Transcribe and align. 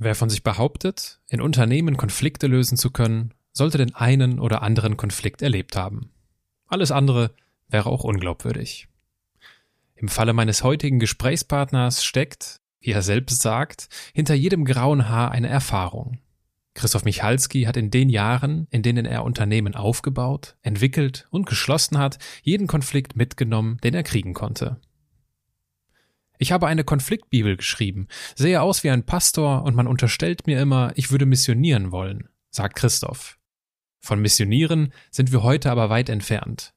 Wer 0.00 0.14
von 0.14 0.30
sich 0.30 0.44
behauptet, 0.44 1.20
in 1.26 1.40
Unternehmen 1.40 1.96
Konflikte 1.96 2.46
lösen 2.46 2.78
zu 2.78 2.90
können, 2.90 3.34
sollte 3.52 3.78
den 3.78 3.96
einen 3.96 4.38
oder 4.38 4.62
anderen 4.62 4.96
Konflikt 4.96 5.42
erlebt 5.42 5.74
haben. 5.74 6.12
Alles 6.68 6.92
andere 6.92 7.34
wäre 7.68 7.90
auch 7.90 8.04
unglaubwürdig. 8.04 8.86
Im 9.96 10.06
Falle 10.06 10.32
meines 10.32 10.62
heutigen 10.62 11.00
Gesprächspartners 11.00 12.04
steckt, 12.04 12.60
wie 12.80 12.92
er 12.92 13.02
selbst 13.02 13.42
sagt, 13.42 13.88
hinter 14.14 14.34
jedem 14.34 14.64
grauen 14.64 15.08
Haar 15.08 15.32
eine 15.32 15.48
Erfahrung. 15.48 16.18
Christoph 16.74 17.04
Michalski 17.04 17.64
hat 17.64 17.76
in 17.76 17.90
den 17.90 18.08
Jahren, 18.08 18.68
in 18.70 18.84
denen 18.84 19.04
er 19.04 19.24
Unternehmen 19.24 19.74
aufgebaut, 19.74 20.54
entwickelt 20.62 21.26
und 21.30 21.46
geschlossen 21.46 21.98
hat, 21.98 22.20
jeden 22.42 22.68
Konflikt 22.68 23.16
mitgenommen, 23.16 23.78
den 23.82 23.94
er 23.94 24.04
kriegen 24.04 24.32
konnte. 24.32 24.76
Ich 26.38 26.52
habe 26.52 26.68
eine 26.68 26.84
Konfliktbibel 26.84 27.56
geschrieben, 27.56 28.06
sehe 28.34 28.62
aus 28.62 28.84
wie 28.84 28.90
ein 28.90 29.04
Pastor 29.04 29.64
und 29.64 29.74
man 29.74 29.86
unterstellt 29.86 30.46
mir 30.46 30.60
immer, 30.60 30.92
ich 30.94 31.10
würde 31.10 31.26
missionieren 31.26 31.90
wollen, 31.90 32.28
sagt 32.50 32.76
Christoph. 32.76 33.38
Von 34.00 34.20
Missionieren 34.20 34.92
sind 35.10 35.32
wir 35.32 35.42
heute 35.42 35.70
aber 35.70 35.90
weit 35.90 36.08
entfernt. 36.08 36.72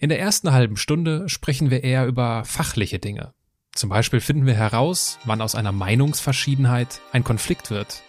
In 0.00 0.10
der 0.10 0.20
ersten 0.20 0.52
halben 0.52 0.76
Stunde 0.76 1.28
sprechen 1.28 1.70
wir 1.70 1.82
eher 1.82 2.06
über 2.06 2.44
fachliche 2.44 2.98
Dinge. 2.98 3.32
Zum 3.74 3.90
Beispiel 3.90 4.20
finden 4.20 4.46
wir 4.46 4.54
heraus, 4.54 5.18
wann 5.24 5.40
aus 5.40 5.54
einer 5.54 5.72
Meinungsverschiedenheit 5.72 7.00
ein 7.12 7.24
Konflikt 7.24 7.70
wird 7.70 8.02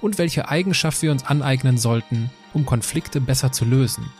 und 0.00 0.18
welche 0.18 0.48
Eigenschaft 0.48 1.02
wir 1.02 1.10
uns 1.10 1.24
aneignen 1.24 1.78
sollten, 1.78 2.30
um 2.52 2.66
Konflikte 2.66 3.20
besser 3.20 3.52
zu 3.52 3.64
lösen. 3.64 4.10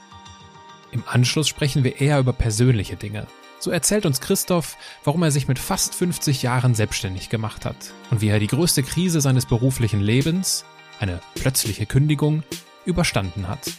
Im 0.91 1.05
Anschluss 1.07 1.49
sprechen 1.49 1.85
wir 1.85 2.01
eher 2.01 2.19
über 2.19 2.33
persönliche 2.33 2.97
Dinge, 2.97 3.27
so 3.63 3.71
erzählt 3.71 4.07
uns 4.07 4.21
Christoph, 4.21 4.77
warum 5.05 5.23
er 5.23 5.31
sich 5.31 5.47
mit 5.47 5.59
fast 5.59 5.95
50 5.95 6.43
Jahren 6.43 6.75
selbstständig 6.75 7.29
gemacht 7.29 7.65
hat 7.65 7.77
und 8.11 8.21
wie 8.21 8.29
er 8.29 8.41
die 8.41 8.49
größte 8.49 8.83
Krise 8.83 9.21
seines 9.21 9.47
beruflichen 9.47 10.01
Lebens, 10.01 10.65
eine 10.99 11.21
plötzliche 11.37 11.87
Kündigung, 11.87 12.43
überstanden 12.85 13.49
hat. 13.49 13.71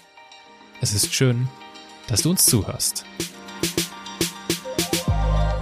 Es 0.79 0.93
ist 0.93 1.13
schön, 1.13 1.49
dass 2.07 2.21
du 2.21 2.29
uns 2.29 2.45
zuhörst. 2.45 3.05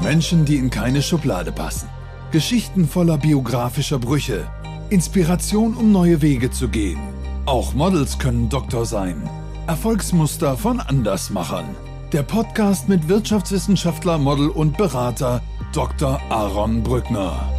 Menschen, 0.01 0.45
die 0.45 0.57
in 0.57 0.69
keine 0.69 1.01
Schublade 1.01 1.51
passen. 1.51 1.89
Geschichten 2.31 2.87
voller 2.87 3.17
biografischer 3.17 3.99
Brüche. 3.99 4.47
Inspiration, 4.89 5.75
um 5.75 5.91
neue 5.91 6.21
Wege 6.21 6.51
zu 6.51 6.69
gehen. 6.69 6.99
Auch 7.45 7.73
Models 7.73 8.19
können 8.19 8.49
Doktor 8.49 8.85
sein. 8.85 9.27
Erfolgsmuster 9.67 10.57
von 10.57 10.79
Andersmachern. 10.79 11.75
Der 12.11 12.23
Podcast 12.23 12.89
mit 12.89 13.07
Wirtschaftswissenschaftler, 13.07 14.17
Model 14.17 14.49
und 14.49 14.75
Berater 14.75 15.41
Dr. 15.71 16.19
Aaron 16.29 16.83
Brückner. 16.83 17.49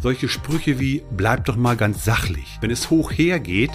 Solche 0.00 0.28
Sprüche 0.28 0.78
wie 0.78 1.02
bleib 1.10 1.44
doch 1.46 1.56
mal 1.56 1.76
ganz 1.76 2.04
sachlich. 2.04 2.58
Wenn 2.60 2.70
es 2.70 2.88
hoch 2.90 3.10
hergeht, 3.10 3.72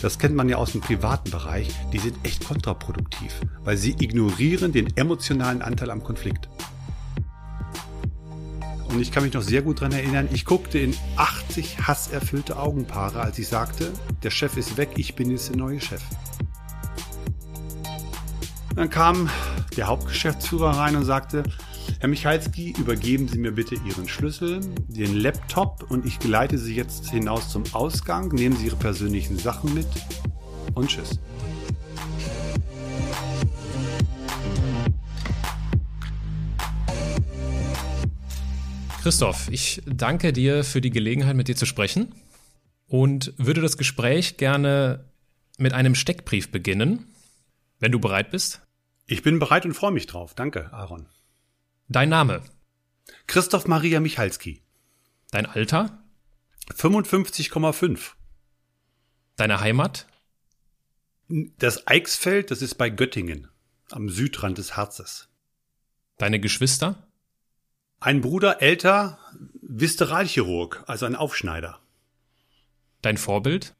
das 0.00 0.18
kennt 0.18 0.34
man 0.34 0.48
ja 0.48 0.56
aus 0.56 0.72
dem 0.72 0.80
privaten 0.80 1.30
Bereich, 1.30 1.68
die 1.92 1.98
sind 1.98 2.16
echt 2.22 2.46
kontraproduktiv, 2.46 3.38
weil 3.64 3.76
sie 3.76 3.96
ignorieren 4.00 4.72
den 4.72 4.96
emotionalen 4.96 5.60
Anteil 5.60 5.90
am 5.90 6.02
Konflikt. 6.02 6.48
Und 8.88 8.98
ich 8.98 9.12
kann 9.12 9.24
mich 9.24 9.34
noch 9.34 9.42
sehr 9.42 9.60
gut 9.60 9.82
daran 9.82 9.92
erinnern, 9.92 10.26
ich 10.32 10.46
guckte 10.46 10.78
in 10.78 10.94
80 11.16 11.86
hasserfüllte 11.86 12.58
Augenpaare, 12.58 13.20
als 13.20 13.38
ich 13.38 13.48
sagte, 13.48 13.92
der 14.22 14.30
Chef 14.30 14.56
ist 14.56 14.78
weg, 14.78 14.92
ich 14.96 15.14
bin 15.14 15.30
jetzt 15.30 15.50
der 15.50 15.56
neue 15.56 15.82
Chef. 15.82 16.02
Dann 18.74 18.88
kam 18.88 19.28
der 19.76 19.86
Hauptgeschäftsführer 19.86 20.70
rein 20.70 20.96
und 20.96 21.04
sagte, 21.04 21.42
Herr 22.00 22.08
Michalski, 22.08 22.74
übergeben 22.78 23.28
Sie 23.28 23.38
mir 23.38 23.52
bitte 23.52 23.74
Ihren 23.74 24.08
Schlüssel, 24.08 24.60
den 24.88 25.14
Laptop 25.14 25.90
und 25.90 26.06
ich 26.06 26.18
geleite 26.18 26.58
Sie 26.58 26.74
jetzt 26.74 27.10
hinaus 27.10 27.50
zum 27.50 27.64
Ausgang. 27.72 28.28
Nehmen 28.28 28.56
Sie 28.56 28.66
Ihre 28.66 28.76
persönlichen 28.76 29.38
Sachen 29.38 29.74
mit 29.74 29.86
und 30.74 30.88
tschüss. 30.88 31.18
Christoph, 39.02 39.48
ich 39.50 39.82
danke 39.84 40.32
dir 40.32 40.64
für 40.64 40.80
die 40.80 40.90
Gelegenheit, 40.90 41.36
mit 41.36 41.48
dir 41.48 41.56
zu 41.56 41.66
sprechen 41.66 42.14
und 42.86 43.34
würde 43.36 43.60
das 43.60 43.76
Gespräch 43.76 44.36
gerne 44.36 45.04
mit 45.58 45.72
einem 45.72 45.94
Steckbrief 45.94 46.50
beginnen. 46.50 47.06
Wenn 47.80 47.90
du 47.90 47.98
bereit 47.98 48.30
bist? 48.30 48.62
Ich 49.12 49.22
bin 49.22 49.38
bereit 49.38 49.66
und 49.66 49.74
freue 49.74 49.92
mich 49.92 50.06
drauf. 50.06 50.32
Danke, 50.32 50.72
Aaron. 50.72 51.06
Dein 51.86 52.08
Name? 52.08 52.42
Christoph 53.26 53.66
Maria 53.66 54.00
Michalski. 54.00 54.62
Dein 55.30 55.44
Alter? 55.44 56.02
55,5. 56.74 58.12
Deine 59.36 59.60
Heimat? 59.60 60.06
Das 61.28 61.86
Eichsfeld, 61.86 62.50
das 62.50 62.62
ist 62.62 62.76
bei 62.76 62.88
Göttingen, 62.88 63.48
am 63.90 64.08
Südrand 64.08 64.56
des 64.56 64.78
Harzes. 64.78 65.28
Deine 66.16 66.40
Geschwister? 66.40 67.06
Ein 68.00 68.22
Bruder 68.22 68.62
älter, 68.62 69.18
Visteralchirurg, 69.60 70.84
also 70.86 71.04
ein 71.04 71.16
Aufschneider. 71.16 71.80
Dein 73.02 73.18
Vorbild? 73.18 73.74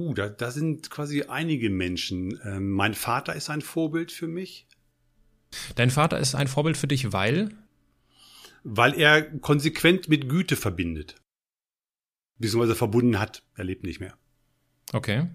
Uh, 0.00 0.14
da, 0.14 0.30
da 0.30 0.50
sind 0.50 0.90
quasi 0.90 1.24
einige 1.24 1.68
Menschen. 1.68 2.40
Ähm, 2.44 2.70
mein 2.70 2.94
Vater 2.94 3.34
ist 3.34 3.50
ein 3.50 3.60
Vorbild 3.60 4.12
für 4.12 4.28
mich. 4.28 4.66
Dein 5.74 5.90
Vater 5.90 6.18
ist 6.18 6.34
ein 6.34 6.48
Vorbild 6.48 6.78
für 6.78 6.86
dich, 6.86 7.12
weil? 7.12 7.50
Weil 8.64 8.98
er 8.98 9.22
konsequent 9.40 10.08
mit 10.08 10.26
Güte 10.28 10.56
verbindet. 10.56 11.16
Beziehungsweise 12.38 12.74
verbunden 12.74 13.18
hat. 13.18 13.42
Er 13.56 13.64
lebt 13.64 13.84
nicht 13.84 14.00
mehr. 14.00 14.16
Okay. 14.94 15.28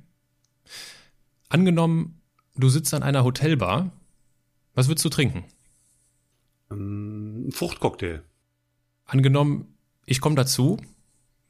Angenommen, 1.50 2.22
du 2.56 2.70
sitzt 2.70 2.94
an 2.96 3.03
einer 3.03 3.24
Hotelbar. 3.24 3.92
Was 4.74 4.88
würdest 4.88 5.06
du 5.06 5.09
trinken? 5.09 5.46
Ähm, 6.72 7.50
ein 7.50 7.52
Fruchtcocktail. 7.52 8.24
Angenommen, 9.06 9.78
ich 10.08 10.22
komme 10.22 10.36
dazu, 10.36 10.82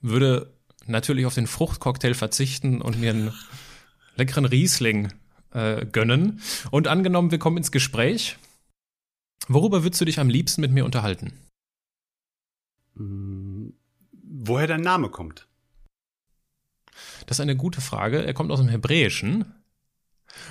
würde 0.02 0.54
natürlich 0.86 1.26
auf 1.26 1.36
den 1.36 1.48
Fruchtcocktail 1.48 2.14
verzichten 2.14 2.82
und 2.82 3.00
mir 3.00 3.12
einen 3.12 3.34
leckeren 4.16 4.46
Riesling 4.46 5.12
äh, 5.52 5.86
gönnen. 5.86 6.42
Und 6.72 6.88
angenommen, 6.88 7.32
wir 7.32 7.40
kommen 7.40 7.58
ins 7.58 7.72
Gespräch. 7.72 8.38
Worüber 9.48 9.84
würdest 9.84 10.02
du 10.02 10.06
dich 10.06 10.20
am 10.20 10.30
liebsten 10.30 10.62
mit 10.62 10.72
mir 10.72 10.86
unterhalten? 10.86 11.34
Hm, 12.96 13.74
woher 14.12 14.68
dein 14.68 14.82
Name 14.82 15.10
kommt? 15.10 15.48
Das 17.26 17.38
ist 17.38 17.42
eine 17.42 17.56
gute 17.56 17.82
Frage. 17.82 18.26
Er 18.26 18.34
kommt 18.34 18.52
aus 18.52 18.60
dem 18.60 18.70
Hebräischen. 18.70 19.54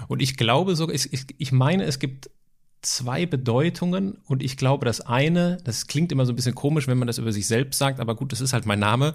Und 0.09 0.23
ich 0.23 0.37
glaube 0.37 0.77
sogar, 0.77 0.95
ich, 0.95 1.27
ich 1.37 1.53
meine, 1.53 1.85
es 1.85 1.99
gibt 1.99 2.31
zwei 2.87 3.27
Bedeutungen 3.27 4.19
und 4.27 4.43
ich 4.43 4.57
glaube, 4.57 4.85
das 4.85 5.01
eine, 5.01 5.59
das 5.65 5.87
klingt 5.87 6.13
immer 6.13 6.27
so 6.27 6.33
ein 6.33 6.37
bisschen 6.37 6.55
komisch, 6.55 6.87
wenn 6.87 6.99
man 6.99 7.07
das 7.07 7.19
über 7.19 7.33
sich 7.33 7.47
selbst 7.47 7.79
sagt, 7.79 8.01
aber 8.01 8.15
gut, 8.15 8.33
das 8.33 8.41
ist 8.41 8.53
halt 8.53 8.67
mein 8.67 8.79
Name. 8.79 9.15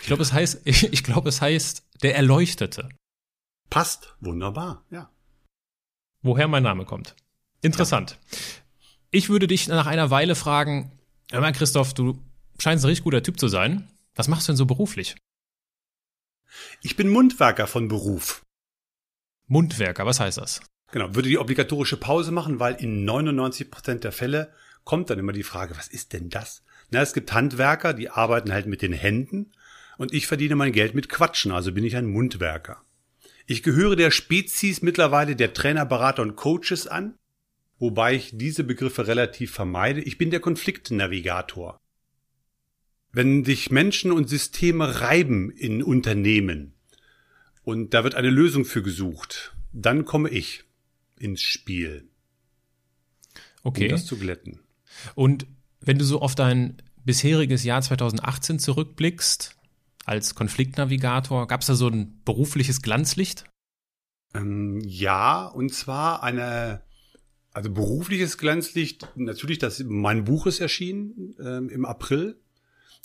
Ich 0.00 0.06
glaube, 0.06 0.22
es 0.22 0.32
heißt, 0.32 0.62
ich, 0.64 0.92
ich 0.92 1.02
glaube, 1.02 1.28
es 1.28 1.40
heißt 1.40 1.84
der 2.02 2.16
Erleuchtete. 2.16 2.88
Passt, 3.70 4.14
wunderbar, 4.20 4.84
ja. 4.90 5.10
Woher 6.22 6.48
mein 6.48 6.62
Name 6.62 6.84
kommt. 6.84 7.16
Interessant. 7.62 8.18
Ja. 8.30 8.38
Ich 9.10 9.28
würde 9.28 9.46
dich 9.46 9.68
nach 9.68 9.86
einer 9.86 10.10
Weile 10.10 10.34
fragen, 10.34 10.92
hör 11.30 11.40
mal, 11.40 11.52
Christoph, 11.52 11.94
du 11.94 12.22
scheinst 12.58 12.84
ein 12.84 12.88
richtig 12.88 13.04
guter 13.04 13.22
Typ 13.22 13.38
zu 13.38 13.48
sein. 13.48 13.88
Was 14.14 14.28
machst 14.28 14.48
du 14.48 14.52
denn 14.52 14.56
so 14.56 14.66
beruflich? 14.66 15.16
Ich 16.82 16.96
bin 16.96 17.08
Mundwerker 17.08 17.66
von 17.66 17.88
Beruf. 17.88 18.42
Mundwerker, 19.46 20.06
was 20.06 20.20
heißt 20.20 20.38
das? 20.38 20.60
Genau, 20.92 21.14
würde 21.14 21.28
die 21.28 21.38
obligatorische 21.38 21.96
Pause 21.96 22.30
machen, 22.30 22.60
weil 22.60 22.74
in 22.74 23.04
99 23.04 23.70
Prozent 23.70 24.04
der 24.04 24.12
Fälle 24.12 24.52
kommt 24.84 25.10
dann 25.10 25.18
immer 25.18 25.32
die 25.32 25.42
Frage, 25.42 25.76
was 25.76 25.88
ist 25.88 26.12
denn 26.12 26.30
das? 26.30 26.62
Na, 26.90 27.02
es 27.02 27.12
gibt 27.12 27.32
Handwerker, 27.32 27.92
die 27.92 28.10
arbeiten 28.10 28.52
halt 28.52 28.66
mit 28.66 28.82
den 28.82 28.92
Händen 28.92 29.52
und 29.98 30.14
ich 30.14 30.26
verdiene 30.26 30.54
mein 30.54 30.72
Geld 30.72 30.94
mit 30.94 31.08
Quatschen, 31.08 31.50
also 31.50 31.72
bin 31.72 31.84
ich 31.84 31.96
ein 31.96 32.06
Mundwerker. 32.06 32.82
Ich 33.46 33.62
gehöre 33.62 33.96
der 33.96 34.10
Spezies 34.10 34.82
mittlerweile 34.82 35.36
der 35.36 35.52
Trainer, 35.52 35.86
Berater 35.86 36.22
und 36.22 36.36
Coaches 36.36 36.86
an, 36.86 37.14
wobei 37.78 38.14
ich 38.14 38.30
diese 38.34 38.64
Begriffe 38.64 39.06
relativ 39.06 39.52
vermeide. 39.52 40.00
Ich 40.00 40.18
bin 40.18 40.30
der 40.30 40.40
Konfliktnavigator. 40.40 41.80
Wenn 43.12 43.44
sich 43.44 43.70
Menschen 43.70 44.12
und 44.12 44.28
Systeme 44.28 45.00
reiben 45.00 45.50
in 45.50 45.82
Unternehmen 45.82 46.74
und 47.64 47.94
da 47.94 48.04
wird 48.04 48.14
eine 48.14 48.30
Lösung 48.30 48.64
für 48.64 48.82
gesucht, 48.82 49.56
dann 49.72 50.04
komme 50.04 50.28
ich 50.28 50.65
ins 51.18 51.42
Spiel. 51.42 52.08
Okay. 53.62 53.84
Um 53.84 53.90
das 53.90 54.06
zu 54.06 54.16
glätten. 54.16 54.60
Und 55.14 55.46
wenn 55.80 55.98
du 55.98 56.04
so 56.04 56.20
auf 56.20 56.34
dein 56.34 56.82
bisheriges 57.04 57.64
Jahr 57.64 57.82
2018 57.82 58.58
zurückblickst, 58.58 59.56
als 60.06 60.36
Konfliktnavigator, 60.36 61.48
gab 61.48 61.60
es 61.60 61.66
da 61.66 61.74
so 61.74 61.88
ein 61.88 62.20
berufliches 62.24 62.80
Glanzlicht? 62.80 63.44
Ähm, 64.34 64.80
ja, 64.84 65.46
und 65.46 65.74
zwar 65.74 66.22
eine, 66.22 66.82
also 67.52 67.70
berufliches 67.70 68.38
Glanzlicht, 68.38 69.08
natürlich, 69.16 69.58
dass 69.58 69.82
mein 69.84 70.24
Buch 70.24 70.46
ist 70.46 70.60
erschienen 70.60 71.34
ähm, 71.40 71.68
im 71.68 71.84
April. 71.84 72.38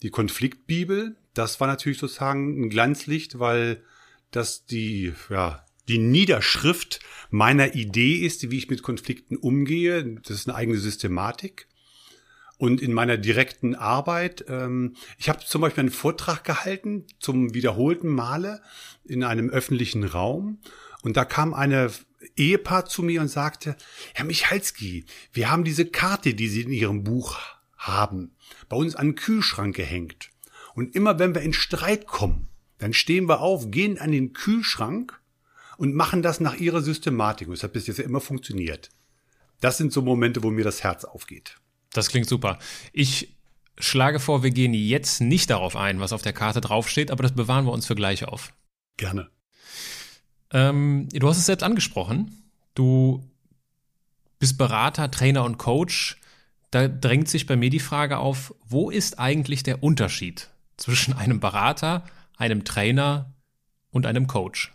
Die 0.03 0.11
Konfliktbibel, 0.11 1.15
das 1.33 1.59
war 1.59 1.67
natürlich 1.67 1.97
sozusagen 1.97 2.61
ein 2.61 2.69
Glanzlicht, 2.69 3.39
weil 3.39 3.83
das 4.29 4.65
die, 4.65 5.13
ja, 5.29 5.65
die 5.91 5.97
Niederschrift 5.97 7.01
meiner 7.31 7.75
Idee 7.75 8.25
ist, 8.25 8.49
wie 8.49 8.57
ich 8.57 8.69
mit 8.69 8.81
Konflikten 8.81 9.35
umgehe. 9.35 10.03
Das 10.23 10.38
ist 10.38 10.47
eine 10.47 10.57
eigene 10.57 10.77
Systematik. 10.77 11.67
Und 12.57 12.81
in 12.81 12.93
meiner 12.93 13.17
direkten 13.17 13.75
Arbeit, 13.75 14.45
ähm, 14.47 14.95
ich 15.17 15.27
habe 15.27 15.43
zum 15.45 15.61
Beispiel 15.61 15.81
einen 15.81 15.91
Vortrag 15.91 16.45
gehalten 16.45 17.07
zum 17.19 17.53
wiederholten 17.53 18.07
Male 18.07 18.61
in 19.03 19.23
einem 19.25 19.49
öffentlichen 19.49 20.05
Raum. 20.05 20.59
Und 21.01 21.17
da 21.17 21.25
kam 21.25 21.53
eine 21.53 21.91
Ehepaar 22.38 22.85
zu 22.85 23.03
mir 23.03 23.19
und 23.19 23.27
sagte, 23.27 23.75
Herr 24.13 24.25
Michalski, 24.25 25.05
wir 25.33 25.51
haben 25.51 25.65
diese 25.65 25.88
Karte, 25.88 26.35
die 26.35 26.47
Sie 26.47 26.61
in 26.61 26.71
Ihrem 26.71 27.03
Buch 27.03 27.38
haben, 27.75 28.35
bei 28.69 28.77
uns 28.77 28.95
an 28.95 29.07
den 29.07 29.15
Kühlschrank 29.15 29.75
gehängt. 29.75 30.29
Und 30.73 30.95
immer 30.95 31.19
wenn 31.19 31.35
wir 31.35 31.41
in 31.41 31.53
Streit 31.53 32.07
kommen, 32.07 32.47
dann 32.77 32.93
stehen 32.93 33.27
wir 33.27 33.41
auf, 33.41 33.71
gehen 33.71 33.97
an 33.97 34.11
den 34.11 34.31
Kühlschrank 34.31 35.20
und 35.81 35.95
machen 35.95 36.21
das 36.21 36.39
nach 36.39 36.57
ihrer 36.57 36.83
Systematik. 36.83 37.47
Und 37.47 37.55
das 37.55 37.63
hat 37.63 37.73
bis 37.73 37.87
jetzt 37.87 37.97
ja 37.97 38.03
immer 38.03 38.21
funktioniert. 38.21 38.91
Das 39.61 39.79
sind 39.79 39.91
so 39.91 40.03
Momente, 40.03 40.43
wo 40.43 40.51
mir 40.51 40.63
das 40.63 40.83
Herz 40.83 41.05
aufgeht. 41.05 41.57
Das 41.91 42.09
klingt 42.09 42.27
super. 42.27 42.59
Ich 42.93 43.35
schlage 43.79 44.19
vor, 44.19 44.43
wir 44.43 44.51
gehen 44.51 44.75
jetzt 44.75 45.21
nicht 45.21 45.49
darauf 45.49 45.75
ein, 45.75 45.99
was 45.99 46.13
auf 46.13 46.21
der 46.21 46.33
Karte 46.33 46.61
draufsteht, 46.61 47.09
aber 47.09 47.23
das 47.23 47.31
bewahren 47.31 47.65
wir 47.65 47.71
uns 47.71 47.87
für 47.87 47.95
gleich 47.95 48.25
auf. 48.25 48.53
Gerne. 48.97 49.31
Ähm, 50.51 51.09
du 51.11 51.27
hast 51.27 51.39
es 51.39 51.47
selbst 51.47 51.63
angesprochen. 51.63 52.43
Du 52.75 53.27
bist 54.37 54.59
Berater, 54.59 55.09
Trainer 55.09 55.43
und 55.45 55.57
Coach. 55.57 56.17
Da 56.69 56.89
drängt 56.89 57.27
sich 57.27 57.47
bei 57.47 57.55
mir 57.55 57.71
die 57.71 57.79
Frage 57.79 58.19
auf, 58.19 58.53
wo 58.67 58.91
ist 58.91 59.17
eigentlich 59.17 59.63
der 59.63 59.81
Unterschied 59.81 60.47
zwischen 60.77 61.15
einem 61.15 61.39
Berater, 61.39 62.05
einem 62.37 62.65
Trainer 62.65 63.33
und 63.89 64.05
einem 64.05 64.27
Coach? 64.27 64.71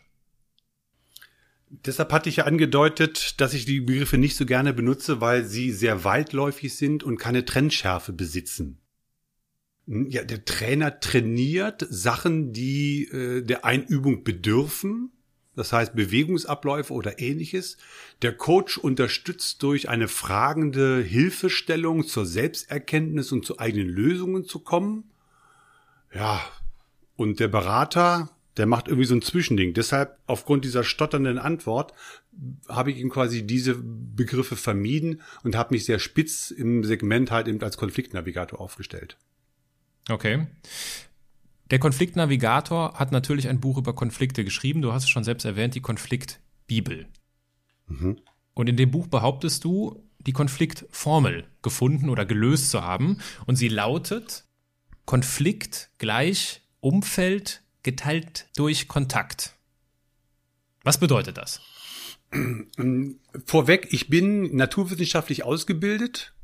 Deshalb 1.69 2.13
hatte 2.13 2.29
ich 2.29 2.37
ja 2.37 2.45
angedeutet, 2.45 3.41
dass 3.41 3.53
ich 3.53 3.65
die 3.65 3.81
Begriffe 3.81 4.19
nicht 4.19 4.37
so 4.37 4.47
gerne 4.47 4.73
benutze, 4.73 5.21
weil 5.21 5.45
sie 5.45 5.73
sehr 5.73 6.05
weitläufig 6.05 6.77
sind 6.77 7.03
und 7.03 7.19
keine 7.19 7.45
Trennschärfe 7.45 8.13
besitzen. 8.13 8.79
Hm, 9.87 10.09
ja, 10.09 10.23
der 10.23 10.45
Trainer 10.45 11.01
trainiert 11.01 11.87
Sachen, 11.91 12.53
die 12.53 13.09
äh, 13.09 13.43
der 13.43 13.65
Einübung 13.65 14.23
bedürfen, 14.23 15.11
das 15.57 15.73
heißt 15.73 15.97
Bewegungsabläufe 15.97 16.93
oder 16.93 17.19
ähnliches. 17.19 17.79
Der 18.23 18.37
Coach 18.37 18.79
unterstützt 18.79 19.63
durch 19.63 19.89
eine 19.89 20.07
fragende 20.07 21.03
Hilfestellung 21.03 22.07
zur 22.07 22.27
Selbsterkenntnis 22.27 23.33
und 23.33 23.45
zu 23.45 23.59
eigenen 23.59 23.89
Lösungen 23.89 24.45
zu 24.45 24.61
kommen. 24.61 25.11
Ja, 26.15 26.41
und 27.17 27.41
der 27.41 27.49
Berater 27.49 28.36
der 28.57 28.67
macht 28.67 28.89
irgendwie 28.89 29.07
so 29.07 29.15
ein 29.15 29.23
Zwischending. 29.23 29.75
Deshalb, 29.75 30.19
aufgrund 30.27 30.65
dieser 30.65 30.85
stotternden 30.85 31.39
Antwort, 31.39 31.93
habe 32.69 32.91
ich 32.91 32.99
ihm 32.99 33.11
quasi 33.11 33.47
diese 33.47 33.77
Begriffe 33.77 34.57
vermieden 34.57 35.21
und 35.43 35.57
habe 35.57 35.75
mich 35.75 35.85
sehr 35.85 35.99
spitz 35.99 36.51
im 36.51 36.85
Segment 36.85 37.31
halt 37.31 37.49
eben 37.49 37.63
als 37.63 37.77
Konfliktnavigator 37.77 38.61
aufgestellt. 38.61 39.19
Okay. 40.09 40.47
Der 41.71 41.79
Konfliktnavigator 41.79 42.95
hat 42.95 43.13
natürlich 43.13 43.49
ein 43.49 43.61
Buch 43.61 43.79
über 43.79 43.95
Konflikte 43.95 44.45
geschrieben. 44.45 44.83
Du 44.83 44.93
hast 44.93 45.05
es 45.05 45.11
schon 45.11 45.25
selbst 45.25 45.45
erwähnt, 45.45 45.75
die 45.75 45.81
Konfliktbibel. 45.81 47.07
Mhm. 47.89 48.19
Und 48.55 48.69
in 48.69 48.77
dem 48.77 48.91
Buch 48.91 49.09
behauptest 49.09 49.65
du, 49.65 50.03
die 50.19 50.33
Konfliktformel 50.33 51.45
gefunden 51.63 52.09
oder 52.09 52.25
gelöst 52.25 52.71
zu 52.71 52.83
haben. 52.83 53.19
Und 53.47 53.57
sie 53.57 53.69
lautet 53.69 54.45
Konflikt 55.05 55.91
gleich 55.99 56.63
Umfeld 56.81 57.63
geteilt 57.87 58.49
durch 58.57 58.89
Kontakt. 58.89 59.55
Was 60.83 60.99
bedeutet 60.99 61.39
das? 61.39 61.63
Vorweg, 63.47 63.89
ich 63.93 64.09
bin 64.09 64.55
naturwissenschaftlich 64.55 65.45
ausgebildet. 65.45 66.35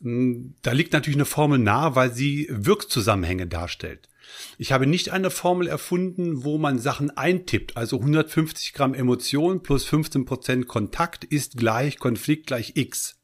Da 0.00 0.72
liegt 0.72 0.92
natürlich 0.92 1.16
eine 1.16 1.24
Formel 1.24 1.58
nahe, 1.58 1.94
weil 1.94 2.12
sie 2.12 2.48
Wirkzusammenhänge 2.50 3.46
darstellt. 3.46 4.08
Ich 4.58 4.72
habe 4.72 4.86
nicht 4.86 5.10
eine 5.10 5.30
Formel 5.30 5.68
erfunden, 5.68 6.42
wo 6.42 6.58
man 6.58 6.78
Sachen 6.78 7.16
eintippt. 7.16 7.76
Also 7.76 7.98
150 7.98 8.72
Gramm 8.72 8.94
Emotion 8.94 9.62
plus 9.62 9.84
15 9.84 10.24
Prozent 10.24 10.68
Kontakt 10.68 11.24
ist 11.24 11.56
gleich 11.56 11.98
Konflikt 11.98 12.48
gleich 12.48 12.72
X. 12.74 13.21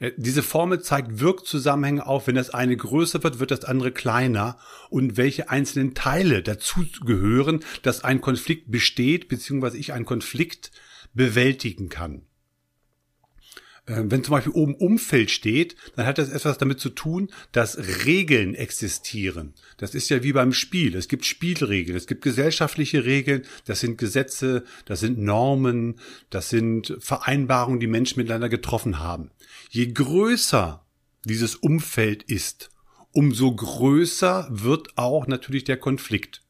Äh, 0.00 0.12
diese 0.16 0.42
Formel 0.42 0.80
zeigt 0.80 1.20
Wirkzusammenhänge 1.20 2.06
auf. 2.06 2.26
Wenn 2.26 2.34
das 2.34 2.50
eine 2.50 2.76
größer 2.76 3.22
wird, 3.22 3.40
wird 3.40 3.50
das 3.50 3.64
andere 3.64 3.92
kleiner. 3.92 4.58
Und 4.90 5.16
welche 5.16 5.50
einzelnen 5.50 5.94
Teile 5.94 6.42
dazu 6.42 6.84
gehören, 7.04 7.60
dass 7.82 8.04
ein 8.04 8.20
Konflikt 8.20 8.70
besteht, 8.70 9.28
beziehungsweise 9.28 9.78
ich 9.78 9.92
einen 9.92 10.04
Konflikt 10.04 10.70
bewältigen 11.14 11.88
kann. 11.88 12.22
Äh, 13.86 14.02
wenn 14.04 14.24
zum 14.24 14.32
Beispiel 14.32 14.52
oben 14.52 14.74
Umfeld 14.74 15.30
steht, 15.30 15.76
dann 15.96 16.06
hat 16.06 16.18
das 16.18 16.30
etwas 16.30 16.58
damit 16.58 16.80
zu 16.80 16.90
tun, 16.90 17.30
dass 17.52 17.78
Regeln 18.06 18.54
existieren. 18.54 19.54
Das 19.76 19.94
ist 19.94 20.08
ja 20.08 20.22
wie 20.22 20.32
beim 20.32 20.52
Spiel. 20.52 20.96
Es 20.96 21.08
gibt 21.08 21.26
Spielregeln, 21.26 21.96
es 21.96 22.06
gibt 22.06 22.22
gesellschaftliche 22.22 23.04
Regeln, 23.04 23.42
das 23.66 23.80
sind 23.80 23.98
Gesetze, 23.98 24.64
das 24.86 25.00
sind 25.00 25.18
Normen, 25.18 26.00
das 26.30 26.48
sind 26.48 26.96
Vereinbarungen, 27.00 27.80
die 27.80 27.86
Menschen 27.86 28.20
miteinander 28.20 28.48
getroffen 28.48 29.00
haben. 29.00 29.30
Je 29.70 29.86
größer 29.86 30.84
dieses 31.24 31.56
Umfeld 31.56 32.22
ist, 32.22 32.70
umso 33.12 33.54
größer 33.54 34.48
wird 34.50 34.96
auch 34.96 35.26
natürlich 35.26 35.64
der 35.64 35.76
Konflikt. 35.76 36.43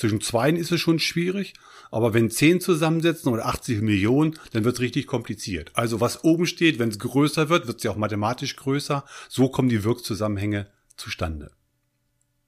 Zwischen 0.00 0.22
zweien 0.22 0.56
ist 0.56 0.72
es 0.72 0.80
schon 0.80 0.98
schwierig, 0.98 1.52
aber 1.90 2.14
wenn 2.14 2.30
zehn 2.30 2.58
zusammensetzen 2.58 3.30
oder 3.30 3.44
80 3.44 3.82
Millionen, 3.82 4.38
dann 4.52 4.64
wird 4.64 4.76
es 4.76 4.80
richtig 4.80 5.06
kompliziert. 5.06 5.72
Also 5.74 6.00
was 6.00 6.24
oben 6.24 6.46
steht, 6.46 6.78
wenn 6.78 6.88
es 6.88 6.98
größer 6.98 7.50
wird, 7.50 7.66
wird 7.66 7.76
es 7.76 7.82
ja 7.82 7.90
auch 7.90 7.96
mathematisch 7.96 8.56
größer. 8.56 9.04
So 9.28 9.50
kommen 9.50 9.68
die 9.68 9.84
Wirkzusammenhänge 9.84 10.68
zustande. 10.96 11.50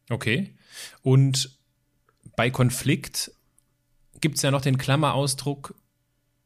Okay. 0.08 0.56
Und 1.02 1.58
bei 2.36 2.48
Konflikt 2.48 3.32
gibt 4.22 4.36
es 4.36 4.42
ja 4.42 4.50
noch 4.50 4.62
den 4.62 4.78
Klammerausdruck 4.78 5.74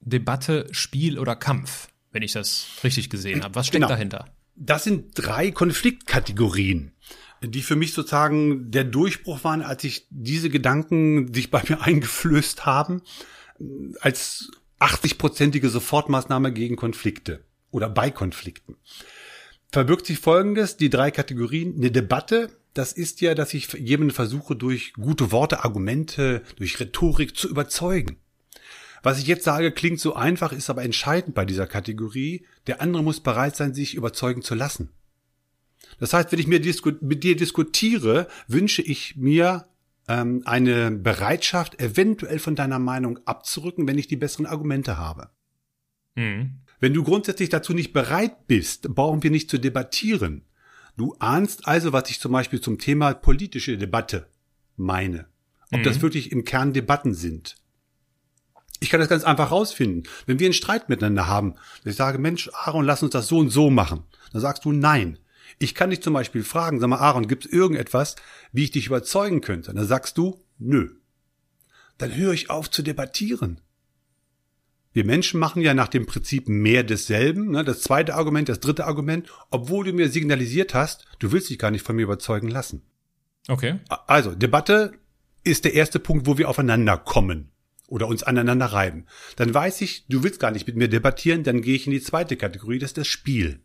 Debatte, 0.00 0.66
Spiel 0.72 1.20
oder 1.20 1.36
Kampf, 1.36 1.86
wenn 2.10 2.24
ich 2.24 2.32
das 2.32 2.66
richtig 2.82 3.10
gesehen 3.10 3.44
habe. 3.44 3.54
Was 3.54 3.68
steckt 3.68 3.82
genau. 3.82 3.88
dahinter? 3.90 4.34
Das 4.56 4.82
sind 4.82 5.12
drei 5.14 5.52
Konfliktkategorien 5.52 6.95
die 7.48 7.62
für 7.62 7.76
mich 7.76 7.92
sozusagen 7.92 8.70
der 8.70 8.84
Durchbruch 8.84 9.44
waren, 9.44 9.62
als 9.62 9.84
ich 9.84 10.06
diese 10.10 10.50
Gedanken 10.50 11.32
sich 11.32 11.50
bei 11.50 11.62
mir 11.68 11.80
eingeflößt 11.82 12.66
haben, 12.66 13.02
als 14.00 14.50
80-prozentige 14.80 15.68
Sofortmaßnahme 15.68 16.52
gegen 16.52 16.76
Konflikte 16.76 17.44
oder 17.70 17.88
bei 17.88 18.10
Konflikten. 18.10 18.76
Verbirgt 19.72 20.06
sich 20.06 20.18
Folgendes, 20.18 20.76
die 20.76 20.90
drei 20.90 21.10
Kategorien, 21.10 21.74
eine 21.76 21.90
Debatte, 21.90 22.50
das 22.74 22.92
ist 22.92 23.22
ja, 23.22 23.34
dass 23.34 23.54
ich 23.54 23.72
jemanden 23.72 24.12
versuche, 24.12 24.54
durch 24.54 24.92
gute 24.92 25.32
Worte, 25.32 25.64
Argumente, 25.64 26.42
durch 26.56 26.78
Rhetorik 26.78 27.34
zu 27.36 27.48
überzeugen. 27.48 28.18
Was 29.02 29.18
ich 29.18 29.26
jetzt 29.26 29.44
sage, 29.44 29.72
klingt 29.72 30.00
so 30.00 30.14
einfach, 30.14 30.52
ist 30.52 30.68
aber 30.68 30.82
entscheidend 30.82 31.34
bei 31.34 31.44
dieser 31.44 31.66
Kategorie. 31.66 32.44
Der 32.66 32.82
andere 32.82 33.02
muss 33.02 33.20
bereit 33.20 33.56
sein, 33.56 33.72
sich 33.72 33.94
überzeugen 33.94 34.42
zu 34.42 34.54
lassen. 34.54 34.90
Das 35.98 36.12
heißt, 36.12 36.32
wenn 36.32 36.38
ich 36.38 36.46
mir 36.46 36.60
mit 37.00 37.24
dir 37.24 37.36
diskutiere, 37.36 38.28
wünsche 38.48 38.82
ich 38.82 39.16
mir 39.16 39.66
ähm, 40.08 40.42
eine 40.44 40.90
Bereitschaft, 40.90 41.80
eventuell 41.80 42.38
von 42.38 42.54
deiner 42.54 42.78
Meinung 42.78 43.18
abzurücken, 43.24 43.88
wenn 43.88 43.98
ich 43.98 44.08
die 44.08 44.16
besseren 44.16 44.46
Argumente 44.46 44.98
habe. 44.98 45.30
Mhm. 46.14 46.60
Wenn 46.78 46.92
du 46.92 47.02
grundsätzlich 47.02 47.48
dazu 47.48 47.72
nicht 47.72 47.92
bereit 47.92 48.46
bist, 48.46 48.94
brauchen 48.94 49.22
wir 49.22 49.30
nicht 49.30 49.50
zu 49.50 49.58
debattieren. 49.58 50.44
Du 50.96 51.14
ahnst 51.18 51.66
also, 51.66 51.92
was 51.92 52.10
ich 52.10 52.20
zum 52.20 52.32
Beispiel 52.32 52.60
zum 52.60 52.78
Thema 52.78 53.14
politische 53.14 53.76
Debatte 53.78 54.28
meine. 54.76 55.26
Ob 55.72 55.80
mhm. 55.80 55.84
das 55.84 56.02
wirklich 56.02 56.32
im 56.32 56.44
Kern 56.44 56.72
Debatten 56.72 57.14
sind. 57.14 57.56
Ich 58.80 58.90
kann 58.90 59.00
das 59.00 59.08
ganz 59.08 59.24
einfach 59.24 59.50
rausfinden. 59.50 60.04
Wenn 60.26 60.38
wir 60.38 60.46
einen 60.46 60.52
Streit 60.52 60.88
miteinander 60.88 61.26
haben, 61.26 61.54
ich 61.84 61.96
sage, 61.96 62.18
Mensch, 62.18 62.50
Aaron, 62.52 62.84
lass 62.84 63.02
uns 63.02 63.12
das 63.12 63.26
so 63.26 63.38
und 63.38 63.48
so 63.48 63.70
machen. 63.70 64.04
Dann 64.32 64.42
sagst 64.42 64.64
du 64.64 64.72
nein. 64.72 65.18
Ich 65.58 65.74
kann 65.74 65.90
dich 65.90 66.02
zum 66.02 66.12
Beispiel 66.12 66.44
fragen, 66.44 66.80
sag 66.80 66.88
mal, 66.88 66.98
Aaron, 66.98 67.28
gibt 67.28 67.46
es 67.46 67.52
irgendetwas, 67.52 68.16
wie 68.52 68.64
ich 68.64 68.70
dich 68.70 68.86
überzeugen 68.86 69.40
könnte? 69.40 69.72
dann 69.72 69.86
sagst 69.86 70.18
du, 70.18 70.44
nö. 70.58 70.90
Dann 71.98 72.14
höre 72.14 72.32
ich 72.32 72.50
auf 72.50 72.70
zu 72.70 72.82
debattieren. 72.82 73.60
Wir 74.92 75.04
Menschen 75.04 75.38
machen 75.38 75.60
ja 75.60 75.74
nach 75.74 75.88
dem 75.88 76.06
Prinzip 76.06 76.48
mehr 76.48 76.82
desselben. 76.82 77.50
Ne? 77.50 77.64
Das 77.64 77.82
zweite 77.82 78.14
Argument, 78.14 78.48
das 78.48 78.60
dritte 78.60 78.86
Argument, 78.86 79.30
obwohl 79.50 79.84
du 79.84 79.92
mir 79.92 80.08
signalisiert 80.08 80.72
hast, 80.72 81.04
du 81.18 81.32
willst 81.32 81.50
dich 81.50 81.58
gar 81.58 81.70
nicht 81.70 81.84
von 81.84 81.96
mir 81.96 82.02
überzeugen 82.02 82.48
lassen. 82.48 82.82
Okay. 83.46 83.78
Also, 84.06 84.34
Debatte 84.34 84.92
ist 85.44 85.64
der 85.64 85.74
erste 85.74 85.98
Punkt, 85.98 86.26
wo 86.26 86.38
wir 86.38 86.48
aufeinander 86.48 86.96
kommen 86.96 87.50
oder 87.88 88.08
uns 88.08 88.22
aneinander 88.22 88.66
reiben. 88.66 89.06
Dann 89.36 89.52
weiß 89.52 89.82
ich, 89.82 90.06
du 90.08 90.22
willst 90.22 90.40
gar 90.40 90.50
nicht 90.50 90.66
mit 90.66 90.76
mir 90.76 90.88
debattieren, 90.88 91.44
dann 91.44 91.60
gehe 91.60 91.76
ich 91.76 91.86
in 91.86 91.92
die 91.92 92.00
zweite 92.00 92.36
Kategorie, 92.36 92.78
das 92.78 92.90
ist 92.90 92.98
das 92.98 93.06
Spiel. 93.06 93.60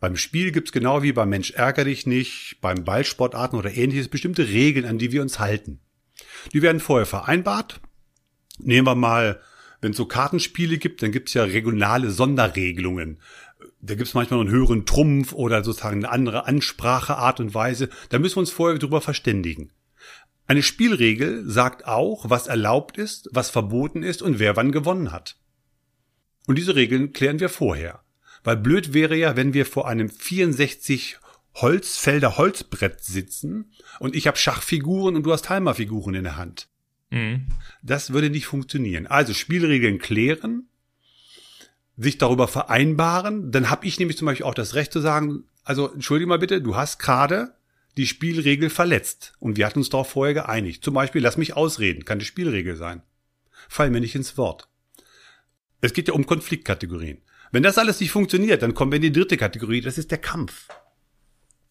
Beim 0.00 0.16
Spiel 0.16 0.50
gibt's 0.50 0.72
genau 0.72 1.02
wie 1.02 1.12
beim 1.12 1.28
Mensch 1.28 1.50
ärger 1.50 1.84
dich 1.84 2.06
nicht, 2.06 2.56
beim 2.62 2.84
Ballsportarten 2.84 3.58
oder 3.58 3.74
ähnliches 3.74 4.08
bestimmte 4.08 4.48
Regeln, 4.48 4.86
an 4.86 4.98
die 4.98 5.12
wir 5.12 5.20
uns 5.20 5.38
halten. 5.38 5.80
Die 6.54 6.62
werden 6.62 6.80
vorher 6.80 7.06
vereinbart. 7.06 7.80
Nehmen 8.58 8.86
wir 8.86 8.94
mal, 8.94 9.40
wenn 9.82 9.92
es 9.92 9.98
so 9.98 10.06
Kartenspiele 10.06 10.78
gibt, 10.78 11.02
dann 11.02 11.12
gibt's 11.12 11.34
ja 11.34 11.44
regionale 11.44 12.10
Sonderregelungen. 12.10 13.20
Da 13.82 13.94
gibt's 13.94 14.14
manchmal 14.14 14.38
noch 14.38 14.46
einen 14.46 14.56
höheren 14.56 14.86
Trumpf 14.86 15.32
oder 15.34 15.62
sozusagen 15.62 15.98
eine 15.98 16.10
andere 16.10 16.46
Anspracheart 16.46 17.40
und 17.40 17.54
Weise. 17.54 17.90
Da 18.08 18.18
müssen 18.18 18.36
wir 18.36 18.40
uns 18.40 18.50
vorher 18.50 18.78
drüber 18.78 19.02
verständigen. 19.02 19.70
Eine 20.46 20.62
Spielregel 20.62 21.48
sagt 21.48 21.86
auch, 21.86 22.28
was 22.28 22.46
erlaubt 22.46 22.98
ist, 22.98 23.28
was 23.32 23.50
verboten 23.50 24.02
ist 24.02 24.22
und 24.22 24.38
wer 24.38 24.56
wann 24.56 24.72
gewonnen 24.72 25.12
hat. 25.12 25.36
Und 26.46 26.56
diese 26.56 26.74
Regeln 26.74 27.12
klären 27.12 27.38
wir 27.38 27.48
vorher. 27.48 28.02
Weil 28.44 28.56
blöd 28.56 28.92
wäre 28.92 29.16
ja, 29.16 29.36
wenn 29.36 29.54
wir 29.54 29.66
vor 29.66 29.88
einem 29.88 30.08
64 30.08 31.18
Holzfelder 31.54 32.38
Holzbrett 32.38 33.02
sitzen 33.02 33.72
und 33.98 34.14
ich 34.14 34.26
habe 34.26 34.38
Schachfiguren 34.38 35.16
und 35.16 35.24
du 35.24 35.32
hast 35.32 35.50
Halmerfiguren 35.50 36.14
in 36.14 36.24
der 36.24 36.36
Hand. 36.36 36.68
Mhm. 37.10 37.46
Das 37.82 38.12
würde 38.12 38.30
nicht 38.30 38.46
funktionieren. 38.46 39.06
Also 39.06 39.34
Spielregeln 39.34 39.98
klären, 39.98 40.68
sich 41.96 42.18
darüber 42.18 42.48
vereinbaren, 42.48 43.50
dann 43.50 43.68
habe 43.68 43.86
ich 43.86 43.98
nämlich 43.98 44.16
zum 44.16 44.26
Beispiel 44.26 44.46
auch 44.46 44.54
das 44.54 44.74
Recht 44.74 44.92
zu 44.92 45.00
sagen, 45.00 45.44
also 45.64 45.92
entschuldige 45.92 46.28
mal 46.28 46.38
bitte, 46.38 46.62
du 46.62 46.76
hast 46.76 46.98
gerade 46.98 47.54
die 47.96 48.06
Spielregel 48.06 48.70
verletzt 48.70 49.34
und 49.40 49.56
wir 49.56 49.66
hatten 49.66 49.80
uns 49.80 49.90
darauf 49.90 50.10
vorher 50.10 50.32
geeinigt. 50.34 50.84
Zum 50.84 50.94
Beispiel, 50.94 51.20
lass 51.20 51.36
mich 51.36 51.56
ausreden, 51.56 52.04
kann 52.04 52.18
die 52.18 52.24
Spielregel 52.24 52.76
sein. 52.76 53.02
Fall 53.68 53.90
mir 53.90 54.00
nicht 54.00 54.14
ins 54.14 54.38
Wort. 54.38 54.68
Es 55.80 55.92
geht 55.92 56.08
ja 56.08 56.14
um 56.14 56.26
Konfliktkategorien. 56.26 57.18
Wenn 57.52 57.62
das 57.62 57.78
alles 57.78 58.00
nicht 58.00 58.10
funktioniert, 58.10 58.62
dann 58.62 58.74
kommen 58.74 58.92
wir 58.92 58.96
in 58.96 59.02
die 59.02 59.12
dritte 59.12 59.36
Kategorie, 59.36 59.80
das 59.80 59.98
ist 59.98 60.10
der 60.10 60.18
Kampf. 60.18 60.68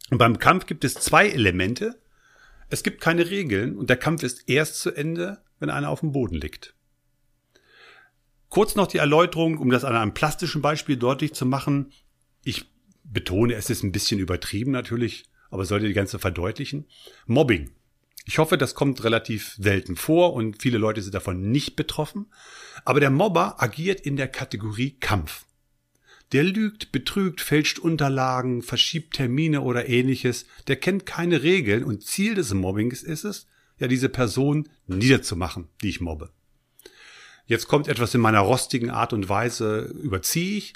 Und 0.09 0.17
beim 0.17 0.39
Kampf 0.39 0.65
gibt 0.65 0.83
es 0.83 0.95
zwei 0.95 1.29
Elemente. 1.29 2.01
Es 2.69 2.83
gibt 2.83 3.01
keine 3.01 3.29
Regeln 3.29 3.77
und 3.77 3.89
der 3.89 3.97
Kampf 3.97 4.23
ist 4.23 4.49
erst 4.49 4.79
zu 4.79 4.91
Ende, 4.91 5.41
wenn 5.59 5.69
einer 5.69 5.89
auf 5.89 6.01
dem 6.01 6.11
Boden 6.11 6.35
liegt. 6.35 6.75
Kurz 8.49 8.75
noch 8.75 8.87
die 8.87 8.97
Erläuterung, 8.97 9.57
um 9.57 9.69
das 9.69 9.83
an 9.83 9.95
einem 9.95 10.13
plastischen 10.13 10.61
Beispiel 10.61 10.97
deutlich 10.97 11.33
zu 11.33 11.45
machen. 11.45 11.91
Ich 12.43 12.65
betone, 13.03 13.53
es 13.53 13.69
ist 13.69 13.83
ein 13.83 13.91
bisschen 13.91 14.19
übertrieben 14.19 14.71
natürlich, 14.71 15.25
aber 15.51 15.65
sollte 15.65 15.87
die 15.87 15.93
ganze 15.93 16.19
verdeutlichen. 16.19 16.87
Mobbing. 17.25 17.71
Ich 18.25 18.37
hoffe, 18.37 18.57
das 18.57 18.75
kommt 18.75 19.03
relativ 19.03 19.55
selten 19.57 19.95
vor 19.95 20.33
und 20.33 20.61
viele 20.61 20.77
Leute 20.77 21.01
sind 21.01 21.15
davon 21.15 21.51
nicht 21.51 21.75
betroffen. 21.75 22.27
Aber 22.85 22.99
der 22.99 23.09
Mobber 23.09 23.61
agiert 23.61 24.01
in 24.01 24.17
der 24.17 24.27
Kategorie 24.27 24.91
Kampf. 24.99 25.45
Der 26.31 26.43
lügt, 26.43 26.91
betrügt, 26.91 27.41
fälscht 27.41 27.79
Unterlagen, 27.79 28.61
verschiebt 28.61 29.15
Termine 29.15 29.61
oder 29.61 29.89
ähnliches. 29.89 30.45
Der 30.67 30.75
kennt 30.75 31.05
keine 31.05 31.41
Regeln 31.41 31.83
und 31.83 32.03
Ziel 32.03 32.35
des 32.35 32.53
Mobbings 32.53 33.01
ist 33.01 33.23
es, 33.23 33.47
ja 33.79 33.87
diese 33.87 34.09
Person 34.09 34.69
niederzumachen, 34.87 35.69
die 35.81 35.89
ich 35.89 36.01
mobbe. 36.01 36.31
Jetzt 37.45 37.67
kommt 37.67 37.87
etwas 37.87 38.13
in 38.13 38.21
meiner 38.21 38.41
rostigen 38.41 38.91
Art 38.91 39.11
und 39.11 39.27
Weise, 39.27 39.91
überziehe 40.03 40.57
ich. 40.57 40.73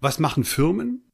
Was 0.00 0.18
machen 0.18 0.44
Firmen? 0.44 1.10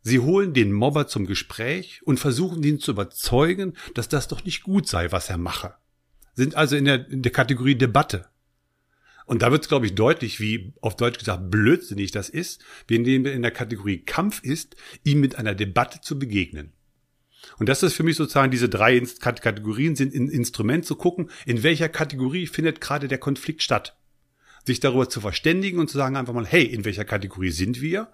Sie 0.00 0.20
holen 0.20 0.54
den 0.54 0.72
Mobber 0.72 1.06
zum 1.06 1.26
Gespräch 1.26 2.00
und 2.04 2.18
versuchen 2.18 2.62
ihn 2.62 2.80
zu 2.80 2.92
überzeugen, 2.92 3.74
dass 3.94 4.08
das 4.08 4.28
doch 4.28 4.44
nicht 4.44 4.62
gut 4.62 4.88
sei, 4.88 5.12
was 5.12 5.28
er 5.28 5.36
mache. 5.36 5.74
Sind 6.34 6.54
also 6.54 6.76
in 6.76 6.86
der, 6.86 7.08
in 7.10 7.20
der 7.20 7.32
Kategorie 7.32 7.74
Debatte. 7.74 8.26
Und 9.28 9.42
da 9.42 9.52
wird 9.52 9.62
es, 9.62 9.68
glaube 9.68 9.84
ich, 9.84 9.94
deutlich, 9.94 10.40
wie 10.40 10.72
auf 10.80 10.96
Deutsch 10.96 11.18
gesagt 11.18 11.50
blödsinnig 11.50 12.12
das 12.12 12.30
ist, 12.30 12.64
wenn 12.86 13.04
dem 13.04 13.26
in 13.26 13.42
der 13.42 13.50
Kategorie 13.50 13.98
Kampf 13.98 14.42
ist, 14.42 14.74
ihm 15.04 15.20
mit 15.20 15.36
einer 15.36 15.54
Debatte 15.54 16.00
zu 16.00 16.18
begegnen. 16.18 16.72
Und 17.58 17.68
das 17.68 17.82
ist 17.82 17.92
für 17.92 18.04
mich 18.04 18.16
sozusagen 18.16 18.50
diese 18.50 18.70
drei 18.70 18.98
Kategorien 19.20 19.96
sind 19.96 20.14
ein 20.14 20.30
Instrument 20.30 20.86
zu 20.86 20.96
gucken, 20.96 21.30
in 21.44 21.62
welcher 21.62 21.90
Kategorie 21.90 22.46
findet 22.46 22.80
gerade 22.80 23.06
der 23.06 23.18
Konflikt 23.18 23.62
statt. 23.62 23.98
Sich 24.64 24.80
darüber 24.80 25.10
zu 25.10 25.20
verständigen 25.20 25.78
und 25.78 25.90
zu 25.90 25.98
sagen 25.98 26.16
einfach 26.16 26.32
mal, 26.32 26.46
hey, 26.46 26.64
in 26.64 26.86
welcher 26.86 27.04
Kategorie 27.04 27.50
sind 27.50 27.82
wir? 27.82 28.10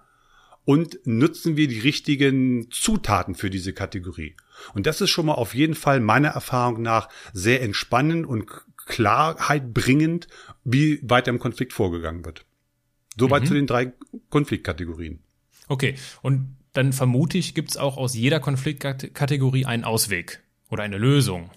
Und 0.65 0.99
nutzen 1.05 1.55
wir 1.55 1.69
die 1.69 1.79
richtigen 1.79 2.69
Zutaten 2.71 3.35
für 3.35 3.49
diese 3.49 3.71
Kategorie? 3.71 4.35
Und 4.73 4.85
das 4.85 4.99
ist 4.99 5.11
schon 5.11 5.27
mal 5.27 5.35
auf 5.35 5.55
jeden 5.55 5.75
Fall 5.75 6.01
meiner 6.01 6.29
Erfahrung 6.29 6.81
nach 6.81 7.07
sehr 7.31 7.61
entspannend 7.61 8.25
und 8.25 8.47
Klarheit 8.85 9.73
bringend, 9.73 10.27
wie 10.63 10.99
weiter 11.03 11.29
im 11.29 11.39
Konflikt 11.39 11.73
vorgegangen 11.73 12.25
wird. 12.25 12.45
Soweit 13.17 13.43
mhm. 13.43 13.47
zu 13.47 13.53
den 13.53 13.67
drei 13.67 13.93
Konfliktkategorien. 14.29 15.19
Okay, 15.67 15.95
und 16.21 16.57
dann 16.73 16.93
vermute 16.93 17.37
ich, 17.37 17.55
gibt 17.55 17.71
es 17.71 17.77
auch 17.77 17.97
aus 17.97 18.13
jeder 18.13 18.39
Konfliktkategorie 18.39 19.65
einen 19.65 19.83
Ausweg 19.83 20.43
oder 20.69 20.83
eine 20.83 20.97
Lösung. 20.97 21.49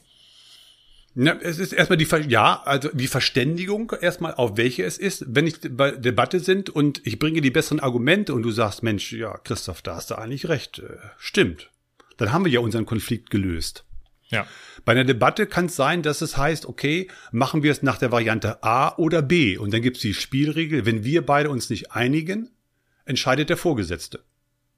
Ja, 1.14 1.36
es 1.40 1.58
ist 1.58 1.72
erstmal 1.72 1.96
die, 1.96 2.06
ja, 2.28 2.62
also 2.62 2.90
die 2.92 3.08
Verständigung 3.08 3.92
erstmal, 4.00 4.34
auf 4.34 4.56
welche 4.56 4.84
es 4.84 4.98
ist. 4.98 5.24
Wenn 5.26 5.48
ich 5.48 5.56
bei 5.70 5.90
Debatte 5.90 6.38
sind 6.38 6.70
und 6.70 7.04
ich 7.04 7.18
bringe 7.18 7.40
die 7.40 7.50
besseren 7.50 7.80
Argumente 7.80 8.34
und 8.34 8.42
du 8.42 8.52
sagst, 8.52 8.84
Mensch, 8.84 9.12
ja, 9.12 9.36
Christoph, 9.38 9.82
da 9.82 9.96
hast 9.96 10.12
du 10.12 10.14
eigentlich 10.14 10.48
recht. 10.48 10.78
Äh, 10.78 10.98
stimmt. 11.18 11.72
Dann 12.18 12.32
haben 12.32 12.44
wir 12.44 12.52
ja 12.52 12.60
unseren 12.60 12.86
Konflikt 12.86 13.30
gelöst. 13.30 13.84
Ja. 14.28 14.46
Bei 14.84 14.92
einer 14.92 15.04
Debatte 15.04 15.46
kann 15.46 15.66
es 15.66 15.76
sein, 15.76 16.02
dass 16.02 16.20
es 16.20 16.36
heißt, 16.36 16.66
okay, 16.66 17.08
machen 17.32 17.62
wir 17.62 17.72
es 17.72 17.82
nach 17.82 17.98
der 17.98 18.12
Variante 18.12 18.62
A 18.62 18.94
oder 18.96 19.22
B. 19.22 19.56
Und 19.56 19.72
dann 19.72 19.82
gibt 19.82 19.96
es 19.96 20.02
die 20.02 20.14
Spielregel, 20.14 20.86
wenn 20.86 21.04
wir 21.04 21.24
beide 21.24 21.50
uns 21.50 21.70
nicht 21.70 21.92
einigen, 21.92 22.50
entscheidet 23.04 23.48
der 23.48 23.56
Vorgesetzte. 23.56 24.22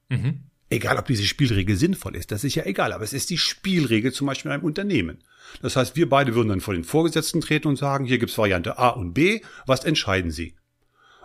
Mhm. 0.08 0.44
Egal, 0.72 0.98
ob 0.98 1.06
diese 1.06 1.24
Spielregel 1.24 1.76
sinnvoll 1.76 2.14
ist, 2.14 2.30
das 2.30 2.44
ist 2.44 2.54
ja 2.54 2.64
egal, 2.64 2.92
aber 2.92 3.02
es 3.02 3.12
ist 3.12 3.28
die 3.30 3.38
Spielregel 3.38 4.12
zum 4.12 4.28
Beispiel 4.28 4.50
in 4.50 4.54
einem 4.54 4.64
Unternehmen. 4.64 5.18
Das 5.62 5.74
heißt, 5.74 5.96
wir 5.96 6.08
beide 6.08 6.36
würden 6.36 6.48
dann 6.48 6.60
vor 6.60 6.74
den 6.74 6.84
Vorgesetzten 6.84 7.40
treten 7.40 7.66
und 7.66 7.76
sagen, 7.76 8.04
hier 8.04 8.18
gibt's 8.18 8.38
Variante 8.38 8.78
A 8.78 8.90
und 8.90 9.12
B, 9.12 9.40
was 9.66 9.84
entscheiden 9.84 10.30
Sie? 10.30 10.54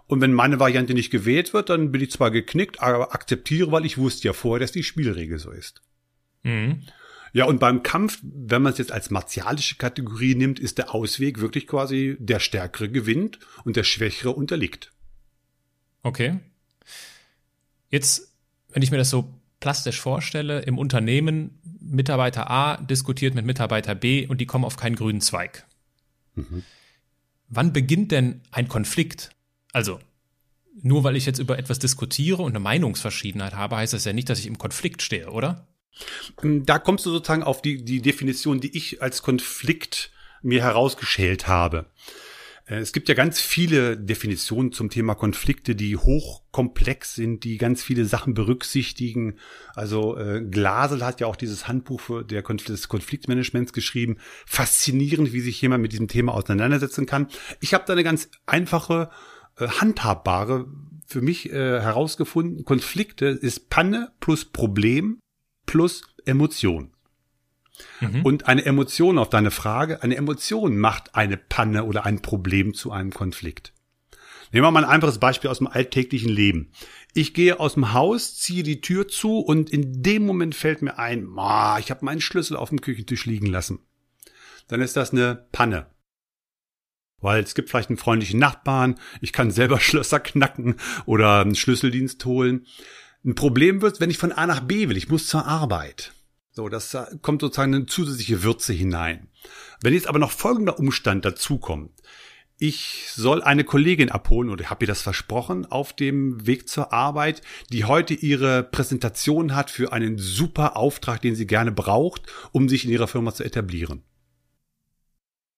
Und 0.07 0.21
wenn 0.21 0.33
meine 0.33 0.59
Variante 0.59 0.95
nicht 0.95 1.11
gewählt 1.11 1.53
wird, 1.53 1.69
dann 1.69 1.91
bin 1.91 2.01
ich 2.01 2.11
zwar 2.11 2.31
geknickt, 2.31 2.81
aber 2.81 3.13
akzeptiere, 3.13 3.71
weil 3.71 3.85
ich 3.85 3.99
wusste 3.99 4.27
ja 4.27 4.33
vorher, 4.33 4.59
dass 4.59 4.71
die 4.71 4.83
Spielregel 4.83 5.37
so 5.37 5.51
ist. 5.51 5.81
Mhm. 6.41 6.81
Ja, 7.35 7.43
und 7.43 7.59
beim 7.59 7.83
Kampf, 7.83 8.19
wenn 8.23 8.61
man 8.61 8.71
es 8.71 8.77
jetzt 8.77 8.93
als 8.93 9.09
martialische 9.09 9.75
Kategorie 9.75 10.35
nimmt, 10.35 10.57
ist 10.57 10.77
der 10.77 10.95
Ausweg 10.95 11.41
wirklich 11.41 11.67
quasi 11.67 12.15
der 12.17 12.39
Stärkere 12.39 12.87
gewinnt 12.87 13.39
und 13.65 13.75
der 13.75 13.83
Schwächere 13.83 14.31
unterliegt. 14.31 14.93
Okay. 16.01 16.39
Jetzt, 17.89 18.31
wenn 18.69 18.83
ich 18.83 18.89
mir 18.89 18.97
das 18.97 19.09
so 19.09 19.37
plastisch 19.59 19.99
vorstelle, 19.99 20.61
im 20.61 20.77
Unternehmen 20.77 21.59
Mitarbeiter 21.81 22.49
A 22.49 22.77
diskutiert 22.77 23.35
mit 23.35 23.45
Mitarbeiter 23.45 23.95
B 23.95 24.25
und 24.27 24.39
die 24.39 24.45
kommen 24.45 24.63
auf 24.63 24.77
keinen 24.77 24.95
grünen 24.95 25.19
Zweig. 25.19 25.67
Mhm. 26.35 26.63
Wann 27.49 27.73
beginnt 27.73 28.13
denn 28.13 28.43
ein 28.51 28.69
Konflikt? 28.69 29.31
Also, 29.73 29.99
nur 30.81 31.03
weil 31.03 31.17
ich 31.17 31.25
jetzt 31.25 31.39
über 31.39 31.59
etwas 31.59 31.79
diskutiere 31.79 32.43
und 32.43 32.53
eine 32.53 32.61
Meinungsverschiedenheit 32.61 33.55
habe, 33.55 33.75
heißt 33.75 33.91
das 33.91 34.05
ja 34.05 34.13
nicht, 34.13 34.29
dass 34.29 34.39
ich 34.39 34.47
im 34.47 34.57
Konflikt 34.57 35.01
stehe, 35.01 35.31
oder? 35.31 35.67
Ähm, 36.43 36.65
da 36.65 36.79
kommst 36.79 37.05
du 37.05 37.11
sozusagen 37.11 37.43
auf 37.43 37.61
die, 37.61 37.83
die 37.83 38.01
Definition, 38.01 38.59
die 38.59 38.75
ich 38.75 39.01
als 39.01 39.21
Konflikt 39.21 40.11
mir 40.41 40.61
herausgeschält 40.61 41.47
habe. 41.47 41.87
Äh, 42.65 42.77
es 42.77 42.93
gibt 42.93 43.09
ja 43.09 43.15
ganz 43.15 43.39
viele 43.39 43.97
Definitionen 43.97 44.71
zum 44.71 44.89
Thema 44.89 45.15
Konflikte, 45.15 45.75
die 45.75 45.97
hochkomplex 45.97 47.15
sind, 47.15 47.43
die 47.43 47.57
ganz 47.57 47.83
viele 47.83 48.05
Sachen 48.05 48.33
berücksichtigen. 48.33 49.35
Also 49.73 50.17
äh, 50.17 50.41
Glasel 50.41 51.05
hat 51.05 51.21
ja 51.21 51.27
auch 51.27 51.35
dieses 51.35 51.67
Handbuch 51.67 52.01
für 52.01 52.23
der 52.23 52.43
Konfl 52.43 52.71
des 52.71 52.87
Konfliktmanagements 52.87 53.73
geschrieben. 53.73 54.17
Faszinierend, 54.45 55.33
wie 55.33 55.41
sich 55.41 55.61
jemand 55.61 55.81
mit 55.81 55.91
diesem 55.91 56.07
Thema 56.07 56.33
auseinandersetzen 56.33 57.05
kann. 57.05 57.27
Ich 57.59 57.73
habe 57.73 57.83
da 57.87 57.93
eine 57.93 58.03
ganz 58.03 58.29
einfache, 58.45 59.09
äh, 59.57 59.67
handhabbare 59.67 60.65
für 61.07 61.21
mich 61.21 61.51
äh, 61.51 61.81
herausgefunden. 61.81 62.65
Konflikte 62.65 63.27
ist 63.27 63.69
Panne 63.69 64.11
plus 64.19 64.45
Problem 64.45 65.19
plus 65.65 66.03
Emotion. 66.25 66.91
Mhm. 67.99 68.21
Und 68.23 68.47
eine 68.47 68.65
Emotion 68.65 69.17
auf 69.17 69.29
deine 69.29 69.51
Frage, 69.51 70.03
eine 70.03 70.15
Emotion 70.15 70.77
macht 70.77 71.15
eine 71.15 71.37
Panne 71.37 71.83
oder 71.83 72.05
ein 72.05 72.21
Problem 72.21 72.73
zu 72.73 72.91
einem 72.91 73.11
Konflikt. 73.11 73.73
Nehmen 74.51 74.65
wir 74.65 74.71
mal 74.71 74.83
ein 74.83 74.89
einfaches 74.89 75.19
Beispiel 75.19 75.49
aus 75.49 75.57
dem 75.57 75.67
alltäglichen 75.67 76.29
Leben. 76.29 76.71
Ich 77.13 77.33
gehe 77.33 77.59
aus 77.59 77.73
dem 77.73 77.93
Haus, 77.93 78.35
ziehe 78.35 78.63
die 78.63 78.81
Tür 78.81 79.07
zu 79.07 79.39
und 79.39 79.69
in 79.69 80.03
dem 80.03 80.25
Moment 80.25 80.55
fällt 80.55 80.81
mir 80.81 80.97
ein, 80.97 81.27
oh, 81.35 81.75
ich 81.79 81.91
habe 81.91 82.05
meinen 82.05 82.21
Schlüssel 82.21 82.55
auf 82.55 82.69
dem 82.69 82.81
Küchentisch 82.81 83.25
liegen 83.25 83.47
lassen. 83.47 83.79
Dann 84.67 84.81
ist 84.81 84.95
das 84.95 85.11
eine 85.11 85.47
Panne. 85.51 85.87
Weil 87.21 87.43
es 87.43 87.55
gibt 87.55 87.69
vielleicht 87.69 87.89
einen 87.89 87.97
freundlichen 87.97 88.39
Nachbarn, 88.39 88.95
ich 89.19 89.33
kann 89.33 89.51
selber 89.51 89.79
Schlösser 89.81 90.19
knacken 90.19 90.75
oder 91.05 91.41
einen 91.41 91.55
Schlüsseldienst 91.55 92.23
holen. 92.25 92.65
Ein 93.25 93.33
Problem 93.33 93.81
wird, 93.81 93.99
wenn 93.99 94.11
ich 94.11 94.19
von 94.19 94.31
A 94.31 94.45
nach 94.45 94.59
B 94.59 94.87
will, 94.87 94.97
ich 94.97 95.09
muss 95.09 95.25
zur 95.25 95.47
Arbeit. 95.47 96.13
So, 96.51 96.69
das 96.69 96.95
kommt 97.23 97.41
sozusagen 97.41 97.73
eine 97.73 97.87
zusätzliche 97.87 98.43
Würze 98.43 98.71
hinein. 98.71 99.29
Wenn 99.81 99.95
jetzt 99.95 100.07
aber 100.07 100.19
noch 100.19 100.31
folgender 100.31 100.77
Umstand 100.79 101.25
dazukommt. 101.25 101.91
ich 102.57 103.09
soll 103.13 103.43
eine 103.43 103.65
Kollegin 103.65 104.09
abholen 104.09 104.49
oder 104.49 104.69
habe 104.69 104.85
ihr 104.85 104.87
das 104.87 105.01
versprochen 105.01 105.65
auf 105.65 105.91
dem 105.91 106.47
Weg 106.47 106.69
zur 106.69 106.93
Arbeit, 106.93 107.41
die 107.73 107.83
heute 107.83 108.13
ihre 108.13 108.63
Präsentation 108.63 109.55
hat 109.55 109.69
für 109.69 109.91
einen 109.91 110.17
super 110.17 110.77
Auftrag, 110.77 111.21
den 111.21 111.35
sie 111.35 111.47
gerne 111.47 111.73
braucht, 111.73 112.21
um 112.53 112.69
sich 112.69 112.85
in 112.85 112.91
ihrer 112.91 113.07
Firma 113.07 113.33
zu 113.33 113.43
etablieren. 113.43 114.03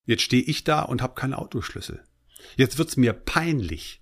Jetzt 0.05 0.23
stehe 0.23 0.41
ich 0.41 0.63
da 0.63 0.81
und 0.81 1.01
habe 1.03 1.13
keinen 1.13 1.35
Autoschlüssel. 1.35 2.01
Jetzt 2.55 2.77
wird's 2.79 2.97
mir 2.97 3.13
peinlich. 3.13 4.01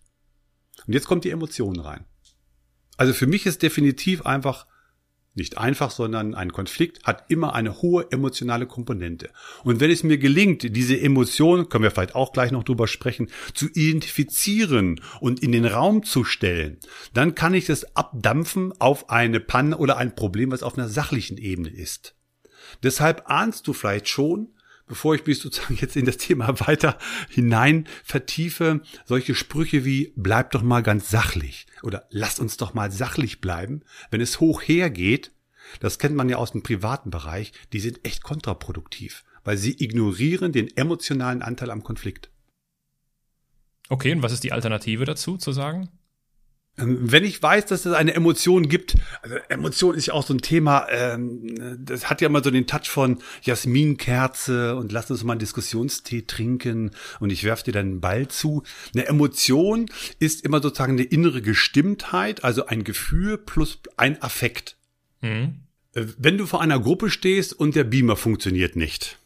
Und 0.85 0.93
jetzt 0.93 1.07
kommt 1.07 1.25
die 1.25 1.31
Emotion 1.31 1.79
rein. 1.79 2.05
Also 2.97 3.13
für 3.13 3.27
mich 3.27 3.45
ist 3.45 3.61
definitiv 3.61 4.25
einfach 4.25 4.65
nicht 5.35 5.57
einfach, 5.57 5.91
sondern 5.91 6.33
ein 6.33 6.53
Konflikt 6.53 7.03
hat 7.03 7.25
immer 7.27 7.53
eine 7.53 7.81
hohe 7.81 8.09
emotionale 8.09 8.65
Komponente. 8.65 9.29
Und 9.63 9.81
wenn 9.81 9.91
es 9.91 10.03
mir 10.03 10.17
gelingt, 10.17 10.75
diese 10.75 10.99
Emotion, 10.99 11.67
können 11.67 11.83
wir 11.83 11.91
vielleicht 11.91 12.15
auch 12.15 12.31
gleich 12.31 12.51
noch 12.51 12.63
drüber 12.63 12.87
sprechen, 12.87 13.29
zu 13.53 13.67
identifizieren 13.67 15.01
und 15.19 15.43
in 15.43 15.51
den 15.51 15.65
Raum 15.65 16.03
zu 16.03 16.23
stellen, 16.23 16.79
dann 17.13 17.35
kann 17.35 17.53
ich 17.53 17.65
das 17.65 17.95
abdampfen 17.97 18.73
auf 18.79 19.09
eine 19.09 19.41
Panne 19.41 19.77
oder 19.77 19.97
ein 19.97 20.15
Problem, 20.15 20.51
was 20.51 20.63
auf 20.63 20.77
einer 20.77 20.87
sachlichen 20.87 21.37
Ebene 21.37 21.69
ist. 21.69 22.15
Deshalb 22.81 23.23
ahnst 23.25 23.67
du 23.67 23.73
vielleicht 23.73 24.07
schon, 24.07 24.54
bevor 24.87 25.15
ich 25.15 25.25
mich 25.25 25.39
sozusagen 25.39 25.75
jetzt 25.75 25.95
in 25.95 26.05
das 26.05 26.17
Thema 26.17 26.59
weiter 26.67 26.97
hinein 27.29 27.87
vertiefe, 28.03 28.81
solche 29.05 29.35
Sprüche 29.35 29.85
wie 29.85 30.13
bleib 30.15 30.51
doch 30.51 30.61
mal 30.61 30.83
ganz 30.83 31.09
sachlich 31.09 31.67
oder 31.83 32.07
lasst 32.09 32.39
uns 32.39 32.57
doch 32.57 32.73
mal 32.73 32.91
sachlich 32.91 33.41
bleiben, 33.41 33.81
wenn 34.11 34.21
es 34.21 34.39
hoch 34.39 34.61
hergeht, 34.61 35.31
das 35.79 35.99
kennt 35.99 36.15
man 36.15 36.29
ja 36.29 36.37
aus 36.37 36.51
dem 36.51 36.63
privaten 36.63 37.09
Bereich, 37.09 37.51
die 37.73 37.79
sind 37.79 38.05
echt 38.05 38.23
kontraproduktiv, 38.23 39.23
weil 39.43 39.57
sie 39.57 39.75
ignorieren 39.83 40.51
den 40.51 40.75
emotionalen 40.75 41.41
Anteil 41.41 41.71
am 41.71 41.83
Konflikt. 41.83 42.29
Okay, 43.89 44.11
und 44.11 44.23
was 44.23 44.31
ist 44.31 44.43
die 44.43 44.51
Alternative 44.51 45.05
dazu 45.05 45.37
zu 45.37 45.51
sagen? 45.51 45.89
Ähm, 46.77 47.11
wenn 47.11 47.23
ich 47.23 47.41
weiß, 47.41 47.65
dass 47.67 47.85
es 47.85 47.93
eine 47.93 48.13
Emotion 48.13 48.67
gibt, 48.67 48.95
also 49.21 49.35
Emotion 49.47 49.95
ist 49.95 50.07
ja 50.07 50.13
auch 50.13 50.25
so 50.25 50.33
ein 50.33 50.41
Thema, 50.41 50.87
ähm, 50.89 51.77
das 51.79 52.09
hat 52.09 52.21
ja 52.21 52.27
immer 52.27 52.43
so 52.43 52.51
den 52.51 52.67
Touch 52.67 52.89
von 52.89 53.19
Jasminkerze 53.43 54.75
und 54.75 54.91
lass 54.91 55.09
uns 55.09 55.23
mal 55.23 55.33
einen 55.33 55.39
Diskussionstee 55.39 56.23
trinken 56.23 56.91
und 57.19 57.31
ich 57.31 57.43
werf 57.43 57.63
dir 57.63 57.71
dann 57.71 57.85
einen 57.85 58.01
Ball 58.01 58.27
zu. 58.27 58.63
Eine 58.93 59.07
Emotion 59.07 59.85
ist 60.19 60.43
immer 60.43 60.61
sozusagen 60.61 60.93
eine 60.93 61.03
innere 61.03 61.41
Gestimmtheit, 61.41 62.43
also 62.43 62.65
ein 62.65 62.83
Gefühl 62.83 63.37
plus 63.37 63.79
ein 63.95 64.21
Affekt. 64.21 64.75
Mhm. 65.21 65.61
Äh, 65.93 66.05
wenn 66.17 66.37
du 66.37 66.45
vor 66.45 66.61
einer 66.61 66.79
Gruppe 66.79 67.09
stehst 67.09 67.53
und 67.53 67.75
der 67.75 67.85
Beamer 67.85 68.17
funktioniert 68.17 68.75
nicht, 68.75 69.17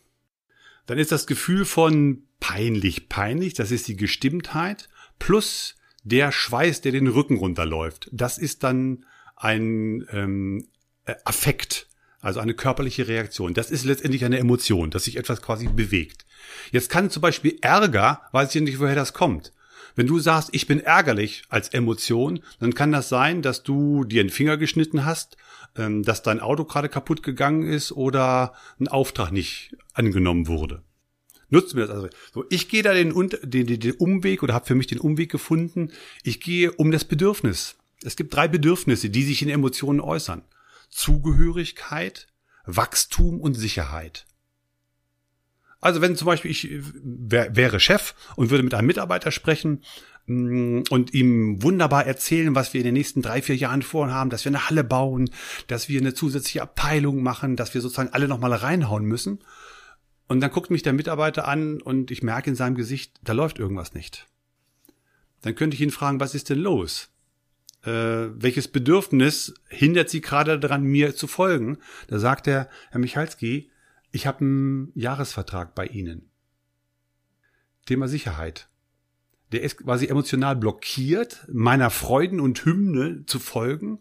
dann 0.86 1.00
ist 1.00 1.12
das 1.12 1.26
Gefühl 1.26 1.66
von 1.66 2.24
peinlich, 2.40 3.10
peinlich, 3.10 3.54
das 3.56 3.72
ist 3.72 3.88
die 3.88 3.98
Gestimmtheit, 3.98 4.90
plus 5.18 5.76
der 6.04 6.32
Schweiß, 6.32 6.82
der 6.82 6.92
den 6.92 7.08
Rücken 7.08 7.38
runterläuft, 7.38 8.10
das 8.12 8.38
ist 8.38 8.64
dann 8.64 9.06
ein 9.36 10.06
ähm, 10.12 10.68
äh, 11.06 11.16
Affekt, 11.26 11.88
also 12.22 12.40
eine 12.40 12.54
körperliche 12.54 13.08
Reaktion. 13.08 13.54
Das 13.54 13.72
ist 13.72 13.86
letztendlich 13.86 14.26
eine 14.26 14.40
Emotion, 14.40 14.92
dass 14.92 15.06
sich 15.06 15.18
etwas 15.18 15.42
quasi 15.42 15.68
bewegt. 15.68 16.26
Jetzt 16.72 16.90
kann 16.90 17.10
zum 17.10 17.22
Beispiel 17.22 17.58
Ärger, 17.62 18.22
weiß 18.32 18.54
ich 18.56 18.62
nicht, 18.62 18.80
woher 18.80 18.96
das 18.96 19.14
kommt. 19.14 19.54
Wenn 19.96 20.08
du 20.08 20.20
sagst, 20.20 20.50
ich 20.52 20.68
bin 20.68 20.80
ärgerlich 20.80 21.44
als 21.50 21.70
Emotion, 21.70 22.42
dann 22.60 22.74
kann 22.74 22.92
das 22.92 23.10
sein, 23.10 23.42
dass 23.42 23.64
du 23.64 24.04
dir 24.04 24.22
einen 24.22 24.30
Finger 24.30 24.58
geschnitten 24.58 25.06
hast, 25.06 25.38
ähm, 25.76 26.04
dass 26.04 26.22
dein 26.22 26.40
Auto 26.40 26.66
gerade 26.66 26.90
kaputt 26.90 27.24
gegangen 27.24 27.64
ist 27.64 27.92
oder 27.92 28.54
ein 28.80 28.88
Auftrag 28.88 29.32
nicht 29.32 29.76
angenommen 29.94 30.48
wurde 30.48 30.84
nutzt 31.50 31.76
mir 31.76 31.82
das 31.82 31.90
also. 31.90 32.10
So, 32.34 32.46
ich 32.50 32.70
gehe 32.70 32.84
da 32.84 32.94
den, 32.94 33.14
den, 33.44 33.80
den, 33.80 33.94
Umweg 33.94 34.44
oder 34.44 34.54
habe 34.54 34.66
für 34.66 34.76
mich 34.76 34.88
den 34.88 35.00
Umweg 35.00 35.32
gefunden. 35.32 35.92
Ich 36.24 36.42
gehe 36.42 36.72
um 36.72 36.92
das 36.92 37.06
Bedürfnis. 37.06 37.76
Es 38.04 38.16
gibt 38.16 38.34
drei 38.34 38.48
Bedürfnisse, 38.48 39.10
die 39.10 39.24
sich 39.24 39.42
in 39.42 39.50
Emotionen 39.50 40.00
äußern. 40.00 40.44
Zugehörigkeit, 40.90 42.28
Wachstum 42.66 43.42
und 43.42 43.54
Sicherheit. 43.54 44.26
Also 45.82 46.02
wenn 46.02 46.16
zum 46.16 46.26
Beispiel 46.26 46.52
ich 46.52 46.70
wär, 47.04 47.56
wäre 47.56 47.80
Chef 47.80 48.14
und 48.36 48.50
würde 48.50 48.64
mit 48.64 48.74
einem 48.74 48.88
Mitarbeiter 48.88 49.32
sprechen 49.32 49.84
mm, 50.26 50.82
und 50.90 51.14
ihm 51.14 51.64
wunderbar 51.64 52.06
erzählen, 52.06 52.54
was 52.54 52.74
wir 52.74 52.82
in 52.82 52.86
den 52.86 52.96
nächsten 52.96 53.22
drei, 53.22 53.42
vier 53.42 53.56
Jahren 53.56 53.82
vorhaben, 53.82 54.30
dass 54.30 54.44
wir 54.44 54.50
eine 54.50 54.70
Halle 54.70 54.84
bauen, 54.84 55.30
dass 55.68 55.88
wir 55.88 56.02
eine 56.02 56.14
zusätzliche 56.14 56.62
Abteilung 56.62 57.24
machen, 57.24 57.56
dass 57.56 57.74
wir 57.74 57.82
sozusagen 57.82 58.12
alle 58.12 58.28
nochmal 58.28 58.54
reinhauen 58.54 59.06
müssen. 59.06 59.40
Und 60.30 60.42
dann 60.42 60.52
guckt 60.52 60.70
mich 60.70 60.84
der 60.84 60.94
Mitarbeiter 60.94 61.48
an 61.48 61.82
und 61.82 62.12
ich 62.12 62.22
merke 62.22 62.52
in 62.52 62.56
seinem 62.56 62.76
Gesicht, 62.76 63.20
da 63.24 63.34
läuft 63.34 63.58
irgendwas 63.58 63.96
nicht. 63.96 64.28
Dann 65.42 65.56
könnte 65.56 65.74
ich 65.74 65.82
ihn 65.82 65.90
fragen, 65.90 66.20
was 66.20 66.36
ist 66.36 66.52
denn 66.52 66.60
los? 66.60 67.10
Äh, 67.84 67.90
welches 68.36 68.68
Bedürfnis 68.68 69.56
hindert 69.70 70.10
Sie 70.10 70.22
gerade 70.22 70.60
daran, 70.60 70.84
mir 70.84 71.16
zu 71.16 71.26
folgen? 71.26 71.80
Da 72.08 72.20
sagt 72.20 72.46
er, 72.46 72.70
Herr 72.92 73.00
Michalski, 73.00 73.72
ich 74.12 74.28
habe 74.28 74.42
einen 74.42 74.92
Jahresvertrag 74.94 75.74
bei 75.74 75.88
Ihnen. 75.88 76.30
Thema 77.88 78.08
Sicherheit. 78.08 78.70
Der 79.52 79.64
ist 79.64 79.78
quasi 79.78 80.06
emotional 80.06 80.56
blockiert, 80.56 81.48
meiner 81.52 81.90
Freuden 81.90 82.40
und 82.40 82.64
Hymne 82.66 83.26
zu 83.26 83.40
folgen, 83.40 83.98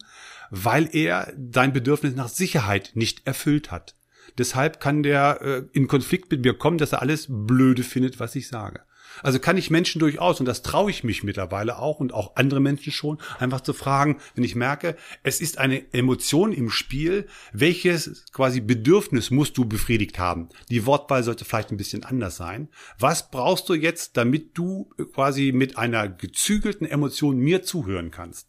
weil 0.50 0.94
er 0.94 1.32
sein 1.54 1.72
Bedürfnis 1.72 2.14
nach 2.14 2.28
Sicherheit 2.28 2.90
nicht 2.94 3.26
erfüllt 3.26 3.70
hat. 3.70 3.97
Deshalb 4.38 4.80
kann 4.80 5.02
der 5.02 5.40
äh, 5.42 5.62
in 5.72 5.88
Konflikt 5.88 6.30
mit 6.30 6.44
mir 6.44 6.54
kommen, 6.54 6.78
dass 6.78 6.92
er 6.92 7.02
alles 7.02 7.26
blöde 7.28 7.82
findet, 7.82 8.20
was 8.20 8.34
ich 8.36 8.48
sage. 8.48 8.80
Also 9.22 9.38
kann 9.38 9.56
ich 9.56 9.70
Menschen 9.70 9.98
durchaus, 9.98 10.40
und 10.40 10.46
das 10.46 10.62
traue 10.62 10.90
ich 10.90 11.04
mich 11.04 11.24
mittlerweile 11.24 11.78
auch 11.78 12.00
und 12.00 12.12
auch 12.12 12.36
andere 12.36 12.60
Menschen 12.60 12.92
schon, 12.92 13.18
einfach 13.38 13.60
zu 13.60 13.72
fragen, 13.72 14.18
wenn 14.34 14.44
ich 14.44 14.54
merke, 14.54 14.96
es 15.22 15.40
ist 15.40 15.58
eine 15.58 15.92
Emotion 15.92 16.52
im 16.52 16.70
Spiel, 16.70 17.26
welches 17.52 18.26
quasi 18.32 18.60
Bedürfnis 18.60 19.30
musst 19.30 19.58
du 19.58 19.64
befriedigt 19.64 20.18
haben? 20.18 20.48
Die 20.70 20.86
Wortwahl 20.86 21.22
sollte 21.22 21.44
vielleicht 21.44 21.70
ein 21.70 21.76
bisschen 21.76 22.04
anders 22.04 22.36
sein. 22.36 22.68
Was 22.98 23.30
brauchst 23.30 23.68
du 23.68 23.74
jetzt, 23.74 24.16
damit 24.16 24.56
du 24.56 24.90
quasi 25.14 25.52
mit 25.52 25.78
einer 25.78 26.08
gezügelten 26.08 26.86
Emotion 26.86 27.38
mir 27.38 27.62
zuhören 27.62 28.10
kannst? 28.10 28.48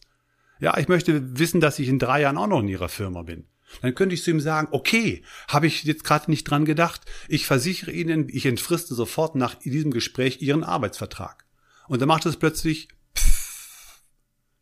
Ja, 0.60 0.78
ich 0.78 0.90
möchte 0.90 1.40
wissen, 1.40 1.62
dass 1.62 1.80
ich 1.80 1.88
in 1.88 2.00
drei 2.00 2.22
Jahren 2.22 2.38
auch 2.38 2.48
noch 2.48 2.60
in 2.60 2.68
ihrer 2.68 2.90
Firma 2.90 3.24
bin. 3.24 3.46
Dann 3.82 3.96
könnte 3.96 4.16
ich 4.16 4.24
zu 4.24 4.32
ihm 4.32 4.40
sagen, 4.40 4.68
okay, 4.72 5.24
habe 5.48 5.68
ich 5.68 5.84
jetzt 5.84 6.04
gerade 6.04 6.30
nicht 6.30 6.44
dran 6.46 6.66
gedacht. 6.66 7.02
Ich 7.28 7.46
versichere 7.46 7.92
Ihnen, 7.92 8.28
ich 8.30 8.46
entfriste 8.46 8.96
sofort 8.96 9.36
nach 9.36 9.56
diesem 9.56 9.92
Gespräch 9.92 10.42
Ihren 10.42 10.64
Arbeitsvertrag. 10.64 11.46
Und 11.88 12.02
dann 12.02 12.08
macht 12.08 12.26
es 12.26 12.38
plötzlich, 12.38 12.90
pff, 13.16 14.02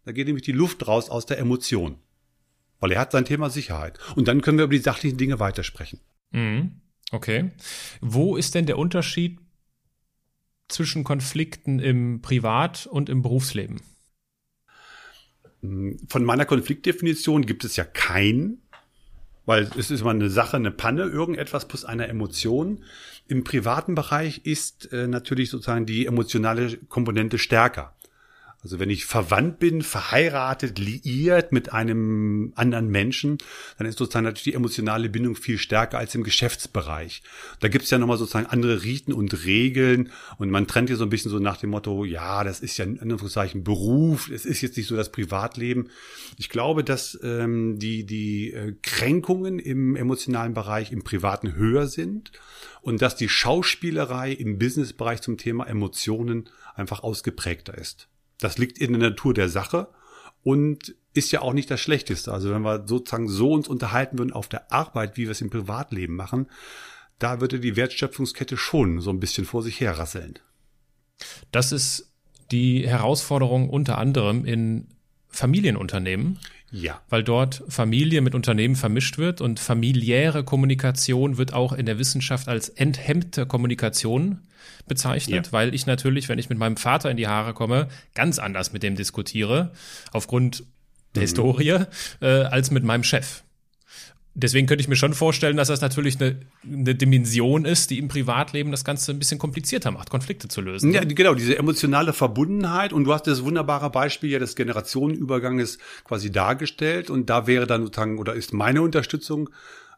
da 0.05 0.11
geht 0.11 0.27
nämlich 0.27 0.45
die 0.45 0.51
Luft 0.51 0.87
raus 0.87 1.09
aus 1.09 1.25
der 1.25 1.39
Emotion. 1.39 1.99
Weil 2.79 2.91
er 2.91 2.99
hat 2.99 3.11
sein 3.11 3.25
Thema 3.25 3.49
Sicherheit. 3.49 3.97
Und 4.15 4.27
dann 4.27 4.41
können 4.41 4.57
wir 4.57 4.65
über 4.65 4.75
die 4.75 4.81
sachlichen 4.81 5.17
Dinge 5.17 5.39
weitersprechen. 5.39 5.99
Mhm. 6.31 6.81
Okay. 7.11 7.51
Wo 8.01 8.35
ist 8.35 8.55
denn 8.55 8.65
der 8.65 8.77
Unterschied 8.77 9.39
zwischen 10.67 11.03
Konflikten 11.03 11.79
im 11.79 12.21
Privat- 12.21 12.85
und 12.87 13.09
im 13.09 13.21
Berufsleben? 13.21 13.81
Von 15.61 16.23
meiner 16.23 16.45
Konfliktdefinition 16.45 17.45
gibt 17.45 17.63
es 17.63 17.75
ja 17.75 17.83
keinen. 17.83 18.66
Weil 19.47 19.69
es 19.77 19.89
ist 19.89 20.01
immer 20.01 20.12
eine 20.12 20.29
Sache, 20.29 20.57
eine 20.57 20.71
Panne, 20.71 21.03
irgendetwas 21.03 21.67
plus 21.67 21.86
eine 21.86 22.07
Emotion. 22.07 22.83
Im 23.29 23.45
privaten 23.45 23.95
Bereich 23.95 24.41
ist 24.45 24.91
äh, 24.91 25.07
natürlich 25.07 25.49
sozusagen 25.49 25.86
die 25.86 26.05
emotionale 26.05 26.77
Komponente 26.89 27.38
stärker. 27.38 27.95
Also 28.63 28.79
wenn 28.79 28.89
ich 28.89 29.05
verwandt 29.05 29.59
bin, 29.59 29.83
verheiratet, 29.83 30.79
liiert 30.79 31.51
mit 31.51 31.71
einem 31.73 32.53
anderen 32.55 32.89
Menschen, 32.89 33.37
dann 33.77 33.85
ist 33.85 33.99
sozusagen 33.99 34.25
natürlich 34.25 34.45
die 34.45 34.55
emotionale 34.55 35.09
Bindung 35.09 35.35
viel 35.35 35.59
stärker 35.59 35.99
als 35.99 36.15
im 36.15 36.23
Geschäftsbereich. 36.23 37.21
Da 37.59 37.67
gibt 37.67 37.85
es 37.85 37.91
ja 37.91 37.99
nochmal 37.99 38.17
sozusagen 38.17 38.47
andere 38.47 38.83
Riten 38.83 39.13
und 39.13 39.45
Regeln 39.45 40.11
und 40.39 40.49
man 40.49 40.65
trennt 40.65 40.89
hier 40.89 40.97
so 40.97 41.03
ein 41.03 41.11
bisschen 41.11 41.29
so 41.29 41.37
nach 41.37 41.57
dem 41.57 41.69
Motto, 41.69 42.03
ja, 42.03 42.43
das 42.43 42.59
ist 42.59 42.77
ja 42.77 42.85
in 42.85 42.99
Anführungszeichen 42.99 43.63
Beruf, 43.63 44.31
es 44.31 44.45
ist 44.45 44.61
jetzt 44.61 44.75
nicht 44.75 44.87
so 44.87 44.95
das 44.95 45.11
Privatleben. 45.11 45.89
Ich 46.37 46.49
glaube, 46.49 46.83
dass 46.83 47.17
ähm, 47.21 47.77
die, 47.77 48.05
die 48.05 48.53
äh, 48.53 48.73
Kränkungen 48.81 49.59
im 49.59 49.95
emotionalen 49.95 50.55
Bereich 50.55 50.91
im 50.91 51.03
Privaten 51.03 51.53
höher 51.53 51.85
sind 51.85 52.31
und 52.81 53.03
dass 53.03 53.15
die 53.15 53.29
Schauspielerei 53.29 54.31
im 54.31 54.57
Businessbereich 54.57 55.21
zum 55.21 55.37
Thema 55.37 55.67
Emotionen 55.67 56.49
einfach 56.75 57.03
ausgeprägter 57.03 57.77
ist. 57.77 58.07
Das 58.39 58.58
liegt 58.58 58.78
in 58.78 58.93
der 58.93 59.10
Natur 59.10 59.34
der 59.34 59.50
Sache 59.50 59.89
und 60.43 60.95
ist 61.13 61.32
ja 61.32 61.41
auch 61.41 61.54
nicht 61.54 61.69
das 61.71 61.82
Schlechteste. 61.82 62.32
Also 62.32 62.52
wenn 62.52 62.62
wir 62.62 62.88
sozusagen 62.88 63.28
so 63.28 63.52
uns 63.52 63.67
unterhalten 63.67 64.17
würden 64.17 64.34
auf 64.34 64.47
der 64.47 64.71
Arbeit, 64.71 65.17
wie 65.17 65.23
wir 65.23 65.32
es 65.32 65.41
im 65.41 65.50
Privatleben 65.50 66.15
machen, 66.15 66.47
da 67.19 67.41
würde 67.41 67.60
die 67.60 67.76
Wertschöpfungskette 67.76 68.58
schon 68.58 69.02
so 69.02 69.10
ein 69.10 69.19
bisschen 69.19 69.45
vor 69.45 69.63
sich 69.63 69.80
her 69.80 69.97
rasseln. 69.97 70.38
Das 71.52 71.71
ist 71.71 72.13
die 72.52 72.88
Herausforderung 72.88 73.69
unter 73.69 73.97
anderem 73.97 74.45
in 74.45 74.88
Familienunternehmen. 75.30 76.39
Ja. 76.71 76.99
weil 77.10 77.23
dort 77.23 77.63
Familie 77.69 78.19
mit 78.21 78.36
Unternehmen 78.36 78.75
vermischt 78.75 79.17
wird 79.17 79.39
und 79.39 79.60
familiäre 79.60 80.43
Kommunikation 80.43 81.38
wird 81.38 81.53
auch 81.53 81.71
in 81.71 81.86
der 81.86 81.97
Wissenschaft 81.97 82.47
als 82.49 82.67
enthemmte 82.69 83.45
Kommunikation 83.45 84.41
bezeichnet, 84.88 85.47
Ja. 85.47 85.51
weil 85.53 85.73
ich 85.73 85.86
natürlich, 85.86 86.27
wenn 86.30 86.39
ich 86.39 86.49
mit 86.49 86.58
meinem 86.58 86.75
Vater 86.77 87.10
in 87.10 87.17
die 87.17 87.27
Haare 87.27 87.53
komme, 87.53 87.88
ganz 88.15 88.38
anders 88.39 88.73
mit 88.73 88.84
dem 88.84 88.95
diskutiere, 88.95 89.71
aufgrund 90.12 90.65
der 91.15 91.21
Historie, 91.21 91.84
äh, 92.21 92.25
als 92.27 92.69
mit 92.71 92.84
meinem 92.84 93.03
Chef. 93.03 93.43
Deswegen 94.39 94.67
könnte 94.67 94.84
ich 94.84 94.88
mir 94.88 94.95
schon 94.95 95.15
vorstellen, 95.15 95.58
dass 95.58 95.69
das 95.69 95.82
natürlich 95.82 96.21
eine, 96.21 96.39
eine 96.63 96.93
Dimension 96.93 97.65
ist, 97.65 97.89
die 97.89 97.97
im 97.97 98.08
Privatleben 98.08 98.69
das 98.69 98.86
Ganze 98.86 99.12
ein 99.12 99.17
bisschen 99.17 99.39
komplizierter 99.39 99.89
macht, 99.89 100.12
Konflikte 100.12 100.47
zu 100.47 100.62
lösen. 100.62 100.93
Ja, 100.93 101.04
genau, 101.04 101.34
diese 101.34 101.58
emotionale 101.58 102.13
Verbundenheit. 102.13 102.93
Und 102.93 103.06
du 103.06 103.13
hast 103.13 103.26
das 103.26 103.43
wunderbare 103.43 103.89
Beispiel 103.89 104.30
ja 104.30 104.38
des 104.38 104.56
Generationenüberganges 104.56 105.80
quasi 106.04 106.32
dargestellt. 106.32 107.10
Und 107.10 107.32
da 107.32 107.47
wäre 107.47 107.65
dann 107.65 107.86
sozusagen, 107.86 108.19
oder 108.19 108.36
ist 108.36 108.54
meine 108.54 108.84
Unterstützung, 108.84 109.50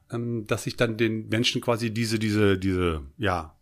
ähm, 0.09 0.47
dass 0.47 0.67
ich 0.67 0.77
dann 0.77 0.95
den 0.95 1.27
Menschen 1.27 1.59
quasi 1.59 1.91
diese, 1.91 2.17
diese, 2.17 2.57
diese, 2.57 3.01
ja, 3.17 3.53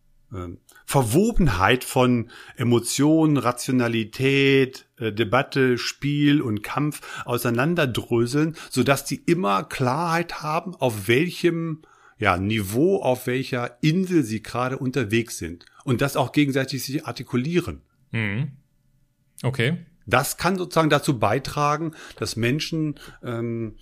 Verwobenheit 0.86 1.84
von 1.84 2.30
Emotionen, 2.58 3.38
Rationalität, 3.38 4.86
äh, 4.98 5.14
Debatte, 5.14 5.78
Spiel 5.78 6.42
und 6.42 6.64
Kampf 6.64 7.24
auseinanderdröseln, 7.26 8.56
sodass 8.70 9.06
die 9.06 9.22
immer 9.26 9.64
Klarheit 9.64 10.42
haben, 10.42 10.76
auf 10.76 11.08
welchem 11.08 11.82
ja, 12.20 12.38
Niveau, 12.38 13.02
auf 13.02 13.28
welcher 13.28 13.78
Insel 13.82 14.24
sie 14.24 14.42
gerade 14.42 14.78
unterwegs 14.78 15.38
sind. 15.38 15.66
Und 15.84 16.02
das 16.02 16.18
auch 16.18 16.32
gegenseitig 16.32 16.84
sich 16.84 17.06
artikulieren. 17.06 17.82
Mhm. 18.12 18.52
Okay. 19.44 19.86
Das 20.06 20.38
kann 20.38 20.58
sozusagen 20.58 20.90
dazu 20.90 21.20
beitragen, 21.20 21.94
dass 22.16 22.36
Menschen 22.36 23.00
ähm, 23.24 23.76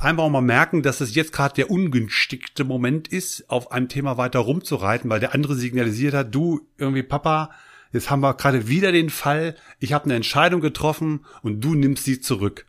einfach 0.00 0.28
mal 0.28 0.40
merken, 0.40 0.82
dass 0.82 1.00
es 1.00 1.14
jetzt 1.14 1.32
gerade 1.32 1.54
der 1.54 1.70
ungünstigste 1.70 2.64
Moment 2.64 3.08
ist, 3.08 3.48
auf 3.48 3.72
einem 3.72 3.88
Thema 3.88 4.16
weiter 4.16 4.40
rumzureiten, 4.40 5.10
weil 5.10 5.20
der 5.20 5.34
andere 5.34 5.54
signalisiert 5.54 6.14
hat, 6.14 6.34
du 6.34 6.68
irgendwie 6.78 7.02
Papa, 7.02 7.50
jetzt 7.92 8.10
haben 8.10 8.20
wir 8.20 8.34
gerade 8.34 8.68
wieder 8.68 8.92
den 8.92 9.10
Fall, 9.10 9.56
ich 9.78 9.92
habe 9.92 10.04
eine 10.04 10.14
Entscheidung 10.14 10.60
getroffen 10.60 11.24
und 11.42 11.60
du 11.60 11.74
nimmst 11.74 12.04
sie 12.04 12.20
zurück. 12.20 12.66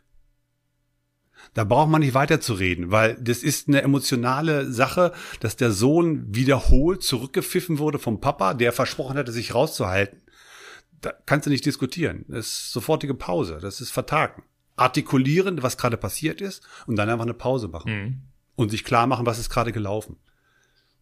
Da 1.54 1.64
braucht 1.64 1.90
man 1.90 2.00
nicht 2.00 2.14
weiterzureden, 2.14 2.90
weil 2.90 3.16
das 3.20 3.42
ist 3.42 3.68
eine 3.68 3.82
emotionale 3.82 4.72
Sache, 4.72 5.12
dass 5.40 5.56
der 5.56 5.70
Sohn 5.70 6.34
wiederholt 6.34 7.02
zurückgepfiffen 7.02 7.78
wurde 7.78 7.98
vom 7.98 8.20
Papa, 8.20 8.54
der 8.54 8.72
versprochen 8.72 9.18
hatte, 9.18 9.32
sich 9.32 9.54
rauszuhalten. 9.54 10.22
Da 11.02 11.12
kannst 11.26 11.46
du 11.46 11.50
nicht 11.50 11.66
diskutieren. 11.66 12.24
Das 12.28 12.46
ist 12.46 12.72
sofortige 12.72 13.14
Pause. 13.14 13.58
Das 13.60 13.80
ist 13.80 13.90
Vertagen. 13.90 14.44
Artikulieren, 14.76 15.62
was 15.62 15.76
gerade 15.76 15.96
passiert 15.96 16.40
ist, 16.40 16.62
und 16.86 16.96
dann 16.96 17.08
einfach 17.08 17.24
eine 17.24 17.34
Pause 17.34 17.68
machen. 17.68 17.92
Mhm. 17.92 18.20
Und 18.54 18.70
sich 18.70 18.84
klar 18.84 19.06
machen, 19.06 19.26
was 19.26 19.38
ist 19.38 19.50
gerade 19.50 19.72
gelaufen. 19.72 20.16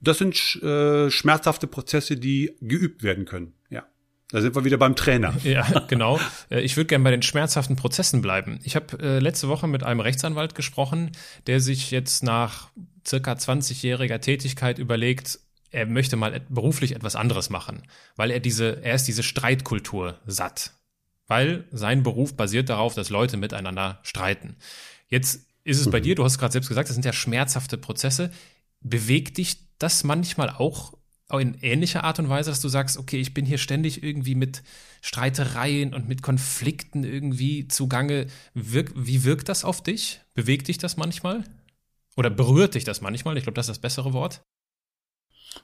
Das 0.00 0.18
sind 0.18 0.34
äh, 0.62 1.10
schmerzhafte 1.10 1.66
Prozesse, 1.66 2.16
die 2.16 2.56
geübt 2.60 3.02
werden 3.02 3.24
können. 3.26 3.54
Ja. 3.68 3.84
Da 4.30 4.40
sind 4.40 4.54
wir 4.54 4.64
wieder 4.64 4.78
beim 4.78 4.96
Trainer. 4.96 5.34
Ja, 5.44 5.66
genau. 5.88 6.18
Äh, 6.48 6.60
Ich 6.60 6.76
würde 6.76 6.86
gerne 6.86 7.04
bei 7.04 7.10
den 7.10 7.22
schmerzhaften 7.22 7.76
Prozessen 7.76 8.22
bleiben. 8.22 8.60
Ich 8.62 8.76
habe 8.76 8.98
äh, 8.98 9.18
letzte 9.18 9.48
Woche 9.48 9.66
mit 9.66 9.82
einem 9.82 10.00
Rechtsanwalt 10.00 10.54
gesprochen, 10.54 11.12
der 11.46 11.60
sich 11.60 11.90
jetzt 11.90 12.22
nach 12.22 12.70
circa 13.06 13.32
20-jähriger 13.32 14.20
Tätigkeit 14.20 14.78
überlegt, 14.78 15.38
er 15.70 15.86
möchte 15.86 16.16
mal 16.16 16.40
beruflich 16.48 16.94
etwas 16.94 17.16
anderes 17.16 17.50
machen, 17.50 17.82
weil 18.16 18.30
er 18.30 18.40
diese, 18.40 18.82
er 18.82 18.94
ist 18.94 19.04
diese 19.04 19.22
Streitkultur 19.22 20.18
satt. 20.26 20.72
Weil 21.30 21.64
sein 21.70 22.02
Beruf 22.02 22.34
basiert 22.34 22.70
darauf, 22.70 22.96
dass 22.96 23.08
Leute 23.08 23.36
miteinander 23.36 24.00
streiten. 24.02 24.56
Jetzt 25.06 25.46
ist 25.62 25.78
es 25.78 25.88
bei 25.88 26.00
dir, 26.00 26.16
du 26.16 26.24
hast 26.24 26.38
gerade 26.38 26.50
selbst 26.50 26.66
gesagt, 26.66 26.88
das 26.88 26.96
sind 26.96 27.04
ja 27.04 27.12
schmerzhafte 27.12 27.78
Prozesse. 27.78 28.32
Bewegt 28.80 29.38
dich 29.38 29.58
das 29.78 30.02
manchmal 30.02 30.50
auch 30.50 30.92
in 31.30 31.54
ähnlicher 31.62 32.02
Art 32.02 32.18
und 32.18 32.28
Weise, 32.28 32.50
dass 32.50 32.60
du 32.60 32.68
sagst, 32.68 32.98
okay, 32.98 33.20
ich 33.20 33.32
bin 33.32 33.46
hier 33.46 33.58
ständig 33.58 34.02
irgendwie 34.02 34.34
mit 34.34 34.64
Streitereien 35.02 35.94
und 35.94 36.08
mit 36.08 36.20
Konflikten 36.22 37.04
irgendwie 37.04 37.68
zugange. 37.68 38.26
Wirk 38.54 38.90
wie 38.96 39.22
wirkt 39.22 39.48
das 39.48 39.64
auf 39.64 39.84
dich? 39.84 40.20
Bewegt 40.34 40.66
dich 40.66 40.78
das 40.78 40.96
manchmal? 40.96 41.44
Oder 42.16 42.30
berührt 42.30 42.74
dich 42.74 42.82
das 42.82 43.02
manchmal? 43.02 43.36
Ich 43.36 43.44
glaube, 43.44 43.54
das 43.54 43.66
ist 43.66 43.76
das 43.76 43.78
bessere 43.78 44.12
Wort. 44.12 44.42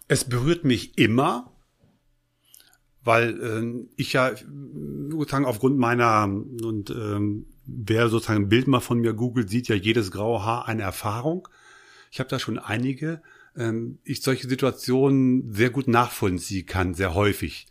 Es 0.06 0.26
berührt 0.26 0.62
mich 0.62 0.96
immer, 0.96 1.50
weil 3.02 3.40
äh, 3.40 3.88
ich 3.96 4.12
ja 4.12 4.32
sozusagen 5.18 5.44
aufgrund 5.44 5.78
meiner 5.78 6.24
und 6.24 6.90
ähm, 6.90 7.46
wer 7.66 8.08
sozusagen 8.08 8.44
ein 8.44 8.48
Bild 8.48 8.68
mal 8.68 8.80
von 8.80 9.00
mir 9.00 9.14
googelt, 9.14 9.50
sieht 9.50 9.68
ja 9.68 9.74
jedes 9.74 10.10
graue 10.10 10.44
Haar 10.44 10.68
eine 10.68 10.82
Erfahrung. 10.82 11.48
Ich 12.10 12.20
habe 12.20 12.30
da 12.30 12.38
schon 12.38 12.58
einige, 12.58 13.22
ähm, 13.56 13.98
ich 14.04 14.22
solche 14.22 14.48
Situationen 14.48 15.52
sehr 15.52 15.70
gut 15.70 15.88
nachvollziehen 15.88 16.66
kann, 16.66 16.94
sehr 16.94 17.14
häufig. 17.14 17.66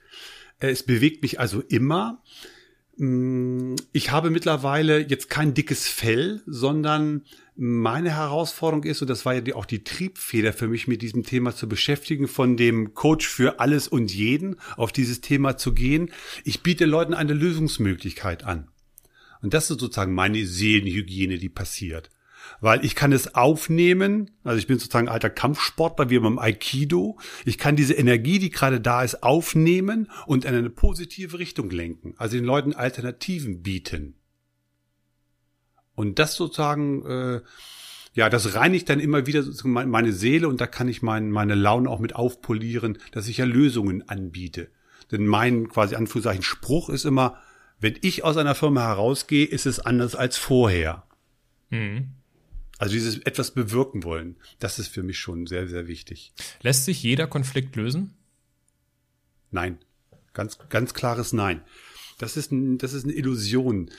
Es 0.59 0.83
bewegt 0.83 1.21
mich 1.21 1.39
also 1.39 1.61
immer. 1.61 2.21
Ich 2.97 4.11
habe 4.11 4.29
mittlerweile 4.29 4.99
jetzt 4.99 5.29
kein 5.29 5.53
dickes 5.53 5.87
Fell, 5.87 6.41
sondern 6.45 7.25
meine 7.57 8.11
Herausforderung 8.11 8.85
ist, 8.85 9.01
und 9.01 9.09
das 9.09 9.25
war 9.25 9.33
ja 9.33 9.55
auch 9.55 9.65
die 9.65 9.83
Triebfeder 9.83 10.53
für 10.53 10.69
mich, 10.69 10.87
mit 10.87 11.01
diesem 11.01 11.23
Thema 11.23 11.53
zu 11.53 11.67
beschäftigen, 11.67 12.29
von 12.29 12.55
dem 12.55 12.93
Coach 12.93 13.27
für 13.27 13.59
alles 13.59 13.89
und 13.89 14.13
jeden 14.13 14.55
auf 14.77 14.93
dieses 14.93 15.19
Thema 15.19 15.57
zu 15.57 15.73
gehen. 15.73 16.09
Ich 16.45 16.63
biete 16.63 16.85
Leuten 16.85 17.13
eine 17.13 17.33
Lösungsmöglichkeit 17.33 18.45
an. 18.45 18.69
Und 19.41 19.53
das 19.53 19.69
ist 19.69 19.79
sozusagen 19.79 20.13
meine 20.13 20.45
Seelenhygiene, 20.45 21.37
die 21.37 21.49
passiert. 21.49 22.09
Weil 22.61 22.83
ich 22.85 22.95
kann 22.95 23.11
es 23.11 23.35
aufnehmen, 23.35 24.31
also 24.43 24.57
ich 24.57 24.67
bin 24.67 24.79
sozusagen 24.79 25.09
alter 25.09 25.29
Kampfsportler 25.29 26.09
wie 26.09 26.19
beim 26.19 26.39
Aikido. 26.39 27.17
Ich 27.45 27.57
kann 27.57 27.75
diese 27.75 27.93
Energie, 27.93 28.39
die 28.39 28.49
gerade 28.49 28.79
da 28.79 29.03
ist, 29.03 29.23
aufnehmen 29.23 30.09
und 30.25 30.45
in 30.45 30.55
eine 30.55 30.69
positive 30.69 31.37
Richtung 31.39 31.69
lenken. 31.69 32.15
Also 32.17 32.37
den 32.37 32.45
Leuten 32.45 32.73
Alternativen 32.73 33.61
bieten. 33.61 34.15
Und 35.95 36.19
das 36.19 36.35
sozusagen, 36.35 37.05
äh, 37.05 37.41
ja, 38.13 38.29
das 38.29 38.55
reinigt 38.55 38.89
dann 38.89 38.99
immer 38.99 39.27
wieder 39.27 39.43
sozusagen 39.43 39.71
mein- 39.71 39.89
meine 39.89 40.13
Seele 40.13 40.47
und 40.47 40.61
da 40.61 40.67
kann 40.67 40.87
ich 40.87 41.01
mein, 41.01 41.31
meine 41.31 41.55
Laune 41.55 41.89
auch 41.89 41.99
mit 41.99 42.15
aufpolieren, 42.15 42.97
dass 43.11 43.27
ich 43.27 43.37
ja 43.37 43.45
Lösungen 43.45 44.07
anbiete. 44.07 44.69
Denn 45.11 45.25
mein 45.25 45.69
quasi 45.69 45.95
Anführungszeichen 45.95 46.43
Spruch 46.43 46.89
ist 46.89 47.05
immer, 47.05 47.37
wenn 47.79 47.97
ich 48.01 48.23
aus 48.23 48.37
einer 48.37 48.55
Firma 48.55 48.81
herausgehe, 48.81 49.45
ist 49.45 49.65
es 49.65 49.79
anders 49.79 50.15
als 50.15 50.37
vorher. 50.37 51.03
Mhm. 51.69 52.09
Also 52.77 52.93
dieses 52.93 53.19
etwas 53.19 53.51
bewirken 53.51 54.03
wollen, 54.03 54.35
das 54.59 54.79
ist 54.79 54.89
für 54.89 55.03
mich 55.03 55.17
schon 55.17 55.47
sehr, 55.47 55.67
sehr 55.67 55.87
wichtig. 55.87 56.33
Lässt 56.61 56.85
sich 56.85 57.01
jeder 57.03 57.27
Konflikt 57.27 57.75
lösen? 57.75 58.13
Nein. 59.51 59.77
Ganz, 60.33 60.59
ganz 60.69 60.93
klares 60.93 61.31
Nein. 61.31 61.61
Das 62.17 62.35
ist, 62.35 62.51
ein, 62.51 62.77
das 62.77 62.93
ist 62.93 63.05
eine 63.05 63.13
Illusion. 63.13 63.89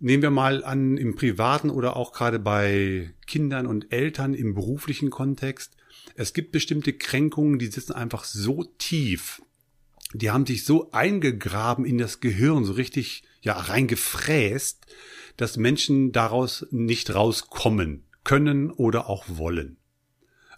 Nehmen 0.00 0.22
wir 0.22 0.30
mal 0.30 0.64
an, 0.64 0.96
im 0.96 1.14
privaten 1.14 1.70
oder 1.70 1.96
auch 1.96 2.12
gerade 2.12 2.38
bei 2.38 3.14
Kindern 3.26 3.66
und 3.66 3.92
Eltern 3.92 4.34
im 4.34 4.54
beruflichen 4.54 5.10
Kontext. 5.10 5.76
Es 6.14 6.32
gibt 6.32 6.52
bestimmte 6.52 6.94
Kränkungen, 6.94 7.58
die 7.58 7.66
sitzen 7.66 7.92
einfach 7.92 8.24
so 8.24 8.64
tief. 8.78 9.42
Die 10.14 10.30
haben 10.30 10.46
sich 10.46 10.64
so 10.64 10.90
eingegraben 10.92 11.84
in 11.84 11.98
das 11.98 12.20
Gehirn, 12.20 12.64
so 12.64 12.72
richtig, 12.72 13.22
ja, 13.42 13.54
reingefräst, 13.54 14.84
dass 15.36 15.56
Menschen 15.56 16.12
daraus 16.12 16.66
nicht 16.70 17.14
rauskommen 17.14 18.04
können 18.24 18.70
oder 18.70 19.08
auch 19.08 19.24
wollen. 19.28 19.76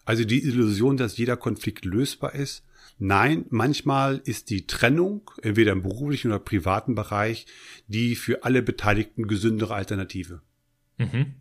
Also 0.05 0.25
die 0.25 0.43
Illusion, 0.43 0.97
dass 0.97 1.17
jeder 1.17 1.37
Konflikt 1.37 1.85
lösbar 1.85 2.35
ist. 2.35 2.65
Nein, 2.99 3.47
manchmal 3.49 4.21
ist 4.25 4.51
die 4.51 4.67
Trennung, 4.67 5.31
entweder 5.43 5.73
im 5.73 5.83
beruflichen 5.83 6.29
oder 6.29 6.39
privaten 6.39 6.95
Bereich, 6.95 7.47
die 7.89 8.15
für 8.15 8.45
alle 8.45 8.63
Beteiligten 8.63 9.27
gesündere 9.27 9.75
Alternative. 9.75 10.43
Mhm. 10.99 11.35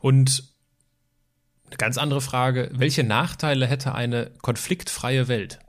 Und 0.00 0.44
eine 1.66 1.76
ganz 1.76 1.98
andere 1.98 2.20
Frage, 2.20 2.70
welche 2.74 3.04
Nachteile 3.04 3.66
hätte 3.66 3.94
eine 3.94 4.32
konfliktfreie 4.42 5.28
Welt? 5.28 5.60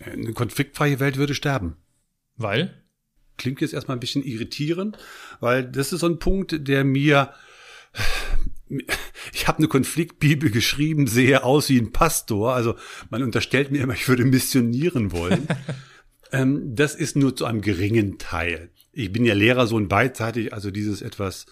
Eine 0.00 0.32
konfliktfreie 0.32 0.98
Welt 0.98 1.16
würde 1.16 1.34
sterben. 1.34 1.76
Weil? 2.36 2.82
Klingt 3.36 3.60
jetzt 3.60 3.72
erstmal 3.72 3.96
ein 3.96 4.00
bisschen 4.00 4.24
irritierend, 4.24 4.98
weil 5.40 5.64
das 5.64 5.92
ist 5.92 6.00
so 6.00 6.08
ein 6.08 6.18
Punkt, 6.18 6.68
der 6.68 6.84
mir 6.84 7.32
ich 9.32 9.48
habe 9.48 9.58
eine 9.58 9.68
Konfliktbibel 9.68 10.50
geschrieben, 10.50 11.06
sehe 11.06 11.44
aus 11.44 11.68
wie 11.68 11.78
ein 11.78 11.92
Pastor. 11.92 12.54
Also 12.54 12.76
man 13.10 13.22
unterstellt 13.22 13.70
mir 13.70 13.82
immer, 13.82 13.94
ich 13.94 14.08
würde 14.08 14.24
missionieren 14.24 15.12
wollen. 15.12 15.46
ähm, 16.32 16.74
das 16.74 16.94
ist 16.94 17.16
nur 17.16 17.36
zu 17.36 17.44
einem 17.44 17.60
geringen 17.60 18.18
Teil. 18.18 18.70
Ich 18.92 19.12
bin 19.12 19.24
ja 19.24 19.34
Lehrersohn 19.34 19.88
beidseitig, 19.88 20.52
also 20.52 20.70
dieses 20.70 21.02
etwas 21.02 21.46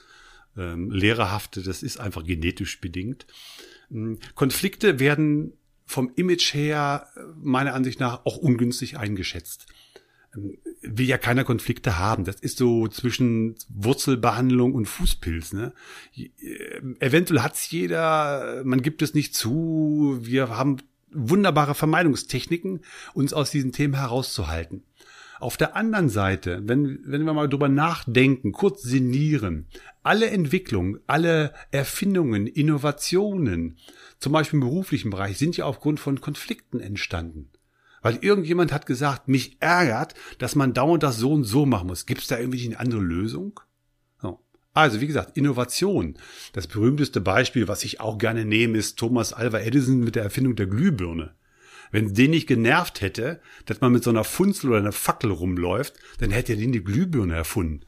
ähm, 0.57 0.90
Lehrerhafte, 0.90 1.62
das 1.62 1.83
ist 1.83 1.98
einfach 1.98 2.24
genetisch 2.24 2.81
bedingt. 2.81 3.26
Ähm, 3.90 4.18
Konflikte 4.35 4.98
werden 4.98 5.55
vom 5.87 6.12
Image 6.16 6.55
her 6.55 7.09
äh, 7.16 7.20
meiner 7.42 7.74
Ansicht 7.74 8.00
nach 8.00 8.24
auch 8.24 8.37
ungünstig 8.37 8.98
eingeschätzt. 8.98 9.66
Will 10.32 11.06
ja 11.06 11.18
keiner 11.18 11.44
Konflikte 11.44 11.98
haben. 11.98 12.24
Das 12.24 12.36
ist 12.36 12.58
so 12.58 12.86
zwischen 12.88 13.56
Wurzelbehandlung 13.68 14.74
und 14.74 14.86
Fußpilz. 14.86 15.52
Ne? 15.52 15.72
Äh, 16.16 16.26
eventuell 17.00 17.42
hat's 17.42 17.70
jeder, 17.70 18.62
man 18.64 18.82
gibt 18.82 19.02
es 19.02 19.14
nicht 19.14 19.34
zu. 19.34 20.18
Wir 20.20 20.50
haben 20.50 20.78
wunderbare 21.12 21.74
Vermeidungstechniken, 21.74 22.80
uns 23.14 23.32
aus 23.32 23.50
diesen 23.50 23.72
Themen 23.72 23.94
herauszuhalten. 23.94 24.84
Auf 25.40 25.56
der 25.56 25.74
anderen 25.74 26.10
Seite, 26.10 26.62
wenn, 26.64 27.00
wenn 27.04 27.24
wir 27.24 27.32
mal 27.32 27.48
drüber 27.48 27.70
nachdenken, 27.70 28.52
kurz 28.52 28.82
sinnieren, 28.82 29.68
alle 30.02 30.28
Entwicklungen, 30.28 31.00
alle 31.06 31.54
Erfindungen, 31.70 32.46
Innovationen, 32.46 33.78
zum 34.18 34.32
Beispiel 34.32 34.58
im 34.58 34.66
beruflichen 34.66 35.10
Bereich, 35.10 35.38
sind 35.38 35.56
ja 35.56 35.64
aufgrund 35.64 35.98
von 35.98 36.20
Konflikten 36.20 36.78
entstanden. 36.78 37.48
Weil 38.02 38.18
irgendjemand 38.22 38.72
hat 38.72 38.86
gesagt, 38.86 39.28
mich 39.28 39.56
ärgert, 39.60 40.14
dass 40.38 40.54
man 40.54 40.72
dauernd 40.72 41.02
das 41.02 41.18
so 41.18 41.32
und 41.32 41.44
so 41.44 41.66
machen 41.66 41.88
muss. 41.88 42.06
Gibt 42.06 42.22
es 42.22 42.28
da 42.28 42.38
irgendwie 42.38 42.66
eine 42.66 42.78
andere 42.78 43.00
Lösung? 43.00 43.60
So. 44.20 44.40
Also, 44.72 45.00
wie 45.00 45.06
gesagt, 45.06 45.36
Innovation. 45.36 46.16
Das 46.52 46.66
berühmteste 46.66 47.20
Beispiel, 47.20 47.68
was 47.68 47.84
ich 47.84 48.00
auch 48.00 48.18
gerne 48.18 48.44
nehme, 48.44 48.78
ist 48.78 48.98
Thomas 48.98 49.32
Alva 49.32 49.60
Edison 49.60 50.00
mit 50.00 50.16
der 50.16 50.22
Erfindung 50.22 50.56
der 50.56 50.66
Glühbirne. 50.66 51.34
Wenn 51.90 52.14
den 52.14 52.30
nicht 52.30 52.46
genervt 52.46 53.00
hätte, 53.00 53.40
dass 53.66 53.80
man 53.80 53.92
mit 53.92 54.04
so 54.04 54.10
einer 54.10 54.24
Funzel 54.24 54.70
oder 54.70 54.78
einer 54.78 54.92
Fackel 54.92 55.30
rumläuft, 55.30 55.94
dann 56.18 56.30
hätte 56.30 56.52
er 56.52 56.58
den 56.58 56.72
die 56.72 56.84
Glühbirne 56.84 57.34
erfunden. 57.34 57.84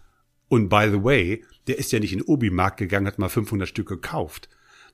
Und 0.48 0.68
by 0.68 0.88
the 0.90 1.02
way, 1.02 1.44
der 1.66 1.78
ist 1.78 1.92
ja 1.92 2.00
nicht 2.00 2.12
in 2.12 2.18
den 2.18 2.26
Obi-Markt 2.26 2.76
gegangen, 2.76 3.06
hat 3.06 3.18
mal 3.18 3.28
500 3.28 3.68
Stück 3.68 3.88
gekauft. 3.88 4.48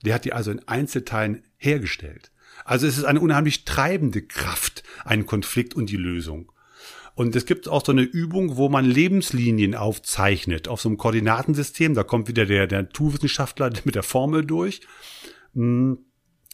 Der 0.05 0.15
hat 0.15 0.25
die 0.25 0.33
also 0.33 0.51
in 0.51 0.67
Einzelteilen 0.69 1.43
hergestellt. 1.57 2.31
Also 2.69 2.87
es 2.87 2.99
ist 2.99 3.05
eine 3.05 3.21
unheimlich 3.21 3.65
treibende 3.65 4.21
Kraft, 4.21 4.83
ein 5.07 5.25
Konflikt 5.25 5.75
und 5.75 5.89
die 5.89 5.97
Lösung. 5.97 6.53
Und 7.15 7.35
es 7.35 7.47
gibt 7.47 7.67
auch 7.67 7.83
so 7.83 7.93
eine 7.93 8.03
Übung, 8.03 8.59
wo 8.59 8.69
man 8.69 8.85
Lebenslinien 8.85 9.75
aufzeichnet 9.75 10.69
auf 10.69 10.83
so 10.83 10.91
einem 10.91 10.99
Koordinatensystem. 10.99 11.95
Da 11.95 12.03
kommt 12.03 12.29
wieder 12.29 12.45
der, 12.45 12.67
der 12.67 12.83
Naturwissenschaftler 12.83 13.73
mit 13.85 13.95
der 13.95 14.03
Formel 14.03 14.45
durch. 14.45 14.83
Hm. 15.55 16.01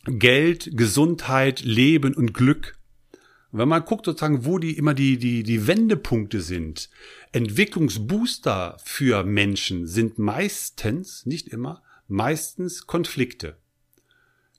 Geld, 0.05 0.71
Gesundheit, 0.77 1.63
Leben 1.65 2.15
und 2.15 2.33
Glück. 2.33 2.79
Wenn 3.51 3.69
man 3.69 3.85
guckt 3.85 4.07
sozusagen, 4.07 4.45
wo 4.45 4.59
die 4.59 4.77
immer 4.77 4.95
die, 4.95 5.19
die, 5.19 5.43
die 5.43 5.67
Wendepunkte 5.67 6.43
sind, 6.43 6.91
Entwicklungsbooster 7.33 8.77
für 8.85 9.25
Menschen 9.25 9.89
sind 9.89 10.21
meistens, 10.21 11.27
nicht 11.27 11.49
immer, 11.49 11.83
meistens 12.07 12.87
Konflikte. 12.87 13.57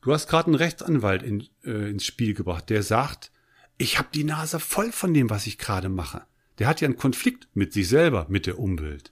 Du 0.05 0.13
hast 0.13 0.27
gerade 0.29 0.45
einen 0.45 0.55
Rechtsanwalt 0.55 1.23
in, 1.23 1.47
äh, 1.63 1.89
ins 1.89 2.05
Spiel 2.05 2.35
gebracht, 2.35 2.69
der 2.69 2.83
sagt, 2.83 3.31
ich 3.79 3.97
habe 3.97 4.09
die 4.13 4.23
Nase 4.23 4.59
voll 4.59 4.91
von 4.91 5.15
dem, 5.15 5.31
was 5.31 5.47
ich 5.47 5.57
gerade 5.57 5.89
mache. 5.89 6.21
Der 6.59 6.67
hat 6.67 6.79
ja 6.79 6.85
einen 6.85 6.95
Konflikt 6.95 7.47
mit 7.55 7.73
sich 7.73 7.89
selber, 7.89 8.27
mit 8.29 8.45
der 8.45 8.59
Umwelt. 8.59 9.11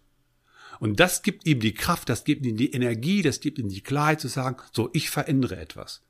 Und 0.79 0.99
das 0.99 1.23
gibt 1.23 1.47
ihm 1.47 1.60
die 1.62 1.73
Kraft, 1.73 2.10
das 2.10 2.25
gibt 2.25 2.45
ihm 2.45 2.58
die 2.58 2.73
Energie, 2.73 3.23
das 3.23 3.39
gibt 3.39 3.58
ihm 3.58 3.69
die 3.69 3.82
Klarheit 3.82 4.21
zu 4.21 4.27
sagen, 4.27 4.58
so, 4.71 4.91
ich 4.93 5.10
verändere 5.10 5.58
etwas. 5.58 6.03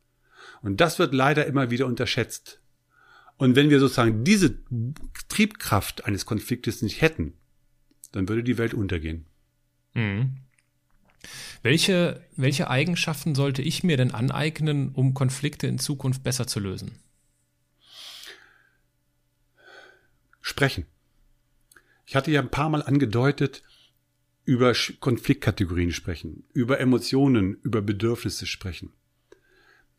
Und 0.62 0.82
das 0.82 1.00
wird 1.00 1.14
leider 1.14 1.46
immer 1.46 1.72
wieder 1.72 1.86
unterschätzt. 1.86 2.60
Und 3.38 3.56
wenn 3.56 3.70
wir 3.70 3.80
sozusagen 3.80 4.26
diese 4.26 4.58
Triebkraft 5.30 6.04
eines 6.04 6.26
Konfliktes 6.26 6.82
nicht 6.82 7.00
hätten, 7.00 7.36
dann 8.12 8.28
würde 8.28 8.44
die 8.44 8.58
Welt 8.58 8.74
untergehen. 8.74 9.28
Mhm. 9.94 10.40
Welche, 11.64 12.24
welche 12.36 12.70
Eigenschaften 12.70 13.34
sollte 13.34 13.62
ich 13.62 13.84
mir 13.84 13.98
denn 13.98 14.12
aneignen, 14.12 14.90
um 14.94 15.16
Konflikte 15.16 15.66
in 15.66 15.80
Zukunft 15.80 16.22
besser 16.24 16.46
zu 16.46 16.60
lösen? 16.60 17.00
Sprechen. 20.42 20.86
Ich 22.06 22.16
hatte 22.16 22.30
ja 22.30 22.42
ein 22.42 22.52
paar 22.52 22.70
Mal 22.70 22.84
angedeutet, 22.84 23.64
über 24.46 24.74
Konfliktkategorien 25.00 25.94
sprechen, 25.94 26.44
über 26.54 26.80
Emotionen, 26.80 27.56
über 27.64 27.82
Bedürfnisse 27.82 28.46
sprechen 28.46 28.92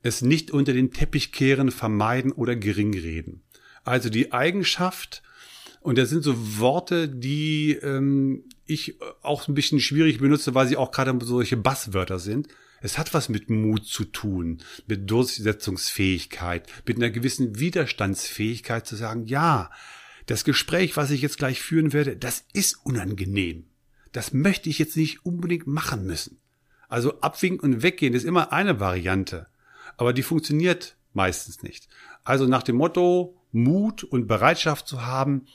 es 0.04 0.20
nicht 0.20 0.50
unter 0.50 0.74
den 0.74 0.92
Teppich 0.92 1.32
kehren, 1.32 1.70
vermeiden 1.70 2.30
oder 2.30 2.54
gering 2.54 2.92
reden. 2.92 3.42
Also 3.84 4.10
die 4.10 4.32
Eigenschaft, 4.32 5.22
und 5.84 5.96
das 5.98 6.10
sind 6.10 6.24
so 6.24 6.58
Worte, 6.58 7.08
die 7.08 7.72
ähm, 7.82 8.44
ich 8.66 8.96
auch 9.22 9.46
ein 9.46 9.54
bisschen 9.54 9.80
schwierig 9.80 10.18
benutze, 10.18 10.54
weil 10.54 10.66
sie 10.66 10.76
auch 10.76 10.90
gerade 10.90 11.16
solche 11.24 11.56
Basswörter 11.56 12.18
sind. 12.18 12.48
Es 12.80 12.98
hat 12.98 13.14
was 13.14 13.28
mit 13.28 13.48
Mut 13.48 13.86
zu 13.86 14.04
tun, 14.04 14.58
mit 14.86 15.08
Durchsetzungsfähigkeit, 15.10 16.66
mit 16.86 16.96
einer 16.96 17.10
gewissen 17.10 17.58
Widerstandsfähigkeit 17.58 18.86
zu 18.86 18.96
sagen, 18.96 19.26
ja, 19.26 19.70
das 20.26 20.44
Gespräch, 20.44 20.96
was 20.96 21.10
ich 21.10 21.22
jetzt 21.22 21.38
gleich 21.38 21.62
führen 21.62 21.92
werde, 21.92 22.16
das 22.16 22.44
ist 22.52 22.84
unangenehm. 22.84 23.64
Das 24.12 24.32
möchte 24.32 24.68
ich 24.68 24.78
jetzt 24.78 24.96
nicht 24.96 25.24
unbedingt 25.24 25.66
machen 25.66 26.04
müssen. 26.04 26.38
Also 26.88 27.20
abwinken 27.20 27.74
und 27.74 27.82
weggehen 27.82 28.14
ist 28.14 28.24
immer 28.24 28.52
eine 28.52 28.80
Variante 28.80 29.46
aber 29.96 30.12
die 30.12 30.22
funktioniert 30.22 30.96
meistens 31.12 31.62
nicht. 31.62 31.88
Also 32.24 32.46
nach 32.46 32.62
dem 32.62 32.76
Motto, 32.76 33.36
Mut 33.52 34.02
und 34.02 34.26
Bereitschaft 34.26 34.88
zu 34.88 35.06
haben, 35.06 35.46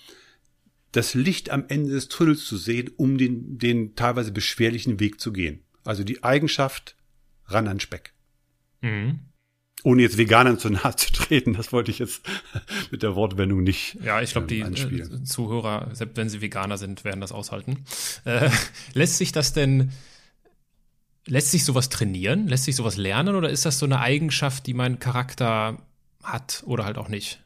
das 0.91 1.13
Licht 1.13 1.49
am 1.49 1.65
Ende 1.67 1.91
des 1.91 2.07
Tunnels 2.07 2.45
zu 2.45 2.57
sehen, 2.57 2.89
um 2.97 3.17
den, 3.17 3.57
den 3.57 3.95
teilweise 3.95 4.31
beschwerlichen 4.31 4.99
Weg 4.99 5.19
zu 5.19 5.31
gehen. 5.31 5.63
Also 5.83 6.03
die 6.03 6.23
Eigenschaft 6.23 6.95
ran 7.45 7.67
an 7.67 7.79
Speck. 7.79 8.13
Mhm. 8.81 9.19
Ohne 9.83 10.01
jetzt 10.01 10.17
Veganern 10.17 10.59
zu 10.59 10.69
nahe 10.69 10.95
zu 10.95 11.13
treten, 11.13 11.53
das 11.53 11.71
wollte 11.71 11.91
ich 11.91 11.99
jetzt 11.99 12.21
mit 12.91 13.01
der 13.01 13.15
Wortwendung 13.15 13.63
nicht. 13.63 13.97
Ja, 14.03 14.21
ich 14.21 14.31
glaube, 14.31 14.53
ähm, 14.53 14.73
die 14.73 14.99
äh, 14.99 15.23
Zuhörer, 15.23 15.89
selbst 15.93 16.17
wenn 16.17 16.29
sie 16.29 16.41
Veganer 16.41 16.77
sind, 16.77 17.05
werden 17.05 17.21
das 17.21 17.31
aushalten. 17.31 17.85
Äh, 18.25 18.49
lässt 18.93 19.17
sich 19.17 19.31
das 19.31 19.53
denn 19.53 19.91
Lässt 21.29 21.51
sich 21.51 21.63
sowas 21.63 21.89
trainieren? 21.89 22.47
Lässt 22.47 22.63
sich 22.63 22.75
sowas 22.75 22.97
lernen? 22.97 23.35
Oder 23.35 23.49
ist 23.51 23.65
das 23.65 23.77
so 23.77 23.85
eine 23.85 23.99
Eigenschaft, 23.99 24.65
die 24.65 24.73
mein 24.73 24.97
Charakter 24.97 25.77
hat 26.23 26.63
oder 26.65 26.85
halt 26.85 26.97
auch 26.97 27.07
nicht? 27.07 27.43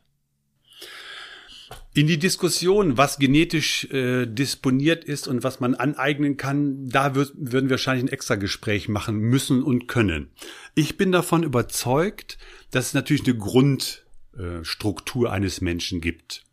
In 1.96 2.08
die 2.08 2.18
Diskussion, 2.18 2.98
was 2.98 3.20
genetisch 3.20 3.86
äh, 3.92 4.26
disponiert 4.26 5.04
ist 5.04 5.28
und 5.28 5.44
was 5.44 5.60
man 5.60 5.76
aneignen 5.76 6.38
kann, 6.38 6.90
da 6.90 7.14
wird, 7.14 7.34
würden 7.36 7.70
wir 7.70 7.76
wahrscheinlich 7.76 8.06
ein 8.06 8.14
extra 8.14 8.34
Gespräch 8.36 8.90
machen 8.90 9.20
müssen 9.20 9.62
und 9.62 9.88
können. 9.88 10.32
Ich 10.74 10.98
bin 10.98 11.12
davon 11.12 11.44
überzeugt, 11.44 12.40
dass 12.72 12.88
es 12.88 12.94
natürlich 12.96 13.26
eine 13.26 13.38
Grundstruktur 13.38 15.28
äh, 15.28 15.32
eines 15.32 15.62
Menschen 15.62 16.02
gibt. 16.02 16.44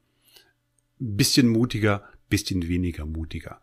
Bisschen 0.98 1.48
mutiger, 1.48 2.04
bisschen 2.28 2.68
weniger 2.68 3.06
mutiger. 3.06 3.62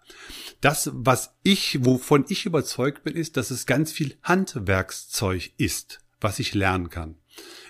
Das, 0.62 0.90
was 0.94 1.36
ich, 1.44 1.86
wovon 1.86 2.26
ich 2.28 2.48
überzeugt 2.48 3.04
bin, 3.04 3.16
ist, 3.16 3.38
dass 3.38 3.52
es 3.52 3.68
ganz 3.68 3.92
viel 3.92 4.16
Handwerkszeug 4.24 5.52
ist, 5.58 6.00
was 6.20 6.40
ich 6.40 6.56
lernen 6.56 6.90
kann. 6.90 7.18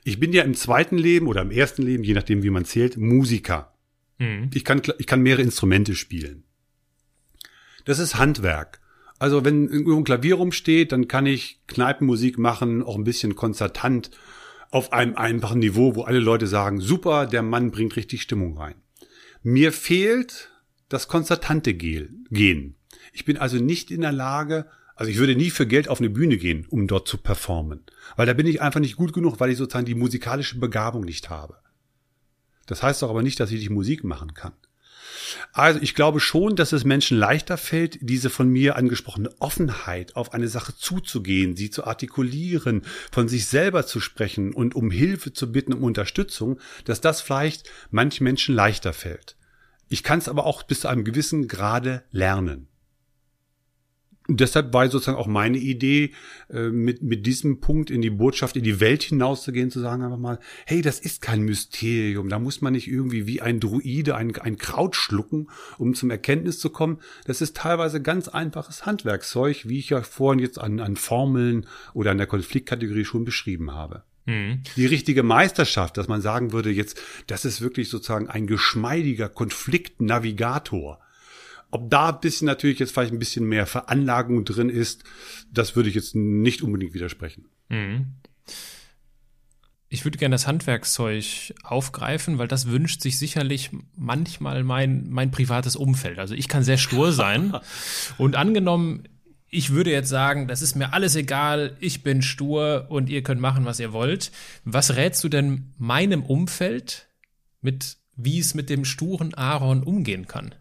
Ich 0.06 0.18
bin 0.18 0.32
ja 0.32 0.44
im 0.44 0.54
zweiten 0.54 0.98
Leben 0.98 1.28
oder 1.28 1.42
im 1.42 1.52
ersten 1.52 1.82
Leben, 1.82 2.06
je 2.06 2.14
nachdem 2.14 2.42
wie 2.42 2.50
man 2.50 2.64
zählt, 2.64 2.96
Musiker. 2.96 3.74
Mhm. 4.18 4.50
Ich, 4.54 4.64
kann, 4.64 4.82
ich 4.98 5.08
kann 5.08 5.22
mehrere 5.22 5.44
Instrumente 5.44 5.96
spielen. 5.96 6.44
Das 7.86 8.00
ist 8.00 8.16
Handwerk. 8.16 8.82
Also 9.20 9.44
wenn 9.44 9.68
irgendwo 9.68 9.98
ein 9.98 10.04
Klavier 10.04 10.36
rumsteht, 10.36 10.92
dann 10.92 11.08
kann 11.08 11.26
ich 11.26 11.62
Kneipenmusik 11.68 12.38
machen, 12.38 12.84
auch 12.84 12.96
ein 12.96 13.04
bisschen 13.04 13.36
konzertant, 13.36 14.12
auf 14.70 14.92
einem 14.92 15.16
einfachen 15.16 15.60
Niveau, 15.60 15.96
wo 15.96 16.04
alle 16.04 16.20
Leute 16.20 16.46
sagen, 16.46 16.82
super, 16.82 17.26
der 17.26 17.42
Mann 17.42 17.72
bringt 17.72 17.96
richtig 17.96 18.22
Stimmung 18.22 18.58
rein. 18.58 18.76
Mir 19.42 19.72
fehlt 19.72 20.52
das 20.90 21.08
konzertante 21.08 21.74
Gehen. 21.74 22.76
Ich 23.14 23.26
bin 23.26 23.38
also 23.38 23.58
nicht 23.58 23.92
in 23.92 24.02
der 24.02 24.12
Lage, 24.12 24.68
also 24.96 25.12
ich 25.12 25.18
würde 25.18 25.36
nie 25.36 25.52
für 25.52 25.68
Geld 25.68 25.88
auf 25.88 26.00
eine 26.00 26.10
Bühne 26.10 26.38
gehen, 26.38 26.66
um 26.70 26.88
dort 26.88 27.08
zu 27.08 27.18
performen. 27.18 27.82
Weil 28.16 28.26
da 28.26 28.34
bin 28.34 28.48
ich 28.48 28.62
einfach 28.62 28.80
nicht 28.80 28.96
gut 28.96 29.14
genug, 29.14 29.40
weil 29.40 29.52
ich 29.52 29.58
sozusagen 29.58 29.86
die 29.86 29.96
musikalische 29.96 30.60
Begabung 30.60 31.04
nicht 31.04 31.30
habe. 31.30 31.58
Das 32.68 32.84
heißt 32.84 33.02
doch 33.02 33.10
aber 33.10 33.24
nicht, 33.24 33.40
dass 33.40 33.52
ich 33.52 33.60
nicht 33.60 33.72
Musik 33.72 34.04
machen 34.04 34.36
kann. 34.36 34.54
Also 35.54 35.80
ich 35.82 35.96
glaube 35.96 36.20
schon, 36.20 36.56
dass 36.56 36.74
es 36.74 36.84
Menschen 36.84 37.18
leichter 37.18 37.58
fällt, 37.58 37.98
diese 38.02 38.30
von 38.30 38.50
mir 38.50 38.76
angesprochene 38.76 39.30
Offenheit 39.40 40.16
auf 40.16 40.34
eine 40.34 40.48
Sache 40.48 40.76
zuzugehen, 40.76 41.56
sie 41.56 41.70
zu 41.70 41.86
artikulieren, 41.86 42.84
von 43.12 43.28
sich 43.28 43.48
selber 43.48 43.86
zu 43.86 44.00
sprechen 44.00 44.54
und 44.54 44.76
um 44.76 44.92
Hilfe 44.92 45.34
zu 45.34 45.52
bitten, 45.52 45.74
um 45.74 45.84
Unterstützung, 45.84 46.60
dass 46.86 47.02
das 47.02 47.22
vielleicht 47.22 47.70
manchen 47.90 48.24
Menschen 48.24 48.56
leichter 48.56 48.94
fällt. 48.94 49.36
Ich 49.90 50.04
kann 50.04 50.20
es 50.20 50.30
aber 50.30 50.46
auch 50.46 50.64
bis 50.64 50.82
zu 50.82 50.88
einem 50.88 51.04
gewissen 51.04 51.48
Grade 51.48 52.04
lernen. 52.12 52.68
Deshalb 54.30 54.74
war 54.74 54.90
sozusagen 54.90 55.18
auch 55.18 55.28
meine 55.28 55.58
Idee, 55.58 56.12
äh, 56.50 56.70
mit, 56.70 57.02
mit 57.02 57.26
diesem 57.26 57.62
Punkt 57.62 57.90
in 57.90 58.02
die 58.02 58.10
Botschaft, 58.10 58.58
in 58.58 58.64
die 58.64 58.80
Welt 58.80 59.04
hinauszugehen, 59.04 59.72
zu 59.72 59.80
sagen 59.80 60.04
einfach 60.04 60.18
mal, 60.18 60.40
hey, 60.66 60.82
das 60.82 61.00
ist 61.00 61.22
kein 61.22 61.42
Mysterium, 61.42 62.28
da 62.28 62.38
muss 62.38 62.62
man 62.62 62.74
nicht 62.74 62.88
irgendwie 62.88 63.26
wie 63.26 63.42
ein 63.42 63.60
Druide 63.60 64.16
ein, 64.16 64.36
ein 64.36 64.58
Kraut 64.58 64.96
schlucken, 64.96 65.48
um 65.78 65.94
zum 65.94 66.12
Erkenntnis 66.12 66.60
zu 66.60 66.70
kommen. 66.70 67.00
Das 67.26 67.42
ist 67.42 67.56
teilweise 67.56 68.02
ganz 68.02 68.28
einfaches 68.28 68.86
Handwerkszeug, 68.86 69.68
wie 69.70 69.80
ich 69.80 69.90
ja 69.90 70.02
vorhin 70.02 70.40
jetzt 70.40 70.60
an, 70.60 70.80
an 70.80 70.98
Formeln 70.98 71.66
oder 71.94 72.12
an 72.12 72.18
der 72.18 72.28
Konfliktkategorie 72.28 73.06
schon 73.06 73.24
beschrieben 73.24 73.72
habe. 73.72 74.04
Mhm. 74.28 74.62
Die 74.76 74.86
richtige 74.86 75.24
Meisterschaft, 75.24 75.98
dass 75.98 76.08
man 76.08 76.22
sagen 76.22 76.52
würde, 76.52 76.70
jetzt, 76.70 77.02
das 77.28 77.46
ist 77.46 77.62
wirklich 77.62 77.90
sozusagen 77.90 78.28
ein 78.28 78.46
geschmeidiger 78.46 79.30
Konfliktnavigator. 79.30 81.00
Ob 81.70 81.90
da 81.90 82.10
ein 82.10 82.20
bisschen 82.22 82.46
natürlich 82.46 82.80
jetzt 82.80 82.94
vielleicht 82.94 83.14
ein 83.14 83.20
bisschen 83.20 83.46
mehr 83.46 83.66
Veranlagung 83.66 84.46
drin 84.46 84.70
ist, 84.70 85.04
das 85.52 85.76
würde 85.76 85.90
ich 85.90 85.96
jetzt 85.96 86.16
nicht 86.16 86.62
unbedingt 86.62 86.94
widersprechen. 86.94 87.46
Mhm. 87.70 88.14
Ich 89.90 90.04
würde 90.04 90.18
gerne 90.18 90.36
das 90.36 90.48
Handwerkszeug 90.48 91.54
aufgreifen, 91.64 92.38
weil 92.38 92.50
das 92.50 92.68
wünscht 92.68 93.02
sich 93.02 93.18
sicherlich 93.18 93.72
manchmal 93.96 94.64
mein, 94.64 95.10
mein 95.10 95.32
privates 95.32 95.78
Umfeld. 95.78 96.20
Also 96.20 96.36
ich 96.36 96.50
kann 96.50 96.64
sehr 96.64 96.78
stur 96.78 97.14
sein. 97.14 97.54
und 98.18 98.36
angenommen, 98.36 99.04
ich 99.50 99.70
würde 99.70 99.92
jetzt 99.92 100.10
sagen, 100.10 100.48
das 100.48 100.62
ist 100.62 100.76
mir 100.76 100.94
alles 100.94 101.16
egal, 101.16 101.78
ich 101.80 102.04
bin 102.04 102.22
stur 102.22 102.88
und 102.90 103.08
ihr 103.08 103.24
könnt 103.24 103.40
machen, 103.40 103.64
was 103.64 103.80
ihr 103.80 103.94
wollt. 103.94 104.32
Was 104.66 104.96
rätst 104.96 105.24
du 105.24 105.30
denn 105.30 105.74
meinem 105.78 106.24
Umfeld 106.24 107.08
mit, 107.62 107.98
wie 108.16 108.40
es 108.40 108.54
mit 108.54 108.70
dem 108.70 108.84
sturen 108.84 109.34
Aaron 109.36 109.84
umgehen 109.84 110.28
kann? 110.28 110.54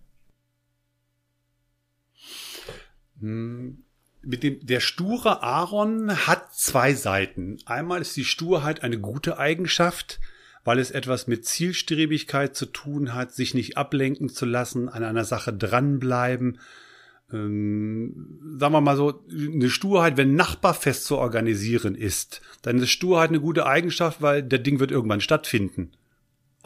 Hm, 2.15 2.75
mit 3.21 4.43
dem, 4.43 4.67
der 4.67 4.81
sture 4.81 5.43
Aaron 5.43 6.27
hat 6.27 6.55
zwei 6.55 6.95
Seiten. 6.95 7.59
Einmal 7.65 8.01
ist 8.01 8.17
die 8.17 8.25
Sturheit 8.25 8.83
eine 8.83 8.99
gute 8.99 9.39
Eigenschaft, 9.39 10.21
weil 10.65 10.79
es 10.79 10.91
etwas 10.91 11.27
mit 11.27 11.47
Zielstrebigkeit 11.47 12.57
zu 12.57 12.67
tun 12.67 13.15
hat, 13.15 13.33
sich 13.33 13.55
nicht 13.55 13.77
ablenken 13.77 14.29
zu 14.29 14.47
lassen, 14.47 14.89
an 14.89 15.05
einer 15.05 15.25
Sache 15.25 15.53
dranbleiben. 15.53 16.59
Ähm, 17.33 18.57
sagen 18.59 18.75
wir 18.75 18.81
mal 18.81 18.97
so, 18.97 19.25
eine 19.31 19.71
Sturheit, 19.71 20.17
wenn 20.17 20.35
Nachbarfest 20.35 21.05
zu 21.05 21.17
organisieren 21.19 21.95
ist, 21.95 22.41
dann 22.63 22.79
ist 22.79 22.91
Sturheit 22.91 23.31
eine 23.31 23.41
gute 23.41 23.67
Eigenschaft, 23.67 24.23
weil 24.23 24.43
der 24.43 24.59
Ding 24.59 24.81
wird 24.81 24.91
irgendwann 24.91 25.21
stattfinden 25.21 25.93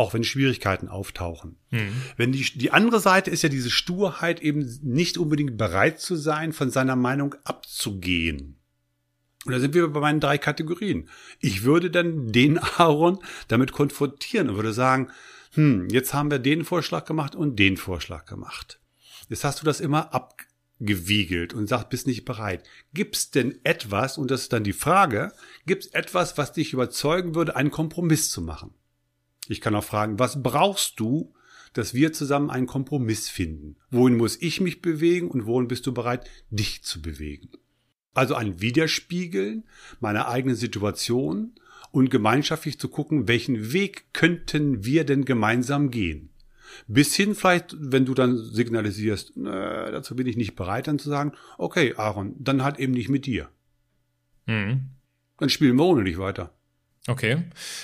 auch 0.00 0.14
wenn 0.14 0.24
Schwierigkeiten 0.24 0.88
auftauchen. 0.88 1.58
Mhm. 1.68 1.92
Wenn 2.16 2.32
die, 2.32 2.42
die 2.42 2.70
andere 2.70 3.00
Seite 3.00 3.30
ist 3.30 3.42
ja 3.42 3.50
diese 3.50 3.68
Sturheit, 3.68 4.40
eben 4.40 4.80
nicht 4.82 5.18
unbedingt 5.18 5.58
bereit 5.58 6.00
zu 6.00 6.16
sein, 6.16 6.54
von 6.54 6.70
seiner 6.70 6.96
Meinung 6.96 7.34
abzugehen. 7.44 8.56
Und 9.44 9.52
da 9.52 9.60
sind 9.60 9.74
wir 9.74 9.86
bei 9.88 10.00
meinen 10.00 10.20
drei 10.20 10.38
Kategorien. 10.38 11.10
Ich 11.38 11.64
würde 11.64 11.90
dann 11.90 12.32
den 12.32 12.56
Aaron 12.78 13.18
damit 13.48 13.72
konfrontieren 13.72 14.48
und 14.48 14.56
würde 14.56 14.72
sagen, 14.72 15.10
hm, 15.52 15.88
jetzt 15.90 16.14
haben 16.14 16.30
wir 16.30 16.38
den 16.38 16.64
Vorschlag 16.64 17.04
gemacht 17.04 17.34
und 17.34 17.58
den 17.58 17.76
Vorschlag 17.76 18.24
gemacht. 18.24 18.80
Jetzt 19.28 19.44
hast 19.44 19.60
du 19.60 19.66
das 19.66 19.80
immer 19.80 20.14
abgewiegelt 20.14 21.52
und 21.52 21.68
sagst, 21.68 21.90
bist 21.90 22.06
nicht 22.06 22.24
bereit. 22.24 22.66
Gibt's 22.94 23.30
denn 23.30 23.60
etwas, 23.64 24.16
und 24.16 24.30
das 24.30 24.42
ist 24.42 24.54
dann 24.54 24.64
die 24.64 24.72
Frage, 24.72 25.30
gibt's 25.66 25.88
etwas, 25.88 26.38
was 26.38 26.54
dich 26.54 26.72
überzeugen 26.72 27.34
würde, 27.34 27.54
einen 27.54 27.70
Kompromiss 27.70 28.30
zu 28.30 28.40
machen? 28.40 28.72
Ich 29.50 29.60
kann 29.60 29.74
auch 29.74 29.82
fragen, 29.82 30.20
was 30.20 30.44
brauchst 30.44 31.00
du, 31.00 31.34
dass 31.72 31.92
wir 31.92 32.12
zusammen 32.12 32.50
einen 32.50 32.68
Kompromiss 32.68 33.28
finden? 33.28 33.76
Wohin 33.90 34.16
muss 34.16 34.40
ich 34.40 34.60
mich 34.60 34.80
bewegen 34.80 35.28
und 35.28 35.44
wohin 35.44 35.66
bist 35.66 35.88
du 35.88 35.92
bereit, 35.92 36.30
dich 36.50 36.84
zu 36.84 37.02
bewegen? 37.02 37.50
Also 38.14 38.36
ein 38.36 38.60
Widerspiegeln 38.60 39.64
meiner 39.98 40.28
eigenen 40.28 40.54
Situation 40.54 41.56
und 41.90 42.12
gemeinschaftlich 42.12 42.78
zu 42.78 42.88
gucken, 42.88 43.26
welchen 43.26 43.72
Weg 43.72 44.12
könnten 44.12 44.84
wir 44.84 45.02
denn 45.02 45.24
gemeinsam 45.24 45.90
gehen? 45.90 46.30
Bis 46.86 47.16
hin 47.16 47.34
vielleicht, 47.34 47.74
wenn 47.76 48.04
du 48.04 48.14
dann 48.14 48.38
signalisierst, 48.38 49.36
äh, 49.36 49.90
dazu 49.90 50.14
bin 50.14 50.28
ich 50.28 50.36
nicht 50.36 50.54
bereit, 50.54 50.86
dann 50.86 51.00
zu 51.00 51.08
sagen, 51.08 51.32
okay, 51.58 51.94
Aaron, 51.96 52.36
dann 52.38 52.62
halt 52.62 52.78
eben 52.78 52.92
nicht 52.92 53.08
mit 53.08 53.26
dir. 53.26 53.48
Mhm. 54.46 54.90
Dann 55.38 55.48
spielen 55.48 55.76
wir 55.76 55.86
ohne 55.86 56.04
dich 56.04 56.18
weiter. 56.18 56.54
Okay. 57.08 57.42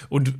Und 0.09 0.35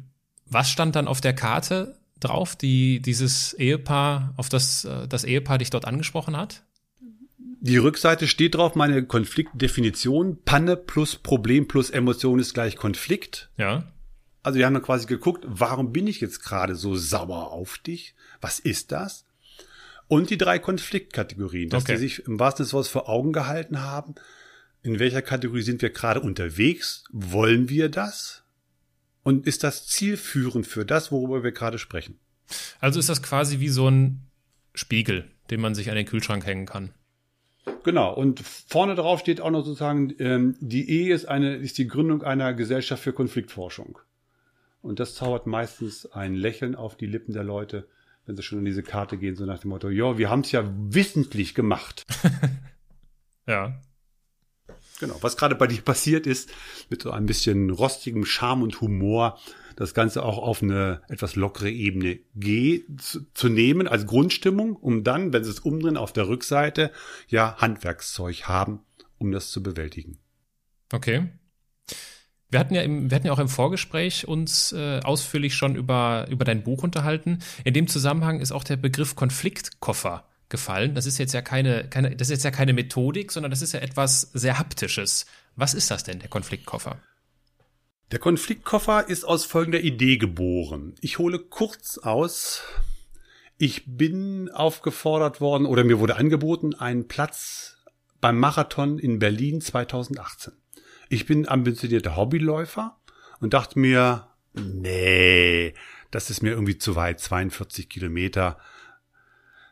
was 0.49 0.71
stand 0.71 0.97
dann 0.97 1.09
auf 1.09 1.21
der 1.21 1.35
Karte 1.35 1.97
drauf, 2.21 2.57
die 2.57 3.01
dieses 3.01 3.53
Ehepaar, 3.55 4.35
auf 4.37 4.49
das 4.49 4.85
äh, 4.85 5.07
das 5.09 5.25
Ehepaar 5.25 5.59
dich 5.59 5.71
dort 5.71 5.87
angesprochen 5.87 6.37
hat? 6.37 6.63
Die 7.61 7.79
Rückseite 7.79 8.29
steht 8.29 8.55
drauf, 8.55 8.75
meine 8.75 9.05
Konfliktdefinition. 9.05 10.39
Panne 10.45 10.77
plus 10.77 11.17
Problem 11.17 11.67
plus 11.67 11.91
Emotion 11.91 12.39
ist 12.39 12.55
gleich 12.55 12.77
Konflikt. 12.77 13.51
Ja. 13.57 13.85
Also 14.43 14.59
wir 14.59 14.67
haben 14.67 14.75
dann 14.75 14.83
quasi 14.83 15.07
geguckt, 15.07 15.45
warum 15.49 15.93
bin 15.93 16.07
ich 16.07 16.21
jetzt 16.21 16.45
gerade 16.45 16.77
so 16.77 16.95
sauer 16.95 17.51
auf 17.51 17.79
dich? 17.79 18.15
Was 18.41 18.61
ist 18.61 18.93
das? 18.93 19.25
Und 20.07 20.31
die 20.31 20.39
drei 20.39 20.61
Konfliktkategorien, 20.61 21.69
dass 21.69 21.83
okay. 21.83 21.95
die 21.95 21.99
sich 21.99 22.27
im 22.27 22.39
wahrsten 22.39 22.65
Sinne 22.65 22.85
vor 22.85 23.09
Augen 23.09 23.33
gehalten 23.33 23.83
haben. 23.83 24.15
In 24.83 25.01
welcher 25.01 25.23
Kategorie 25.23 25.63
sind 25.63 25.83
wir 25.83 25.91
gerade 25.91 26.21
unterwegs? 26.21 27.03
Wollen 27.11 27.69
wir 27.69 27.89
das? 27.89 28.45
Und 29.27 29.45
ist 29.45 29.65
das 29.65 29.89
zielführend 29.89 30.69
für 30.69 30.87
das, 30.87 31.11
worüber 31.11 31.43
wir 31.43 31.51
gerade 31.51 31.81
sprechen? 31.81 32.17
Also 32.79 33.01
ist 33.01 33.09
das 33.09 33.25
quasi 33.25 33.59
wie 33.59 33.71
so 33.71 33.89
ein 33.89 34.21
Spiegel, 34.73 35.29
den 35.51 35.61
man 35.61 35.75
sich 35.75 35.91
an 35.91 35.97
den 35.97 36.07
Kühlschrank 36.07 36.47
hängen 36.47 36.65
kann. 36.65 36.95
Genau. 37.83 38.15
Und 38.15 38.39
vorne 38.39 38.95
drauf 38.95 39.19
steht 39.19 39.41
auch 39.41 39.51
noch 39.51 39.65
sozusagen, 39.65 40.15
ähm, 40.21 40.55
die 40.61 40.89
Ehe 40.89 41.13
ist 41.13 41.25
eine, 41.25 41.57
ist 41.57 41.77
die 41.77 41.89
Gründung 41.89 42.23
einer 42.23 42.55
Gesellschaft 42.55 43.03
für 43.03 43.13
Konfliktforschung. 43.13 43.99
Und 44.81 45.01
das 45.01 45.17
zaubert 45.17 45.49
meistens 45.49 46.07
ein 46.07 46.37
Lächeln 46.37 46.77
auf 46.77 46.97
die 46.97 47.07
Lippen 47.07 47.33
der 47.33 47.43
Leute, 47.43 47.89
wenn 48.27 48.37
sie 48.37 48.45
schon 48.45 48.61
in 48.61 48.65
diese 48.65 48.85
Karte 48.85 49.19
gehen, 49.19 49.35
so 49.35 49.45
nach 49.45 49.59
dem 49.59 49.71
Motto, 49.71 49.89
ja, 49.89 50.19
wir 50.19 50.31
haben 50.31 50.43
es 50.43 50.53
ja 50.53 50.73
wissentlich 50.73 51.57
gemacht. 51.57 52.05
ja. 53.49 53.77
Genau, 54.99 55.17
was 55.21 55.37
gerade 55.37 55.55
bei 55.55 55.67
dir 55.67 55.81
passiert 55.85 56.27
ist, 56.27 56.51
mit 56.91 57.03
so 57.03 57.11
ein 57.11 57.27
bisschen 57.27 57.71
rostigem 57.71 58.25
Charme 58.25 58.63
und 58.63 58.81
Humor, 58.81 59.39
das 59.77 59.93
Ganze 59.93 60.23
auch 60.23 60.39
auf 60.39 60.63
eine 60.63 61.03
etwas 61.09 61.37
lockere 61.37 61.71
Ebene 61.71 62.19
G 62.35 62.85
zu, 62.99 63.49
nehmen 63.49 63.87
als 63.87 64.07
Grundstimmung, 64.07 64.75
um 64.75 65.05
dann, 65.05 65.33
wenn 65.33 65.45
sie 65.45 65.51
es 65.51 65.61
umdrehen, 65.61 65.99
auf 65.99 66.13
der 66.13 66.29
Rückseite 66.29 66.91
ja 67.29 67.57
Handwerkszeug 67.59 68.45
haben, 68.45 68.81
um 69.19 69.33
das 69.33 69.51
zu 69.51 69.63
bewältigen. 69.63 70.19
Okay. 70.93 71.29
Wir 72.49 72.61
hatten 72.61 72.75
ja 72.75 72.83
im, 72.83 73.11
wir 73.11 73.17
hatten 73.17 73.27
ja 73.27 73.33
auch 73.33 73.39
im 73.39 73.49
Vorgespräch 73.49 74.27
uns 74.27 74.73
äh, 74.73 75.01
ausführlich 75.01 75.55
schon 75.55 75.77
über, 75.77 76.27
über 76.31 76.45
dein 76.45 76.63
Buch 76.63 76.83
unterhalten. 76.83 77.41
In 77.65 77.75
dem 77.75 77.89
Zusammenhang 77.89 78.41
ist 78.41 78.53
auch 78.53 78.65
der 78.65 78.77
Begriff 78.77 79.15
Konfliktkoffer 79.15 80.25
gefallen. 80.49 80.95
Das 80.95 81.07
ist 81.07 81.19
jetzt 81.19 81.35
ja 81.35 81.43
keine, 81.43 81.89
keine, 81.89 82.15
das 82.15 82.29
ist 82.29 82.37
jetzt 82.37 82.45
ja 82.45 82.51
keine 82.51 82.73
Methodik, 82.73 83.33
sondern 83.33 83.51
das 83.51 83.63
ist 83.63 83.73
ja 83.73 83.81
etwas 83.81 84.31
sehr 84.33 84.59
haptisches. 84.59 85.27
Was 85.57 85.75
ist 85.75 85.91
das 85.91 86.05
denn, 86.05 86.19
der 86.19 86.29
Konfliktkoffer? 86.29 87.01
Der 88.13 88.19
Konfliktkoffer 88.21 89.09
ist 89.09 89.25
aus 89.25 89.45
folgender 89.45 89.81
Idee 89.81 90.17
geboren. 90.17 90.95
Ich 91.01 91.19
hole 91.19 91.41
kurz 91.41 91.99
aus. 91.99 92.63
Ich 93.59 93.85
bin 93.87 94.51
aufgefordert 94.51 95.41
worden 95.41 95.67
oder 95.67 95.83
mir 95.83 95.99
wurde 95.99 96.17
angeboten, 96.17 96.75
einen 96.75 97.09
Platz 97.09 97.79
beim 98.21 98.39
Marathon 98.39 98.99
in 98.99 99.19
Berlin 99.19 99.61
2018. 99.61 100.53
Ich 101.09 101.27
bin 101.27 101.49
ambitionierter 101.49 102.17
Hobbyläufer 102.17 102.99
und 103.41 103.55
dachte 103.55 103.79
mir, 103.79 104.29
nee, 104.55 105.75
das 106.11 106.31
ist 106.31 106.43
mir 106.43 106.51
irgendwie 106.51 106.79
zu 106.79 106.97
weit, 106.97 107.21
42 107.21 107.89
Kilometer 107.89 108.59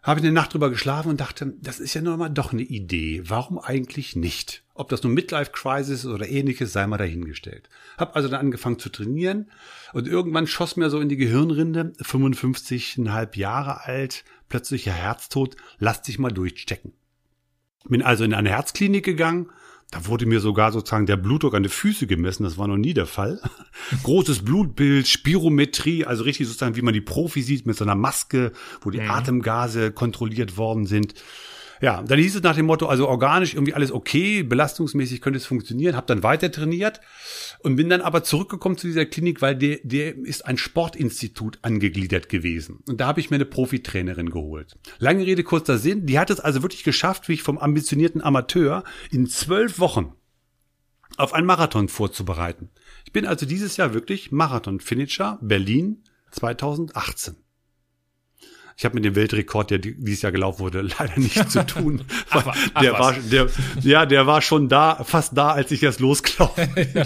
habe 0.04 0.20
ich 0.20 0.26
eine 0.26 0.34
Nacht 0.34 0.52
drüber 0.52 0.68
geschlafen 0.68 1.08
und 1.08 1.20
dachte, 1.20 1.54
das 1.62 1.80
ist 1.80 1.94
ja 1.94 2.02
nur 2.02 2.18
mal 2.18 2.28
doch 2.28 2.52
eine 2.52 2.62
Idee. 2.62 3.22
Warum 3.24 3.58
eigentlich 3.58 4.14
nicht? 4.14 4.62
Ob 4.74 4.90
das 4.90 5.02
nun 5.02 5.14
Midlife 5.14 5.50
Crisis 5.50 6.04
oder 6.04 6.28
ähnliches, 6.28 6.74
sei 6.74 6.86
mal 6.86 6.98
dahingestellt. 6.98 7.70
Hab 7.96 8.14
also 8.14 8.28
dann 8.28 8.40
angefangen 8.40 8.78
zu 8.78 8.90
trainieren 8.90 9.50
und 9.94 10.06
irgendwann 10.06 10.46
schoss 10.46 10.76
mir 10.76 10.90
so 10.90 11.00
in 11.00 11.08
die 11.08 11.16
Gehirnrinde, 11.16 11.94
55,5 12.02 13.38
Jahre 13.38 13.84
alt, 13.84 14.24
plötzlicher 14.50 14.92
Herztod, 14.92 15.56
lass 15.78 16.02
dich 16.02 16.18
mal 16.18 16.30
durchchecken. 16.30 16.92
Bin 17.88 18.02
also 18.02 18.24
in 18.24 18.34
eine 18.34 18.50
Herzklinik 18.50 19.06
gegangen, 19.06 19.50
da 19.94 20.06
wurde 20.06 20.26
mir 20.26 20.40
sogar 20.40 20.72
sozusagen 20.72 21.06
der 21.06 21.16
Blutdruck 21.16 21.54
an 21.54 21.62
die 21.62 21.68
Füße 21.68 22.08
gemessen. 22.08 22.42
Das 22.42 22.58
war 22.58 22.66
noch 22.66 22.76
nie 22.76 22.94
der 22.94 23.06
Fall. 23.06 23.40
Großes 24.02 24.44
Blutbild, 24.44 25.06
Spirometrie, 25.06 26.04
also 26.04 26.24
richtig 26.24 26.48
sozusagen, 26.48 26.74
wie 26.74 26.82
man 26.82 26.94
die 26.94 27.00
Profi 27.00 27.42
sieht, 27.42 27.64
mit 27.64 27.76
so 27.76 27.84
einer 27.84 27.94
Maske, 27.94 28.50
wo 28.80 28.90
die 28.90 29.00
mhm. 29.00 29.10
Atemgase 29.10 29.92
kontrolliert 29.92 30.56
worden 30.56 30.86
sind. 30.86 31.14
Ja, 31.84 32.02
dann 32.02 32.18
hieß 32.18 32.36
es 32.36 32.42
nach 32.42 32.56
dem 32.56 32.64
Motto, 32.64 32.86
also 32.86 33.06
organisch 33.06 33.52
irgendwie 33.52 33.74
alles 33.74 33.92
okay, 33.92 34.42
belastungsmäßig 34.42 35.20
könnte 35.20 35.36
es 35.36 35.44
funktionieren, 35.44 35.96
habe 35.96 36.06
dann 36.06 36.22
weiter 36.22 36.50
trainiert 36.50 37.02
und 37.58 37.76
bin 37.76 37.90
dann 37.90 38.00
aber 38.00 38.22
zurückgekommen 38.22 38.78
zu 38.78 38.86
dieser 38.86 39.04
Klinik, 39.04 39.42
weil 39.42 39.54
der, 39.54 39.80
der 39.82 40.16
ist 40.16 40.46
ein 40.46 40.56
Sportinstitut 40.56 41.58
angegliedert 41.60 42.30
gewesen. 42.30 42.78
Und 42.88 43.02
da 43.02 43.06
habe 43.06 43.20
ich 43.20 43.28
mir 43.28 43.34
eine 43.34 43.44
Profitrainerin 43.44 44.30
geholt. 44.30 44.78
Lange 44.98 45.26
Rede, 45.26 45.42
kurzer 45.42 45.76
Sinn, 45.76 46.06
die 46.06 46.18
hat 46.18 46.30
es 46.30 46.40
also 46.40 46.62
wirklich 46.62 46.84
geschafft, 46.84 47.28
wie 47.28 47.34
ich 47.34 47.42
vom 47.42 47.58
ambitionierten 47.58 48.22
Amateur 48.22 48.82
in 49.10 49.26
zwölf 49.26 49.78
Wochen 49.78 50.14
auf 51.18 51.34
einen 51.34 51.46
Marathon 51.46 51.88
vorzubereiten. 51.88 52.70
Ich 53.04 53.12
bin 53.12 53.26
also 53.26 53.44
dieses 53.44 53.76
Jahr 53.76 53.92
wirklich 53.92 54.32
Marathon-Finisher 54.32 55.38
Berlin 55.42 56.02
2018. 56.30 57.43
Ich 58.76 58.84
habe 58.84 58.94
mit 58.94 59.04
dem 59.04 59.14
Weltrekord, 59.14 59.70
der 59.70 59.78
dieses 59.78 60.22
Jahr 60.22 60.32
gelaufen 60.32 60.60
wurde, 60.60 60.80
leider 60.98 61.18
nichts 61.18 61.52
zu 61.52 61.64
tun. 61.66 62.02
Ach, 62.30 62.46
ach, 62.74 62.80
der 62.80 62.92
war, 62.94 63.12
der, 63.12 63.48
ja, 63.82 64.06
der 64.06 64.26
war 64.26 64.42
schon 64.42 64.68
da, 64.68 65.02
fast 65.04 65.36
da, 65.36 65.50
als 65.52 65.70
ich 65.70 65.82
erst 65.82 66.00
losgelaufen 66.00 66.68
bin. 66.74 67.04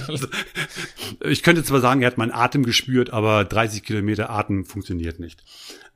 Ich 1.21 1.43
könnte 1.43 1.65
zwar 1.65 1.81
sagen, 1.81 2.03
er 2.03 2.09
hat 2.09 2.19
meinen 2.19 2.33
Atem 2.33 2.65
gespürt, 2.65 3.11
aber 3.11 3.45
30 3.45 3.83
Kilometer 3.83 4.31
Atem 4.31 4.65
funktioniert 4.65 5.21
nicht. 5.21 5.43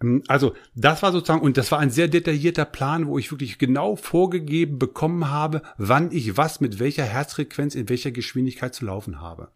Ähm, 0.02 0.22
Also, 0.28 0.54
das 0.74 1.02
war 1.02 1.12
sozusagen, 1.12 1.42
und 1.42 1.56
das 1.56 1.70
war 1.72 1.78
ein 1.78 1.90
sehr 1.90 2.08
detaillierter 2.08 2.64
Plan, 2.64 3.06
wo 3.06 3.18
ich 3.18 3.30
wirklich 3.30 3.58
genau 3.58 3.96
vorgegeben 3.96 4.78
bekommen 4.78 5.30
habe, 5.30 5.62
wann 5.78 6.10
ich 6.12 6.36
was 6.36 6.60
mit 6.60 6.78
welcher 6.80 7.04
Herzfrequenz 7.04 7.74
in 7.74 7.88
welcher 7.88 8.10
Geschwindigkeit 8.10 8.74
zu 8.74 8.84
laufen 8.84 9.20
habe. 9.20 9.48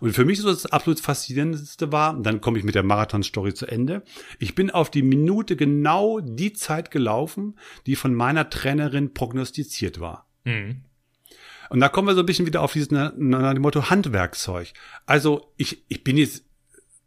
Und 0.00 0.12
für 0.14 0.24
mich 0.24 0.40
so 0.40 0.48
das 0.48 0.66
absolut 0.66 1.00
faszinierendste 1.00 1.92
war, 1.92 2.16
und 2.16 2.24
dann 2.24 2.40
komme 2.40 2.58
ich 2.58 2.64
mit 2.64 2.74
der 2.74 2.82
Marathon-Story 2.82 3.54
zu 3.54 3.66
Ende. 3.66 4.02
Ich 4.38 4.54
bin 4.54 4.70
auf 4.70 4.90
die 4.90 5.02
Minute 5.02 5.56
genau 5.56 6.20
die 6.20 6.52
Zeit 6.52 6.90
gelaufen, 6.90 7.58
die 7.86 7.96
von 7.96 8.14
meiner 8.14 8.50
Trainerin 8.50 9.14
prognostiziert 9.14 10.00
war. 10.00 10.28
Mhm. 10.44 10.82
Und 11.70 11.80
da 11.80 11.88
kommen 11.88 12.08
wir 12.08 12.14
so 12.14 12.20
ein 12.20 12.26
bisschen 12.26 12.46
wieder 12.46 12.60
auf 12.60 12.72
dieses 12.72 12.90
na, 12.90 13.12
na, 13.16 13.54
Motto 13.54 13.88
Handwerkzeug. 13.88 14.72
Also 15.06 15.52
ich, 15.56 15.84
ich 15.88 16.04
bin 16.04 16.16
jetzt, 16.18 16.44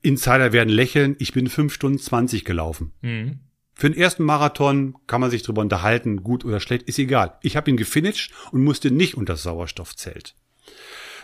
Insider 0.01 0.53
werden 0.53 0.70
lächeln, 0.70 1.16
ich 1.20 1.34
bin 1.34 1.49
fünf 1.49 1.74
Stunden 1.74 1.99
zwanzig 1.99 2.45
gelaufen. 2.45 2.93
Mhm. 3.01 3.39
Für 3.74 3.89
den 3.89 3.99
ersten 3.99 4.24
Marathon 4.24 4.95
kann 5.06 5.20
man 5.20 5.30
sich 5.30 5.43
drüber 5.43 5.62
unterhalten, 5.62 6.24
gut 6.24 6.45
oder 6.45 6.62
schlecht, 6.62 6.84
ist 6.84 6.97
egal. 6.97 7.38
Ich 7.41 7.58
habe 7.58 7.70
ihn 7.70 7.78
gefinisht 7.78 8.34
und 8.51 8.64
musste 8.64 8.89
nicht 8.89 9.16
unter 9.16 9.34
das 9.34 9.43
Sauerstoffzelt. 9.43 10.34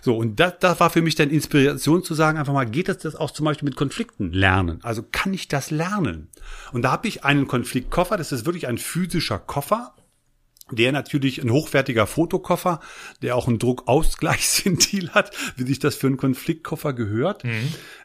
So, 0.02 0.18
und 0.18 0.39
das, 0.39 0.56
das 0.60 0.80
war 0.80 0.89
für 0.89 1.02
mich 1.02 1.16
dann 1.16 1.30
Inspiration 1.30 2.04
zu 2.04 2.16
sagen, 2.16 2.39
einfach 2.39 2.54
mal, 2.54 2.66
geht 2.66 2.89
das, 2.89 2.97
das 2.99 3.16
auch 3.16 3.32
zum 3.32 3.45
Beispiel 3.45 3.68
mit 3.68 3.76
Konflikten 3.76 4.34
lernen? 4.34 4.80
Also 4.82 5.04
kann 5.10 5.34
ich 5.34 5.47
das 5.47 5.70
lernen? 5.70 6.30
Und 6.74 6.82
da 6.82 6.91
habe 6.91 7.08
ich 7.08 7.24
einen 7.24 7.47
Konfliktkoffer, 7.47 8.18
das 8.18 8.32
ist 8.32 8.45
wirklich 8.45 8.68
ein 8.68 8.80
physischer 8.80 9.38
Koffer, 9.38 9.93
der 10.72 10.91
natürlich 10.91 11.41
ein 11.41 11.51
hochwertiger 11.51 12.07
Fotokoffer, 12.07 12.80
der 13.22 13.36
auch 13.36 13.47
ein 13.47 13.59
Druckausgleichsventil 13.59 15.09
hat, 15.13 15.32
wie 15.55 15.63
sich 15.63 15.80
das 15.80 15.95
für 15.95 16.07
einen 16.07 16.17
Konfliktkoffer 16.17 16.93
gehört. 16.93 17.43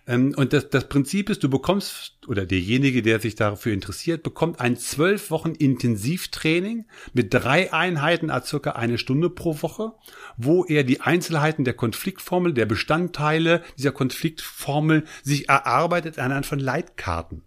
Ähm, 0.06 0.34
und 0.36 0.52
das, 0.52 0.70
das 0.70 0.88
Prinzip 0.88 1.30
ist, 1.30 1.42
du 1.42 1.48
bekommst, 1.48 2.18
oder 2.26 2.46
derjenige, 2.46 3.02
der 3.02 3.20
sich 3.20 3.34
dafür 3.34 3.72
interessiert, 3.72 4.22
bekommt 4.22 4.60
ein 4.60 4.76
zwölf 4.76 5.30
Wochen 5.30 5.52
Intensivtraining 5.52 6.86
mit 7.12 7.32
drei 7.32 7.72
Einheiten 7.72 8.30
a 8.30 8.42
circa 8.42 8.72
eine 8.72 8.98
Stunde 8.98 9.30
pro 9.30 9.62
Woche, 9.62 9.92
wo 10.36 10.64
er 10.64 10.84
die 10.84 11.00
Einzelheiten 11.00 11.64
der 11.64 11.74
Konfliktformel, 11.74 12.52
der 12.52 12.66
Bestandteile 12.66 13.62
dieser 13.78 13.92
Konfliktformel 13.92 15.04
sich 15.22 15.48
erarbeitet 15.48 16.18
anhand 16.18 16.46
von 16.46 16.58
Leitkarten. 16.58 17.42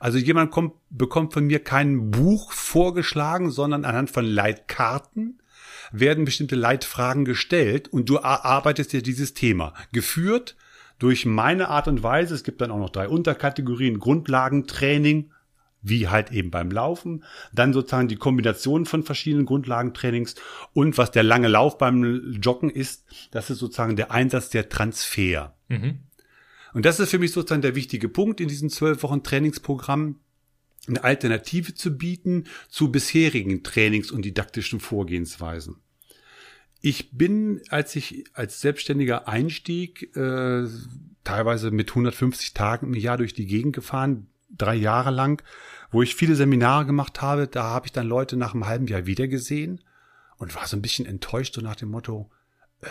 Also 0.00 0.18
jemand 0.18 0.50
kommt, 0.50 0.74
bekommt 0.90 1.32
von 1.32 1.46
mir 1.46 1.60
kein 1.62 2.10
Buch 2.10 2.52
vorgeschlagen, 2.52 3.50
sondern 3.50 3.84
anhand 3.84 4.10
von 4.10 4.24
Leitkarten 4.24 5.40
werden 5.92 6.24
bestimmte 6.24 6.56
Leitfragen 6.56 7.24
gestellt 7.24 7.88
und 7.88 8.08
du 8.08 8.16
erarbeitest 8.16 8.92
dir 8.92 9.02
dieses 9.02 9.34
Thema. 9.34 9.74
Geführt 9.92 10.56
durch 10.98 11.26
meine 11.26 11.68
Art 11.68 11.88
und 11.88 12.02
Weise. 12.02 12.34
Es 12.34 12.44
gibt 12.44 12.60
dann 12.60 12.70
auch 12.70 12.78
noch 12.78 12.90
drei 12.90 13.08
Unterkategorien. 13.08 13.98
Grundlagentraining, 13.98 15.30
wie 15.82 16.08
halt 16.08 16.32
eben 16.32 16.50
beim 16.50 16.70
Laufen. 16.70 17.24
Dann 17.52 17.72
sozusagen 17.72 18.08
die 18.08 18.16
Kombination 18.16 18.86
von 18.86 19.02
verschiedenen 19.02 19.46
Grundlagentrainings 19.46 20.34
und 20.72 20.98
was 20.98 21.10
der 21.10 21.22
lange 21.22 21.48
Lauf 21.48 21.78
beim 21.78 22.32
Joggen 22.40 22.70
ist, 22.70 23.04
das 23.30 23.50
ist 23.50 23.58
sozusagen 23.58 23.96
der 23.96 24.10
Einsatz 24.10 24.48
der 24.48 24.68
Transfer. 24.68 25.54
Mhm. 25.68 26.00
Und 26.76 26.84
das 26.84 27.00
ist 27.00 27.08
für 27.08 27.18
mich 27.18 27.32
sozusagen 27.32 27.62
der 27.62 27.74
wichtige 27.74 28.06
Punkt 28.06 28.38
in 28.38 28.48
diesem 28.48 28.68
zwölf 28.68 29.02
Wochen 29.02 29.22
Trainingsprogramm, 29.22 30.20
eine 30.86 31.02
Alternative 31.02 31.72
zu 31.72 31.96
bieten 31.96 32.44
zu 32.68 32.92
bisherigen 32.92 33.62
Trainings- 33.62 34.10
und 34.10 34.26
didaktischen 34.26 34.78
Vorgehensweisen. 34.78 35.76
Ich 36.82 37.12
bin, 37.12 37.62
als 37.70 37.96
ich 37.96 38.24
als 38.34 38.60
Selbstständiger 38.60 39.26
einstieg, 39.26 40.14
äh, 40.18 40.68
teilweise 41.24 41.70
mit 41.70 41.88
150 41.88 42.52
Tagen 42.52 42.88
im 42.88 42.94
Jahr 43.00 43.16
durch 43.16 43.32
die 43.32 43.46
Gegend 43.46 43.74
gefahren, 43.74 44.26
drei 44.50 44.74
Jahre 44.74 45.10
lang, 45.10 45.42
wo 45.90 46.02
ich 46.02 46.14
viele 46.14 46.36
Seminare 46.36 46.84
gemacht 46.84 47.22
habe. 47.22 47.48
Da 47.48 47.62
habe 47.62 47.86
ich 47.86 47.92
dann 47.92 48.06
Leute 48.06 48.36
nach 48.36 48.52
einem 48.52 48.66
halben 48.66 48.86
Jahr 48.86 49.06
wiedergesehen 49.06 49.80
und 50.36 50.54
war 50.54 50.66
so 50.66 50.76
ein 50.76 50.82
bisschen 50.82 51.06
enttäuscht, 51.06 51.54
so 51.54 51.62
nach 51.62 51.76
dem 51.76 51.88
Motto, 51.88 52.30
äh, 52.82 52.88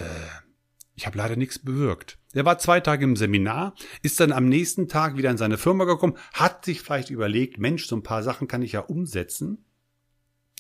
ich 0.96 1.06
habe 1.06 1.18
leider 1.18 1.36
nichts 1.36 1.60
bewirkt. 1.60 2.18
Der 2.34 2.46
war 2.46 2.58
zwei 2.58 2.80
Tage 2.80 3.04
im 3.04 3.16
Seminar, 3.16 3.76
ist 4.02 4.20
dann 4.20 4.32
am 4.32 4.48
nächsten 4.48 4.88
Tag 4.88 5.18
wieder 5.18 5.30
in 5.32 5.38
seine 5.38 5.58
Firma 5.58 5.86
gekommen, 5.86 6.18
hat 6.34 6.66
sich 6.66 6.82
vielleicht 6.82 7.10
überlegt, 7.10 7.58
Mensch, 7.58 7.86
so 7.86 7.96
ein 7.96 8.04
paar 8.04 8.24
Sachen 8.24 8.48
kann 8.48 8.62
ich 8.62 8.74
ja 8.74 8.82
umsetzen. 8.82 9.66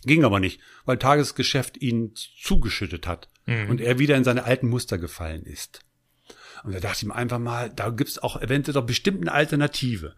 Ging 0.03 0.23
aber 0.23 0.39
nicht, 0.39 0.61
weil 0.85 0.97
Tagesgeschäft 0.97 1.77
ihn 1.81 2.13
zugeschüttet 2.15 3.07
hat 3.07 3.29
Mhm. 3.47 3.69
und 3.69 3.81
er 3.81 3.99
wieder 3.99 4.15
in 4.15 4.23
seine 4.23 4.43
alten 4.43 4.67
Muster 4.67 4.97
gefallen 4.97 5.43
ist. 5.43 5.81
Und 6.63 6.73
da 6.73 6.79
dachte 6.79 6.97
ich 7.01 7.05
mir 7.05 7.15
einfach 7.15 7.37
mal, 7.39 7.69
da 7.69 7.89
gibt's 7.89 8.17
auch 8.17 8.41
eventuell 8.41 8.73
doch 8.73 8.85
bestimmt 8.85 9.21
eine 9.21 9.31
Alternative. 9.33 10.15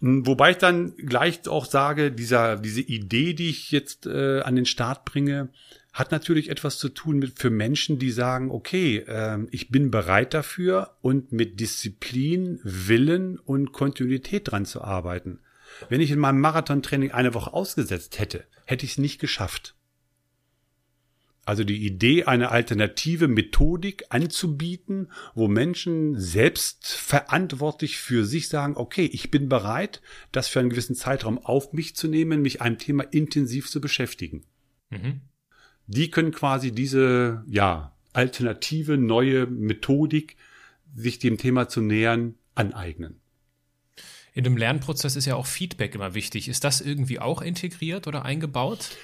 Hm, 0.00 0.26
Wobei 0.26 0.50
ich 0.50 0.58
dann 0.58 0.94
gleich 0.96 1.46
auch 1.48 1.64
sage, 1.66 2.12
dieser, 2.12 2.56
diese 2.56 2.82
Idee, 2.82 3.32
die 3.34 3.48
ich 3.48 3.70
jetzt 3.70 4.06
äh, 4.06 4.40
an 4.40 4.56
den 4.56 4.66
Start 4.66 5.04
bringe, 5.06 5.48
hat 5.92 6.10
natürlich 6.10 6.48
etwas 6.48 6.78
zu 6.78 6.88
tun 6.88 7.18
mit 7.18 7.38
für 7.38 7.50
Menschen, 7.50 7.98
die 7.98 8.10
sagen, 8.10 8.50
okay, 8.50 9.04
ähm, 9.06 9.48
ich 9.50 9.68
bin 9.68 9.90
bereit 9.90 10.32
dafür 10.32 10.96
und 11.02 11.32
mit 11.32 11.60
Disziplin, 11.60 12.60
Willen 12.64 13.38
und 13.38 13.72
Kontinuität 13.72 14.50
dran 14.50 14.64
zu 14.64 14.82
arbeiten. 14.82 15.40
Wenn 15.88 16.00
ich 16.00 16.10
in 16.10 16.18
meinem 16.18 16.40
Marathontraining 16.40 17.12
eine 17.12 17.34
Woche 17.34 17.52
ausgesetzt 17.52 18.18
hätte, 18.18 18.44
hätte 18.64 18.86
ich 18.86 18.92
es 18.92 18.98
nicht 18.98 19.20
geschafft. 19.20 19.74
Also 21.44 21.64
die 21.64 21.84
Idee, 21.84 22.24
eine 22.24 22.50
alternative 22.50 23.26
Methodik 23.26 24.04
anzubieten, 24.10 25.10
wo 25.34 25.48
Menschen 25.48 26.18
selbst 26.18 26.86
verantwortlich 26.86 27.98
für 27.98 28.24
sich 28.24 28.48
sagen, 28.48 28.76
okay, 28.76 29.06
ich 29.06 29.32
bin 29.32 29.48
bereit, 29.48 30.02
das 30.30 30.46
für 30.46 30.60
einen 30.60 30.70
gewissen 30.70 30.94
Zeitraum 30.94 31.38
auf 31.38 31.72
mich 31.72 31.96
zu 31.96 32.06
nehmen, 32.06 32.42
mich 32.42 32.62
einem 32.62 32.78
Thema 32.78 33.02
intensiv 33.02 33.68
zu 33.68 33.80
beschäftigen. 33.80 34.44
Mhm. 34.90 35.22
Die 35.92 36.10
können 36.10 36.32
quasi 36.32 36.72
diese, 36.72 37.44
ja, 37.46 37.92
alternative, 38.14 38.96
neue 38.96 39.46
Methodik, 39.46 40.36
sich 40.96 41.18
dem 41.18 41.36
Thema 41.36 41.68
zu 41.68 41.82
nähern, 41.82 42.34
aneignen. 42.54 43.20
In 44.32 44.44
dem 44.44 44.56
Lernprozess 44.56 45.16
ist 45.16 45.26
ja 45.26 45.36
auch 45.36 45.44
Feedback 45.44 45.94
immer 45.94 46.14
wichtig. 46.14 46.48
Ist 46.48 46.64
das 46.64 46.80
irgendwie 46.80 47.20
auch 47.20 47.42
integriert 47.42 48.06
oder 48.06 48.24
eingebaut? 48.24 48.96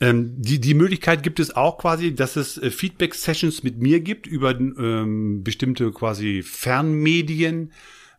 Ähm, 0.00 0.40
die, 0.40 0.60
die 0.60 0.72
Möglichkeit 0.72 1.22
gibt 1.22 1.40
es 1.40 1.54
auch 1.54 1.76
quasi, 1.76 2.14
dass 2.14 2.36
es 2.36 2.56
äh, 2.56 2.70
Feedback-Sessions 2.70 3.62
mit 3.62 3.78
mir 3.78 4.00
gibt 4.00 4.26
über 4.26 4.58
ähm, 4.58 5.44
bestimmte 5.44 5.92
quasi 5.92 6.42
Fernmedien, 6.42 7.70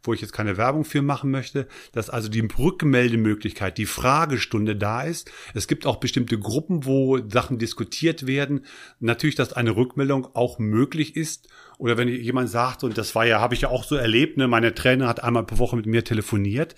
wo 0.06 0.14
ich 0.14 0.22
jetzt 0.22 0.34
keine 0.34 0.58
Werbung 0.58 0.86
für 0.86 1.02
machen 1.02 1.32
möchte, 1.32 1.68
dass 1.92 2.10
also 2.10 2.30
die 2.30 2.42
Rückmeldemöglichkeit, 2.42 3.78
die 3.78 3.86
Fragestunde 3.86 4.76
da 4.76 5.04
ist. 5.04 5.32
Es 5.54 5.68
gibt 5.68 5.86
auch 5.86 5.98
bestimmte 5.98 6.38
Gruppen, 6.38 6.86
wo 6.86 7.20
Sachen 7.30 7.58
diskutiert 7.58 8.28
werden. 8.28 8.66
Natürlich, 9.00 9.36
dass 9.36 9.54
eine 9.54 9.76
Rückmeldung 9.76 10.28
auch 10.36 10.60
möglich 10.60 11.16
ist. 11.16 11.48
Oder 11.78 11.98
wenn 11.98 12.08
jemand 12.08 12.50
sagt, 12.50 12.84
und 12.84 12.98
das 12.98 13.16
war 13.16 13.26
ja, 13.26 13.40
habe 13.42 13.54
ich 13.54 13.62
ja 13.62 13.70
auch 13.70 13.84
so 13.84 13.96
erlebt, 13.96 14.38
ne, 14.38 14.48
meine 14.48 14.74
Trainer 14.74 15.08
hat 15.08 15.24
einmal 15.24 15.46
pro 15.46 15.58
Woche 15.58 15.76
mit 15.76 15.86
mir 15.86 16.04
telefoniert. 16.04 16.76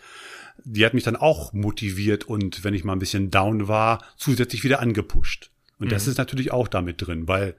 Die 0.64 0.86
hat 0.86 0.94
mich 0.94 1.04
dann 1.04 1.16
auch 1.16 1.54
motiviert 1.54 2.24
und 2.24 2.64
wenn 2.64 2.74
ich 2.74 2.84
mal 2.84 2.94
ein 2.94 3.00
bisschen 3.00 3.30
down 3.30 3.68
war, 3.68 4.04
zusätzlich 4.16 4.64
wieder 4.64 4.80
angepusht. 4.80 5.52
Und 5.80 5.92
das 5.92 6.08
ist 6.08 6.18
natürlich 6.18 6.52
auch 6.52 6.68
damit 6.68 7.06
drin, 7.06 7.28
weil 7.28 7.56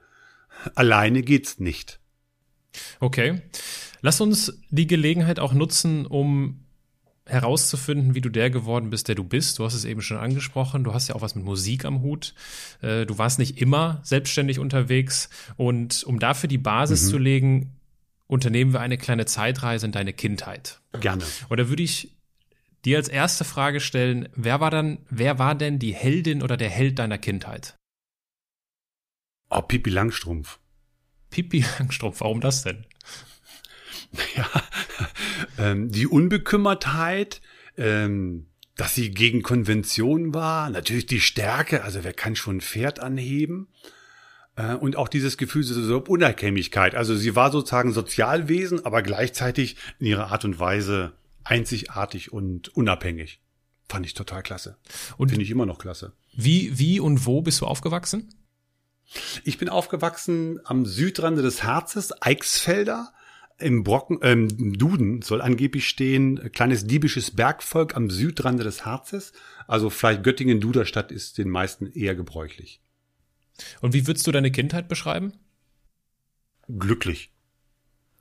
alleine 0.75 1.21
geht's 1.21 1.59
nicht. 1.59 1.99
Okay. 2.99 3.41
Lass 4.01 4.21
uns 4.21 4.59
die 4.69 4.87
Gelegenheit 4.87 5.39
auch 5.39 5.53
nutzen, 5.53 6.05
um 6.05 6.65
herauszufinden, 7.25 8.15
wie 8.15 8.21
du 8.21 8.29
der 8.29 8.49
geworden 8.49 8.89
bist, 8.89 9.07
der 9.07 9.15
du 9.15 9.23
bist. 9.23 9.59
Du 9.59 9.65
hast 9.65 9.75
es 9.75 9.85
eben 9.85 10.01
schon 10.01 10.17
angesprochen. 10.17 10.83
Du 10.83 10.93
hast 10.93 11.07
ja 11.07 11.15
auch 11.15 11.21
was 11.21 11.35
mit 11.35 11.45
Musik 11.45 11.85
am 11.85 12.01
Hut. 12.01 12.33
Äh, 12.81 13.05
Du 13.05 13.17
warst 13.17 13.39
nicht 13.39 13.61
immer 13.61 13.99
selbstständig 14.03 14.59
unterwegs. 14.59 15.29
Und 15.55 16.03
um 16.03 16.19
dafür 16.19 16.47
die 16.47 16.57
Basis 16.57 17.07
zu 17.09 17.17
legen, 17.17 17.75
unternehmen 18.27 18.73
wir 18.73 18.79
eine 18.79 18.97
kleine 18.97 19.25
Zeitreise 19.25 19.85
in 19.85 19.91
deine 19.91 20.13
Kindheit. 20.13 20.79
Gerne. 20.99 21.23
Da 21.49 21.69
würde 21.69 21.83
ich 21.83 22.15
dir 22.85 22.97
als 22.97 23.09
erste 23.09 23.43
Frage 23.43 23.79
stellen, 23.79 24.29
wer 24.35 24.59
war 24.59 24.71
dann, 24.71 24.99
wer 25.09 25.37
war 25.39 25.55
denn 25.55 25.79
die 25.79 25.93
Heldin 25.93 26.41
oder 26.41 26.57
der 26.57 26.69
Held 26.69 26.99
deiner 26.99 27.17
Kindheit? 27.17 27.75
Oh, 29.49 29.61
Pipi 29.61 29.89
Langstrumpf. 29.89 30.59
Pippi 31.29 31.63
Langstrumpf, 31.77 32.21
warum 32.21 32.41
das 32.41 32.63
denn? 32.63 32.85
Ja, 34.35 34.49
ähm, 35.57 35.91
die 35.91 36.07
Unbekümmertheit, 36.07 37.41
ähm, 37.77 38.47
dass 38.75 38.95
sie 38.95 39.11
gegen 39.11 39.41
Konvention 39.43 40.33
war, 40.33 40.69
natürlich 40.69 41.05
die 41.05 41.19
Stärke, 41.19 41.83
also 41.83 42.03
wer 42.03 42.13
kann 42.13 42.35
schon 42.35 42.57
ein 42.57 42.61
Pferd 42.61 42.99
anheben? 42.99 43.67
Äh, 44.55 44.75
Und 44.75 44.95
auch 44.95 45.09
dieses 45.09 45.37
Gefühl 45.37 45.63
so 45.63 45.81
so 45.81 45.99
Unerkennlichkeit. 45.99 46.95
Also 46.95 47.15
sie 47.15 47.35
war 47.35 47.51
sozusagen 47.51 47.91
Sozialwesen, 47.93 48.85
aber 48.85 49.01
gleichzeitig 49.01 49.75
in 49.99 50.07
ihrer 50.07 50.31
Art 50.31 50.45
und 50.45 50.59
Weise 50.59 51.13
einzigartig 51.43 52.31
und 52.33 52.69
unabhängig. 52.75 53.41
Fand 53.89 54.05
ich 54.05 54.13
total 54.13 54.43
klasse. 54.43 54.77
Und 55.17 55.29
Finde 55.29 55.43
ich 55.43 55.51
immer 55.51 55.65
noch 55.65 55.79
klasse. 55.79 56.13
wie, 56.33 56.77
wie 56.77 56.99
und 56.99 57.25
wo 57.25 57.41
bist 57.41 57.61
du 57.61 57.65
aufgewachsen? 57.65 58.29
Ich 59.43 59.57
bin 59.57 59.67
aufgewachsen 59.69 60.59
am 60.65 60.85
Südrand 60.85 61.39
des 61.39 61.63
Harzes, 61.63 62.13
Eichsfelder. 62.21 63.11
Im 63.59 63.83
Brocken, 63.83 64.19
ähm, 64.21 64.47
im 64.57 64.77
Duden 64.77 65.21
soll 65.21 65.41
angeblich 65.41 65.87
stehen, 65.87 66.37
äh, 66.37 66.49
kleines 66.49 66.87
diebisches 66.87 67.31
Bergvolk 67.31 67.95
am 67.95 68.09
Südrand 68.09 68.59
des 68.61 68.85
Harzes. 68.85 69.33
Also 69.67 69.89
vielleicht 69.89 70.23
Göttingen-Duderstadt 70.23 71.11
ist 71.11 71.37
den 71.37 71.49
meisten 71.49 71.87
eher 71.87 72.15
gebräuchlich. 72.15 72.81
Und 73.81 73.93
wie 73.93 74.07
würdest 74.07 74.25
du 74.25 74.31
deine 74.31 74.51
Kindheit 74.51 74.87
beschreiben? 74.87 75.33
glücklich. 76.77 77.31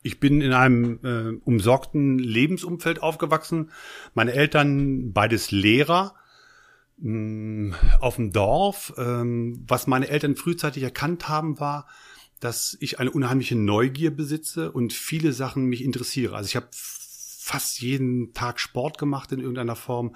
Ich 0.03 0.20
bin 0.20 0.41
in 0.41 0.53
einem 0.53 1.01
äh, 1.05 1.41
umsorgten 1.45 2.18
Lebensumfeld 2.18 3.03
aufgewachsen. 3.03 3.70
Meine 4.14 4.32
Eltern, 4.32 5.12
beides 5.12 5.51
Lehrer 5.51 6.14
mh, 6.99 7.76
auf 8.01 8.16
dem 8.16 8.32
Dorf. 8.32 8.95
Ähm, 8.97 9.64
was 9.66 9.86
meine 9.86 10.09
Eltern 10.09 10.36
frühzeitig 10.36 10.82
erkannt 10.82 11.28
haben, 11.28 11.59
war, 11.61 11.86
dass 12.41 12.76
ich 12.80 12.99
eine 12.99 13.11
unheimliche 13.11 13.57
Neugier 13.57 14.11
besitze 14.11 14.72
und 14.72 14.93
viele 14.93 15.32
Sachen 15.32 15.64
mich 15.64 15.82
interessiere. 15.82 16.36
Also 16.36 16.49
ich 16.49 16.57
habe 16.57 16.68
fast 16.72 17.80
jeden 17.80 18.34
Tag 18.34 18.61
Sport 18.61 18.99
gemacht 18.99 19.32
in 19.32 19.41
irgendeiner 19.41 19.76
Form. 19.76 20.14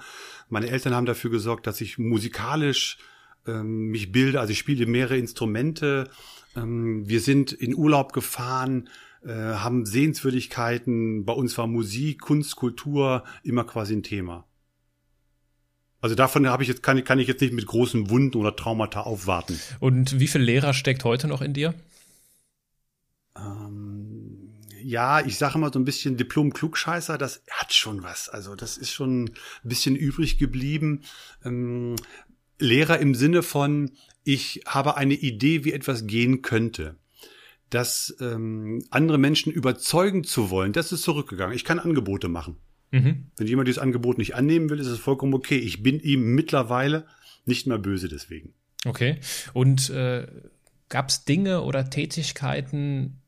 Meine 0.49 0.69
Eltern 0.69 0.93
haben 0.93 1.05
dafür 1.05 1.31
gesorgt, 1.31 1.65
dass 1.65 1.81
ich 1.81 1.97
musikalisch 1.97 2.97
ähm, 3.47 3.87
mich 3.87 4.11
bilde. 4.11 4.39
Also 4.39 4.51
ich 4.51 4.59
spiele 4.59 4.85
mehrere 4.85 5.17
Instrumente. 5.17 6.09
Ähm, 6.55 7.07
wir 7.07 7.21
sind 7.21 7.51
in 7.51 7.75
Urlaub 7.75 8.13
gefahren, 8.13 8.89
äh, 9.25 9.33
haben 9.33 9.85
Sehenswürdigkeiten. 9.85 11.25
Bei 11.25 11.33
uns 11.33 11.57
war 11.57 11.67
Musik, 11.67 12.21
Kunst, 12.21 12.55
Kultur 12.55 13.23
immer 13.43 13.63
quasi 13.63 13.95
ein 13.95 14.03
Thema. 14.03 14.45
Also 16.01 16.15
davon 16.15 16.47
habe 16.47 16.63
ich 16.63 16.69
jetzt 16.69 16.83
kann, 16.83 17.01
kann 17.05 17.17
ich 17.17 17.27
jetzt 17.27 17.39
nicht 17.41 17.53
mit 17.53 17.65
großen 17.65 18.09
Wunden 18.09 18.37
oder 18.37 18.55
Traumata 18.55 19.01
aufwarten. 19.01 19.57
Und 19.79 20.19
wie 20.19 20.27
viel 20.27 20.41
Lehrer 20.41 20.73
steckt 20.73 21.05
heute 21.05 21.27
noch 21.27 21.41
in 21.41 21.53
dir? 21.53 21.73
Ähm, 23.45 24.53
ja, 24.83 25.25
ich 25.25 25.37
sage 25.37 25.57
mal 25.57 25.71
so 25.71 25.79
ein 25.79 25.85
bisschen 25.85 26.17
Diplom-Klugscheißer, 26.17 27.17
das 27.17 27.43
hat 27.49 27.73
schon 27.73 28.03
was. 28.03 28.29
Also 28.29 28.55
das 28.55 28.77
ist 28.77 28.91
schon 28.91 29.25
ein 29.25 29.31
bisschen 29.63 29.95
übrig 29.95 30.37
geblieben. 30.37 31.01
Ähm, 31.45 31.95
Lehrer 32.59 32.99
im 32.99 33.15
Sinne 33.15 33.43
von, 33.43 33.91
ich 34.23 34.61
habe 34.67 34.97
eine 34.97 35.15
Idee, 35.15 35.65
wie 35.65 35.73
etwas 35.73 36.05
gehen 36.07 36.41
könnte. 36.41 36.95
Das 37.69 38.15
ähm, 38.19 38.85
andere 38.91 39.17
Menschen 39.17 39.51
überzeugen 39.51 40.23
zu 40.23 40.49
wollen, 40.49 40.73
das 40.73 40.91
ist 40.91 41.01
zurückgegangen. 41.01 41.55
Ich 41.55 41.65
kann 41.65 41.79
Angebote 41.79 42.27
machen. 42.27 42.57
Mhm. 42.91 43.31
Wenn 43.37 43.47
jemand 43.47 43.67
dieses 43.67 43.81
Angebot 43.81 44.19
nicht 44.19 44.35
annehmen 44.35 44.69
will, 44.69 44.79
ist 44.79 44.87
es 44.87 44.99
vollkommen 44.99 45.33
okay. 45.33 45.57
Ich 45.57 45.81
bin 45.81 45.99
ihm 45.99 46.35
mittlerweile 46.35 47.07
nicht 47.45 47.65
mehr 47.65 47.79
böse 47.79 48.07
deswegen. 48.07 48.53
Okay. 48.85 49.19
Und 49.53 49.89
äh, 49.89 50.27
gab 50.89 51.09
es 51.09 51.25
Dinge 51.25 51.63
oder 51.63 51.89
Tätigkeiten, 51.89 53.22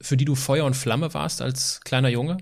für 0.00 0.16
die 0.16 0.24
du 0.24 0.34
Feuer 0.34 0.64
und 0.64 0.74
Flamme 0.74 1.12
warst 1.14 1.42
als 1.42 1.80
kleiner 1.84 2.08
Junge? 2.08 2.38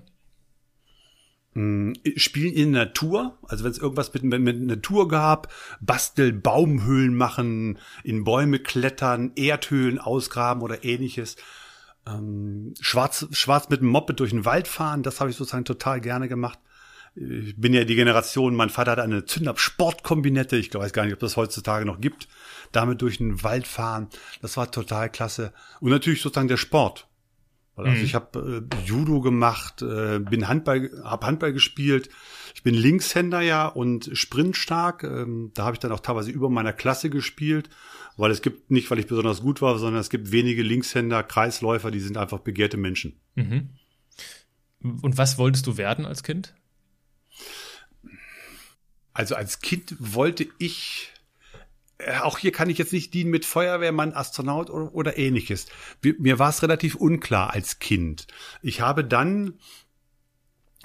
Mm, 1.53 1.93
Spielen 2.15 2.53
in 2.53 2.71
Natur, 2.71 3.37
also 3.47 3.63
wenn 3.63 3.71
es 3.71 3.79
irgendwas 3.79 4.13
mit, 4.13 4.23
mit, 4.23 4.41
mit 4.41 4.61
Natur 4.61 5.07
gab, 5.07 5.51
Bastel, 5.81 6.31
Baumhöhlen 6.31 7.15
machen, 7.15 7.79
in 8.03 8.23
Bäume 8.23 8.59
klettern, 8.59 9.31
Erdhöhlen 9.35 9.99
ausgraben 9.99 10.61
oder 10.61 10.83
ähnliches. 10.83 11.37
Ähm, 12.07 12.73
schwarz, 12.79 13.27
schwarz 13.31 13.69
mit 13.69 13.81
dem 13.81 13.89
Moped 13.89 14.19
durch 14.19 14.29
den 14.29 14.45
Wald 14.45 14.67
fahren, 14.67 15.03
das 15.03 15.19
habe 15.19 15.31
ich 15.31 15.35
sozusagen 15.35 15.65
total 15.65 16.01
gerne 16.01 16.27
gemacht. 16.27 16.59
Ich 17.15 17.57
bin 17.57 17.73
ja 17.73 17.83
die 17.83 17.95
Generation, 17.95 18.55
mein 18.55 18.69
Vater 18.69 18.91
hat 18.91 18.99
eine 18.99 19.25
Zündab-Sportkombinette, 19.25 20.55
ich 20.55 20.73
weiß 20.73 20.93
gar 20.93 21.03
nicht, 21.03 21.13
ob 21.13 21.19
das 21.19 21.35
heutzutage 21.35 21.85
noch 21.85 21.99
gibt, 21.99 22.29
damit 22.71 23.01
durch 23.01 23.17
den 23.17 23.43
Wald 23.43 23.67
fahren, 23.67 24.07
das 24.41 24.55
war 24.55 24.71
total 24.71 25.09
klasse. 25.09 25.51
Und 25.81 25.89
natürlich 25.89 26.21
sozusagen 26.21 26.47
der 26.47 26.57
Sport. 26.57 27.08
Also 27.85 27.99
Mhm. 27.99 28.05
ich 28.05 28.15
habe 28.15 28.63
äh, 28.71 28.85
Judo 28.85 29.21
gemacht, 29.21 29.81
äh, 29.81 30.19
bin 30.19 30.47
Handball, 30.47 30.89
habe 31.03 31.25
Handball 31.25 31.53
gespielt. 31.53 32.09
Ich 32.55 32.63
bin 32.63 32.75
Linkshänder 32.75 33.41
ja 33.41 33.67
und 33.67 34.09
sprintstark. 34.13 35.03
Ähm, 35.03 35.51
da 35.53 35.65
habe 35.65 35.75
ich 35.75 35.79
dann 35.79 35.91
auch 35.91 35.99
teilweise 35.99 36.31
über 36.31 36.49
meiner 36.49 36.73
Klasse 36.73 37.09
gespielt, 37.09 37.69
weil 38.17 38.31
es 38.31 38.41
gibt 38.41 38.71
nicht, 38.71 38.89
weil 38.91 38.99
ich 38.99 39.07
besonders 39.07 39.41
gut 39.41 39.61
war, 39.61 39.77
sondern 39.79 40.01
es 40.01 40.09
gibt 40.09 40.31
wenige 40.31 40.63
Linkshänder, 40.63 41.23
Kreisläufer, 41.23 41.91
die 41.91 41.99
sind 41.99 42.17
einfach 42.17 42.39
begehrte 42.39 42.77
Menschen. 42.77 43.19
Mhm. 43.35 43.69
Und 44.81 45.17
was 45.17 45.37
wolltest 45.37 45.67
du 45.67 45.77
werden 45.77 46.05
als 46.05 46.23
Kind? 46.23 46.53
Also 49.13 49.35
als 49.35 49.59
Kind 49.59 49.95
wollte 49.99 50.47
ich, 50.59 51.11
auch 52.21 52.37
hier 52.37 52.51
kann 52.51 52.69
ich 52.69 52.77
jetzt 52.77 52.93
nicht 52.93 53.13
dienen 53.13 53.29
mit 53.29 53.45
Feuerwehrmann, 53.45 54.13
Astronaut 54.13 54.69
oder, 54.69 54.93
oder 54.93 55.17
ähnliches. 55.17 55.67
Mir 56.01 56.39
war 56.39 56.49
es 56.49 56.63
relativ 56.63 56.95
unklar 56.95 57.53
als 57.53 57.79
Kind. 57.79 58.27
Ich 58.61 58.81
habe 58.81 59.03
dann 59.03 59.59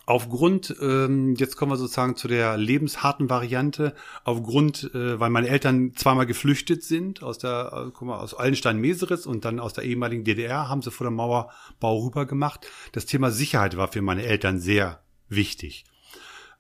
aufgrund, 0.07 0.75
ähm, 0.81 1.35
jetzt 1.37 1.57
kommen 1.57 1.73
wir 1.73 1.77
sozusagen 1.77 2.17
zu 2.17 2.29
der 2.29 2.57
lebensharten 2.57 3.31
Variante, 3.31 3.95
aufgrund, 4.25 4.93
äh, 4.95 5.19
weil 5.19 5.31
meine 5.31 5.49
Eltern 5.49 5.95
zweimal 5.95 6.27
geflüchtet 6.27 6.83
sind 6.83 7.23
aus 7.23 7.39
der, 7.39 7.73
äh, 7.73 7.91
guck 7.93 8.09
mal, 8.09 8.19
aus 8.19 8.35
Allenstein-Meseritz 8.35 9.25
und 9.25 9.45
dann 9.45 9.61
aus 9.61 9.73
der 9.73 9.85
ehemaligen 9.85 10.25
DDR, 10.25 10.69
haben 10.69 10.83
sie 10.83 10.91
vor 10.91 11.05
der 11.05 11.12
Mauerbau 11.12 11.99
rüber 12.05 12.27
gemacht. 12.27 12.67
Das 12.93 13.07
Thema 13.07 13.31
Sicherheit 13.31 13.77
war 13.77 13.89
für 13.89 14.03
meine 14.03 14.25
Eltern 14.25 14.59
sehr 14.59 15.03
wichtig. 15.29 15.85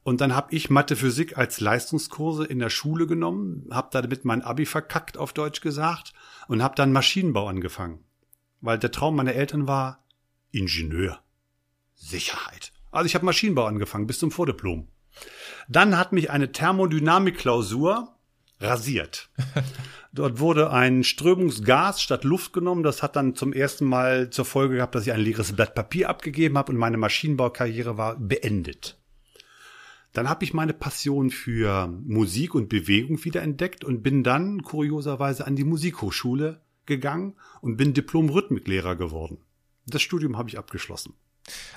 Und 0.04 0.20
dann 0.20 0.36
habe 0.36 0.54
ich 0.54 0.68
Mathe 0.68 0.96
Physik 0.96 1.38
als 1.38 1.60
Leistungskurse 1.60 2.44
in 2.44 2.58
der 2.58 2.68
Schule 2.68 3.06
genommen, 3.06 3.66
habe 3.70 3.88
damit 3.90 4.26
mein 4.26 4.42
Abi 4.42 4.66
verkackt 4.66 5.16
auf 5.16 5.32
Deutsch 5.32 5.62
gesagt 5.62 6.12
und 6.46 6.62
habe 6.62 6.74
dann 6.76 6.92
Maschinenbau 6.92 7.48
angefangen, 7.48 8.04
weil 8.60 8.78
der 8.78 8.92
Traum 8.92 9.16
meiner 9.16 9.32
Eltern 9.32 9.66
war 9.66 10.04
Ingenieur, 10.52 11.20
Sicherheit. 11.94 12.72
Also 12.90 13.06
ich 13.06 13.14
habe 13.14 13.24
Maschinenbau 13.24 13.64
angefangen 13.64 14.06
bis 14.06 14.18
zum 14.18 14.30
Vordiplom. 14.30 14.88
Dann 15.68 15.96
hat 15.96 16.12
mich 16.12 16.30
eine 16.30 16.52
Thermodynamikklausur 16.52 18.14
rasiert. 18.60 19.30
Dort 20.12 20.38
wurde 20.38 20.70
ein 20.70 21.02
Strömungsgas 21.02 22.02
statt 22.02 22.24
Luft 22.24 22.52
genommen. 22.52 22.82
Das 22.82 23.02
hat 23.02 23.16
dann 23.16 23.34
zum 23.34 23.54
ersten 23.54 23.86
Mal 23.86 24.28
zur 24.28 24.44
Folge 24.44 24.76
gehabt, 24.76 24.94
dass 24.94 25.06
ich 25.06 25.12
ein 25.12 25.20
leeres 25.20 25.54
Blatt 25.54 25.74
Papier 25.74 26.10
abgegeben 26.10 26.58
habe 26.58 26.72
und 26.72 26.78
meine 26.78 26.98
Maschinenbaukarriere 26.98 27.96
war 27.96 28.16
beendet. 28.16 28.98
Dann 30.14 30.28
habe 30.28 30.44
ich 30.44 30.54
meine 30.54 30.72
Passion 30.72 31.28
für 31.28 31.88
Musik 32.06 32.54
und 32.54 32.68
Bewegung 32.68 33.22
wiederentdeckt 33.24 33.84
und 33.84 34.02
bin 34.02 34.22
dann 34.22 34.62
kurioserweise 34.62 35.46
an 35.46 35.56
die 35.56 35.64
Musikhochschule 35.64 36.60
gegangen 36.86 37.34
und 37.60 37.76
bin 37.76 37.94
Diplom-Rhythmiklehrer 37.94 38.94
geworden. 38.94 39.38
Das 39.86 40.02
Studium 40.02 40.38
habe 40.38 40.48
ich 40.48 40.56
abgeschlossen. 40.56 41.14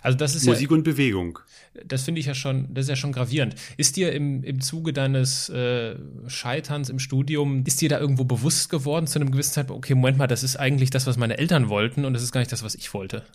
Also 0.01 0.17
das 0.17 0.35
ist 0.35 0.45
Musik 0.45 0.71
und 0.71 0.83
Bewegung. 0.83 1.39
ja, 1.73 1.81
das 1.83 2.03
finde 2.03 2.21
ich 2.21 2.27
ja 2.27 2.35
schon, 2.35 2.73
das 2.73 2.85
ist 2.85 2.89
ja 2.89 2.95
schon 2.95 3.11
gravierend. 3.11 3.55
Ist 3.75 3.97
dir 3.97 4.13
im, 4.13 4.43
im 4.43 4.61
Zuge 4.61 4.93
deines 4.93 5.49
äh, 5.49 5.97
Scheiterns 6.27 6.89
im 6.89 6.99
Studium, 6.99 7.63
ist 7.65 7.81
dir 7.81 7.89
da 7.89 7.99
irgendwo 7.99 8.23
bewusst 8.23 8.69
geworden 8.69 9.07
zu 9.07 9.19
einem 9.19 9.31
gewissen 9.31 9.53
Zeitpunkt, 9.53 9.83
okay, 9.83 9.95
Moment 9.95 10.19
mal, 10.19 10.27
das 10.27 10.43
ist 10.43 10.55
eigentlich 10.57 10.91
das, 10.91 11.07
was 11.07 11.17
meine 11.17 11.37
Eltern 11.37 11.67
wollten 11.69 12.05
und 12.05 12.13
das 12.13 12.23
ist 12.23 12.31
gar 12.31 12.39
nicht 12.39 12.51
das, 12.51 12.63
was 12.63 12.75
ich 12.75 12.93
wollte. 12.93 13.25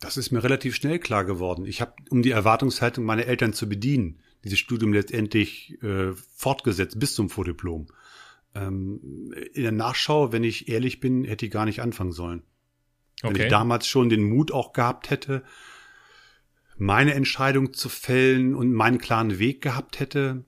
Das 0.00 0.16
ist 0.16 0.30
mir 0.30 0.42
relativ 0.42 0.74
schnell 0.74 0.98
klar 0.98 1.24
geworden. 1.24 1.66
Ich 1.66 1.80
habe, 1.80 1.92
um 2.08 2.22
die 2.22 2.30
Erwartungshaltung 2.30 3.04
meiner 3.04 3.26
Eltern 3.26 3.52
zu 3.52 3.68
bedienen, 3.68 4.20
dieses 4.44 4.58
Studium 4.58 4.92
letztendlich 4.94 5.80
äh, 5.82 6.14
fortgesetzt 6.34 6.98
bis 6.98 7.14
zum 7.14 7.28
Vordiplom. 7.28 7.86
Ähm, 8.54 9.32
in 9.52 9.62
der 9.62 9.72
Nachschau, 9.72 10.32
wenn 10.32 10.42
ich 10.42 10.68
ehrlich 10.68 11.00
bin, 11.00 11.24
hätte 11.24 11.46
ich 11.46 11.52
gar 11.52 11.66
nicht 11.66 11.82
anfangen 11.82 12.12
sollen. 12.12 12.42
Wenn 13.22 13.32
Okay. 13.32 13.44
ich 13.44 13.50
damals 13.50 13.86
schon 13.86 14.08
den 14.08 14.22
Mut 14.22 14.50
auch 14.50 14.72
gehabt 14.72 15.10
hätte, 15.10 15.44
meine 16.78 17.12
Entscheidung 17.12 17.74
zu 17.74 17.90
fällen 17.90 18.54
und 18.54 18.72
meinen 18.72 18.96
klaren 18.98 19.38
Weg 19.38 19.60
gehabt 19.60 20.00
hätte, 20.00 20.44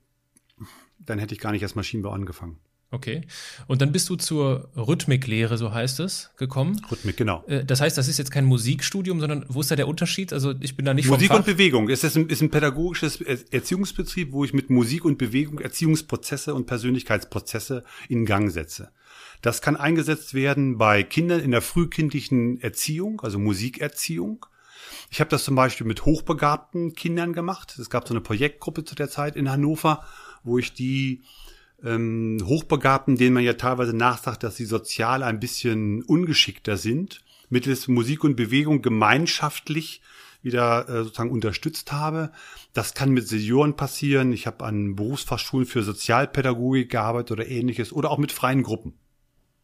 dann 0.98 1.18
hätte 1.18 1.34
ich 1.34 1.40
gar 1.40 1.52
nicht 1.52 1.60
erst 1.62 1.76
Maschinenbau 1.76 2.10
angefangen. 2.10 2.58
Okay. 2.92 3.22
Und 3.66 3.80
dann 3.80 3.90
bist 3.90 4.08
du 4.10 4.16
zur 4.16 4.68
Rhythmiklehre, 4.76 5.56
so 5.56 5.72
heißt 5.72 5.98
es, 6.00 6.30
gekommen. 6.36 6.78
Rhythmik, 6.90 7.16
genau. 7.16 7.42
Äh, 7.46 7.64
Das 7.64 7.80
heißt, 7.80 7.96
das 7.96 8.06
ist 8.06 8.18
jetzt 8.18 8.30
kein 8.30 8.44
Musikstudium, 8.44 9.18
sondern 9.18 9.46
wo 9.48 9.62
ist 9.62 9.70
da 9.70 9.76
der 9.76 9.88
Unterschied? 9.88 10.30
Also 10.32 10.52
ich 10.60 10.76
bin 10.76 10.84
da 10.84 10.92
nicht 10.92 11.08
Musik 11.08 11.32
und. 11.32 11.46
Bewegung. 11.46 11.88
Es 11.88 12.04
ist 12.04 12.16
ein, 12.16 12.28
ist 12.28 12.42
ein 12.42 12.50
pädagogisches 12.50 13.20
Er- 13.22 13.38
Erziehungsbetrieb, 13.50 14.32
wo 14.32 14.44
ich 14.44 14.52
mit 14.52 14.68
Musik 14.68 15.06
und 15.06 15.16
Bewegung 15.16 15.58
Erziehungsprozesse 15.58 16.54
und 16.54 16.66
Persönlichkeitsprozesse 16.66 17.82
in 18.10 18.26
Gang 18.26 18.50
setze. 18.52 18.90
Das 19.40 19.62
kann 19.62 19.76
eingesetzt 19.76 20.34
werden 20.34 20.76
bei 20.76 21.02
Kindern 21.02 21.40
in 21.40 21.50
der 21.50 21.62
frühkindlichen 21.62 22.60
Erziehung, 22.60 23.22
also 23.22 23.38
Musikerziehung. 23.38 24.44
Ich 25.10 25.20
habe 25.20 25.30
das 25.30 25.44
zum 25.44 25.54
Beispiel 25.54 25.86
mit 25.86 26.04
hochbegabten 26.04 26.92
Kindern 26.94 27.32
gemacht. 27.32 27.78
Es 27.78 27.88
gab 27.90 28.06
so 28.06 28.12
eine 28.12 28.20
Projektgruppe 28.20 28.84
zu 28.84 28.94
der 28.94 29.08
Zeit 29.08 29.34
in 29.34 29.50
Hannover, 29.50 30.04
wo 30.44 30.58
ich 30.58 30.74
die 30.74 31.22
ähm, 31.84 32.38
Hochbegabten, 32.44 33.16
denen 33.16 33.34
man 33.34 33.44
ja 33.44 33.54
teilweise 33.54 33.96
nachsagt, 33.96 34.42
dass 34.42 34.56
sie 34.56 34.64
sozial 34.64 35.22
ein 35.22 35.40
bisschen 35.40 36.02
ungeschickter 36.02 36.76
sind, 36.76 37.22
mittels 37.50 37.88
Musik 37.88 38.24
und 38.24 38.36
Bewegung 38.36 38.82
gemeinschaftlich 38.82 40.02
wieder 40.42 40.88
äh, 40.88 41.04
sozusagen 41.04 41.30
unterstützt 41.30 41.92
habe. 41.92 42.32
Das 42.72 42.94
kann 42.94 43.10
mit 43.10 43.28
Senioren 43.28 43.76
passieren. 43.76 44.32
Ich 44.32 44.46
habe 44.46 44.64
an 44.64 44.96
Berufsfachschulen 44.96 45.66
für 45.66 45.82
Sozialpädagogik 45.82 46.90
gearbeitet 46.90 47.32
oder 47.32 47.46
ähnliches 47.46 47.92
oder 47.92 48.10
auch 48.10 48.18
mit 48.18 48.32
freien 48.32 48.62
Gruppen. 48.62 48.94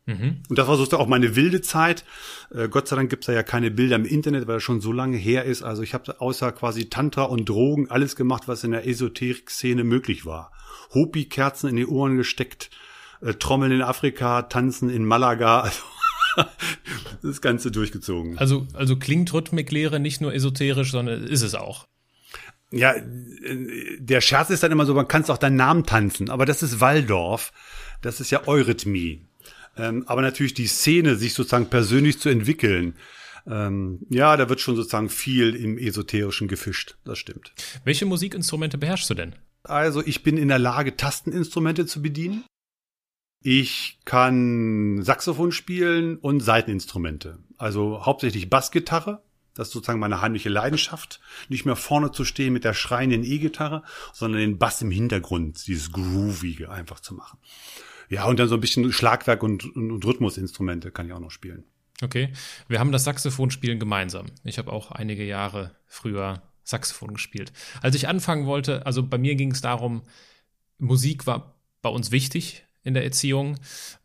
Mhm. 0.07 0.43
Und 0.49 0.59
das 0.59 0.67
war 0.69 0.77
sozusagen 0.77 1.03
auch 1.03 1.09
meine 1.09 1.37
wilde 1.37 1.61
Zeit. 1.61 2.05
Äh, 2.51 2.69
Gott 2.69 2.89
sei 2.89 2.97
Dank 2.97 3.11
gibt's 3.11 3.27
da 3.27 3.33
ja 3.33 3.43
keine 3.43 3.71
Bilder 3.71 3.97
im 3.97 4.07
Internet, 4.07 4.47
weil 4.47 4.57
das 4.57 4.63
schon 4.63 4.81
so 4.81 4.93
lange 4.93 5.17
her 5.17 5.45
ist. 5.45 5.63
Also 5.63 5.83
ich 5.83 5.95
habe 5.95 6.21
außer 6.21 6.51
quasi 6.53 6.89
Tantra 6.89 7.25
und 7.25 7.49
Drogen 7.49 7.91
alles 7.91 8.17
gemacht, 8.17 8.49
was 8.49 8.65
in 8.65 8.71
der 8.71 8.87
Esoterik-Szene 8.87 9.85
möglich 9.85 10.25
war. 10.25 10.53
Hopi-Kerzen 10.95 11.69
in 11.69 11.77
die 11.77 11.87
Ohren 11.87 12.17
gesteckt, 12.17 12.71
äh, 13.21 13.35
Trommeln 13.35 13.73
in 13.73 13.83
Afrika, 13.83 14.43
Tanzen 14.43 14.91
in 14.91 15.05
Malaga. 15.05 15.61
Also 15.61 15.83
das 17.23 17.41
Ganze 17.41 17.71
durchgezogen. 17.71 18.39
Also, 18.39 18.67
also 18.75 18.97
klingt 18.97 19.33
Rhythmiklehre 19.33 20.01
nicht 20.01 20.21
nur 20.21 20.35
esoterisch, 20.35 20.93
sondern 20.93 21.25
ist 21.25 21.43
es 21.43 21.55
auch. 21.55 21.87
Ja, 22.71 22.95
der 23.99 24.21
Scherz 24.21 24.51
ist 24.51 24.63
dann 24.63 24.73
immer 24.73 24.85
so, 24.85 24.93
man 24.93 25.09
kann 25.09 25.23
es 25.23 25.31
auch 25.31 25.39
deinen 25.39 25.57
Namen 25.57 25.85
tanzen, 25.85 26.29
aber 26.29 26.45
das 26.45 26.63
ist 26.63 26.81
Waldorf. 26.81 27.53
Das 28.03 28.21
ist 28.21 28.31
ja 28.31 28.47
Eurythmie. 28.47 29.25
Ähm, 29.77 30.05
aber 30.07 30.23
natürlich 30.23 30.55
die 30.55 30.67
Szene, 30.67 31.17
sich 31.17 31.35
sozusagen 31.35 31.67
persönlich 31.67 32.21
zu 32.21 32.29
entwickeln. 32.29 32.95
Ähm, 33.47 34.01
ja, 34.11 34.37
da 34.37 34.49
wird 34.49 34.61
schon 34.61 34.77
sozusagen 34.77 35.09
viel 35.09 35.55
im 35.55 35.79
Esoterischen 35.79 36.49
gefischt. 36.49 36.97
Das 37.05 37.19
stimmt. 37.19 37.53
Welche 37.85 38.05
Musikinstrumente 38.05 38.77
beherrschst 38.77 39.09
du 39.11 39.15
denn? 39.15 39.35
Also 39.69 40.03
ich 40.05 40.23
bin 40.23 40.37
in 40.37 40.49
der 40.49 40.59
Lage, 40.59 40.97
Tasteninstrumente 40.97 41.87
zu 41.87 42.03
bedienen. 42.03 42.45
Ich 43.41 44.01
kann 44.05 45.03
Saxophon 45.03 45.53
spielen 45.53 46.17
und 46.17 46.41
Saiteninstrumente. 46.41 47.39
Also 47.57 48.05
hauptsächlich 48.05 48.51
Bassgitarre. 48.51 49.23
Das 49.55 49.69
ist 49.69 49.75
sozusagen 49.75 50.01
meine 50.01 50.21
heimliche 50.21 50.49
Leidenschaft. 50.49 51.21
Nicht 51.49 51.65
mehr 51.65 51.77
vorne 51.77 52.13
zu 52.13 52.25
stehen 52.25 52.53
mit 52.53 52.65
der 52.65 52.75
schreienden 52.75 53.25
E-Gitarre, 53.25 53.83
sondern 54.13 54.41
den 54.41 54.59
Bass 54.59 54.83
im 54.83 54.91
Hintergrund, 54.91 55.67
dieses 55.67 55.93
Groovige 55.93 56.71
einfach 56.71 57.01
zu 57.01 57.15
machen. 57.15 57.39
Ja, 58.09 58.25
und 58.25 58.39
dann 58.39 58.49
so 58.49 58.55
ein 58.55 58.61
bisschen 58.61 58.93
Schlagwerk 58.93 59.43
und, 59.43 59.65
und, 59.77 59.93
und 59.93 60.05
Rhythmusinstrumente 60.05 60.91
kann 60.91 61.07
ich 61.07 61.13
auch 61.13 61.21
noch 61.21 61.31
spielen. 61.31 61.65
Okay. 62.03 62.33
Wir 62.69 62.79
haben 62.79 62.93
das 62.93 63.05
Saxophonspielen 63.05 63.79
gemeinsam. 63.79 64.27
Ich 64.45 64.59
habe 64.59 64.73
auch 64.73 64.93
einige 64.93 65.25
Jahre 65.25 65.77
früher 65.87 66.43
Saxophon 66.69 67.15
gespielt. 67.15 67.53
Als 67.81 67.95
ich 67.95 68.09
anfangen 68.09 68.47
wollte, 68.47 68.85
also 68.87 69.03
bei 69.03 69.19
mir 69.19 69.35
ging 69.35 69.53
es 69.53 69.61
darum, 69.61 70.03
Musik 70.79 71.27
war 71.27 71.55
bei 71.83 71.89
uns 71.89 72.11
wichtig 72.11 72.65
in 72.83 72.95
der 72.95 73.05
Erziehung. 73.05 73.57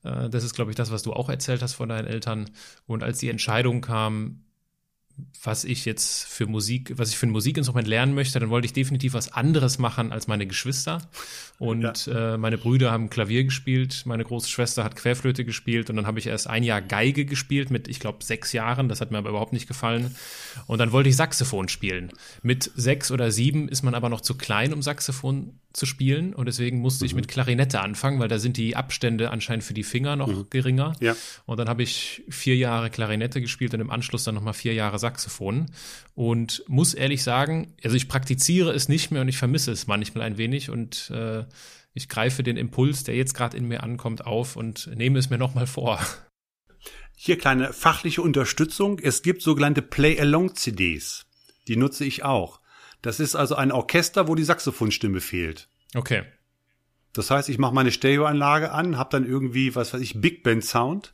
Äh, 0.03 0.29
das 0.29 0.43
ist, 0.43 0.53
glaube 0.53 0.71
ich, 0.71 0.75
das, 0.75 0.91
was 0.91 1.03
du 1.03 1.13
auch 1.13 1.29
erzählt 1.29 1.61
hast 1.61 1.73
von 1.73 1.89
deinen 1.89 2.07
Eltern. 2.07 2.49
Und 2.85 3.03
als 3.03 3.19
die 3.19 3.29
Entscheidung 3.29 3.81
kam, 3.81 4.42
was 5.43 5.63
ich 5.63 5.85
jetzt 5.85 6.23
für 6.25 6.47
Musik, 6.47 6.93
was 6.95 7.09
ich 7.09 7.17
für 7.17 7.27
ein 7.27 7.31
Musikinstrument 7.31 7.87
lernen 7.87 8.15
möchte, 8.15 8.39
dann 8.39 8.49
wollte 8.49 8.65
ich 8.65 8.73
definitiv 8.73 9.13
was 9.13 9.31
anderes 9.31 9.77
machen 9.77 10.11
als 10.11 10.27
meine 10.27 10.47
Geschwister. 10.47 11.01
Und 11.59 12.05
ja. 12.07 12.33
äh, 12.33 12.37
meine 12.37 12.57
Brüder 12.57 12.91
haben 12.91 13.09
Klavier 13.09 13.43
gespielt, 13.43 14.03
meine 14.05 14.23
große 14.23 14.49
Schwester 14.49 14.83
hat 14.83 14.95
Querflöte 14.95 15.45
gespielt 15.45 15.89
und 15.89 15.97
dann 15.97 16.07
habe 16.07 16.19
ich 16.19 16.27
erst 16.27 16.47
ein 16.47 16.63
Jahr 16.63 16.81
Geige 16.81 17.25
gespielt 17.25 17.71
mit, 17.71 17.87
ich 17.87 17.99
glaube, 17.99 18.23
sechs 18.23 18.53
Jahren. 18.53 18.89
Das 18.89 19.01
hat 19.01 19.11
mir 19.11 19.17
aber 19.17 19.29
überhaupt 19.29 19.53
nicht 19.53 19.67
gefallen. 19.67 20.15
Und 20.65 20.79
dann 20.79 20.91
wollte 20.91 21.09
ich 21.09 21.15
Saxophon 21.15 21.67
spielen. 21.67 22.11
Mit 22.41 22.71
sechs 22.75 23.11
oder 23.11 23.31
sieben 23.31 23.67
ist 23.67 23.83
man 23.83 23.95
aber 23.95 24.09
noch 24.09 24.21
zu 24.21 24.35
klein, 24.35 24.73
um 24.73 24.81
Saxophon 24.81 25.59
zu 25.73 25.87
spielen 25.87 26.33
und 26.35 26.45
deswegen 26.45 26.79
musste 26.79 27.03
mhm. 27.03 27.07
ich 27.07 27.15
mit 27.15 27.27
Klarinette 27.27 27.81
anfangen, 27.81 28.19
weil 28.19 28.27
da 28.27 28.37
sind 28.37 28.57
die 28.57 28.75
Abstände 28.75 29.31
anscheinend 29.31 29.63
für 29.63 29.73
die 29.73 29.83
Finger 29.83 30.15
noch 30.15 30.27
mhm. 30.27 30.45
geringer. 30.49 30.95
Ja. 30.99 31.15
Und 31.45 31.57
dann 31.57 31.67
habe 31.67 31.81
ich 31.81 32.23
vier 32.29 32.55
Jahre 32.55 32.91
Klarinette 32.91 33.41
gespielt 33.41 33.73
und 33.73 33.81
im 33.81 33.89
Anschluss 33.89 34.23
dann 34.23 34.35
nochmal 34.35 34.53
vier 34.53 34.73
Jahre 34.73 34.99
Saxophon 34.99 35.71
und 36.13 36.63
muss 36.67 36.93
ehrlich 36.93 37.23
sagen, 37.23 37.73
also 37.83 37.95
ich 37.95 38.07
praktiziere 38.07 38.71
es 38.71 38.87
nicht 38.87 39.11
mehr 39.11 39.21
und 39.21 39.27
ich 39.27 39.37
vermisse 39.37 39.71
es 39.71 39.87
manchmal 39.87 40.25
ein 40.25 40.37
wenig 40.37 40.69
und 40.69 41.09
äh, 41.09 41.43
ich 41.93 42.07
greife 42.07 42.43
den 42.43 42.57
Impuls, 42.57 43.03
der 43.03 43.15
jetzt 43.15 43.33
gerade 43.33 43.57
in 43.57 43.67
mir 43.67 43.83
ankommt, 43.83 44.25
auf 44.25 44.55
und 44.55 44.89
nehme 44.95 45.19
es 45.19 45.29
mir 45.29 45.37
nochmal 45.37 45.67
vor. 45.67 45.99
Hier 47.15 47.37
kleine 47.37 47.73
fachliche 47.73 48.21
Unterstützung. 48.21 48.99
Es 48.99 49.21
gibt 49.21 49.41
sogenannte 49.41 49.81
Play-Along-CDs. 49.81 51.25
Die 51.67 51.77
nutze 51.77 52.05
ich 52.05 52.23
auch. 52.23 52.59
Das 53.03 53.19
ist 53.19 53.35
also 53.35 53.55
ein 53.55 53.71
Orchester, 53.71 54.27
wo 54.27 54.33
die 54.33 54.43
Saxophonstimme 54.43 55.21
fehlt. 55.21 55.67
Okay. 55.93 56.23
Das 57.13 57.29
heißt, 57.29 57.49
ich 57.49 57.59
mache 57.59 57.75
meine 57.75 57.91
Stereoanlage 57.91 58.71
an, 58.71 58.97
habe 58.97 59.11
dann 59.11 59.27
irgendwie, 59.27 59.75
was 59.75 59.93
weiß 59.93 60.01
ich, 60.01 60.19
Big 60.19 60.41
Band 60.41 60.65
Sound 60.65 61.13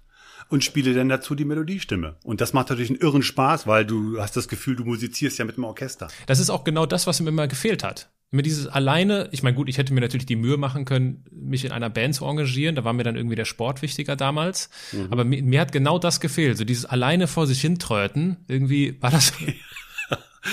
und 0.49 0.63
spiele 0.63 0.93
dann 0.93 1.09
dazu 1.09 1.35
die 1.35 1.45
Melodiestimme. 1.45 2.15
Und 2.23 2.41
das 2.41 2.53
macht 2.53 2.69
natürlich 2.69 2.91
einen 2.91 2.99
irren 2.99 3.23
Spaß, 3.23 3.67
weil 3.67 3.85
du 3.85 4.21
hast 4.21 4.37
das 4.37 4.47
Gefühl, 4.47 4.75
du 4.75 4.85
musizierst 4.85 5.37
ja 5.39 5.45
mit 5.45 5.57
dem 5.57 5.65
Orchester. 5.65 6.07
Das 6.27 6.39
ist 6.39 6.49
auch 6.49 6.63
genau 6.63 6.85
das, 6.85 7.07
was 7.07 7.19
mir 7.19 7.29
immer 7.29 7.47
gefehlt 7.47 7.83
hat. 7.83 8.09
Mir 8.31 8.43
dieses 8.43 8.67
alleine, 8.67 9.27
ich 9.31 9.41
meine, 9.41 9.55
gut, 9.55 9.67
ich 9.67 9.79
hätte 9.79 9.91
mir 9.91 10.01
natürlich 10.01 10.27
die 10.27 10.35
Mühe 10.35 10.57
machen 10.57 10.85
können, 10.85 11.25
mich 11.31 11.65
in 11.65 11.71
einer 11.71 11.89
Band 11.89 12.13
zu 12.13 12.25
engagieren. 12.25 12.75
Da 12.75 12.83
war 12.83 12.93
mir 12.93 13.03
dann 13.03 13.15
irgendwie 13.15 13.35
der 13.35 13.45
Sport 13.45 13.81
wichtiger 13.81 14.15
damals. 14.15 14.69
Mhm. 14.91 15.07
Aber 15.09 15.23
mir, 15.23 15.41
mir, 15.41 15.59
hat 15.59 15.71
genau 15.71 15.97
das 15.97 16.19
gefehlt. 16.19 16.57
So 16.57 16.63
dieses 16.63 16.85
alleine 16.85 17.27
vor 17.27 17.47
sich 17.47 17.59
hintröten. 17.59 18.37
Irgendwie 18.47 19.01
war 19.01 19.09
das. 19.09 19.33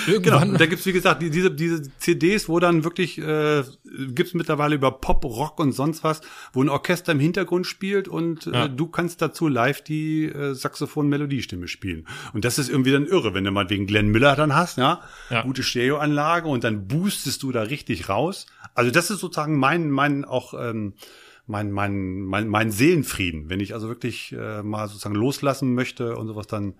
Irgendwann. 0.05 0.47
Genau, 0.47 0.57
da 0.57 0.65
gibt's 0.65 0.85
wie 0.85 0.93
gesagt 0.93 1.21
diese, 1.21 1.49
diese 1.51 1.81
CDs, 1.97 2.49
wo 2.49 2.59
dann 2.59 2.83
wirklich 2.83 3.17
äh, 3.19 3.63
gibt's 4.09 4.33
mittlerweile 4.33 4.75
über 4.75 4.91
Pop, 4.91 5.23
Rock 5.23 5.59
und 5.59 5.71
sonst 5.71 6.03
was, 6.03 6.21
wo 6.51 6.61
ein 6.61 6.69
Orchester 6.69 7.13
im 7.13 7.19
Hintergrund 7.19 7.65
spielt 7.65 8.07
und 8.07 8.47
äh, 8.47 8.51
ja. 8.51 8.65
äh, 8.65 8.69
du 8.69 8.87
kannst 8.87 9.21
dazu 9.21 9.47
live 9.47 9.81
die 9.81 10.25
äh, 10.25 10.53
Saxophon-Melodiestimme 10.53 11.67
spielen. 11.67 12.07
Und 12.33 12.43
das 12.43 12.59
ist 12.59 12.69
irgendwie 12.69 12.91
dann 12.91 13.05
irre, 13.05 13.33
wenn 13.33 13.45
du 13.45 13.51
mal 13.51 13.69
wegen 13.69 13.87
Glenn 13.87 14.09
Miller 14.09 14.35
dann 14.35 14.55
hast, 14.55 14.77
ja, 14.77 15.01
ja. 15.29 15.43
gute 15.43 15.63
Stereoanlage 15.63 16.47
und 16.47 16.63
dann 16.63 16.87
boostest 16.87 17.43
du 17.43 17.51
da 17.51 17.61
richtig 17.63 18.09
raus. 18.09 18.45
Also 18.73 18.91
das 18.91 19.09
ist 19.09 19.19
sozusagen 19.19 19.57
mein, 19.57 19.89
mein 19.89 20.25
auch 20.25 20.53
ähm, 20.53 20.93
mein, 21.47 21.71
mein, 21.71 22.19
mein, 22.21 22.47
mein 22.49 22.71
Seelenfrieden. 22.71 23.49
Wenn 23.49 23.61
ich 23.61 23.73
also 23.73 23.87
wirklich 23.87 24.33
äh, 24.33 24.61
mal 24.63 24.87
sozusagen 24.87 25.15
loslassen 25.15 25.73
möchte 25.73 26.17
und 26.17 26.27
sowas, 26.27 26.47
dann 26.47 26.75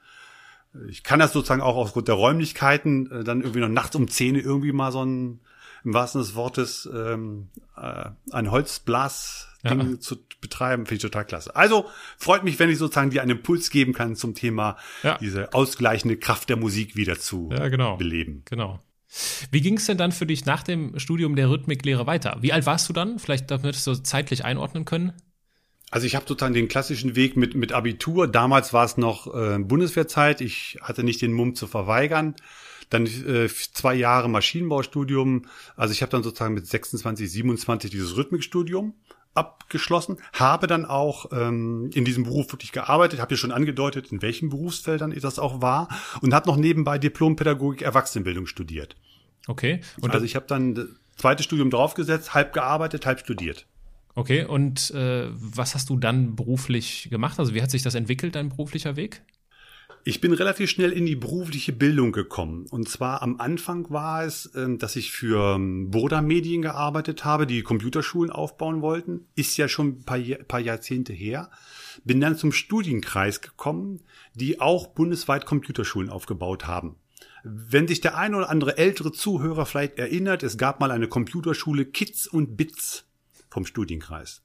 ich 0.89 1.03
kann 1.03 1.19
das 1.19 1.34
sozusagen 1.34 1.61
auch 1.61 1.75
aufgrund 1.75 2.07
der 2.07 2.15
Räumlichkeiten 2.15 3.11
äh, 3.11 3.23
dann 3.23 3.41
irgendwie 3.41 3.59
noch 3.59 3.69
nachts 3.69 3.95
um 3.95 4.07
zehn 4.07 4.36
irgendwie 4.36 4.71
mal 4.71 4.91
so 4.91 5.03
ein, 5.03 5.39
im 5.84 5.93
wahrsten 5.93 6.21
des 6.21 6.36
Wortes, 6.36 6.89
ähm, 6.93 7.49
äh, 7.75 8.09
ein 8.32 8.51
Holzblas-Ding 8.51 9.91
ja. 9.91 9.99
zu 9.99 10.17
betreiben, 10.41 10.86
finde 10.86 10.95
ich 10.95 11.01
total 11.01 11.25
klasse. 11.25 11.55
Also 11.55 11.86
freut 12.17 12.43
mich, 12.43 12.59
wenn 12.59 12.69
ich 12.69 12.78
sozusagen 12.78 13.09
dir 13.09 13.21
einen 13.21 13.32
Impuls 13.32 13.69
geben 13.69 13.93
kann 13.93 14.15
zum 14.15 14.36
Thema 14.36 14.78
ja. 15.03 15.17
diese 15.17 15.53
ausgleichende 15.53 16.17
Kraft 16.17 16.49
der 16.49 16.57
Musik 16.57 16.95
wieder 16.95 17.19
zu 17.19 17.49
ja, 17.51 17.67
genau. 17.69 17.97
beleben. 17.97 18.43
Genau. 18.45 18.80
Wie 19.51 19.61
ging 19.61 19.78
es 19.78 19.86
denn 19.86 19.97
dann 19.97 20.11
für 20.11 20.25
dich 20.25 20.45
nach 20.45 20.63
dem 20.63 20.99
Studium 20.99 21.36
der 21.36 21.49
Rhythmiklehre 21.49 22.05
weiter? 22.07 22.38
Wie 22.41 22.53
alt 22.53 22.65
warst 22.65 22.89
du 22.89 22.93
dann? 22.93 23.19
Vielleicht 23.19 23.49
damit 23.49 23.75
das 23.75 23.84
so 23.84 23.95
zeitlich 23.95 24.43
einordnen 24.43 24.86
können. 24.86 25.13
Also 25.89 26.05
ich 26.05 26.15
habe 26.15 26.25
sozusagen 26.27 26.53
den 26.53 26.67
klassischen 26.67 27.15
Weg 27.15 27.38
mit, 27.38 27.55
mit 27.55 27.71
Abitur. 27.71 28.27
Damals 28.27 28.73
war 28.73 28.83
es 28.83 28.97
noch 28.97 29.33
äh, 29.33 29.57
Bundeswehrzeit. 29.57 30.41
Ich 30.41 30.77
hatte 30.81 31.03
nicht 31.03 31.21
den 31.21 31.31
Mumm 31.33 31.55
zu 31.55 31.65
verweigern. 31.65 32.35
Dann 32.89 33.05
äh, 33.05 33.47
zwei 33.47 33.95
Jahre 33.95 34.29
Maschinenbaustudium. 34.29 35.45
Also 35.75 35.93
ich 35.93 36.01
habe 36.01 36.11
dann 36.11 36.23
sozusagen 36.23 36.53
mit 36.53 36.67
26, 36.67 37.31
27 37.31 37.91
dieses 37.91 38.17
Rhythmikstudium 38.17 38.93
abgeschlossen, 39.33 40.17
habe 40.33 40.67
dann 40.67 40.85
auch 40.85 41.31
ähm, 41.31 41.91
in 41.93 42.05
diesem 42.05 42.23
Beruf 42.23 42.51
wirklich 42.51 42.71
gearbeitet, 42.71 43.21
habe 43.21 43.35
ja 43.35 43.38
schon 43.38 43.51
angedeutet, 43.51 44.11
in 44.11 44.21
welchen 44.23 44.49
Berufsfeldern 44.49 45.15
das 45.21 45.38
auch 45.38 45.61
war 45.61 45.89
und 46.21 46.33
habe 46.33 46.49
noch 46.49 46.57
nebenbei 46.57 46.97
Diplompädagogik 46.97 47.83
Erwachsenenbildung 47.83 48.47
studiert. 48.47 48.95
Okay. 49.47 49.81
Und 50.01 50.11
also 50.11 50.25
ich 50.25 50.35
habe 50.35 50.47
dann 50.47 50.97
zweites 51.15 51.45
Studium 51.45 51.69
draufgesetzt, 51.69 52.33
halb 52.33 52.51
gearbeitet, 52.51 53.05
halb 53.05 53.19
studiert. 53.19 53.67
Okay, 54.18 54.45
und 54.45 54.89
äh, 54.95 55.28
was 55.32 55.76
hast 55.76 55.91
du 55.91 55.95
dann 55.95 56.36
beruflich 56.36 57.07
gemacht? 57.11 57.38
Also 57.38 57.53
wie 57.53 57.61
hat 57.61 57.70
sich 57.70 57.84
das 57.84 57.93
entwickelt, 57.93 58.34
dein 58.34 58.49
beruflicher 58.49 58.95
Weg? 58.95 59.22
Ich 60.05 60.22
bin 60.22 60.34
relativ 60.34 60.72
schnell 60.72 60.91
in 60.91 61.05
die 61.05 61.15
berufliche 61.15 61.72
Bildung 61.72 62.13
gekommen. 62.13 62.65
Und 62.72 62.89
zwar 62.89 63.22
am 63.22 63.39
Anfang 63.39 63.91
war 63.91 64.26
es, 64.26 64.51
ähm, 64.55 64.80
dass 64.80 64.95
ich 64.95 65.11
für 65.11 65.57
ähm, 65.57 65.91
Burda 65.91 66.24
Medien 66.24 66.63
gearbeitet 66.63 67.26
habe, 67.26 67.45
die 67.45 67.61
Computerschulen 67.61 68.32
aufbauen 68.32 68.82
wollten. 68.82 69.28
Ist 69.36 69.55
ja 69.55 69.68
schon 69.68 69.99
ein 69.99 70.03
paar, 70.03 70.18
paar 70.47 70.61
Jahrzehnte 70.61 71.13
her. 71.13 71.51
Bin 72.03 72.20
dann 72.20 72.36
zum 72.36 72.51
Studienkreis 72.51 73.41
gekommen, 73.41 74.01
die 74.34 74.59
auch 74.59 74.88
bundesweit 74.88 75.45
Computerschulen 75.45 76.09
aufgebaut 76.09 76.65
haben. 76.65 76.95
Wenn 77.43 77.88
sich 77.88 78.01
der 78.01 78.18
ein 78.18 78.34
oder 78.34 78.49
andere 78.49 78.80
ältere 78.80 79.11
Zuhörer 79.11 79.68
vielleicht 79.68 79.99
erinnert, 79.99 80.41
es 80.41 80.57
gab 80.57 80.80
mal 80.80 80.89
eine 80.89 81.07
Computerschule 81.07 81.86
Kids 81.86 82.26
und 82.26 82.57
Bits 82.57 83.07
vom 83.58 83.66
Studienkreis. 83.66 84.43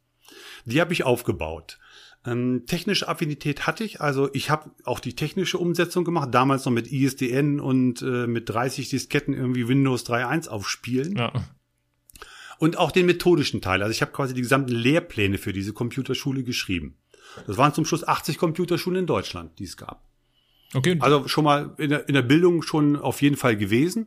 Die 0.65 0.81
habe 0.81 0.95
ich 0.95 1.05
aufgebaut. 1.05 1.79
Ähm, 2.25 2.63
technische 2.67 3.09
Affinität 3.09 3.67
hatte 3.67 3.85
ich, 3.85 4.01
also 4.01 4.31
ich 4.33 4.49
habe 4.49 4.71
auch 4.85 5.01
die 5.01 5.15
technische 5.15 5.59
Umsetzung 5.59 6.05
gemacht, 6.05 6.31
damals 6.33 6.65
noch 6.65 6.73
mit 6.73 6.91
ISDN 6.91 7.61
und 7.61 8.01
äh, 8.01 8.27
mit 8.27 8.49
30 8.49 8.89
Disketten 8.89 9.35
irgendwie 9.35 9.69
Windows 9.69 10.07
3.1 10.07 10.49
aufspielen. 10.49 11.15
Ja. 11.17 11.31
Und 12.59 12.79
auch 12.79 12.91
den 12.91 13.05
methodischen 13.05 13.61
Teil. 13.61 13.83
Also 13.83 13.91
ich 13.91 14.01
habe 14.01 14.13
quasi 14.13 14.33
die 14.33 14.41
gesamten 14.41 14.73
Lehrpläne 14.73 15.37
für 15.37 15.53
diese 15.53 15.75
Computerschule 15.75 16.43
geschrieben. 16.43 16.97
Das 17.47 17.59
waren 17.59 17.75
zum 17.75 17.85
Schluss 17.85 18.09
80 18.09 18.39
Computerschulen 18.39 19.01
in 19.01 19.07
Deutschland, 19.07 19.59
die 19.59 19.65
es 19.65 19.77
gab. 19.77 20.09
Okay. 20.73 20.97
Also 21.01 21.29
schon 21.29 21.45
mal 21.45 21.75
in 21.77 21.91
der, 21.91 22.09
in 22.09 22.15
der 22.15 22.23
Bildung 22.23 22.63
schon 22.63 22.97
auf 22.97 23.21
jeden 23.21 23.37
Fall 23.37 23.59
gewesen. 23.59 24.07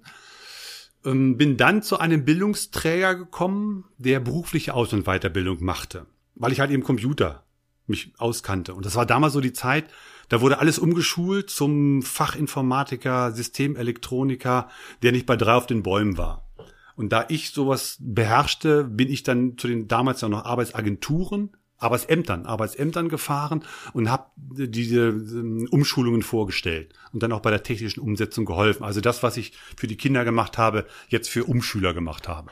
Ähm, 1.05 1.37
bin 1.37 1.57
dann 1.57 1.81
zu 1.81 1.99
einem 1.99 2.25
Bildungsträger 2.25 3.15
gekommen, 3.15 3.85
der 3.97 4.19
berufliche 4.19 4.73
Aus- 4.73 4.93
und 4.93 5.05
Weiterbildung 5.05 5.63
machte, 5.63 6.07
weil 6.35 6.51
ich 6.51 6.59
halt 6.59 6.71
eben 6.71 6.83
Computer 6.83 7.43
mich 7.87 8.13
auskannte. 8.17 8.73
Und 8.73 8.85
das 8.85 8.95
war 8.95 9.05
damals 9.05 9.33
so 9.33 9.41
die 9.41 9.53
Zeit, 9.53 9.85
da 10.29 10.41
wurde 10.41 10.57
alles 10.57 10.79
umgeschult 10.79 11.49
zum 11.49 12.01
Fachinformatiker, 12.01 13.31
Systemelektroniker, 13.31 14.69
der 15.03 15.11
nicht 15.11 15.27
bei 15.27 15.35
drei 15.35 15.53
auf 15.53 15.67
den 15.67 15.83
Bäumen 15.83 16.17
war. 16.17 16.49
Und 16.95 17.11
da 17.11 17.25
ich 17.27 17.51
sowas 17.51 17.97
beherrschte, 17.99 18.85
bin 18.85 19.09
ich 19.09 19.23
dann 19.23 19.57
zu 19.57 19.67
den 19.67 19.87
damals 19.87 20.21
ja 20.21 20.29
noch 20.29 20.45
Arbeitsagenturen 20.45 21.55
Arbeitsämtern, 21.85 22.45
Arbeitsämtern 22.45 23.09
gefahren 23.09 23.63
und 23.93 24.09
habe 24.09 24.25
diese 24.35 25.07
ähm, 25.09 25.67
Umschulungen 25.71 26.23
vorgestellt 26.23 26.93
und 27.13 27.23
dann 27.23 27.31
auch 27.31 27.41
bei 27.41 27.51
der 27.51 27.63
technischen 27.63 28.01
Umsetzung 28.01 28.45
geholfen. 28.45 28.83
Also 28.83 29.01
das, 29.01 29.23
was 29.23 29.37
ich 29.37 29.53
für 29.77 29.87
die 29.87 29.95
Kinder 29.95 30.25
gemacht 30.25 30.57
habe, 30.57 30.85
jetzt 31.07 31.29
für 31.29 31.45
Umschüler 31.45 31.93
gemacht 31.93 32.27
habe. 32.27 32.51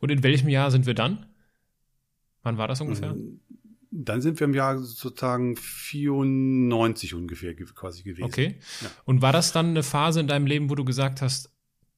Und 0.00 0.10
in 0.10 0.22
welchem 0.22 0.48
Jahr 0.48 0.70
sind 0.70 0.86
wir 0.86 0.94
dann? 0.94 1.26
Wann 2.42 2.58
war 2.58 2.68
das 2.68 2.80
ungefähr? 2.80 3.10
Ähm, 3.10 3.40
dann 3.90 4.20
sind 4.20 4.40
wir 4.40 4.46
im 4.46 4.54
Jahr 4.54 4.78
sozusagen 4.78 5.56
94 5.56 7.14
ungefähr 7.14 7.54
quasi 7.54 8.02
gewesen. 8.02 8.24
Okay. 8.24 8.56
Ja. 8.82 8.90
Und 9.04 9.22
war 9.22 9.32
das 9.32 9.52
dann 9.52 9.70
eine 9.70 9.82
Phase 9.82 10.20
in 10.20 10.26
deinem 10.26 10.46
Leben, 10.46 10.68
wo 10.70 10.74
du 10.74 10.84
gesagt 10.84 11.22
hast, 11.22 11.50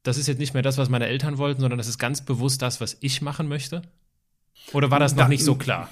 das 0.02 0.16
ist 0.16 0.28
jetzt 0.28 0.38
nicht 0.38 0.54
mehr 0.54 0.62
das, 0.62 0.78
was 0.78 0.88
meine 0.88 1.06
Eltern 1.06 1.38
wollten, 1.38 1.60
sondern 1.60 1.78
das 1.78 1.88
ist 1.88 1.98
ganz 1.98 2.24
bewusst 2.24 2.62
das, 2.62 2.80
was 2.80 2.96
ich 3.00 3.20
machen 3.20 3.48
möchte? 3.48 3.82
Oder 4.72 4.90
war 4.90 5.00
das 5.00 5.14
noch 5.14 5.24
da, 5.24 5.28
nicht 5.28 5.44
so 5.44 5.56
klar? 5.56 5.90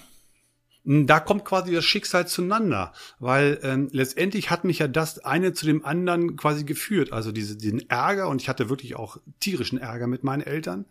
Hm, 0.87 1.07
da 1.07 1.21
kommt 1.21 1.45
quasi 1.45 1.73
das 1.73 1.85
Schicksal 1.85 2.27
zueinander, 2.27 2.93
weil 3.19 3.59
ähm, 3.63 3.89
letztendlich 3.93 4.51
hat 4.51 4.65
mich 4.65 4.79
ja 4.79 4.89
das 4.89 5.19
eine 5.19 5.53
zu 5.53 5.67
dem 5.67 5.85
anderen 5.85 6.37
quasi 6.37 6.65
geführt. 6.65 7.13
Also 7.13 7.33
diese, 7.33 7.57
diesen 7.57 7.91
Ärger 7.91 8.29
und 8.29 8.41
ich 8.41 8.49
hatte 8.49 8.71
wirklich 8.71 8.95
auch 8.97 9.19
tierischen 9.41 9.79
Ärger 9.79 10.07
mit 10.07 10.25
meinen 10.25 10.43
Eltern. 10.43 10.87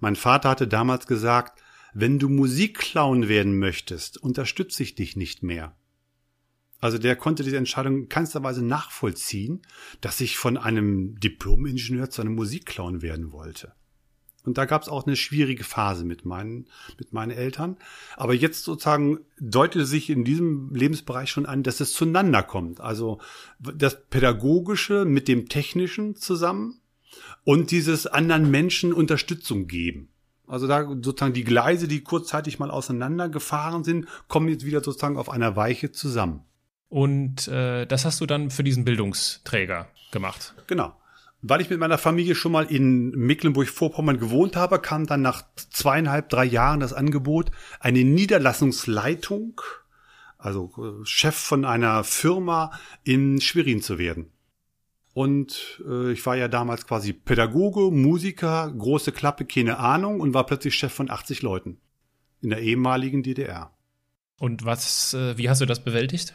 Mein 0.00 0.16
Vater 0.16 0.50
hatte 0.50 0.68
damals 0.68 1.06
gesagt, 1.06 1.60
wenn 1.94 2.18
du 2.18 2.28
Musikclown 2.28 3.28
werden 3.28 3.58
möchtest, 3.58 4.18
unterstütze 4.18 4.82
ich 4.82 4.94
dich 4.94 5.16
nicht 5.16 5.42
mehr. 5.42 5.74
Also 6.80 6.98
der 6.98 7.16
konnte 7.16 7.42
diese 7.42 7.56
Entscheidung 7.56 8.02
in 8.02 8.08
keinster 8.08 8.44
Weise 8.44 8.64
nachvollziehen, 8.64 9.62
dass 10.00 10.20
ich 10.20 10.36
von 10.36 10.56
einem 10.56 11.18
Diplom-Ingenieur 11.18 12.10
zu 12.10 12.20
einem 12.20 12.34
Musikclown 12.34 13.02
werden 13.02 13.32
wollte. 13.32 13.72
Und 14.48 14.56
da 14.56 14.64
gab 14.64 14.80
es 14.80 14.88
auch 14.88 15.06
eine 15.06 15.14
schwierige 15.14 15.62
Phase 15.62 16.06
mit 16.06 16.24
meinen, 16.24 16.66
mit 16.98 17.12
meinen 17.12 17.32
Eltern. 17.32 17.76
Aber 18.16 18.32
jetzt 18.32 18.64
sozusagen 18.64 19.20
deutete 19.38 19.84
sich 19.84 20.08
in 20.08 20.24
diesem 20.24 20.74
Lebensbereich 20.74 21.28
schon 21.28 21.44
an, 21.44 21.62
dass 21.62 21.80
es 21.80 21.92
zueinander 21.92 22.42
kommt. 22.42 22.80
Also 22.80 23.20
das 23.58 24.06
Pädagogische 24.06 25.04
mit 25.04 25.28
dem 25.28 25.50
Technischen 25.50 26.16
zusammen 26.16 26.80
und 27.44 27.70
dieses 27.70 28.06
anderen 28.06 28.50
Menschen 28.50 28.94
Unterstützung 28.94 29.66
geben. 29.66 30.08
Also 30.46 30.66
da 30.66 30.88
sozusagen 31.02 31.34
die 31.34 31.44
Gleise, 31.44 31.86
die 31.86 32.00
kurzzeitig 32.00 32.58
mal 32.58 32.70
auseinandergefahren 32.70 33.84
sind, 33.84 34.08
kommen 34.28 34.48
jetzt 34.48 34.64
wieder 34.64 34.82
sozusagen 34.82 35.18
auf 35.18 35.28
einer 35.28 35.56
Weiche 35.56 35.92
zusammen. 35.92 36.40
Und 36.88 37.48
äh, 37.48 37.84
das 37.84 38.06
hast 38.06 38.22
du 38.22 38.24
dann 38.24 38.50
für 38.50 38.64
diesen 38.64 38.86
Bildungsträger 38.86 39.88
gemacht. 40.10 40.54
Genau. 40.66 40.97
Weil 41.40 41.60
ich 41.60 41.70
mit 41.70 41.78
meiner 41.78 41.98
Familie 41.98 42.34
schon 42.34 42.50
mal 42.50 42.64
in 42.64 43.10
Mecklenburg-Vorpommern 43.10 44.18
gewohnt 44.18 44.56
habe, 44.56 44.80
kam 44.80 45.06
dann 45.06 45.22
nach 45.22 45.44
zweieinhalb, 45.70 46.28
drei 46.28 46.44
Jahren 46.44 46.80
das 46.80 46.92
Angebot, 46.92 47.52
eine 47.78 48.02
Niederlassungsleitung, 48.02 49.60
also 50.36 50.72
äh, 50.78 51.04
Chef 51.04 51.36
von 51.36 51.64
einer 51.64 52.02
Firma 52.02 52.72
in 53.04 53.40
Schwerin 53.40 53.82
zu 53.82 53.98
werden. 53.98 54.32
Und 55.14 55.82
äh, 55.88 56.10
ich 56.12 56.26
war 56.26 56.36
ja 56.36 56.48
damals 56.48 56.86
quasi 56.86 57.12
Pädagoge, 57.12 57.92
Musiker, 57.92 58.72
große 58.76 59.12
Klappe, 59.12 59.44
keine 59.44 59.78
Ahnung 59.78 60.20
und 60.20 60.34
war 60.34 60.44
plötzlich 60.44 60.74
Chef 60.74 60.92
von 60.92 61.10
80 61.10 61.42
Leuten 61.42 61.78
in 62.40 62.50
der 62.50 62.60
ehemaligen 62.60 63.22
DDR. 63.22 63.72
Und 64.38 64.64
was, 64.64 65.14
äh, 65.14 65.38
wie 65.38 65.48
hast 65.48 65.60
du 65.60 65.66
das 65.66 65.82
bewältigt? 65.82 66.34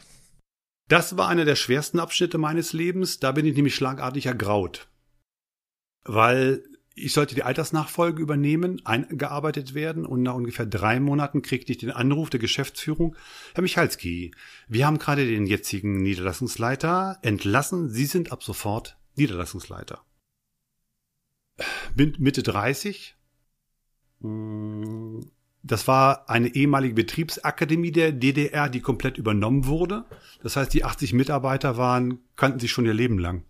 Das 0.88 1.18
war 1.18 1.28
einer 1.28 1.46
der 1.46 1.56
schwersten 1.56 2.00
Abschnitte 2.00 2.38
meines 2.38 2.74
Lebens. 2.74 3.20
Da 3.20 3.32
bin 3.32 3.46
ich 3.46 3.56
nämlich 3.56 3.76
schlagartig 3.76 4.26
ergraut 4.26 4.90
weil 6.06 6.64
ich 6.96 7.14
sollte 7.14 7.34
die 7.34 7.44
Altersnachfolge 7.44 8.22
übernehmen, 8.22 8.86
eingearbeitet 8.86 9.74
werden 9.74 10.06
und 10.06 10.22
nach 10.22 10.36
ungefähr 10.36 10.66
drei 10.66 11.00
Monaten 11.00 11.42
kriegte 11.42 11.72
ich 11.72 11.80
den 11.80 11.92
Anruf 11.92 12.30
der 12.30 12.40
Geschäftsführung, 12.40 13.16
Herr 13.56 13.64
Michalski, 13.64 14.32
wir 14.68 14.86
haben 14.86 15.00
gerade 15.00 15.26
den 15.26 15.48
jetzigen 15.48 15.98
Niederlassungsleiter 15.98 17.18
entlassen, 17.24 17.90
Sie 17.90 18.06
sind 18.06 18.32
ab 18.32 18.44
sofort 18.44 18.98
Niederlassungsleiter. 19.16 20.04
Bin 21.96 22.16
Mitte 22.20 22.44
30. 22.44 23.16
Das 25.64 25.88
war 25.88 26.30
eine 26.30 26.56
ehemalige 26.56 26.96
Betriebsakademie 26.96 27.92
der 27.92 28.12
DDR, 28.12 28.70
die 28.70 28.82
komplett 28.82 29.18
übernommen 29.18 29.66
wurde. 29.66 30.06
Das 30.42 30.56
heißt, 30.56 30.74
die 30.74 30.84
80 30.84 31.14
Mitarbeiter 31.14 31.78
waren, 31.78 32.20
kannten 32.36 32.60
sich 32.60 32.72
schon 32.72 32.86
ihr 32.86 32.94
Leben 32.94 33.20
lang. 33.20 33.46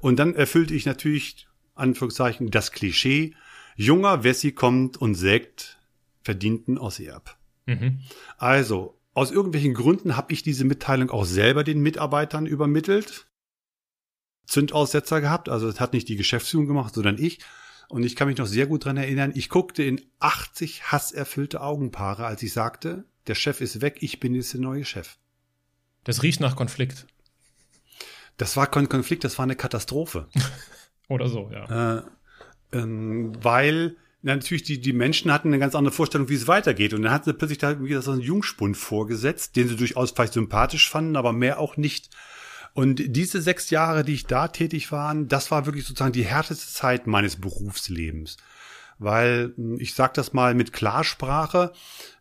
Und 0.00 0.18
dann 0.18 0.34
erfüllte 0.34 0.74
ich 0.74 0.86
natürlich 0.86 1.47
Anführungszeichen, 1.78 2.50
das 2.50 2.72
Klischee, 2.72 3.34
junger 3.76 4.24
Wessi 4.24 4.52
kommt 4.52 4.96
und 4.96 5.14
sägt 5.14 5.78
verdienten 6.22 6.78
Ossi 6.78 7.10
ab. 7.10 7.38
Mhm. 7.66 8.00
Also, 8.36 8.98
aus 9.14 9.30
irgendwelchen 9.30 9.74
Gründen 9.74 10.16
habe 10.16 10.32
ich 10.32 10.42
diese 10.42 10.64
Mitteilung 10.64 11.10
auch 11.10 11.24
selber 11.24 11.64
den 11.64 11.80
Mitarbeitern 11.80 12.46
übermittelt. 12.46 13.26
Zündaussetzer 14.46 15.20
gehabt, 15.20 15.48
also 15.48 15.66
das 15.70 15.80
hat 15.80 15.92
nicht 15.92 16.08
die 16.08 16.16
Geschäftsführung 16.16 16.66
gemacht, 16.66 16.94
sondern 16.94 17.18
ich. 17.18 17.40
Und 17.88 18.02
ich 18.02 18.16
kann 18.16 18.28
mich 18.28 18.38
noch 18.38 18.46
sehr 18.46 18.66
gut 18.66 18.84
dran 18.84 18.96
erinnern, 18.96 19.32
ich 19.34 19.48
guckte 19.48 19.82
in 19.82 20.00
80 20.18 20.92
hasserfüllte 20.92 21.60
Augenpaare, 21.60 22.26
als 22.26 22.42
ich 22.42 22.52
sagte, 22.52 23.04
der 23.26 23.34
Chef 23.34 23.60
ist 23.60 23.80
weg, 23.80 23.98
ich 24.00 24.20
bin 24.20 24.34
jetzt 24.34 24.52
der 24.52 24.60
neue 24.60 24.84
Chef. 24.84 25.16
Das 26.04 26.22
riecht 26.22 26.40
nach 26.40 26.56
Konflikt. 26.56 27.06
Das 28.36 28.56
war 28.56 28.66
kein 28.66 28.88
Konflikt, 28.88 29.24
das 29.24 29.38
war 29.38 29.44
eine 29.44 29.56
Katastrophe. 29.56 30.28
Oder 31.08 31.28
so, 31.28 31.50
ja. 31.52 31.98
Äh, 31.98 32.02
ähm, 32.72 33.32
weil 33.42 33.96
natürlich 34.22 34.62
die, 34.62 34.80
die 34.80 34.92
Menschen 34.92 35.32
hatten 35.32 35.48
eine 35.48 35.58
ganz 35.58 35.74
andere 35.74 35.94
Vorstellung, 35.94 36.28
wie 36.28 36.34
es 36.34 36.48
weitergeht. 36.48 36.92
Und 36.92 37.02
dann 37.02 37.12
hatten 37.12 37.24
sie 37.26 37.34
plötzlich 37.34 37.58
da 37.58 37.82
wieder 37.82 38.02
so 38.02 38.12
einen 38.12 38.20
Jungspund 38.20 38.76
vorgesetzt, 38.76 39.56
den 39.56 39.68
sie 39.68 39.76
durchaus 39.76 40.10
vielleicht 40.10 40.34
sympathisch 40.34 40.90
fanden, 40.90 41.16
aber 41.16 41.32
mehr 41.32 41.58
auch 41.58 41.76
nicht. 41.76 42.10
Und 42.74 43.02
diese 43.16 43.40
sechs 43.40 43.70
Jahre, 43.70 44.04
die 44.04 44.14
ich 44.14 44.26
da 44.26 44.48
tätig 44.48 44.92
war, 44.92 45.14
das 45.14 45.50
war 45.50 45.66
wirklich 45.66 45.84
sozusagen 45.84 46.12
die 46.12 46.24
härteste 46.24 46.70
Zeit 46.72 47.06
meines 47.06 47.36
Berufslebens. 47.36 48.36
Weil, 48.98 49.52
hm, 49.56 49.78
ich 49.80 49.94
sag 49.94 50.14
das 50.14 50.32
mal 50.32 50.54
mit 50.54 50.72
Klarsprache, 50.72 51.72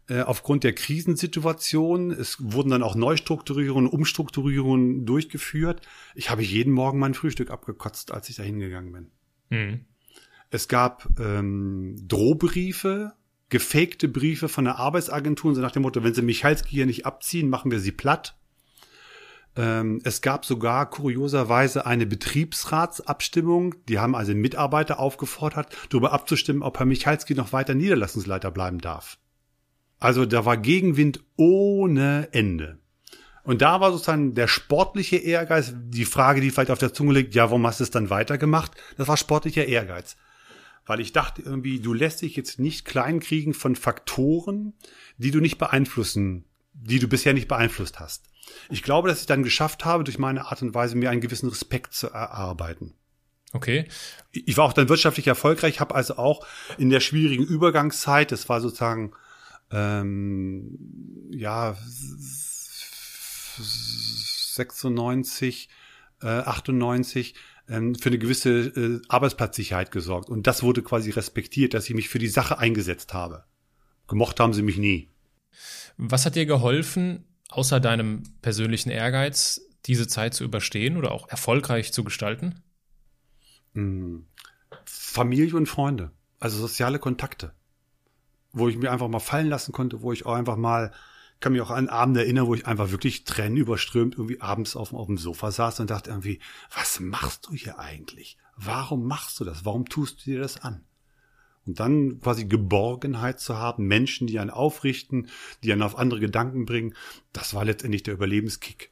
äh, 0.09 0.21
aufgrund 0.21 0.63
der 0.63 0.73
Krisensituation, 0.73 2.11
es 2.11 2.37
wurden 2.39 2.69
dann 2.69 2.83
auch 2.83 2.95
Neustrukturierungen, 2.95 3.89
Umstrukturierungen 3.89 5.05
durchgeführt. 5.05 5.81
Ich 6.15 6.29
habe 6.29 6.43
jeden 6.43 6.71
Morgen 6.71 6.99
mein 6.99 7.13
Frühstück 7.13 7.51
abgekotzt, 7.51 8.11
als 8.13 8.29
ich 8.29 8.37
da 8.37 8.43
hingegangen 8.43 8.91
bin. 8.93 9.11
Mhm. 9.49 9.85
Es 10.49 10.69
gab 10.69 11.09
ähm, 11.19 11.95
Drohbriefe, 12.07 13.13
gefakte 13.49 14.07
Briefe 14.07 14.47
von 14.47 14.63
der 14.63 14.77
Arbeitsagentur, 14.77 15.53
so 15.55 15.61
nach 15.61 15.71
dem 15.71 15.81
Motto, 15.81 16.03
wenn 16.03 16.13
sie 16.13 16.21
Michalski 16.21 16.69
hier 16.69 16.85
nicht 16.85 17.05
abziehen, 17.05 17.49
machen 17.49 17.71
wir 17.71 17.81
sie 17.81 17.91
platt. 17.91 18.36
Ähm, 19.57 19.99
es 20.03 20.21
gab 20.21 20.45
sogar 20.45 20.89
kurioserweise 20.89 21.85
eine 21.85 22.05
Betriebsratsabstimmung. 22.05 23.75
Die 23.89 23.99
haben 23.99 24.15
also 24.15 24.33
Mitarbeiter 24.35 24.99
aufgefordert, 24.99 25.75
darüber 25.89 26.13
abzustimmen, 26.13 26.61
ob 26.61 26.77
Herr 26.77 26.85
Michalski 26.85 27.33
noch 27.33 27.53
weiter 27.53 27.73
Niederlassungsleiter 27.73 28.51
bleiben 28.51 28.79
darf. 28.79 29.17
Also 29.99 30.25
da 30.25 30.45
war 30.45 30.57
Gegenwind 30.57 31.23
ohne 31.35 32.29
Ende. 32.31 32.77
Und 33.43 33.61
da 33.61 33.79
war 33.81 33.91
sozusagen 33.91 34.35
der 34.35 34.47
sportliche 34.47 35.15
Ehrgeiz, 35.15 35.73
die 35.73 36.05
Frage, 36.05 36.41
die 36.41 36.51
vielleicht 36.51 36.69
auf 36.69 36.79
der 36.79 36.93
Zunge 36.93 37.13
liegt, 37.13 37.33
ja, 37.33 37.45
warum 37.45 37.65
hast 37.65 37.79
du 37.79 37.85
es 37.85 37.91
dann 37.91 38.09
weitergemacht? 38.09 38.73
Das 38.97 39.07
war 39.07 39.17
sportlicher 39.17 39.65
Ehrgeiz. 39.65 40.17
Weil 40.85 40.99
ich 40.99 41.13
dachte 41.13 41.41
irgendwie, 41.41 41.79
du 41.79 41.93
lässt 41.93 42.21
dich 42.21 42.35
jetzt 42.35 42.59
nicht 42.59 42.85
kleinkriegen 42.85 43.53
von 43.53 43.75
Faktoren, 43.75 44.73
die 45.17 45.31
du 45.31 45.39
nicht 45.39 45.57
beeinflussen, 45.57 46.45
die 46.73 46.99
du 46.99 47.07
bisher 47.07 47.33
nicht 47.33 47.47
beeinflusst 47.47 47.99
hast. 47.99 48.25
Ich 48.69 48.83
glaube, 48.83 49.09
dass 49.09 49.21
ich 49.21 49.25
dann 49.25 49.43
geschafft 49.43 49.85
habe, 49.85 50.03
durch 50.03 50.19
meine 50.19 50.45
Art 50.45 50.61
und 50.61 50.73
Weise 50.73 50.95
mir 50.95 51.09
einen 51.09 51.21
gewissen 51.21 51.49
Respekt 51.49 51.93
zu 51.93 52.07
erarbeiten. 52.07 52.93
Okay. 53.53 53.87
Ich 54.31 54.57
war 54.57 54.65
auch 54.65 54.73
dann 54.73 54.89
wirtschaftlich 54.89 55.27
erfolgreich, 55.27 55.79
habe 55.79 55.95
also 55.95 56.17
auch 56.17 56.45
in 56.77 56.89
der 56.89 56.99
schwierigen 56.99 57.43
Übergangszeit, 57.43 58.31
das 58.31 58.49
war 58.49 58.61
sozusagen 58.61 59.13
ähm, 59.71 60.77
ja 61.31 61.75
96, 63.57 65.69
äh, 66.21 66.27
98 66.27 67.35
ähm, 67.69 67.95
für 67.95 68.09
eine 68.09 68.17
gewisse 68.17 68.49
äh, 68.49 69.01
Arbeitsplatzsicherheit 69.07 69.91
gesorgt. 69.91 70.29
Und 70.29 70.47
das 70.47 70.63
wurde 70.63 70.81
quasi 70.81 71.11
respektiert, 71.11 71.73
dass 71.73 71.89
ich 71.89 71.95
mich 71.95 72.09
für 72.09 72.19
die 72.19 72.27
Sache 72.27 72.59
eingesetzt 72.59 73.13
habe. 73.13 73.43
Gemocht 74.07 74.39
haben 74.39 74.53
sie 74.53 74.61
mich 74.61 74.77
nie. 74.77 75.09
Was 75.97 76.25
hat 76.25 76.35
dir 76.35 76.45
geholfen, 76.45 77.25
außer 77.49 77.79
deinem 77.79 78.23
persönlichen 78.41 78.89
Ehrgeiz, 78.89 79.61
diese 79.85 80.07
Zeit 80.07 80.33
zu 80.33 80.43
überstehen 80.43 80.97
oder 80.97 81.11
auch 81.11 81.29
erfolgreich 81.29 81.93
zu 81.93 82.03
gestalten? 82.03 82.61
Hm. 83.73 84.27
Familie 84.85 85.55
und 85.55 85.67
Freunde, 85.67 86.11
also 86.39 86.57
soziale 86.57 86.99
Kontakte, 86.99 87.53
wo 88.51 88.67
ich 88.67 88.77
mir 88.77 88.91
einfach 88.91 89.07
mal 89.07 89.19
fallen 89.19 89.47
lassen 89.47 89.71
konnte, 89.71 90.01
wo 90.01 90.11
ich 90.11 90.25
auch 90.25 90.33
einfach 90.33 90.57
mal, 90.57 90.91
kann 91.39 91.53
mich 91.53 91.61
auch 91.61 91.71
an 91.71 91.89
Abende 91.89 92.21
erinnern, 92.21 92.47
wo 92.47 92.55
ich 92.55 92.65
einfach 92.65 92.91
wirklich 92.91 93.23
Tränen 93.23 93.57
überströmt 93.57 94.15
irgendwie 94.15 94.41
abends 94.41 94.75
auf, 94.75 94.93
auf 94.93 95.07
dem 95.07 95.17
Sofa 95.17 95.51
saß 95.51 95.79
und 95.79 95.89
dachte 95.89 96.09
irgendwie, 96.09 96.39
was 96.73 96.99
machst 96.99 97.47
du 97.47 97.53
hier 97.53 97.79
eigentlich? 97.79 98.37
Warum 98.55 99.05
machst 99.05 99.39
du 99.39 99.43
das? 99.43 99.63
Warum 99.63 99.87
tust 99.87 100.25
du 100.25 100.31
dir 100.31 100.39
das 100.39 100.61
an? 100.61 100.86
Und 101.67 101.79
dann 101.79 102.19
quasi 102.21 102.45
Geborgenheit 102.45 103.39
zu 103.41 103.57
haben, 103.57 103.87
Menschen, 103.87 104.25
die 104.25 104.39
einen 104.39 104.49
aufrichten, 104.49 105.27
die 105.63 105.73
einen 105.73 105.81
auf 105.81 105.97
andere 105.97 106.21
Gedanken 106.21 106.65
bringen, 106.65 106.95
das 107.33 107.53
war 107.53 107.65
letztendlich 107.65 108.03
der 108.03 108.13
Überlebenskick. 108.13 108.91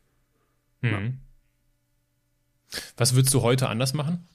Mhm. 0.81 0.89
Ja. 0.89 1.01
Was 2.97 3.15
würdest 3.15 3.33
du 3.33 3.41
heute 3.41 3.69
anders 3.69 3.93
machen? 3.93 4.27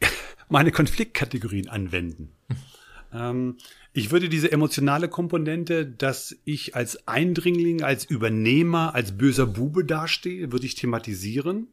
Meine 0.48 0.72
Konfliktkategorien 0.72 1.68
anwenden. 1.68 2.32
ähm, 3.12 3.58
ich 3.92 4.10
würde 4.10 4.30
diese 4.30 4.50
emotionale 4.50 5.08
Komponente, 5.08 5.84
dass 5.84 6.36
ich 6.44 6.74
als 6.74 7.06
Eindringling, 7.08 7.82
als 7.82 8.04
Übernehmer, 8.04 8.94
als 8.94 9.18
böser 9.18 9.46
Bube 9.46 9.84
dastehe, 9.84 10.50
würde 10.52 10.66
ich 10.66 10.76
thematisieren. 10.76 11.68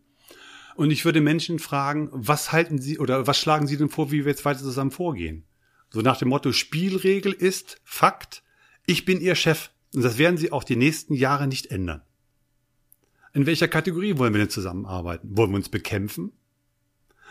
Und 0.76 0.92
ich 0.92 1.06
würde 1.06 1.22
Menschen 1.22 1.60
fragen, 1.60 2.10
was 2.12 2.52
halten 2.52 2.80
Sie 2.80 3.00
oder 3.00 3.28
was 3.28 3.40
schlagen 3.40 3.68
Sie 3.68 3.78
denn 3.78 3.90
vor, 3.90 4.12
wie 4.12 4.26
wir 4.26 4.32
jetzt 4.32 4.46
weiter 4.46 4.60
zusammen 4.60 4.92
vorgehen? 4.92 5.46
So 5.90 6.02
nach 6.02 6.18
dem 6.18 6.30
Motto, 6.30 6.52
Spielregel 6.52 7.32
ist 7.32 7.80
Fakt, 7.84 8.44
ich 8.86 9.06
bin 9.06 9.22
Ihr 9.22 9.36
Chef. 9.36 9.72
Und 9.94 10.04
das 10.04 10.18
werden 10.18 10.38
Sie 10.38 10.52
auch 10.52 10.66
die 10.66 10.76
nächsten 10.76 11.14
Jahre 11.14 11.48
nicht 11.48 11.68
ändern. 11.68 12.02
In 13.34 13.46
welcher 13.46 13.70
Kategorie 13.70 14.18
wollen 14.18 14.34
wir 14.34 14.40
denn 14.40 14.50
zusammenarbeiten? 14.50 15.38
Wollen 15.38 15.52
wir 15.52 15.58
uns 15.58 15.70
bekämpfen? 15.70 16.34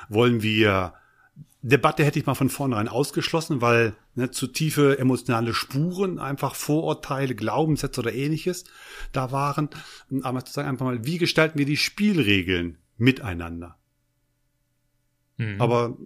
Wollen 0.09 0.43
wir 0.43 0.95
Debatte 1.67 2.05
hätte 2.05 2.19
ich 2.19 2.27
mal 2.27 2.35
von 2.35 2.51
vornherein 2.51 2.89
ausgeschlossen, 2.89 3.63
weil 3.63 3.97
ne, 4.15 4.31
zu 4.31 4.47
tiefe 4.47 4.99
emotionale 4.99 5.55
Spuren, 5.55 6.19
einfach 6.19 6.55
Vorurteile, 6.55 7.35
Glaubenssätze 7.35 8.03
oder 8.03 8.13
ähnliches 8.13 8.65
da 9.13 9.33
waren. 9.33 9.71
Aber 10.23 10.45
zu 10.45 10.53
sagen 10.53 10.69
einfach 10.69 10.85
mal, 10.85 11.07
wie 11.07 11.17
gestalten 11.17 11.59
wir 11.59 11.65
die 11.65 11.79
Spielregeln 11.79 12.77
miteinander. 12.97 13.77
Mhm. 15.37 15.61
Aber 15.61 15.97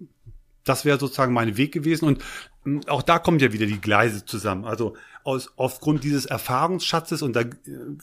das 0.68 0.84
wäre 0.84 0.98
sozusagen 0.98 1.32
mein 1.32 1.56
Weg 1.56 1.72
gewesen. 1.72 2.04
Und 2.04 2.24
hm, 2.64 2.82
auch 2.88 3.02
da 3.02 3.18
kommen 3.18 3.38
ja 3.38 3.52
wieder 3.52 3.66
die 3.66 3.80
Gleise 3.80 4.24
zusammen. 4.24 4.64
Also 4.64 4.96
aus, 5.24 5.52
aufgrund 5.56 6.04
dieses 6.04 6.26
Erfahrungsschatzes, 6.26 7.22
und 7.22 7.34
da, 7.34 7.40
äh, 7.40 7.54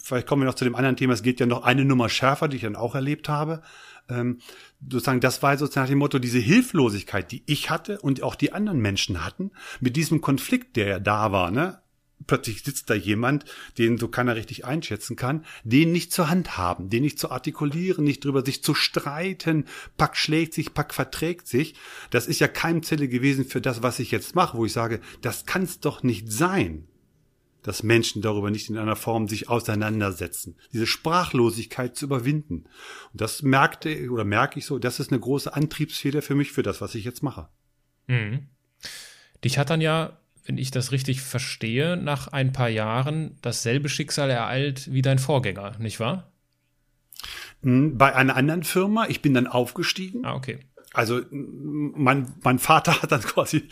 vielleicht 0.02 0.28
kommen 0.28 0.42
wir 0.42 0.48
noch 0.48 0.56
zu 0.56 0.66
dem 0.66 0.76
anderen 0.76 0.98
Thema, 0.98 1.14
es 1.14 1.24
geht 1.24 1.40
ja 1.40 1.46
noch 1.46 1.64
eine 1.64 1.86
Nummer 1.86 2.10
schärfer, 2.10 2.48
die 2.48 2.58
ich 2.58 2.64
dann 2.64 2.76
auch 2.76 2.96
erlebt 2.96 3.30
habe. 3.30 3.62
Ähm, 4.10 4.40
sozusagen, 4.82 5.20
das 5.20 5.42
war 5.42 5.58
sozusagen 5.58 5.86
nach 5.86 5.90
dem 5.90 6.00
Motto, 6.00 6.20
diese 6.20 6.40
Hilflosigkeit, 6.40 7.32
die 7.32 7.44
ich 7.46 7.70
hatte 7.70 8.00
und 8.00 8.22
auch 8.24 8.36
die 8.36 8.54
anderen 8.54 8.80
Menschen 8.80 9.26
hatten, 9.26 9.52
mit 9.80 9.96
diesem 9.96 10.22
Konflikt, 10.22 10.76
der 10.76 10.88
ja 10.88 11.00
da 11.00 11.32
war, 11.32 11.52
ne? 11.52 11.82
Plötzlich 12.28 12.63
sitzt 12.63 12.89
da 12.89 12.93
jemand, 12.93 13.45
den 13.78 13.97
so 13.97 14.07
keiner 14.07 14.36
richtig 14.36 14.66
einschätzen 14.66 15.16
kann, 15.16 15.45
den 15.63 15.91
nicht 15.91 16.11
zur 16.11 16.30
Hand 16.30 16.57
haben, 16.57 16.89
den 16.89 17.03
nicht 17.03 17.20
zu 17.20 17.30
artikulieren, 17.32 18.03
nicht 18.03 18.24
drüber 18.24 18.43
sich 18.43 18.63
zu 18.63 18.74
streiten, 18.74 19.66
Pack 19.97 20.18
schlägt 20.18 20.53
sich, 20.53 20.74
Pack 20.74 20.93
verträgt 20.93 21.47
sich. 21.47 21.76
Das 22.09 22.28
ist 22.28 22.39
ja 22.39 22.47
Keimzelle 22.47 23.07
gewesen 23.07 23.45
für 23.45 23.61
das, 23.61 23.84
was 23.84 23.99
ich 23.99 24.11
jetzt 24.11 24.36
mache, 24.36 24.57
wo 24.57 24.66
ich 24.66 24.74
sage, 24.74 25.01
das 25.22 25.45
kann 25.45 25.63
es 25.63 25.80
doch 25.80 26.03
nicht 26.03 26.32
sein, 26.32 26.88
dass 27.61 27.84
Menschen 27.84 28.22
darüber 28.22 28.51
nicht 28.51 28.70
in 28.70 28.78
einer 28.78 28.95
Form 28.95 29.28
sich 29.28 29.49
auseinandersetzen, 29.49 30.55
diese 30.72 30.86
Sprachlosigkeit 30.86 31.95
zu 31.95 32.05
überwinden. 32.05 32.66
Und 33.11 33.22
das 33.22 33.41
merkte 33.41 34.09
oder 34.09 34.24
merke 34.24 34.59
ich 34.59 34.66
so, 34.66 34.78
das 34.78 34.99
ist 34.99 35.11
eine 35.11 35.20
große 35.20 35.53
Antriebsfeder 35.53 36.22
für 36.22 36.36
mich, 36.36 36.51
für 36.51 36.63
das, 36.63 36.80
was 36.82 36.95
ich 36.95 37.03
jetzt 37.05 37.24
mache. 37.24 37.49
Mhm. 38.07 38.47
Dich 39.43 39.57
hat 39.57 39.70
dann 39.70 39.82
ja 39.82 40.20
wenn 40.46 40.58
ich 40.58 40.72
das 40.72 40.91
richtig 40.91 41.22
verstehe, 41.22 41.98
nach 41.98 42.28
ein 42.28 42.54
paar 42.54 42.70
Jahren 42.70 43.38
dasselbe 43.41 43.89
Schicksal 43.89 44.30
ereilt 44.30 44.93
wie 44.93 45.02
dein 45.02 45.20
Vorgänger, 45.20 45.78
nicht 45.80 46.00
wahr? 46.00 46.32
Hm, 47.62 47.98
bei 47.98 48.16
einer 48.16 48.36
anderen 48.36 48.64
Firma. 48.64 49.08
Ich 49.08 49.22
bin 49.22 49.34
dann 49.34 49.48
aufgestiegen. 49.48 50.26
Ah, 50.26 50.36
okay. 50.36 50.60
Also 50.93 51.22
mein, 51.32 52.34
mein 52.41 52.60
Vater 52.60 53.02
hat 53.02 53.12
dann 53.12 53.22
quasi, 53.24 53.68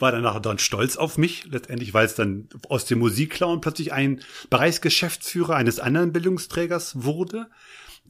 war 0.00 0.10
danach 0.10 0.40
dann 0.40 0.58
stolz 0.58 0.96
auf 0.96 1.18
mich, 1.18 1.44
letztendlich, 1.44 1.94
weil 1.94 2.06
es 2.06 2.14
dann 2.14 2.48
aus 2.68 2.84
dem 2.86 2.98
Musikclown 2.98 3.60
plötzlich 3.60 3.92
ein 3.92 4.20
Bereichsgeschäftsführer 4.50 5.54
eines 5.54 5.78
anderen 5.78 6.12
Bildungsträgers 6.12 7.04
wurde. 7.04 7.48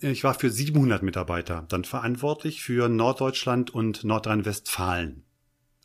Ich 0.00 0.22
war 0.22 0.34
für 0.34 0.50
700 0.50 1.02
Mitarbeiter 1.02 1.66
dann 1.68 1.84
verantwortlich 1.84 2.62
für 2.62 2.88
Norddeutschland 2.88 3.70
und 3.70 4.04
Nordrhein-Westfalen. 4.04 5.24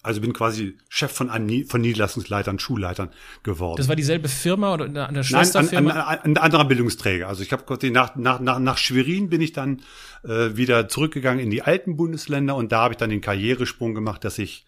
Also 0.04 0.20
bin 0.20 0.34
quasi 0.34 0.78
Chef 0.90 1.12
von, 1.12 1.30
einem, 1.30 1.66
von 1.66 1.80
Niederlassungsleitern, 1.80 2.60
Schulleitern 2.60 3.10
geworden. 3.42 3.78
Das 3.78 3.88
war 3.88 3.96
dieselbe 3.96 4.28
Firma 4.28 4.74
oder 4.74 4.86
eine, 4.86 5.08
eine 5.08 5.24
Schwesterfirma? 5.24 5.94
Nein, 5.94 6.04
ein, 6.04 6.20
ein, 6.20 6.20
ein, 6.20 6.38
anderer 6.38 6.66
Bildungsträger. 6.66 7.30
Also 7.30 7.42
ich 7.42 7.54
habe 7.54 7.64
nach, 7.90 8.16
nach, 8.18 8.42
nach, 8.42 8.60
nach 8.60 8.78
Schwerin 8.78 9.30
bin 9.30 9.40
ich 9.40 9.54
dann 9.54 9.82
äh, 10.24 10.56
wieder 10.58 10.90
zurückgegangen 10.90 11.42
in 11.42 11.50
die 11.50 11.62
alten 11.62 11.96
Bundesländer 11.96 12.56
und 12.56 12.74
da 12.74 12.82
habe 12.82 12.94
ich 12.94 12.98
dann 12.98 13.10
den 13.10 13.22
Karrieresprung 13.22 13.96
gemacht, 13.96 14.26
dass 14.26 14.38
ich 14.40 14.66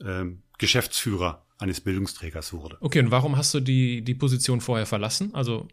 äh, 0.00 0.24
Geschäftsführer 0.56 1.44
eines 1.58 1.82
Bildungsträgers 1.82 2.54
wurde. 2.54 2.78
Okay, 2.80 3.00
und 3.00 3.10
warum 3.10 3.36
hast 3.36 3.52
du 3.52 3.60
die, 3.60 4.02
die 4.02 4.14
Position 4.14 4.62
vorher 4.62 4.86
verlassen? 4.86 5.34
Also 5.34 5.68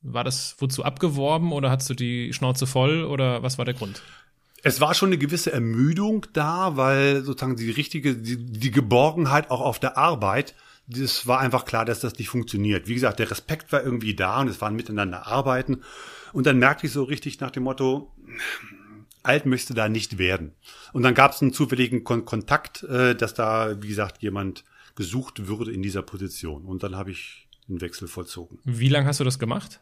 war 0.00 0.24
das, 0.24 0.56
wozu 0.58 0.84
abgeworben 0.84 1.52
oder 1.52 1.70
hast 1.70 1.90
du 1.90 1.94
die 1.94 2.32
Schnauze 2.32 2.66
voll 2.66 3.04
oder 3.04 3.42
was 3.42 3.58
war 3.58 3.64
der 3.64 3.74
Grund? 3.74 4.02
Es 4.62 4.80
war 4.80 4.94
schon 4.94 5.08
eine 5.08 5.18
gewisse 5.18 5.52
Ermüdung 5.52 6.26
da, 6.32 6.76
weil 6.76 7.22
sozusagen 7.22 7.56
die 7.56 7.70
richtige, 7.70 8.16
die, 8.16 8.36
die 8.36 8.70
Geborgenheit 8.70 9.50
auch 9.50 9.60
auf 9.60 9.80
der 9.80 9.96
Arbeit, 9.98 10.54
das 10.86 11.26
war 11.26 11.40
einfach 11.40 11.64
klar, 11.64 11.84
dass 11.84 12.00
das 12.00 12.18
nicht 12.18 12.28
funktioniert. 12.28 12.86
Wie 12.88 12.94
gesagt, 12.94 13.18
der 13.18 13.30
Respekt 13.30 13.72
war 13.72 13.82
irgendwie 13.82 14.14
da 14.14 14.40
und 14.40 14.48
es 14.48 14.60
waren 14.60 14.76
miteinander 14.76 15.26
arbeiten. 15.26 15.82
Und 16.32 16.46
dann 16.46 16.58
merkte 16.58 16.86
ich 16.86 16.92
so 16.92 17.02
richtig 17.02 17.40
nach 17.40 17.50
dem 17.50 17.64
Motto, 17.64 18.14
alt 19.22 19.46
möchte 19.46 19.74
da 19.74 19.88
nicht 19.88 20.18
werden. 20.18 20.52
Und 20.92 21.02
dann 21.02 21.14
gab 21.14 21.32
es 21.32 21.42
einen 21.42 21.52
zufälligen 21.52 22.04
Kon 22.04 22.24
Kontakt, 22.24 22.82
äh, 22.84 23.14
dass 23.14 23.34
da, 23.34 23.80
wie 23.82 23.88
gesagt, 23.88 24.22
jemand 24.22 24.64
gesucht 24.94 25.46
würde 25.46 25.72
in 25.72 25.82
dieser 25.82 26.02
Position. 26.02 26.64
Und 26.64 26.82
dann 26.82 26.96
habe 26.96 27.10
ich 27.10 27.48
den 27.68 27.80
Wechsel 27.80 28.08
vollzogen. 28.08 28.58
Wie 28.64 28.88
lange 28.88 29.06
hast 29.06 29.20
du 29.20 29.24
das 29.24 29.38
gemacht? 29.38 29.80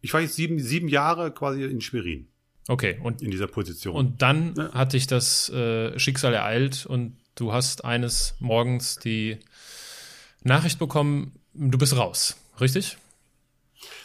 Ich 0.00 0.12
war 0.12 0.20
jetzt 0.20 0.34
sieben, 0.34 0.58
sieben 0.58 0.88
Jahre 0.88 1.32
quasi 1.32 1.64
in 1.64 1.80
Schwerin. 1.80 2.28
Okay, 2.68 2.98
und 3.02 3.22
in 3.22 3.30
dieser 3.30 3.48
Position. 3.48 3.96
Und 3.96 4.22
dann 4.22 4.54
ja. 4.56 4.72
hat 4.72 4.92
dich 4.92 5.06
das 5.06 5.48
äh, 5.48 5.98
Schicksal 5.98 6.32
ereilt 6.34 6.86
und 6.86 7.16
du 7.34 7.52
hast 7.52 7.84
eines 7.84 8.34
Morgens 8.38 8.96
die 8.96 9.38
Nachricht 10.42 10.78
bekommen, 10.78 11.32
du 11.54 11.78
bist 11.78 11.96
raus, 11.96 12.36
richtig? 12.60 12.96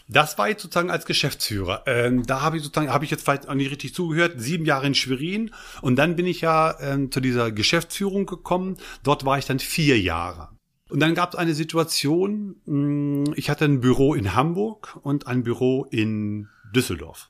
Das 0.08 0.38
war 0.38 0.48
jetzt 0.48 0.62
sozusagen 0.62 0.90
als 0.90 1.06
Geschäftsführer. 1.06 1.84
Ähm, 1.86 2.26
da 2.26 2.42
habe 2.42 2.58
ich 2.58 2.64
sozusagen, 2.64 2.90
habe 2.92 3.04
ich 3.04 3.12
jetzt 3.12 3.24
vielleicht 3.24 3.50
auch 3.50 3.54
nicht 3.54 3.72
richtig 3.72 3.94
zugehört, 3.94 4.36
sieben 4.38 4.66
Jahre 4.66 4.88
in 4.88 4.96
Schwerin 4.96 5.52
und 5.82 5.98
dann 5.98 6.16
bin 6.16 6.26
ich 6.26 6.42
ja 6.42 6.80
ähm, 6.80 7.12
zu 7.12 7.20
dieser 7.20 7.52
Geschäftsführung 7.52 8.26
gekommen. 8.26 8.78
Dort 9.04 9.26
war 9.26 9.38
ich 9.38 9.46
dann 9.46 9.60
vier 9.60 10.00
Jahre. 10.00 10.50
Und 10.90 11.02
dann 11.02 11.16
gab 11.16 11.34
es 11.34 11.40
eine 11.40 11.54
Situation, 11.54 12.56
mh, 12.66 13.28
hm, 13.28 13.34
ich 13.36 13.50
hatte 13.50 13.66
ein 13.66 13.82
Büro 13.82 14.14
in 14.14 14.34
Hamburg 14.34 14.98
und 15.04 15.28
ein 15.28 15.44
Büro 15.44 15.86
in 15.92 16.48
Düsseldorf. 16.74 17.30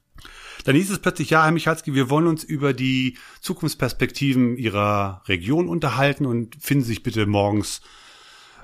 Dann 0.64 0.76
hieß 0.76 0.92
es 0.92 1.00
plötzlich, 1.00 1.30
ja, 1.30 1.46
Herr 1.46 1.52
Michalski, 1.52 1.94
wir 1.94 2.10
wollen 2.10 2.28
uns 2.28 2.44
über 2.44 2.74
die 2.74 3.18
Zukunftsperspektiven 3.42 4.58
Ihrer 4.58 5.22
Region 5.28 5.70
unterhalten 5.70 6.26
und 6.26 6.56
finden 6.60 6.84
Sie 6.84 6.90
sich 6.90 7.04
bitte 7.04 7.26
morgens 7.26 7.82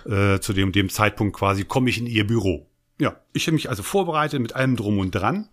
äh, 0.05 0.39
zu 0.39 0.53
dem, 0.53 0.71
dem 0.71 0.89
Zeitpunkt 0.89 1.37
quasi, 1.37 1.63
komme 1.63 1.89
ich 1.89 1.97
in 1.97 2.07
Ihr 2.07 2.27
Büro. 2.27 2.69
Ja, 2.99 3.21
ich 3.31 3.47
habe 3.47 3.53
mich 3.53 3.69
also 3.69 3.83
vorbereitet 3.83 4.41
mit 4.41 4.53
allem 4.55 4.75
drum 4.75 4.99
und 4.99 5.11
dran. 5.11 5.49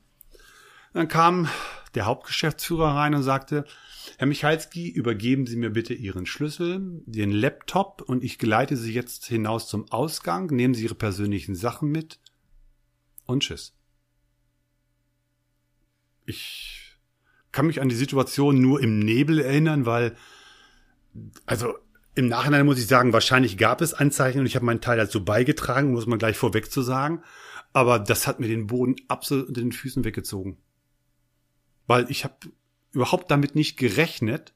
Dann 0.93 1.09
kam 1.09 1.49
der 1.95 2.07
Hauptgeschäftsführer 2.07 2.97
rein 2.97 3.15
und 3.15 3.23
sagte, 3.23 3.65
Herr 4.19 4.27
Michalski, 4.27 4.89
übergeben 4.89 5.47
Sie 5.47 5.57
mir 5.57 5.71
bitte 5.71 5.95
Ihren 5.95 6.27
Schlüssel, 6.27 6.81
den 7.07 7.31
Laptop 7.31 8.03
und 8.03 8.25
ich 8.25 8.39
geleite 8.39 8.77
Sie 8.77 8.93
jetzt 8.93 9.27
hinaus 9.27 9.69
zum 9.69 9.91
Ausgang. 9.93 10.47
Nehmen 10.47 10.75
Sie 10.75 10.85
Ihre 10.85 10.95
persönlichen 10.95 11.55
Sachen 11.55 11.91
mit 11.91 12.19
und 13.27 13.43
tschüss 13.45 13.80
ich 16.31 16.97
kann 17.53 17.67
mich 17.67 17.81
an 17.81 17.89
die 17.89 17.97
Situation 17.97 18.61
nur 18.61 18.81
im 18.81 18.99
Nebel 18.99 19.41
erinnern, 19.41 19.87
weil, 19.87 20.17
also 21.47 21.75
im 22.15 22.29
Nachhinein 22.29 22.67
muss 22.67 22.79
ich 22.79 22.87
sagen, 22.87 23.13
wahrscheinlich 23.13 23.57
gab 23.57 23.81
es 23.81 23.95
Anzeichen 23.95 24.41
und 24.41 24.47
ich 24.47 24.57
habe 24.57 24.65
meinen 24.65 24.81
Teil 24.81 24.97
dazu 24.97 25.25
beigetragen, 25.25 25.93
muss 25.93 26.07
man 26.07 26.19
gleich 26.19 26.37
vorweg 26.37 26.71
zu 26.71 26.83
sagen. 26.83 27.23
Aber 27.73 27.99
das 27.99 28.27
hat 28.27 28.41
mir 28.41 28.49
den 28.49 28.67
Boden 28.67 28.97
absolut 29.09 29.49
unter 29.49 29.61
den 29.61 29.73
Füßen 29.73 30.05
weggezogen. 30.05 30.57
Weil 31.87 32.11
ich 32.11 32.25
habe 32.25 32.35
überhaupt 32.93 33.31
damit 33.31 33.55
nicht 33.55 33.77
gerechnet, 33.77 34.53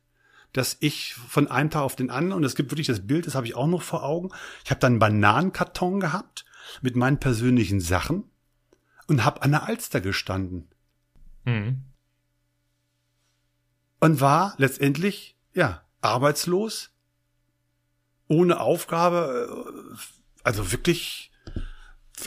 dass 0.53 0.77
ich 0.81 1.15
von 1.15 1.49
einem 1.49 1.71
Tag 1.71 1.83
auf 1.83 1.97
den 1.97 2.11
anderen, 2.11 2.39
und 2.39 2.45
es 2.45 2.55
gibt 2.55 2.71
wirklich 2.71 2.87
das 2.87 3.07
Bild, 3.07 3.27
das 3.27 3.35
habe 3.35 3.47
ich 3.47 3.57
auch 3.57 3.67
noch 3.67 3.83
vor 3.83 4.05
Augen, 4.05 4.31
ich 4.65 4.71
habe 4.71 4.81
dann 4.81 4.95
einen 4.95 5.01
Bananenkarton 5.01 6.01
gehabt, 6.01 6.45
mit 6.81 6.97
meinen 6.97 7.19
persönlichen 7.19 7.81
Sachen 7.81 8.25
und 9.07 9.25
habe 9.25 9.43
an 9.43 9.51
der 9.51 9.65
Alster 9.65 10.01
gestanden. 10.01 10.69
Mhm. 11.45 11.83
Und 14.01 14.21
war 14.21 14.55
letztendlich, 14.59 15.37
ja, 15.55 15.83
arbeitslos, 16.01 16.91
ohne 18.29 18.61
Aufgabe, 18.61 19.95
äh, 19.95 19.97
also 20.43 20.73
wirklich, 20.73 21.31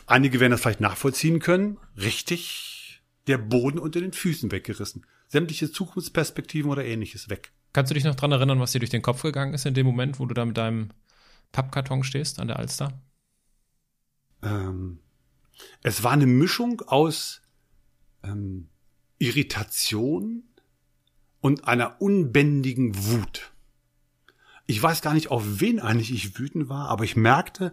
einige 0.05 0.39
werden 0.39 0.51
das 0.51 0.61
vielleicht 0.61 0.81
nachvollziehen 0.81 1.39
können, 1.39 1.77
richtig 1.95 3.03
der 3.27 3.37
Boden 3.37 3.79
unter 3.79 3.99
den 3.99 4.13
Füßen 4.13 4.51
weggerissen. 4.51 5.05
Sämtliche 5.27 5.71
Zukunftsperspektiven 5.71 6.71
oder 6.71 6.85
ähnliches 6.85 7.29
weg. 7.29 7.51
Kannst 7.73 7.91
du 7.91 7.93
dich 7.93 8.05
noch 8.05 8.15
dran 8.15 8.31
erinnern, 8.31 8.59
was 8.59 8.71
dir 8.71 8.79
durch 8.79 8.89
den 8.89 9.01
Kopf 9.01 9.21
gegangen 9.21 9.53
ist 9.53 9.65
in 9.65 9.73
dem 9.73 9.85
Moment, 9.85 10.19
wo 10.19 10.25
du 10.25 10.33
da 10.33 10.45
mit 10.45 10.57
deinem 10.57 10.89
Pappkarton 11.51 12.03
stehst 12.03 12.39
an 12.39 12.47
der 12.47 12.57
Alster? 12.57 12.99
Ähm, 14.41 14.99
es 15.83 16.03
war 16.03 16.11
eine 16.11 16.25
Mischung 16.25 16.81
aus 16.81 17.41
ähm, 18.23 18.69
Irritation 19.19 20.43
und 21.41 21.67
einer 21.67 22.01
unbändigen 22.01 23.05
Wut. 23.05 23.51
Ich 24.65 24.81
weiß 24.81 25.01
gar 25.01 25.13
nicht, 25.13 25.31
auf 25.31 25.43
wen 25.45 25.79
eigentlich 25.79 26.11
ich 26.11 26.37
wütend 26.37 26.67
war, 26.69 26.89
aber 26.89 27.03
ich 27.03 27.15
merkte, 27.15 27.71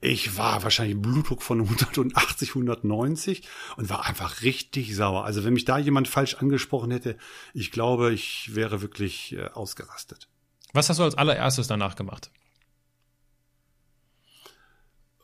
ich 0.00 0.36
war 0.36 0.62
wahrscheinlich 0.62 1.00
Blutdruck 1.00 1.42
von 1.42 1.60
180, 1.60 2.50
190 2.50 3.42
und 3.76 3.88
war 3.88 4.06
einfach 4.06 4.42
richtig 4.42 4.94
sauer. 4.94 5.24
Also 5.24 5.44
wenn 5.44 5.54
mich 5.54 5.64
da 5.64 5.78
jemand 5.78 6.08
falsch 6.08 6.34
angesprochen 6.36 6.90
hätte, 6.90 7.16
ich 7.54 7.70
glaube, 7.70 8.12
ich 8.12 8.54
wäre 8.54 8.82
wirklich 8.82 9.34
äh, 9.34 9.48
ausgerastet. 9.48 10.28
Was 10.72 10.88
hast 10.88 10.98
du 10.98 11.04
als 11.04 11.16
allererstes 11.16 11.66
danach 11.66 11.96
gemacht? 11.96 12.30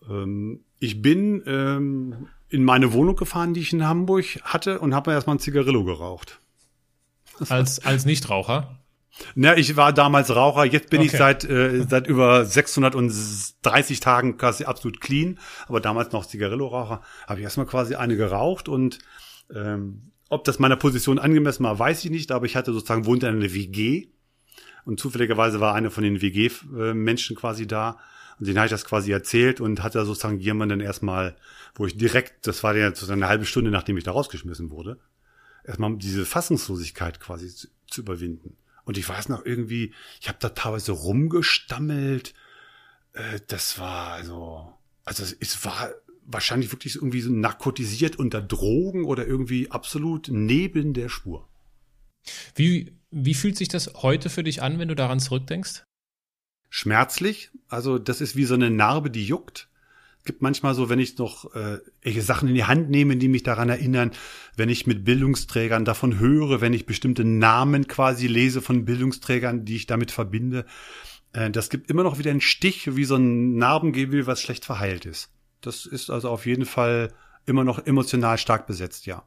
Ähm, 0.08 0.64
ich 0.78 1.02
bin 1.02 1.42
ähm, 1.46 2.28
in 2.48 2.64
meine 2.64 2.92
Wohnung 2.92 3.16
gefahren, 3.16 3.54
die 3.54 3.60
ich 3.60 3.72
in 3.72 3.86
Hamburg 3.86 4.40
hatte 4.42 4.80
und 4.80 4.94
habe 4.94 5.10
mir 5.10 5.14
erstmal 5.14 5.36
ein 5.36 5.40
Zigarillo 5.40 5.84
geraucht. 5.84 6.40
Als, 7.48 7.84
als 7.84 8.04
Nichtraucher? 8.04 8.78
Na, 9.34 9.56
ich 9.56 9.76
war 9.76 9.92
damals 9.92 10.34
Raucher, 10.34 10.64
jetzt 10.64 10.90
bin 10.90 11.00
okay. 11.00 11.06
ich 11.06 11.12
seit, 11.12 11.44
äh, 11.44 11.84
seit 11.88 12.06
über 12.06 12.44
630 12.44 14.00
Tagen 14.00 14.36
quasi 14.36 14.64
absolut 14.64 15.00
clean, 15.00 15.38
aber 15.66 15.80
damals 15.80 16.12
noch 16.12 16.26
Zigarillo-Raucher. 16.26 17.02
Habe 17.26 17.40
ich 17.40 17.44
erstmal 17.44 17.66
quasi 17.66 17.94
eine 17.94 18.16
geraucht 18.16 18.68
und 18.68 18.98
ähm, 19.54 20.12
ob 20.28 20.44
das 20.44 20.58
meiner 20.58 20.76
Position 20.76 21.18
angemessen 21.18 21.64
war, 21.64 21.78
weiß 21.78 22.04
ich 22.04 22.10
nicht, 22.10 22.32
aber 22.32 22.46
ich 22.46 22.56
hatte 22.56 22.72
sozusagen, 22.72 23.04
wohnte 23.04 23.26
in 23.26 23.36
einer 23.36 23.52
WG 23.52 24.08
und 24.84 24.98
zufälligerweise 24.98 25.60
war 25.60 25.74
eine 25.74 25.90
von 25.90 26.04
den 26.04 26.22
WG-Menschen 26.22 27.36
quasi 27.36 27.66
da 27.66 27.98
und 28.38 28.48
den 28.48 28.56
habe 28.56 28.66
ich 28.66 28.72
das 28.72 28.84
quasi 28.84 29.12
erzählt 29.12 29.60
und 29.60 29.82
hatte 29.82 30.04
sozusagen 30.04 30.38
jemanden 30.38 30.80
erstmal, 30.80 31.36
wo 31.74 31.86
ich 31.86 31.96
direkt, 31.96 32.46
das 32.46 32.62
war 32.62 32.76
ja 32.76 32.88
sozusagen 32.88 33.22
eine 33.22 33.28
halbe 33.28 33.44
Stunde, 33.44 33.70
nachdem 33.70 33.96
ich 33.96 34.04
da 34.04 34.12
rausgeschmissen 34.12 34.70
wurde, 34.70 34.98
erstmal 35.64 35.96
diese 35.96 36.24
Fassungslosigkeit 36.24 37.20
quasi 37.20 37.48
zu, 37.54 37.68
zu 37.88 38.00
überwinden. 38.00 38.56
Und 38.84 38.98
ich 38.98 39.08
weiß 39.08 39.28
noch 39.28 39.44
irgendwie, 39.44 39.94
ich 40.20 40.28
habe 40.28 40.38
da 40.40 40.50
teilweise 40.50 40.92
rumgestammelt. 40.92 42.34
Äh, 43.12 43.40
das 43.46 43.78
war 43.78 44.12
also, 44.12 44.72
also 45.04 45.24
es 45.40 45.64
war 45.64 45.90
wahrscheinlich 46.24 46.72
wirklich 46.72 46.96
irgendwie 46.96 47.20
so 47.20 47.30
narkotisiert 47.30 48.16
unter 48.16 48.40
Drogen 48.40 49.04
oder 49.04 49.26
irgendwie 49.26 49.70
absolut 49.70 50.28
neben 50.30 50.94
der 50.94 51.08
Spur. 51.08 51.48
Wie, 52.54 52.96
wie 53.10 53.34
fühlt 53.34 53.56
sich 53.56 53.68
das 53.68 53.92
heute 53.94 54.30
für 54.30 54.44
dich 54.44 54.62
an, 54.62 54.78
wenn 54.78 54.88
du 54.88 54.94
daran 54.94 55.20
zurückdenkst? 55.20 55.84
Schmerzlich. 56.74 57.50
Also 57.68 57.98
das 57.98 58.22
ist 58.22 58.34
wie 58.34 58.44
so 58.44 58.54
eine 58.54 58.70
Narbe, 58.70 59.10
die 59.10 59.26
juckt 59.26 59.68
gibt 60.24 60.42
manchmal 60.42 60.74
so, 60.74 60.88
wenn 60.88 60.98
ich 60.98 61.18
noch 61.18 61.54
äh, 61.54 61.78
welche 62.00 62.22
Sachen 62.22 62.48
in 62.48 62.54
die 62.54 62.64
Hand 62.64 62.90
nehme, 62.90 63.16
die 63.16 63.28
mich 63.28 63.42
daran 63.42 63.68
erinnern, 63.68 64.12
wenn 64.56 64.68
ich 64.68 64.86
mit 64.86 65.04
Bildungsträgern 65.04 65.84
davon 65.84 66.18
höre, 66.18 66.60
wenn 66.60 66.72
ich 66.72 66.86
bestimmte 66.86 67.24
Namen 67.24 67.88
quasi 67.88 68.26
lese 68.26 68.62
von 68.62 68.84
Bildungsträgern, 68.84 69.64
die 69.64 69.76
ich 69.76 69.86
damit 69.86 70.10
verbinde. 70.10 70.64
Äh, 71.32 71.50
das 71.50 71.70
gibt 71.70 71.90
immer 71.90 72.04
noch 72.04 72.18
wieder 72.18 72.30
einen 72.30 72.40
Stich, 72.40 72.94
wie 72.94 73.04
so 73.04 73.16
ein 73.16 73.56
Narbengewebe, 73.56 74.26
was 74.26 74.40
schlecht 74.40 74.64
verheilt 74.64 75.06
ist. 75.06 75.30
Das 75.60 75.86
ist 75.86 76.10
also 76.10 76.30
auf 76.30 76.46
jeden 76.46 76.66
Fall 76.66 77.12
immer 77.44 77.64
noch 77.64 77.84
emotional 77.84 78.38
stark 78.38 78.66
besetzt, 78.66 79.06
ja. 79.06 79.24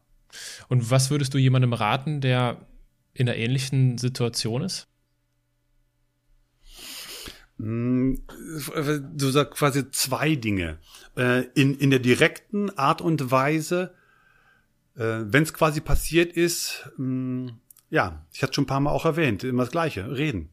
Und 0.67 0.89
was 0.91 1.11
würdest 1.11 1.33
du 1.33 1.37
jemandem 1.37 1.73
raten, 1.73 2.21
der 2.21 2.65
in 3.13 3.27
einer 3.27 3.37
ähnlichen 3.37 3.97
Situation 3.97 4.61
ist? 4.61 4.87
Du 7.57 9.29
sagst 9.29 9.53
quasi 9.53 9.89
zwei 9.91 10.35
Dinge. 10.35 10.77
Äh, 11.15 11.45
in, 11.53 11.77
in 11.77 11.89
der 11.89 11.99
direkten 11.99 12.69
Art 12.77 13.01
und 13.01 13.31
Weise, 13.31 13.93
äh, 14.95 15.21
wenn 15.25 15.43
es 15.43 15.53
quasi 15.53 15.79
passiert 15.79 16.33
ist, 16.33 16.89
mm, 16.97 17.47
ja, 17.89 18.25
ich 18.33 18.43
hatte 18.43 18.53
schon 18.53 18.65
ein 18.65 18.67
paar 18.67 18.81
Mal 18.81 18.91
auch 18.91 19.05
erwähnt, 19.05 19.43
immer 19.43 19.63
das 19.63 19.71
Gleiche, 19.71 20.17
reden. 20.17 20.49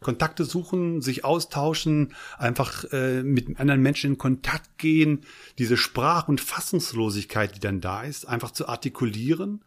Kontakte 0.00 0.44
suchen, 0.44 1.00
sich 1.00 1.24
austauschen, 1.24 2.12
einfach 2.36 2.84
äh, 2.92 3.22
mit 3.22 3.60
anderen 3.60 3.82
Menschen 3.82 4.12
in 4.12 4.18
Kontakt 4.18 4.78
gehen, 4.78 5.20
diese 5.58 5.76
Sprach- 5.76 6.26
und 6.26 6.40
Fassungslosigkeit, 6.40 7.54
die 7.54 7.60
dann 7.60 7.80
da 7.80 8.02
ist, 8.02 8.26
einfach 8.26 8.50
zu 8.50 8.68
artikulieren 8.68 9.64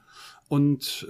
und 0.49 1.07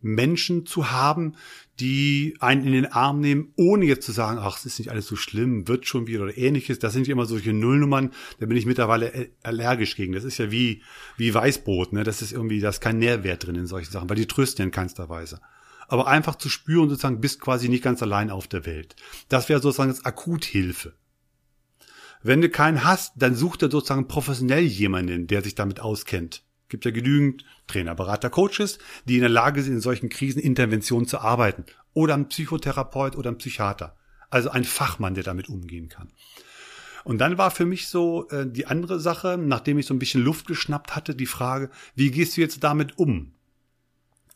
Menschen 0.00 0.66
zu 0.66 0.90
haben, 0.90 1.36
die 1.78 2.36
einen 2.40 2.64
in 2.64 2.72
den 2.72 2.86
Arm 2.86 3.20
nehmen, 3.20 3.52
ohne 3.56 3.84
jetzt 3.86 4.04
zu 4.04 4.12
sagen, 4.12 4.38
ach, 4.38 4.58
es 4.58 4.66
ist 4.66 4.78
nicht 4.78 4.90
alles 4.90 5.06
so 5.06 5.16
schlimm, 5.16 5.68
wird 5.68 5.86
schon 5.86 6.06
wieder 6.06 6.24
oder 6.24 6.36
ähnliches. 6.36 6.78
Das 6.78 6.92
sind 6.92 7.08
immer 7.08 7.26
solche 7.26 7.52
Nullnummern, 7.52 8.12
da 8.38 8.46
bin 8.46 8.56
ich 8.56 8.66
mittlerweile 8.66 9.30
allergisch 9.42 9.96
gegen. 9.96 10.12
Das 10.12 10.24
ist 10.24 10.38
ja 10.38 10.50
wie, 10.50 10.82
wie 11.16 11.32
Weißbrot, 11.32 11.92
ne? 11.92 12.04
Das 12.04 12.22
ist 12.22 12.32
irgendwie, 12.32 12.60
da 12.60 12.68
ist 12.68 12.80
kein 12.80 12.98
Nährwert 12.98 13.46
drin 13.46 13.56
in 13.56 13.66
solchen 13.66 13.92
Sachen, 13.92 14.08
weil 14.08 14.16
die 14.16 14.26
trösten 14.26 14.64
in 14.64 14.70
keinster 14.70 15.08
Weise. 15.08 15.40
Aber 15.88 16.06
einfach 16.06 16.36
zu 16.36 16.48
spüren, 16.48 16.88
sozusagen, 16.88 17.20
bist 17.20 17.40
quasi 17.40 17.68
nicht 17.68 17.82
ganz 17.82 18.02
allein 18.02 18.30
auf 18.30 18.46
der 18.46 18.64
Welt. 18.66 18.94
Das 19.28 19.48
wäre 19.48 19.60
sozusagen 19.60 19.90
das 19.90 20.04
Akuthilfe. 20.04 20.94
Wenn 22.22 22.42
du 22.42 22.50
keinen 22.50 22.84
hast, 22.84 23.14
dann 23.16 23.34
sucht 23.34 23.62
er 23.62 23.70
sozusagen 23.70 24.06
professionell 24.06 24.62
jemanden, 24.62 25.26
der 25.26 25.42
sich 25.42 25.54
damit 25.54 25.80
auskennt 25.80 26.44
gibt 26.70 26.86
ja 26.86 26.90
genügend 26.90 27.44
Trainer, 27.70 27.94
Berater, 27.94 28.30
Coaches, 28.30 28.78
die 29.04 29.14
in 29.14 29.20
der 29.20 29.30
Lage 29.30 29.62
sind, 29.62 29.74
in 29.74 29.80
solchen 29.80 30.08
Kriseninterventionen 30.08 31.06
zu 31.06 31.18
arbeiten. 31.18 31.64
Oder 31.94 32.14
ein 32.14 32.28
Psychotherapeut 32.28 33.16
oder 33.16 33.30
ein 33.30 33.38
Psychiater. 33.38 33.96
Also 34.28 34.50
ein 34.50 34.64
Fachmann, 34.64 35.14
der 35.14 35.24
damit 35.24 35.48
umgehen 35.48 35.88
kann. 35.88 36.08
Und 37.04 37.18
dann 37.18 37.38
war 37.38 37.50
für 37.50 37.64
mich 37.64 37.88
so 37.88 38.28
äh, 38.28 38.46
die 38.46 38.66
andere 38.66 39.00
Sache, 39.00 39.38
nachdem 39.38 39.78
ich 39.78 39.86
so 39.86 39.94
ein 39.94 39.98
bisschen 39.98 40.22
Luft 40.22 40.46
geschnappt 40.46 40.94
hatte, 40.94 41.14
die 41.14 41.26
Frage, 41.26 41.70
wie 41.94 42.10
gehst 42.10 42.36
du 42.36 42.40
jetzt 42.40 42.62
damit 42.62 42.98
um? 42.98 43.32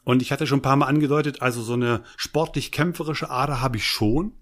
Und 0.05 0.22
ich 0.22 0.32
hatte 0.32 0.47
schon 0.47 0.59
ein 0.59 0.62
paar 0.62 0.76
Mal 0.76 0.87
angedeutet, 0.87 1.43
also 1.43 1.62
so 1.62 1.74
eine 1.74 2.03
sportlich-kämpferische 2.16 3.30
Ader 3.30 3.61
habe 3.61 3.78
ich 3.78 3.87
schon. 3.87 4.32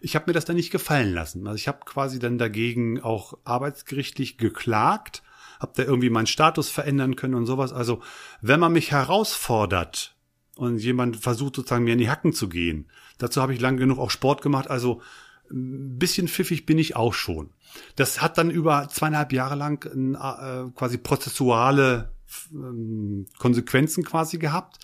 Ich 0.00 0.14
habe 0.14 0.26
mir 0.28 0.32
das 0.32 0.44
dann 0.44 0.56
nicht 0.56 0.70
gefallen 0.70 1.12
lassen. 1.12 1.46
Also 1.46 1.56
ich 1.56 1.68
habe 1.68 1.80
quasi 1.84 2.18
dann 2.18 2.38
dagegen 2.38 3.00
auch 3.00 3.38
arbeitsgerichtlich 3.44 4.38
geklagt 4.38 5.22
habe 5.60 5.72
da 5.76 5.82
irgendwie 5.84 6.10
meinen 6.10 6.26
Status 6.26 6.70
verändern 6.70 7.16
können 7.16 7.34
und 7.34 7.46
sowas. 7.46 7.72
Also 7.72 8.00
wenn 8.40 8.58
man 8.58 8.72
mich 8.72 8.90
herausfordert 8.90 10.16
und 10.56 10.78
jemand 10.78 11.18
versucht 11.18 11.56
sozusagen 11.56 11.84
mir 11.84 11.92
in 11.92 11.98
die 11.98 12.10
Hacken 12.10 12.32
zu 12.32 12.48
gehen, 12.48 12.90
dazu 13.18 13.42
habe 13.42 13.54
ich 13.54 13.60
lang 13.60 13.76
genug 13.76 13.98
auch 13.98 14.10
Sport 14.10 14.42
gemacht. 14.42 14.68
Also 14.68 15.02
ein 15.50 15.98
bisschen 15.98 16.28
pfiffig 16.28 16.64
bin 16.64 16.78
ich 16.78 16.96
auch 16.96 17.12
schon. 17.14 17.50
Das 17.94 18.22
hat 18.22 18.38
dann 18.38 18.50
über 18.50 18.88
zweieinhalb 18.88 19.32
Jahre 19.32 19.54
lang 19.54 19.84
äh, 19.84 20.70
quasi 20.76 20.98
prozessuale 20.98 22.12
äh, 22.52 23.26
Konsequenzen 23.38 24.02
quasi 24.02 24.38
gehabt, 24.38 24.78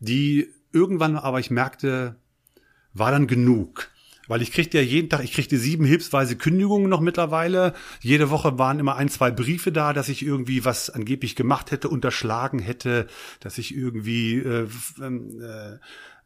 die 0.00 0.52
irgendwann 0.72 1.16
aber 1.16 1.38
ich 1.38 1.50
merkte, 1.50 2.16
war 2.92 3.10
dann 3.10 3.26
genug. 3.26 3.90
Weil 4.28 4.42
ich 4.42 4.52
kriegte 4.52 4.78
ja 4.78 4.84
jeden 4.84 5.08
Tag, 5.08 5.22
ich 5.22 5.32
kriegte 5.32 5.58
sieben 5.58 5.84
hilfsweise 5.84 6.36
Kündigungen 6.36 6.88
noch 6.88 7.00
mittlerweile. 7.00 7.74
Jede 8.00 8.30
Woche 8.30 8.58
waren 8.58 8.78
immer 8.78 8.96
ein, 8.96 9.08
zwei 9.08 9.30
Briefe 9.30 9.72
da, 9.72 9.92
dass 9.92 10.08
ich 10.08 10.24
irgendwie 10.24 10.64
was 10.64 10.90
angeblich 10.90 11.36
gemacht 11.36 11.70
hätte, 11.70 11.88
unterschlagen 11.88 12.58
hätte, 12.58 13.06
dass 13.40 13.58
ich 13.58 13.74
irgendwie 13.74 14.38
äh, 14.38 14.68
ähm, 15.00 15.40
äh, 15.40 15.78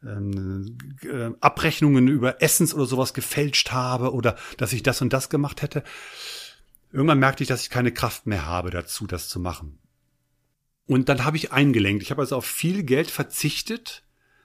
ähm, 0.03 0.77
äh, 1.03 1.31
Abrechnungen 1.41 2.07
über 2.07 2.41
Essens 2.41 2.73
oder 2.73 2.85
sowas 2.85 3.13
gefälscht 3.13 3.71
habe 3.71 4.13
oder 4.13 4.35
dass 4.57 4.73
ich 4.73 4.83
das 4.83 5.01
und 5.01 5.13
das 5.13 5.29
gemacht 5.29 5.61
hätte. 5.61 5.83
Irgendwann 6.91 7.19
merkte 7.19 7.43
ich, 7.43 7.47
dass 7.47 7.61
ich 7.63 7.69
keine 7.69 7.91
Kraft 7.91 8.25
mehr 8.25 8.45
habe 8.45 8.71
dazu, 8.71 9.07
das 9.07 9.29
zu 9.29 9.39
machen. 9.39 9.77
Und 10.87 11.07
dann 11.07 11.23
habe 11.23 11.37
ich 11.37 11.51
eingelenkt. 11.51 12.03
Ich 12.03 12.11
habe 12.11 12.21
also 12.21 12.35
auf 12.35 12.45
viel 12.45 12.83
Geld 12.83 13.09
verzichtet, 13.09 14.03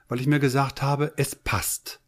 weil 0.08 0.20
ich 0.20 0.26
mir 0.26 0.38
gesagt 0.38 0.82
habe, 0.82 1.12
es 1.16 1.34
passt. 1.34 2.00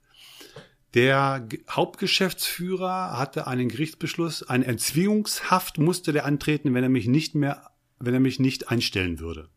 Der 0.99 1.47
Hauptgeschäftsführer 1.71 3.17
hatte 3.17 3.47
einen 3.47 3.69
Gerichtsbeschluss, 3.69 4.43
eine 4.43 4.67
Erzwingungshaft 4.67 5.79
musste 5.79 6.13
der 6.13 6.27
antreten, 6.27 6.75
wenn 6.75 6.83
er 6.83 6.89
mich 6.89 7.07
nicht 7.07 7.37
mehr, 7.37 7.71
wenn 8.01 8.15
er 8.15 8.19
mich 8.19 8.41
nicht 8.41 8.69
einstellen 8.69 9.21
würde. 9.21 9.49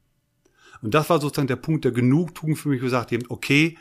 Und 0.84 0.94
das 0.94 1.10
war 1.10 1.20
sozusagen 1.20 1.48
der 1.48 1.56
Punkt 1.56 1.84
der 1.84 1.94
Genugtuung 1.94 2.56
für 2.56 2.70
mich, 2.70 2.80
wo 2.84 2.86
ich 2.86 2.92
sagte, 2.92 3.18
okay, 3.30 3.76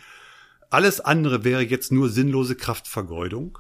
alles 0.71 1.03
andere 1.03 1.45
wäre 1.45 1.61
jetzt 1.61 1.93
nur 1.93 2.09
sinnlose 2.09 2.57
Kraftvergeudung. 2.57 3.59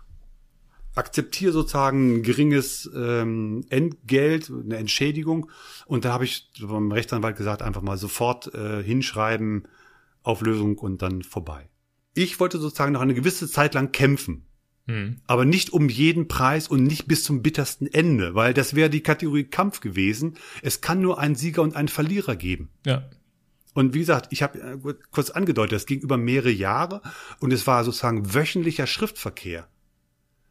akzeptiere 0.95 1.53
sozusagen 1.53 2.21
ein 2.21 2.23
geringes 2.23 2.91
ähm, 2.97 3.67
Entgelt, 3.69 4.51
eine 4.51 4.79
Entschädigung. 4.79 5.51
Und 5.85 6.07
da 6.07 6.15
habe 6.15 6.25
ich 6.25 6.51
beim 6.59 6.91
Rechtsanwalt 6.91 7.37
gesagt, 7.37 7.61
einfach 7.61 7.83
mal 7.83 7.99
sofort 7.99 8.55
äh, 8.55 8.83
hinschreiben, 8.83 9.69
Auflösung 10.23 10.79
und 10.79 11.03
dann 11.03 11.23
vorbei. 11.23 11.69
Ich 12.15 12.41
wollte 12.41 12.59
sozusagen 12.59 12.93
noch 12.93 13.01
eine 13.01 13.15
gewisse 13.15 13.49
Zeit 13.49 13.75
lang 13.75 13.93
kämpfen. 13.93 14.47
Hm. 14.87 15.21
Aber 15.27 15.45
nicht 15.45 15.73
um 15.73 15.89
jeden 15.89 16.27
Preis 16.27 16.67
und 16.69 16.85
nicht 16.85 17.07
bis 17.07 17.23
zum 17.23 17.43
bittersten 17.43 17.87
Ende, 17.87 18.35
weil 18.35 18.55
das 18.55 18.75
wäre 18.75 18.91
die 18.91 19.03
Kategorie 19.03 19.45
Kampf 19.45 19.81
gewesen. 19.81 20.37
Es 20.63 20.81
kann 20.81 21.01
nur 21.01 21.19
einen 21.19 21.37
Sieger 21.37 21.63
und 21.63 21.77
einen 21.77 21.89
Verlierer 21.89 22.37
geben. 22.37 22.71
Ja. 22.85 23.09
Und 23.75 23.95
wie 23.95 24.01
gesagt, 24.01 24.29
ich 24.31 24.43
habe 24.43 24.59
äh, 24.59 24.95
kurz 25.11 25.31
angedeutet, 25.31 25.73
das 25.73 25.87
ging 25.87 26.01
über 26.01 26.17
mehrere 26.17 26.51
Jahre 26.51 27.03
und 27.39 27.53
es 27.53 27.67
war 27.67 27.85
sozusagen 27.85 28.35
wöchentlicher 28.35 28.87
Schriftverkehr. 28.87 29.69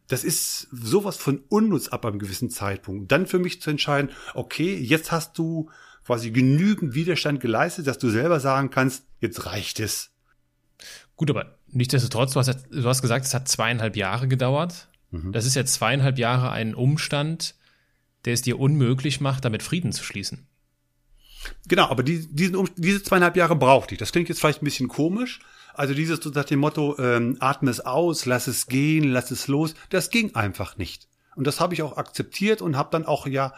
Das 0.08 0.24
ist 0.24 0.68
sowas 0.72 1.18
von 1.18 1.44
unnutz 1.50 1.90
ab 1.90 2.06
einem 2.06 2.18
gewissen 2.18 2.50
Zeitpunkt. 2.50 3.12
Dann 3.12 3.28
für 3.28 3.40
mich 3.40 3.62
zu 3.62 3.70
entscheiden, 3.70 4.10
okay, 4.34 4.76
jetzt 4.76 5.12
hast 5.12 5.38
du 5.38 5.70
quasi 6.06 6.32
genügend 6.32 6.96
Widerstand 6.96 7.42
geleistet, 7.42 7.86
dass 7.86 8.00
du 8.00 8.10
selber 8.10 8.40
sagen 8.40 8.72
kannst, 8.72 9.06
jetzt 9.20 9.46
reicht 9.46 9.80
es. 9.80 10.09
Gut, 11.20 11.30
aber 11.30 11.58
nichtsdestotrotz, 11.68 12.32
du 12.32 12.40
hast, 12.40 12.68
du 12.72 12.86
hast 12.86 13.02
gesagt, 13.02 13.26
es 13.26 13.34
hat 13.34 13.50
zweieinhalb 13.50 13.98
Jahre 13.98 14.30
gedauert. 14.30 14.88
Mhm. 15.12 15.34
Das 15.34 15.46
ist 15.46 15.54
ja 15.54 15.66
zweieinhalb 15.66 16.18
Jahre 16.18 16.52
ein 16.52 16.74
Umstand, 16.74 17.56
der 18.24 18.32
es 18.32 18.42
dir 18.42 18.58
unmöglich 18.58 19.20
macht, 19.20 19.44
damit 19.44 19.62
Frieden 19.62 19.92
zu 19.92 20.06
schließen. 20.06 20.48
Genau, 21.68 21.90
aber 21.90 22.04
die, 22.04 22.26
diesen, 22.34 22.70
diese 22.78 23.04
zweieinhalb 23.04 23.36
Jahre 23.36 23.58
brauchte 23.58 23.96
ich. 23.96 24.00
Das 24.00 24.14
klingt 24.14 24.30
jetzt 24.30 24.40
vielleicht 24.40 24.62
ein 24.62 24.66
bisschen 24.66 24.88
komisch. 24.88 25.42
Also 25.74 25.94
dieses 25.94 26.24
nach 26.24 26.46
dem 26.46 26.60
Motto, 26.60 26.98
ähm, 27.00 27.36
atme 27.42 27.70
es 27.70 27.82
aus, 27.82 28.26
lass 28.26 28.48
es 28.48 28.68
gehen, 28.68 29.04
lass 29.04 29.30
es 29.30 29.50
los, 29.50 29.74
das 29.90 30.12
ging 30.12 30.36
einfach 30.36 30.78
nicht. 30.78 31.10
Und 31.36 31.48
das 31.48 31.60
habe 31.60 31.74
ich 31.74 31.82
auch 31.82 31.98
akzeptiert 31.98 32.62
und 32.62 32.78
habe 32.78 32.92
dann 32.92 33.06
auch 33.06 33.28
ja, 33.28 33.54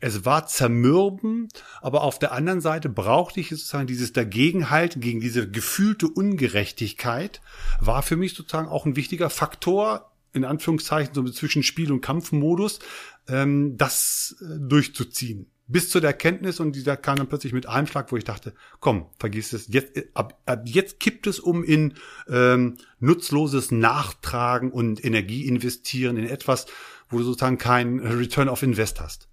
es 0.00 0.24
war 0.24 0.46
zermürben, 0.46 1.48
aber 1.80 2.02
auf 2.02 2.18
der 2.18 2.32
anderen 2.32 2.60
Seite 2.60 2.88
brauchte 2.88 3.40
ich 3.40 3.48
sozusagen 3.48 3.86
dieses 3.86 4.12
Dagegenhalten 4.12 5.00
gegen 5.00 5.20
diese 5.20 5.50
gefühlte 5.50 6.08
Ungerechtigkeit, 6.08 7.40
war 7.80 8.02
für 8.02 8.16
mich 8.16 8.34
sozusagen 8.34 8.68
auch 8.68 8.86
ein 8.86 8.96
wichtiger 8.96 9.30
Faktor, 9.30 10.12
in 10.32 10.44
Anführungszeichen, 10.44 11.14
so 11.14 11.24
zwischen 11.24 11.62
Spiel- 11.62 11.92
und 11.92 12.00
Kampfmodus, 12.00 12.80
ähm, 13.28 13.76
das 13.76 14.36
äh, 14.40 14.58
durchzuziehen 14.60 15.50
bis 15.68 15.90
zu 15.90 16.00
der 16.00 16.10
Erkenntnis 16.10 16.60
und 16.60 16.74
dieser 16.74 16.96
kam 16.96 17.16
dann 17.16 17.28
plötzlich 17.28 17.52
mit 17.52 17.68
einem 17.68 17.86
Schlag, 17.86 18.10
wo 18.10 18.16
ich 18.16 18.24
dachte, 18.24 18.54
komm, 18.80 19.06
vergiss 19.18 19.52
es, 19.52 19.68
jetzt, 19.68 19.92
ab, 20.14 20.40
ab 20.46 20.62
jetzt 20.64 20.98
kippt 20.98 21.26
es 21.26 21.38
um 21.38 21.62
in 21.62 21.94
ähm, 22.28 22.78
nutzloses 22.98 23.70
Nachtragen 23.70 24.72
und 24.72 25.04
Energie 25.04 25.46
investieren 25.46 26.16
in 26.16 26.26
etwas, 26.26 26.66
wo 27.10 27.18
du 27.18 27.24
sozusagen 27.24 27.58
keinen 27.58 28.00
Return 28.00 28.48
of 28.48 28.62
Invest 28.62 29.00
hast. 29.00 29.28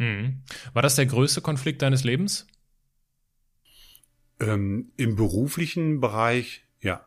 Mhm. 0.00 0.42
War 0.72 0.82
das 0.82 0.96
der 0.96 1.06
größte 1.06 1.40
Konflikt 1.40 1.82
deines 1.82 2.04
Lebens? 2.04 2.46
Ähm, 4.40 4.92
Im 4.96 5.16
beruflichen 5.16 6.00
Bereich, 6.00 6.64
ja. 6.80 7.06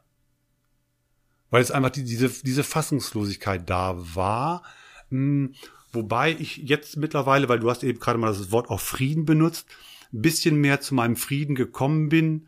Weil 1.49 1.61
es 1.61 1.71
einfach 1.71 1.89
die, 1.89 2.03
diese, 2.03 2.29
diese 2.29 2.63
Fassungslosigkeit 2.63 3.69
da 3.69 3.95
war. 4.15 4.63
Hm, 5.09 5.53
Wobei 5.93 6.31
ich 6.31 6.57
jetzt 6.57 6.97
mittlerweile, 6.97 7.47
weil 7.49 7.59
du 7.59 7.69
hast 7.69 7.83
eben 7.83 7.99
gerade 7.99 8.17
mal 8.17 8.33
das 8.33 8.51
Wort 8.51 8.69
auch 8.69 8.79
Frieden 8.79 9.25
benutzt, 9.25 9.67
ein 10.11 10.23
bisschen 10.23 10.59
mehr 10.59 10.81
zu 10.81 10.95
meinem 10.95 11.15
Frieden 11.15 11.53
gekommen 11.53 12.09
bin. 12.09 12.47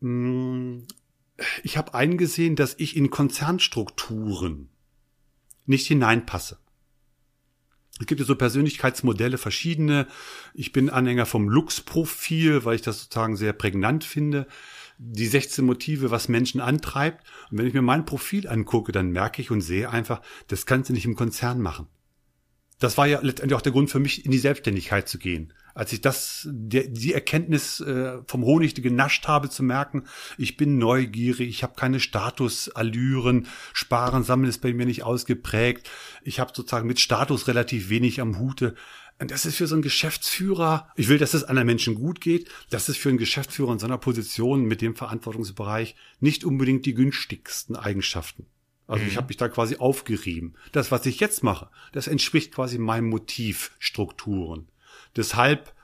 Mm, 0.00 0.80
ich 1.62 1.78
habe 1.78 1.94
eingesehen, 1.94 2.56
dass 2.56 2.74
ich 2.78 2.94
in 2.94 3.08
Konzernstrukturen 3.08 4.68
nicht 5.64 5.86
hineinpasse. 5.86 6.58
Es 8.00 8.06
gibt 8.06 8.20
ja 8.20 8.26
so 8.26 8.36
Persönlichkeitsmodelle, 8.36 9.38
verschiedene. 9.38 10.06
Ich 10.54 10.72
bin 10.72 10.90
Anhänger 10.90 11.26
vom 11.26 11.48
Lux-Profil, 11.48 12.64
weil 12.64 12.76
ich 12.76 12.82
das 12.82 13.02
sozusagen 13.02 13.36
sehr 13.36 13.52
prägnant 13.52 14.04
finde. 14.04 14.46
Die 14.98 15.26
16 15.26 15.64
Motive, 15.64 16.10
was 16.10 16.28
Menschen 16.28 16.60
antreibt. 16.60 17.26
Und 17.50 17.58
wenn 17.58 17.66
ich 17.66 17.74
mir 17.74 17.82
mein 17.82 18.04
Profil 18.04 18.48
angucke, 18.48 18.92
dann 18.92 19.10
merke 19.10 19.42
ich 19.42 19.50
und 19.50 19.60
sehe 19.60 19.90
einfach, 19.90 20.22
das 20.48 20.66
kannst 20.66 20.90
du 20.90 20.94
nicht 20.94 21.04
im 21.04 21.16
Konzern 21.16 21.60
machen 21.60 21.88
das 22.78 22.96
war 22.96 23.06
ja 23.06 23.20
letztendlich 23.20 23.56
auch 23.56 23.62
der 23.62 23.72
Grund 23.72 23.90
für 23.90 23.98
mich, 23.98 24.24
in 24.24 24.30
die 24.30 24.38
Selbstständigkeit 24.38 25.08
zu 25.08 25.18
gehen. 25.18 25.52
Als 25.78 25.92
ich 25.92 26.00
das, 26.00 26.48
der, 26.50 26.88
die 26.88 27.14
Erkenntnis 27.14 27.78
äh, 27.78 28.18
vom 28.26 28.42
Honig 28.42 28.74
genascht 28.74 29.28
habe, 29.28 29.48
zu 29.48 29.62
merken, 29.62 30.08
ich 30.36 30.56
bin 30.56 30.76
neugierig, 30.76 31.48
ich 31.48 31.62
habe 31.62 31.76
keine 31.76 32.00
Statusallüren, 32.00 33.46
Sparen, 33.72 34.24
Sammeln 34.24 34.50
ist 34.50 34.60
bei 34.60 34.74
mir 34.74 34.86
nicht 34.86 35.04
ausgeprägt, 35.04 35.88
ich 36.24 36.40
habe 36.40 36.50
sozusagen 36.52 36.88
mit 36.88 36.98
Status 36.98 37.46
relativ 37.46 37.90
wenig 37.90 38.20
am 38.20 38.40
Hute. 38.40 38.74
Und 39.20 39.30
das 39.30 39.46
ist 39.46 39.54
für 39.54 39.68
so 39.68 39.76
einen 39.76 39.82
Geschäftsführer, 39.82 40.88
ich 40.96 41.06
will, 41.06 41.18
dass 41.18 41.32
es 41.32 41.44
anderen 41.44 41.66
Menschen 41.66 41.94
gut 41.94 42.20
geht, 42.20 42.48
das 42.70 42.88
ist 42.88 42.98
für 42.98 43.10
einen 43.10 43.18
Geschäftsführer 43.18 43.70
in 43.70 43.78
seiner 43.78 43.98
Position 43.98 44.64
mit 44.64 44.82
dem 44.82 44.96
Verantwortungsbereich 44.96 45.94
nicht 46.18 46.44
unbedingt 46.44 46.86
die 46.86 46.94
günstigsten 46.94 47.76
Eigenschaften. 47.76 48.46
Also 48.88 49.04
mhm. 49.04 49.10
ich 49.10 49.16
habe 49.16 49.28
mich 49.28 49.36
da 49.36 49.48
quasi 49.48 49.76
aufgerieben. 49.76 50.56
Das, 50.72 50.90
was 50.90 51.06
ich 51.06 51.20
jetzt 51.20 51.44
mache, 51.44 51.70
das 51.92 52.08
entspricht 52.08 52.52
quasi 52.52 52.78
meinen 52.78 53.08
Motivstrukturen. 53.08 54.66
Deshalb, 55.16 55.74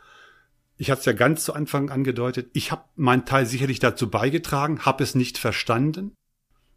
ich 0.77 0.91
hatte 0.91 1.01
es 1.01 1.07
ja 1.07 1.12
ganz 1.12 1.45
zu 1.45 1.55
Anfang 1.55 1.91
angedeutet, 1.91 2.51
ich 2.53 2.72
habe 2.72 2.85
meinen 2.97 3.25
Teil 3.25 3.47
sicherlich 3.47 3.79
dazu 3.79 4.11
beigetragen, 4.11 4.81
habe 4.81 5.05
es 5.05 5.14
nicht 5.14 5.39
verstanden. 5.39 6.12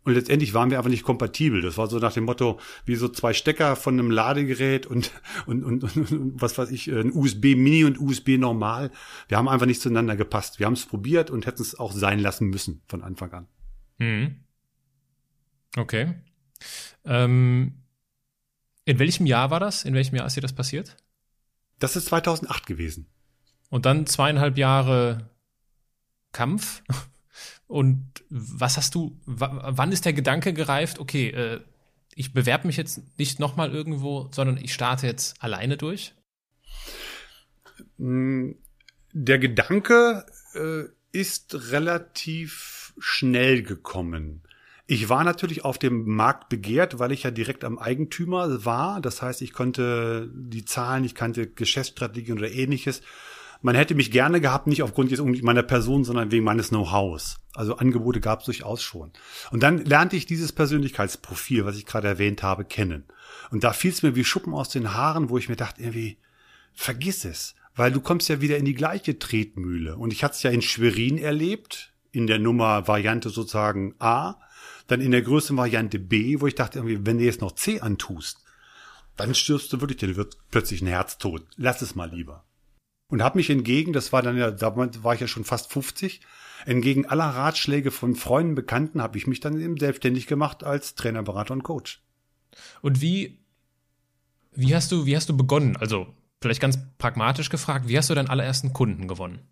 Und 0.04 0.14
letztendlich 0.14 0.54
waren 0.54 0.72
wir 0.72 0.78
einfach 0.78 0.90
nicht 0.90 1.04
kompatibel. 1.04 1.62
Das 1.62 1.78
war 1.78 1.88
so 1.88 2.00
nach 2.00 2.14
dem 2.14 2.24
Motto, 2.24 2.62
wie 2.86 2.96
so 2.96 3.10
zwei 3.10 3.34
Stecker 3.34 3.76
von 3.76 3.96
einem 3.96 4.10
Ladegerät 4.10 4.86
und, 4.86 5.12
und, 5.46 5.66
und, 5.66 5.84
und 5.84 6.42
was 6.42 6.58
weiß 6.58 6.72
ich, 6.72 6.88
ein 6.88 7.12
USB 7.12 7.56
Mini 7.58 7.84
und 7.84 8.00
USB 8.00 8.38
Normal. 8.38 8.90
Wir 9.28 9.38
haben 9.38 9.50
einfach 9.50 9.66
nicht 9.66 9.82
zueinander 9.82 10.16
gepasst. 10.16 10.60
Wir 10.60 10.66
haben 10.66 10.76
es 10.76 10.86
probiert 10.86 11.30
und 11.30 11.46
hätten 11.46 11.62
es 11.62 11.78
auch 11.78 11.92
sein 11.92 12.20
lassen 12.20 12.48
müssen 12.48 12.82
von 12.88 13.04
Anfang 13.04 13.34
an. 13.34 13.48
Mhm. 13.98 14.36
Okay. 15.76 16.14
Ähm, 17.04 17.84
in 18.86 19.00
welchem 19.00 19.26
Jahr 19.26 19.52
war 19.52 19.60
das? 19.60 19.84
In 19.84 19.94
welchem 19.94 20.16
Jahr 20.16 20.26
ist 20.26 20.38
dir 20.38 20.42
das 20.42 20.54
passiert? 20.54 20.96
Das 21.80 21.96
ist 21.96 22.06
2008 22.08 22.66
gewesen. 22.66 23.08
Und 23.70 23.86
dann 23.86 24.06
zweieinhalb 24.06 24.58
Jahre 24.58 25.30
Kampf. 26.32 26.84
Und 27.68 28.24
was 28.30 28.78
hast 28.78 28.96
du, 28.96 29.20
wann 29.26 29.92
ist 29.92 30.06
der 30.06 30.14
Gedanke 30.14 30.54
gereift, 30.54 31.00
okay, 31.00 31.30
äh, 31.30 31.62
ich 32.16 32.34
bewerbe 32.34 32.68
mich 32.68 32.78
jetzt 32.78 33.02
nicht 33.20 33.40
nochmal 33.40 33.72
irgendwo, 33.74 34.30
sondern 34.32 34.58
ich 34.58 34.74
starte 34.74 35.06
jetzt 35.06 35.42
alleine 35.44 35.78
durch? 35.78 36.16
Mm, 37.98 38.52
der 39.12 39.38
Gedanke 39.38 40.26
äh, 40.54 40.86
ist 41.12 41.72
relativ 41.72 42.94
schnell 43.00 43.64
gekommen. 43.64 44.47
Ich 44.90 45.10
war 45.10 45.26
natürlich 45.26 45.66
auf 45.66 45.78
dem 45.78 46.06
Markt 46.08 46.48
begehrt, 46.48 46.98
weil 46.98 47.12
ich 47.12 47.24
ja 47.24 47.32
direkt 47.32 47.66
am 47.66 47.78
Eigentümer 47.78 48.64
war. 48.64 49.02
Das 49.02 49.22
heißt, 49.22 49.42
ich 49.42 49.52
konnte 49.52 50.32
die 50.34 50.64
Zahlen, 50.64 51.04
ich 51.04 51.14
kannte 51.14 51.48
Geschäftsstrategien 51.48 52.38
oder 52.38 52.50
ähnliches. 52.50 53.02
Man 53.62 53.76
hätte 53.76 53.96
mich 53.96 54.12
gerne 54.12 54.40
gehabt, 54.40 54.68
nicht 54.68 54.84
aufgrund 54.84 55.12
jetzt 55.12 55.22
meiner 55.44 55.64
Person, 55.64 56.06
sondern 56.06 56.32
wegen 56.32 56.46
meines 56.46 56.70
Know-hows. 56.70 57.38
Also 57.54 57.76
Angebote 57.76 58.22
gab 58.22 58.40
es 58.40 58.46
durchaus 58.46 58.82
schon. 58.82 59.12
Und 59.52 59.62
dann 59.62 59.84
lernte 59.84 60.16
ich 60.16 60.26
dieses 60.26 60.54
Persönlichkeitsprofil, 60.54 61.66
was 61.66 61.76
ich 61.76 61.86
gerade 61.86 62.08
erwähnt 62.08 62.42
habe, 62.42 62.64
kennen. 62.64 63.04
Und 63.52 63.66
da 63.66 63.74
fiel 63.74 63.92
es 63.92 64.04
mir 64.04 64.16
wie 64.16 64.24
Schuppen 64.24 64.54
aus 64.54 64.70
den 64.70 64.94
Haaren, 64.94 65.30
wo 65.30 65.38
ich 65.38 65.50
mir 65.50 65.58
dachte, 65.58 65.82
irgendwie, 65.82 66.18
vergiss 66.74 67.26
es. 67.26 67.56
Weil 67.76 67.92
du 67.92 68.00
kommst 68.00 68.30
ja 68.30 68.40
wieder 68.40 68.58
in 68.58 68.66
die 68.66 68.74
gleiche 68.74 69.20
Tretmühle. 69.20 69.98
Und 69.98 70.14
ich 70.14 70.24
hatte 70.24 70.36
es 70.36 70.44
ja 70.44 70.52
in 70.52 70.62
Schwerin 70.62 71.18
erlebt, 71.18 71.94
in 72.12 72.26
der 72.26 72.40
Nummer 72.40 72.88
Variante 72.88 73.30
sozusagen 73.30 73.96
A. 74.00 74.36
Dann 74.88 75.02
in 75.02 75.12
der 75.12 75.22
größten 75.22 75.58
Variante 75.58 76.00
B, 76.00 76.40
wo 76.40 76.48
ich 76.48 76.56
dachte, 76.56 76.80
irgendwie, 76.80 77.06
wenn 77.06 77.18
du 77.18 77.26
jetzt 77.26 77.42
noch 77.42 77.54
C 77.54 77.82
antust, 77.82 78.44
dann 79.18 79.36
stirbst 79.36 79.72
du 79.74 79.82
wirklich, 79.82 80.00
dann 80.00 80.16
wird 80.16 80.38
plötzlich 80.50 80.82
ein 80.82 80.88
Herz 80.88 81.18
tot. 81.18 81.46
Lass 81.56 81.82
es 81.82 81.96
mal 81.96 82.10
lieber. 82.10 82.46
Und 83.10 83.24
habe 83.24 83.38
mich 83.38 83.50
entgegen, 83.50 83.94
das 83.94 84.12
war 84.12 84.22
dann 84.22 84.38
ja, 84.38 84.52
da 84.52 84.76
war 84.76 85.14
ich 85.14 85.22
ja 85.22 85.28
schon 85.28 85.46
fast 85.46 85.72
50, 85.72 86.22
entgegen 86.66 87.06
aller 87.06 87.26
Ratschläge 87.26 87.92
von 87.92 88.16
Freunden, 88.16 88.56
Bekannten, 88.56 89.02
habe 89.02 89.18
ich 89.18 89.28
mich 89.28 89.40
dann 89.40 89.60
eben 89.60 89.78
selbstständig 89.78 90.28
gemacht 90.28 90.64
als 90.64 90.96
Trainer, 90.96 91.24
Berater 91.24 91.54
und 91.54 91.64
Coach. 91.64 92.02
Und 92.82 93.02
wie, 93.02 93.40
wie 94.52 94.76
hast 94.76 94.92
du, 94.92 95.06
wie 95.06 95.16
hast 95.16 95.30
du 95.30 95.38
begonnen? 95.38 95.78
Also, 95.78 96.08
vielleicht 96.42 96.62
ganz 96.62 96.80
pragmatisch 96.98 97.50
gefragt, 97.50 97.88
wie 97.88 97.98
hast 97.98 98.10
du 98.10 98.16
deinen 98.16 98.30
allerersten 98.30 98.74
Kunden 98.74 99.08
gewonnen? 99.08 99.48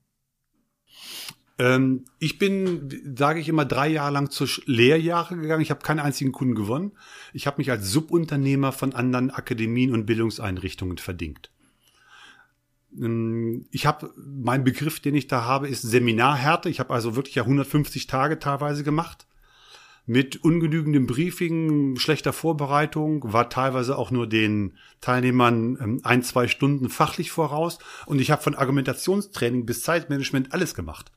Ähm, 1.57 2.06
ich 2.19 2.38
bin, 2.38 3.15
sage 3.18 3.40
ich 3.40 3.48
immer, 3.48 3.65
drei 3.65 3.88
Jahre 3.88 4.11
lang 4.11 4.30
zur 4.30 4.48
Lehrjahre 4.65 5.38
gegangen. 5.38 5.61
Ich 5.61 5.72
habe 5.72 5.82
keinen 5.82 5.99
einzigen 5.99 6.32
Kunden 6.32 6.56
gewonnen. 6.56 6.91
Ich 7.34 7.48
habe 7.48 7.57
mich 7.57 7.72
als 7.72 7.90
Subunternehmer 7.91 8.72
von 8.72 8.94
anderen 8.94 9.32
Akademien 9.32 9.94
und 9.94 10.06
Bildungseinrichtungen 10.06 10.98
verdingt. 10.98 11.52
Ähm, 12.99 13.65
ich 13.72 13.86
habe, 13.86 14.14
mein 14.18 14.64
Begriff, 14.64 14.99
den 14.99 15.15
ich 15.15 15.27
da 15.27 15.45
habe, 15.45 15.68
ist 15.69 15.82
Seminarhärte. 15.82 16.69
Ich 16.69 16.80
habe 16.80 16.94
also 16.94 17.15
wirklich 17.15 17.36
ja 17.36 17.44
150 17.44 18.07
Tage 18.07 18.40
teilweise 18.40 18.84
gemacht. 18.84 19.26
mit 20.07 20.44
ungenügendem 20.44 21.07
Briefing, 21.07 21.98
schlechter 21.98 22.32
Vorbereitung, 22.32 23.34
war 23.34 23.49
teilweise 23.49 23.98
auch 23.98 24.11
nur 24.11 24.27
den 24.27 24.77
Teilnehmern 25.02 25.80
ähm, 25.82 26.02
ein, 26.03 26.22
zwei 26.22 26.48
Stunden 26.48 26.90
fachlich 26.90 27.32
voraus. 27.32 27.80
Und 28.06 28.19
ich 28.22 28.30
habe 28.30 28.44
von 28.44 28.53
Argumentationstraining 28.53 29.65
bis 29.65 29.82
Zeitmanagement 29.82 30.53
alles 30.53 30.76
gemacht. 30.76 31.11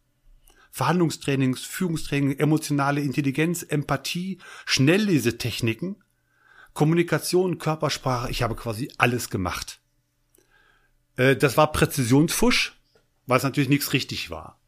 Verhandlungstrainings, 0.70 1.62
Führungstraining, 1.62 2.38
emotionale 2.38 3.00
Intelligenz, 3.00 3.62
Empathie, 3.62 4.38
Schnelllesetechniken, 4.66 6.02
Kommunikation, 6.74 7.58
Körpersprache. 7.58 8.30
Ich 8.30 8.42
habe 8.42 8.54
quasi 8.54 8.90
alles 8.98 9.30
gemacht. 9.30 9.80
Äh, 11.16 11.36
das 11.36 11.56
war 11.56 11.72
Präzisionsfusch, 11.72 12.80
weil 13.26 13.38
es 13.38 13.44
natürlich 13.44 13.68
nichts 13.68 13.92
richtig 13.92 14.30
war. 14.30 14.60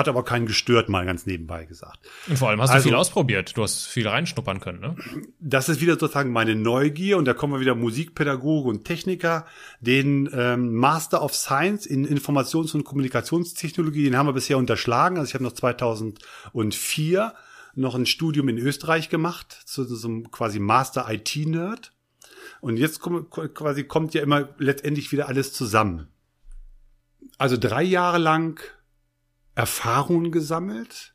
Hat 0.00 0.08
aber 0.08 0.24
keinen 0.24 0.46
gestört, 0.46 0.88
mal 0.88 1.04
ganz 1.04 1.26
nebenbei 1.26 1.66
gesagt. 1.66 1.98
Und 2.26 2.38
vor 2.38 2.48
allem 2.48 2.62
hast 2.62 2.70
also, 2.70 2.84
du 2.84 2.88
viel 2.88 2.96
ausprobiert. 2.96 3.54
Du 3.54 3.62
hast 3.62 3.86
viel 3.86 4.08
reinschnuppern 4.08 4.60
können, 4.60 4.80
ne? 4.80 4.96
Das 5.40 5.68
ist 5.68 5.82
wieder 5.82 5.98
sozusagen 5.98 6.32
meine 6.32 6.56
Neugier 6.56 7.18
und 7.18 7.26
da 7.26 7.34
kommen 7.34 7.52
wir 7.52 7.60
wieder 7.60 7.74
Musikpädagoge 7.74 8.70
und 8.70 8.84
Techniker. 8.84 9.44
Den 9.80 10.30
ähm, 10.32 10.74
Master 10.74 11.22
of 11.22 11.34
Science 11.34 11.84
in 11.84 12.06
Informations- 12.06 12.74
und 12.74 12.84
Kommunikationstechnologie, 12.84 14.04
den 14.04 14.16
haben 14.16 14.26
wir 14.26 14.32
bisher 14.32 14.56
unterschlagen. 14.56 15.18
Also 15.18 15.28
ich 15.28 15.34
habe 15.34 15.44
noch 15.44 15.52
2004 15.52 17.34
noch 17.74 17.94
ein 17.94 18.06
Studium 18.06 18.48
in 18.48 18.56
Österreich 18.56 19.10
gemacht, 19.10 19.52
zu 19.52 19.84
so 19.84 20.08
einem 20.08 20.30
quasi 20.30 20.60
Master 20.60 21.06
IT-Nerd. 21.10 21.92
Und 22.62 22.78
jetzt 22.78 23.00
kommt, 23.00 23.30
quasi 23.30 23.84
kommt 23.84 24.14
ja 24.14 24.22
immer 24.22 24.48
letztendlich 24.56 25.12
wieder 25.12 25.28
alles 25.28 25.52
zusammen. 25.52 26.08
Also 27.36 27.58
drei 27.58 27.82
Jahre 27.82 28.18
lang 28.18 28.60
Erfahrungen 29.54 30.32
gesammelt 30.32 31.14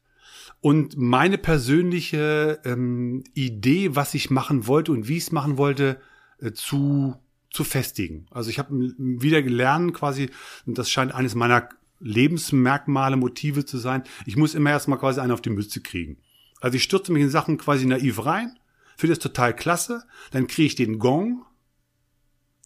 und 0.62 0.98
meine 0.98 1.38
persönliche 1.38 2.60
ähm, 2.66 3.24
Idee, 3.34 3.96
was 3.96 4.14
ich 4.14 4.30
machen 4.30 4.68
wollte 4.68 4.92
und 4.92 5.08
wie 5.08 5.18
ich 5.18 5.24
es 5.24 5.32
machen 5.32 5.58
wollte, 5.58 6.00
äh, 6.40 6.52
zu 6.52 7.16
zu 7.56 7.64
festigen. 7.64 8.28
Also 8.32 8.50
ich 8.50 8.60
habe 8.60 8.76
wieder 8.98 9.42
gelernt 9.42 9.94
quasi, 9.94 10.30
und 10.66 10.78
das 10.78 10.92
scheint 10.92 11.16
eines 11.16 11.36
meiner 11.36 11.70
Lebensmerkmale, 12.02 13.16
Motive 13.16 13.66
zu 13.66 13.78
sein, 13.78 14.04
ich 14.26 14.36
muss 14.36 14.56
immer 14.56 14.72
erstmal 14.72 15.00
quasi 15.00 15.22
einen 15.22 15.32
auf 15.32 15.42
die 15.42 15.50
Mütze 15.50 15.80
kriegen. 15.82 16.18
Also 16.60 16.76
ich 16.76 16.84
stürze 16.84 17.14
mich 17.14 17.24
in 17.24 17.30
Sachen 17.30 17.58
quasi 17.58 17.86
naiv 17.86 18.26
rein, 18.26 18.60
finde 18.98 19.16
das 19.16 19.24
total 19.24 19.56
klasse, 19.56 20.04
dann 20.32 20.48
kriege 20.48 20.68
ich 20.68 20.76
den 20.76 21.00
Gong 21.00 21.46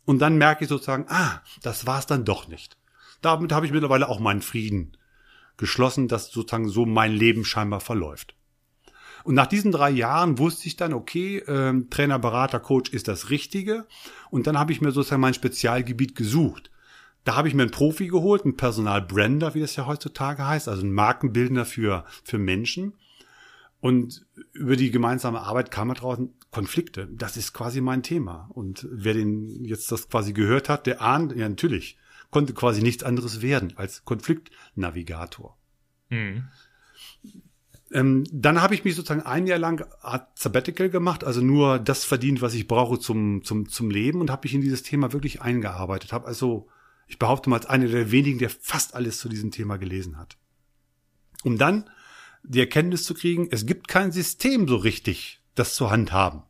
und 0.05 0.19
dann 0.19 0.39
merke 0.39 0.63
ich 0.63 0.69
sozusagen, 0.69 1.05
ah, 1.07 1.43
das 1.61 1.85
war 1.85 1.99
es 1.99 2.07
dann 2.07 2.25
doch 2.25 2.47
nicht. 2.47 2.75
Damit 3.21 3.51
habe 3.51 3.67
ich 3.67 3.71
mittlerweile 3.71 4.09
auch 4.09 4.19
meinen 4.19 4.41
Frieden 4.41 4.97
geschlossen, 5.59 6.07
dass 6.07 6.31
sozusagen 6.31 6.69
so 6.69 6.87
mein 6.87 7.11
Leben 7.11 7.45
scheinbar 7.45 7.81
verläuft. 7.81 8.35
Und 9.23 9.35
nach 9.35 9.47
diesen 9.47 9.71
drei 9.71 9.89
Jahren 9.91 10.39
wusste 10.39 10.67
ich 10.67 10.75
dann, 10.75 10.93
okay, 10.93 11.37
äh, 11.39 11.73
Trainer, 11.89 12.17
Berater, 12.17 12.59
Coach 12.59 12.91
ist 12.91 13.07
das 13.07 13.29
Richtige. 13.29 13.85
Und 14.31 14.47
dann 14.47 14.57
habe 14.57 14.71
ich 14.71 14.81
mir 14.81 14.91
sozusagen 14.91 15.21
mein 15.21 15.33
Spezialgebiet 15.33 16.15
gesucht. 16.15 16.71
Da 17.25 17.35
habe 17.35 17.47
ich 17.47 17.53
mir 17.53 17.63
einen 17.63 17.71
Profi 17.71 18.07
geholt, 18.07 18.43
einen 18.45 18.55
Personalbrander, 18.55 19.53
wie 19.53 19.59
das 19.59 19.75
ja 19.75 19.85
heutzutage 19.85 20.47
heißt, 20.47 20.69
also 20.69 20.81
einen 20.81 20.93
Markenbildner 20.93 21.65
für, 21.65 22.05
für 22.23 22.37
Menschen. 22.37 22.93
Und 23.81 24.25
über 24.53 24.75
die 24.75 24.89
gemeinsame 24.89 25.41
Arbeit 25.41 25.69
kam 25.69 25.89
man 25.89 25.97
draußen 25.97 26.33
Konflikte. 26.51 27.07
Das 27.11 27.37
ist 27.37 27.53
quasi 27.53 27.81
mein 27.81 28.03
Thema. 28.03 28.49
Und 28.53 28.87
wer 28.89 29.13
den 29.13 29.63
jetzt 29.63 29.91
das 29.91 30.09
quasi 30.09 30.33
gehört 30.33 30.69
hat, 30.69 30.87
der 30.87 31.01
ahnt, 31.01 31.35
ja 31.35 31.47
natürlich, 31.47 31.97
konnte 32.31 32.53
quasi 32.53 32.81
nichts 32.81 33.03
anderes 33.03 33.41
werden 33.41 33.73
als 33.75 34.05
Konfliktnavigator. 34.05 35.57
Mhm. 36.09 36.47
Ähm, 37.91 38.23
dann 38.31 38.61
habe 38.61 38.75
ich 38.75 38.83
mich 38.83 38.95
sozusagen 38.95 39.23
ein 39.23 39.47
Jahr 39.47 39.57
lang 39.57 39.83
Art 40.01 40.37
Sabbatical 40.37 40.89
gemacht, 40.89 41.23
also 41.23 41.41
nur 41.41 41.79
das 41.79 42.05
verdient, 42.05 42.41
was 42.41 42.53
ich 42.53 42.67
brauche 42.67 42.99
zum, 42.99 43.43
zum, 43.43 43.67
zum 43.67 43.89
Leben 43.89 44.21
und 44.21 44.29
habe 44.29 44.45
mich 44.45 44.53
in 44.53 44.61
dieses 44.61 44.83
Thema 44.83 45.11
wirklich 45.11 45.41
eingearbeitet. 45.41 46.13
Habe 46.13 46.27
also, 46.27 46.67
ich 47.07 47.17
behaupte 47.17 47.49
mal, 47.49 47.57
als 47.57 47.65
einer 47.65 47.87
der 47.87 48.11
wenigen, 48.11 48.37
der 48.37 48.51
fast 48.51 48.93
alles 48.93 49.17
zu 49.17 49.27
diesem 49.27 49.49
Thema 49.49 49.77
gelesen 49.77 50.17
hat. 50.17 50.37
Um 51.43 51.57
dann 51.57 51.89
die 52.43 52.59
Erkenntnis 52.59 53.03
zu 53.05 53.15
kriegen, 53.15 53.47
es 53.49 53.65
gibt 53.65 53.87
kein 53.87 54.11
System 54.11 54.67
so 54.67 54.75
richtig, 54.75 55.41
das 55.55 55.73
zur 55.73 55.89
Hand 55.89 56.11
haben. 56.11 56.43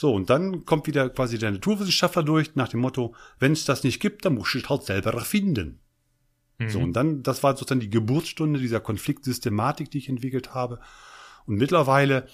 So, 0.00 0.14
und 0.14 0.30
dann 0.30 0.64
kommt 0.64 0.86
wieder 0.86 1.10
quasi 1.10 1.36
der 1.36 1.50
Naturwissenschaftler 1.50 2.22
durch 2.22 2.54
nach 2.54 2.68
dem 2.68 2.80
Motto, 2.80 3.14
wenn 3.38 3.52
es 3.52 3.66
das 3.66 3.84
nicht 3.84 4.00
gibt, 4.00 4.24
dann 4.24 4.34
muss 4.34 4.54
ich 4.54 4.66
halt 4.66 4.82
selber 4.82 5.12
erfinden. 5.12 5.78
Mhm. 6.56 6.70
So, 6.70 6.78
und 6.78 6.94
dann, 6.94 7.22
das 7.22 7.42
war 7.42 7.54
sozusagen 7.54 7.82
die 7.82 7.90
Geburtsstunde 7.90 8.58
dieser 8.58 8.80
Konfliktsystematik, 8.80 9.90
die 9.90 9.98
ich 9.98 10.08
entwickelt 10.08 10.54
habe. 10.54 10.80
Und 11.44 11.56
mittlerweile 11.56 12.28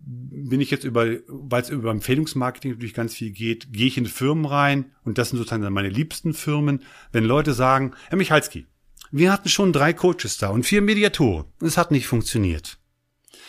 bin 0.00 0.60
ich 0.60 0.72
jetzt 0.72 0.82
über, 0.82 1.06
weil 1.28 1.62
es 1.62 1.70
über 1.70 1.92
Empfehlungsmarketing 1.92 2.72
natürlich 2.72 2.94
ganz 2.94 3.14
viel 3.14 3.30
geht, 3.30 3.72
gehe 3.72 3.86
ich 3.86 3.98
in 3.98 4.06
Firmen 4.06 4.44
rein 4.44 4.86
und 5.04 5.16
das 5.16 5.28
sind 5.28 5.38
sozusagen 5.38 5.62
dann 5.62 5.72
meine 5.72 5.90
liebsten 5.90 6.34
Firmen, 6.34 6.82
wenn 7.12 7.22
Leute 7.22 7.54
sagen, 7.54 7.92
Herr 8.08 8.18
Michalski, 8.18 8.66
wir 9.12 9.30
hatten 9.30 9.48
schon 9.48 9.72
drei 9.72 9.92
Coaches 9.92 10.38
da 10.38 10.48
und 10.48 10.66
vier 10.66 10.82
Mediatoren. 10.82 11.44
Es 11.60 11.78
hat 11.78 11.92
nicht 11.92 12.08
funktioniert. 12.08 12.80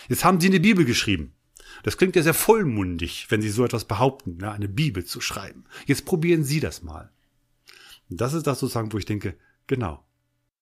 Jetzt 0.09 0.23
haben 0.23 0.39
Sie 0.39 0.47
eine 0.47 0.59
Bibel 0.59 0.85
geschrieben. 0.85 1.33
Das 1.83 1.97
klingt 1.97 2.15
ja 2.15 2.23
sehr 2.23 2.33
vollmundig, 2.33 3.27
wenn 3.29 3.41
Sie 3.41 3.49
so 3.49 3.63
etwas 3.63 3.85
behaupten, 3.85 4.37
ne, 4.37 4.51
eine 4.51 4.67
Bibel 4.67 5.05
zu 5.05 5.21
schreiben. 5.21 5.65
Jetzt 5.85 6.05
probieren 6.05 6.43
Sie 6.43 6.59
das 6.59 6.83
mal. 6.83 7.11
Das 8.09 8.33
ist 8.33 8.47
das 8.47 8.59
sozusagen, 8.59 8.93
wo 8.93 8.97
ich 8.97 9.05
denke, 9.05 9.35
genau. 9.67 10.03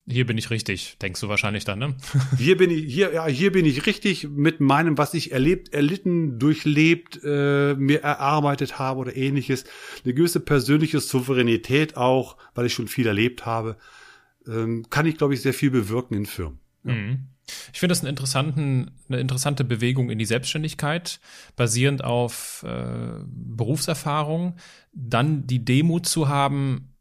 Hier 0.08 0.28
bin 0.28 0.38
ich 0.38 0.52
richtig, 0.52 0.98
denkst 1.02 1.20
du 1.22 1.30
wahrscheinlich 1.30 1.66
dann, 1.66 1.80
ne? 1.80 1.96
hier 2.38 2.58
bin 2.58 2.70
ich, 2.70 2.94
hier, 2.94 3.12
ja, 3.14 3.26
hier 3.26 3.52
bin 3.52 3.66
ich 3.66 3.88
richtig 3.88 4.28
mit 4.30 4.60
meinem, 4.60 5.00
was 5.00 5.16
ich 5.16 5.32
erlebt, 5.32 5.74
erlitten, 5.74 6.38
durchlebt, 6.38 7.22
äh, 7.24 7.74
mir 7.74 8.02
erarbeitet 8.02 8.78
habe 8.78 9.00
oder 9.00 9.16
ähnliches. 9.16 9.66
Eine 10.04 10.14
gewisse 10.14 10.40
persönliche 10.40 11.00
Souveränität 11.00 11.98
auch, 11.98 12.38
weil 12.54 12.68
ich 12.68 12.74
schon 12.74 12.88
viel 12.88 13.08
erlebt 13.08 13.48
habe, 13.48 13.78
ähm, 14.48 14.86
kann 14.92 15.08
ich, 15.08 15.18
glaube 15.18 15.34
ich, 15.34 15.42
sehr 15.42 15.56
viel 15.56 15.72
bewirken 15.72 16.14
in 16.14 16.26
Firmen. 16.28 16.60
Ja. 16.84 16.94
Mhm. 16.94 17.20
Ich 17.74 17.80
finde 17.80 17.92
das 17.92 18.02
einen 18.02 18.10
interessanten, 18.10 18.92
eine 19.08 19.20
interessante 19.20 19.64
Bewegung 19.64 20.10
in 20.10 20.18
die 20.18 20.26
Selbstständigkeit, 20.26 21.20
basierend 21.56 22.04
auf 22.04 22.64
äh, 22.68 23.20
Berufserfahrung, 23.26 24.56
dann 24.94 25.46
die 25.46 25.64
Demut 25.64 26.08
zu 26.08 26.28
haben, 26.28 26.96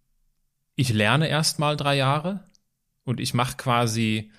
ich 0.77 0.91
lerne 0.91 1.29
erst 1.29 1.59
mal 1.59 1.77
drei 1.77 1.97
Jahre 1.97 2.45
und 3.05 3.21
ich 3.21 3.35
mache 3.35 3.57
quasi 3.57 4.31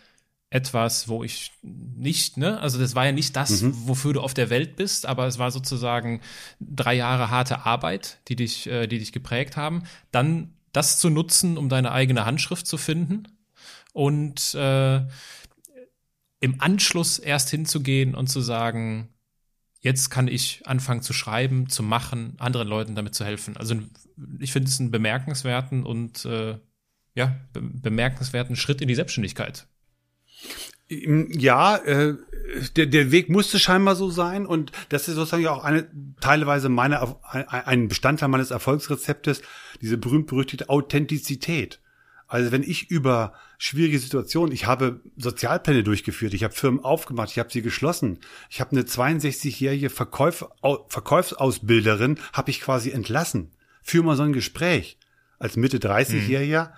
etwas, 0.49 1.07
wo 1.07 1.23
ich 1.23 1.51
nicht, 1.61 2.37
ne, 2.37 2.59
also 2.59 2.79
das 2.79 2.95
war 2.95 3.05
ja 3.05 3.11
nicht 3.11 3.35
das, 3.35 3.61
mhm. 3.61 3.73
wofür 3.87 4.13
du 4.13 4.21
auf 4.21 4.33
der 4.33 4.49
Welt 4.49 4.75
bist, 4.75 5.05
aber 5.05 5.27
es 5.27 5.39
war 5.39 5.51
sozusagen 5.51 6.21
drei 6.59 6.93
Jahre 6.93 7.29
harte 7.29 7.65
Arbeit, 7.65 8.19
die 8.27 8.35
dich, 8.35 8.67
äh, 8.67 8.87
die 8.87 8.99
dich 8.99 9.11
geprägt 9.11 9.57
haben. 9.57 9.83
Dann 10.11 10.53
das 10.71 10.99
zu 10.99 11.09
nutzen, 11.09 11.57
um 11.57 11.67
deine 11.67 11.91
eigene 11.91 12.25
Handschrift 12.25 12.67
zu 12.67 12.77
finden 12.77 13.27
und 13.93 14.53
äh, 14.55 15.01
im 16.39 16.61
Anschluss 16.61 17.19
erst 17.19 17.49
hinzugehen 17.49 18.15
und 18.15 18.27
zu 18.27 18.41
sagen, 18.41 19.09
jetzt 19.79 20.09
kann 20.09 20.27
ich 20.27 20.63
anfangen 20.65 21.01
zu 21.01 21.13
schreiben, 21.13 21.69
zu 21.69 21.83
machen, 21.83 22.35
anderen 22.39 22.67
Leuten 22.67 22.95
damit 22.95 23.15
zu 23.15 23.23
helfen. 23.23 23.55
Also 23.57 23.75
ich 24.39 24.51
finde 24.51 24.69
es 24.69 24.79
einen 24.79 24.91
bemerkenswerten 24.91 25.83
und 25.83 26.25
äh, 26.25 26.57
ja, 27.13 27.35
be 27.53 27.61
bemerkenswerten 27.61 28.55
Schritt 28.55 28.81
in 28.81 28.87
die 28.87 28.95
Selbstständigkeit. 28.95 29.67
Ja, 30.87 31.77
äh, 31.77 32.15
der, 32.75 32.85
der 32.85 33.11
Weg 33.11 33.29
musste 33.29 33.57
scheinbar 33.57 33.95
so 33.95 34.09
sein 34.11 34.45
und 34.45 34.71
das 34.89 35.07
ist 35.07 35.15
sozusagen 35.15 35.47
auch 35.47 35.63
eine 35.63 35.87
teilweise 36.19 36.69
meine 36.69 37.17
ein 37.31 37.87
Bestandteil 37.87 38.29
meines 38.29 38.51
Erfolgsrezeptes, 38.51 39.41
diese 39.81 39.97
berühmt-berüchtigte 39.97 40.69
Authentizität. 40.69 41.79
Also 42.35 42.51
wenn 42.51 42.63
ich 42.63 42.91
über 42.91 43.31
schwierige 43.57 43.97
Situationen, 43.97 44.53
ich 44.53 44.65
habe 44.65 44.99
Sozialpläne 45.15 45.83
durchgeführt, 45.83 46.33
ich 46.33 46.43
habe 46.43 46.53
Firmen 46.53 46.83
aufgemacht, 46.83 47.31
ich 47.31 47.39
habe 47.39 47.49
sie 47.49 47.61
geschlossen, 47.61 48.19
ich 48.49 48.59
habe 48.59 48.71
eine 48.71 48.81
62-jährige 48.81 49.89
Verkäuf, 49.89 50.45
Verkaufsausbilderin, 50.89 52.19
habe 52.33 52.51
ich 52.51 52.59
quasi 52.59 52.91
entlassen. 52.91 53.51
Führ 53.81 54.03
mal 54.03 54.17
so 54.17 54.23
ein 54.23 54.33
Gespräch. 54.33 54.97
Als 55.39 55.55
Mitte 55.55 55.77
30-Jähriger, 55.77 56.67
mhm. 56.67 56.73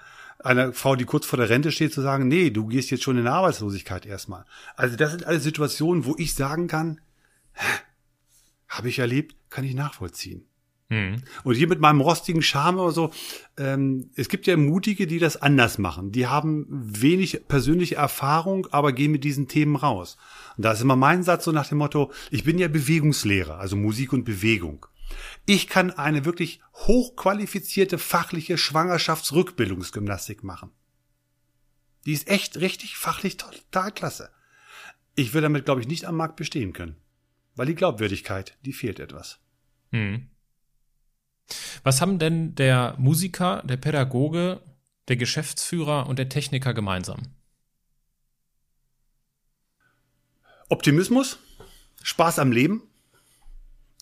einer 0.46 0.74
Frau, 0.74 0.96
die 0.96 1.06
kurz 1.06 1.26
vor 1.26 1.38
der 1.38 1.50
Rente 1.50 1.72
steht, 1.72 1.92
zu 1.92 2.02
sagen, 2.02 2.28
nee, 2.28 2.52
du 2.52 2.68
gehst 2.68 2.92
jetzt 2.92 3.04
schon 3.04 3.18
in 3.18 3.26
Arbeitslosigkeit 3.26 4.06
erstmal. 4.06 4.46
Also 4.76 4.96
das 4.96 5.10
sind 5.10 5.26
alle 5.26 5.40
Situationen, 5.40 6.06
wo 6.06 6.14
ich 6.20 6.36
sagen 6.36 6.68
kann, 6.68 7.02
habe 8.68 8.90
ich 8.90 9.00
erlebt, 9.00 9.36
kann 9.50 9.64
ich 9.64 9.74
nachvollziehen. 9.74 10.47
Mhm. 10.90 11.24
Und 11.44 11.56
hier 11.56 11.68
mit 11.68 11.82
meinem 11.82 12.00
rostigen 12.00 12.42
Charme 12.42 12.80
oder 12.80 12.92
so, 12.92 13.12
ähm, 13.58 14.10
es 14.16 14.30
gibt 14.30 14.48
ja 14.48 14.56
Mutige, 14.56 15.06
die 15.06 15.20
das 15.20 15.42
anders 15.42 15.78
machen. 15.78 16.12
Die 16.12 16.28
haben 16.28 16.66
wenig 16.70 17.48
persönliche 17.48 17.96
Erfahrung, 17.96 18.68
aber 18.72 18.94
gehen 18.94 19.12
mit 19.12 19.24
diesen 19.24 19.48
Themen 19.48 19.76
raus. 19.76 20.18
Und 20.56 20.64
da 20.64 20.72
ist 20.72 20.82
immer 20.82 20.96
mein 20.96 21.24
Satz 21.24 21.44
so 21.44 21.52
nach 21.52 21.68
dem 21.68 21.80
Motto, 21.80 22.12
ich 22.32 22.46
bin 22.46 22.58
ja 22.58 22.70
Bewegungslehrer, 22.70 23.60
also 23.60 23.76
Musik 23.76 24.14
und 24.14 24.24
Bewegung. 24.24 24.86
Ich 25.46 25.68
kann 25.68 25.92
eine 25.92 26.26
wirklich 26.26 26.62
hochqualifizierte 26.74 27.98
fachliche 27.98 28.58
Schwangerschaftsrückbildungsgymnastik 28.58 30.44
machen. 30.44 30.72
Die 32.06 32.14
ist 32.14 32.30
echt 32.30 32.58
richtig 32.58 32.98
fachlich 32.98 33.36
total 33.36 33.92
klasse. 33.92 34.30
Ich 35.16 35.34
würde 35.34 35.46
damit, 35.46 35.66
glaube 35.66 35.82
ich, 35.82 35.88
nicht 35.88 36.06
am 36.06 36.16
Markt 36.16 36.38
bestehen 36.38 36.72
können. 36.72 36.96
Weil 37.56 37.66
die 37.66 37.76
Glaubwürdigkeit, 37.76 38.58
die 38.64 38.72
fehlt 38.72 39.00
etwas. 39.00 39.40
Hm. 39.92 40.30
Was 41.84 42.02
haben 42.02 42.20
denn 42.20 42.56
der 42.56 42.96
Musiker, 42.98 43.64
der 43.64 43.78
Pädagoge, 43.78 44.62
der 45.08 45.16
Geschäftsführer 45.16 46.08
und 46.08 46.20
der 46.20 46.30
Techniker 46.30 46.74
gemeinsam? 46.74 47.20
Optimismus, 50.70 51.40
Spaß 52.04 52.40
am 52.40 52.52
Leben, 52.52 52.84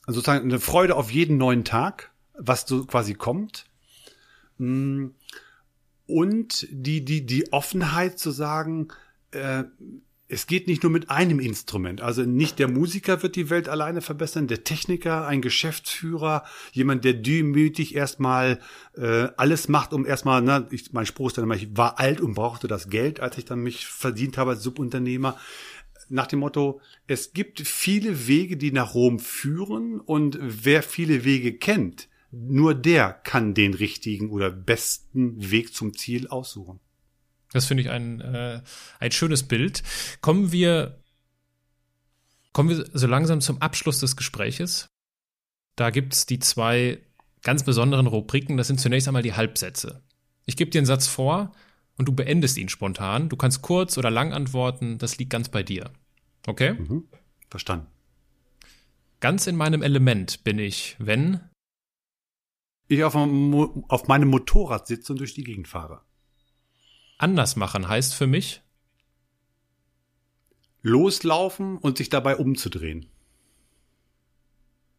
also 0.06 0.20
sozusagen 0.20 0.50
eine 0.50 0.60
Freude 0.60 0.96
auf 0.96 1.12
jeden 1.12 1.38
neuen 1.38 1.64
Tag, 1.64 2.12
was 2.34 2.66
so 2.68 2.86
quasi 2.86 3.14
kommt. 3.14 3.66
Mm, 4.58 5.08
und 6.08 6.68
die, 6.70 7.04
die, 7.04 7.26
die 7.26 7.52
Offenheit 7.52 8.20
zu 8.20 8.32
sagen, 8.32 8.90
äh, 9.32 9.64
es 10.28 10.48
geht 10.48 10.68
nicht 10.68 10.82
nur 10.82 10.92
mit 10.92 11.10
einem 11.12 11.40
Instrument. 11.40 12.02
Also 12.02 12.24
nicht 12.24 12.58
der 12.58 12.68
Musiker 12.68 13.22
wird 13.22 13.36
die 13.36 13.50
Welt 13.52 13.70
alleine 13.70 14.02
verbessern, 14.02 14.48
der 14.48 14.64
Techniker, 14.64 15.28
ein 15.28 15.42
Geschäftsführer, 15.42 16.44
jemand, 16.72 17.06
der 17.06 17.14
demütig 17.14 17.94
erstmal 17.94 18.60
äh, 18.96 19.28
alles 19.38 19.68
macht, 19.68 19.94
um 19.94 20.06
erstmal, 20.06 20.42
ne, 20.42 20.68
ich, 20.72 20.94
mein 20.94 21.06
Spruch 21.06 21.28
ist 21.28 21.38
dann 21.38 21.46
immer, 21.46 21.56
ich 21.56 21.78
war 21.78 22.00
alt 22.00 22.22
und 22.22 22.34
brauchte 22.34 22.68
das 22.68 22.90
Geld, 22.90 23.20
als 23.20 23.38
ich 23.38 23.46
dann 23.46 23.60
mich 23.60 23.86
verdient 23.86 24.38
habe 24.38 24.52
als 24.52 24.64
Subunternehmer. 24.64 25.38
Nach 26.10 26.28
dem 26.28 26.40
Motto, 26.40 26.82
es 27.08 27.34
gibt 27.34 27.62
viele 27.62 28.28
Wege, 28.28 28.58
die 28.58 28.72
nach 28.72 28.96
Rom 28.96 29.20
führen 29.20 30.00
und 30.00 30.40
wer 30.42 30.82
viele 30.82 31.24
Wege 31.24 31.54
kennt, 31.54 32.08
nur 32.32 32.74
der 32.74 33.14
kann 33.14 33.54
den 33.54 33.76
richtigen 33.76 34.30
oder 34.32 34.50
besten 34.50 35.52
Weg 35.52 35.74
zum 35.74 35.96
Ziel 35.96 36.28
aussuchen. 36.28 36.80
Das 37.56 37.66
finde 37.66 37.84
ich 37.84 37.90
ein, 37.90 38.20
äh, 38.20 38.62
ein 39.00 39.12
schönes 39.12 39.44
Bild. 39.44 39.82
Kommen 40.20 40.52
wir, 40.52 41.02
kommen 42.52 42.68
wir 42.68 42.86
so 42.94 43.08
langsam 43.08 43.40
zum 43.40 43.62
Abschluss 43.62 44.02
des 44.02 44.18
Gespräches. 44.18 44.90
Da 45.78 45.90
gibt 45.90 46.14
es 46.14 46.26
die 46.26 46.40
zwei 46.40 47.00
ganz 47.44 47.64
besonderen 47.64 48.08
Rubriken. 48.08 48.58
Das 48.58 48.68
sind 48.68 48.82
zunächst 48.82 49.08
einmal 49.08 49.24
die 49.24 49.36
Halbsätze. 49.36 50.04
Ich 50.46 50.58
gebe 50.58 50.70
dir 50.70 50.80
einen 50.80 50.86
Satz 50.86 51.08
vor 51.08 51.54
und 51.98 52.10
du 52.10 52.12
beendest 52.12 52.58
ihn 52.58 52.68
spontan. 52.68 53.30
Du 53.30 53.38
kannst 53.38 53.62
kurz 53.62 53.98
oder 53.98 54.12
lang 54.12 54.34
antworten. 54.34 54.98
Das 54.98 55.18
liegt 55.18 55.30
ganz 55.32 55.48
bei 55.48 55.64
dir. 55.64 55.92
Okay? 56.48 56.74
Mhm. 56.74 57.08
Verstanden. 57.50 57.88
Ganz 59.22 59.48
in 59.48 59.56
meinem 59.56 59.82
Element 59.82 60.44
bin 60.44 60.60
ich, 60.60 60.98
wenn 61.00 61.40
ich 62.90 63.02
auf, 63.06 63.16
auf 63.16 64.08
meinem 64.10 64.28
Motorrad 64.28 64.88
sitze 64.88 65.14
und 65.14 65.20
durch 65.20 65.34
die 65.34 65.46
Gegend 65.46 65.70
fahre. 65.70 66.05
Anders 67.18 67.56
machen 67.56 67.88
heißt 67.88 68.14
für 68.14 68.28
mich 68.28 68.62
loslaufen 70.86 71.78
und 71.78 71.98
sich 71.98 72.10
dabei 72.10 72.36
umzudrehen. 72.36 73.08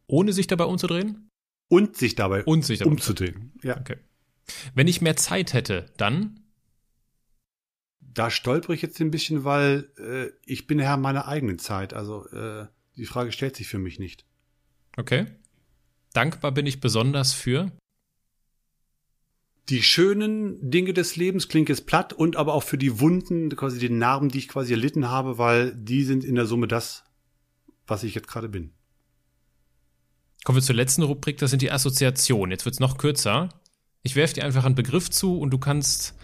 Ohne 0.09 0.33
sich 0.33 0.49
dabei 0.49 0.65
umzudrehen? 0.65 1.29
Und 1.69 1.97
sich 1.97 2.17
dabei, 2.17 2.45
und 2.45 2.65
sich 2.65 2.81
dabei 2.81 2.91
umzudrehen. 2.91 3.53
Ja. 3.63 3.79
Okay. 3.79 3.97
Wenn 4.75 4.89
ich 4.89 5.01
mehr 5.01 5.17
Zeit 5.17 5.53
hätte, 5.53 5.87
dann? 5.97 6.41
Da 8.01 8.31
stolper 8.31 8.73
ich 8.73 8.83
jetzt 8.83 9.01
ein 9.01 9.13
bisschen, 9.13 9.45
weil 9.45 9.91
äh, 9.99 10.33
ich 10.45 10.67
bin 10.67 10.81
Herr 10.81 10.97
meiner 10.97 11.29
eigenen 11.29 11.59
Zeit. 11.61 11.95
Also 11.95 12.27
äh, 12.31 12.67
die 12.97 13.07
Frage 13.07 13.31
stellt 13.31 13.57
sich 13.57 13.69
für 13.69 13.79
mich 13.79 14.01
nicht. 14.01 14.25
Okay. 14.97 15.27
Dankbar 16.13 16.51
bin 16.51 16.67
ich 16.67 16.81
besonders 16.81 17.33
für? 17.33 17.71
Die 19.69 19.83
schönen 19.83 20.71
Dinge 20.71 20.93
des 20.93 21.17
Lebens, 21.17 21.49
klingt 21.49 21.69
jetzt 21.69 21.87
platt, 21.87 22.13
und 22.13 22.37
aber 22.37 22.55
auch 22.55 22.63
für 22.63 22.79
die 22.79 23.01
Wunden, 23.01 23.55
quasi 23.57 23.79
die 23.79 23.91
Narben, 23.91 24.29
die 24.29 24.39
ich 24.39 24.49
quasi 24.49 24.73
erlitten 24.73 25.11
habe, 25.11 25.39
weil 25.39 25.75
die 25.75 26.05
sind 26.05 26.25
in 26.25 26.37
der 26.37 26.47
Summe 26.47 26.69
das, 26.69 27.05
was 27.87 28.05
ich 28.05 28.15
jetzt 28.15 28.29
gerade 28.29 28.49
bin. 28.49 28.73
Kommen 30.45 30.57
wir 30.57 30.63
zur 30.63 30.77
letzten 30.77 31.03
Rubrik, 31.03 31.39
das 31.39 31.51
sind 31.51 31.63
die 31.63 31.73
Assoziationen. 31.73 32.53
Jetzt 32.53 32.65
wird 32.65 32.75
es 32.75 32.81
noch 32.81 32.99
kürzer. 32.99 33.49
Ich 34.03 34.15
werfe 34.15 34.35
dir 34.35 34.45
einfach 34.45 34.65
einen 34.65 34.77
Begriff 34.77 35.11
zu 35.11 35.39
und 35.41 35.51
du 35.51 35.59
kannst 35.59 36.15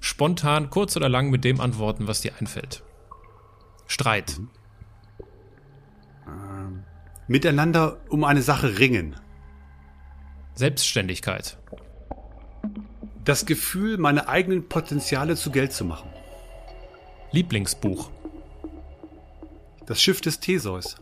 spontan, 0.00 0.70
kurz 0.70 0.96
oder 0.96 1.08
lang 1.08 1.30
mit 1.30 1.44
dem 1.44 1.60
antworten, 1.60 2.08
was 2.08 2.20
dir 2.20 2.32
einfällt. 2.40 2.82
Streit. 3.86 4.38
Mhm. 4.38 4.50
Ähm, 6.26 6.84
miteinander 7.28 8.00
um 8.08 8.24
eine 8.24 8.42
Sache 8.42 8.80
ringen. 8.80 9.14
Selbstständigkeit 10.54 11.58
das 13.28 13.44
Gefühl, 13.44 13.98
meine 13.98 14.26
eigenen 14.26 14.68
Potenziale 14.68 15.36
zu 15.36 15.50
Geld 15.50 15.72
zu 15.74 15.84
machen. 15.84 16.08
Lieblingsbuch. 17.30 18.10
Das 19.84 20.00
Schiff 20.00 20.22
des 20.22 20.40
Theseus. 20.40 20.96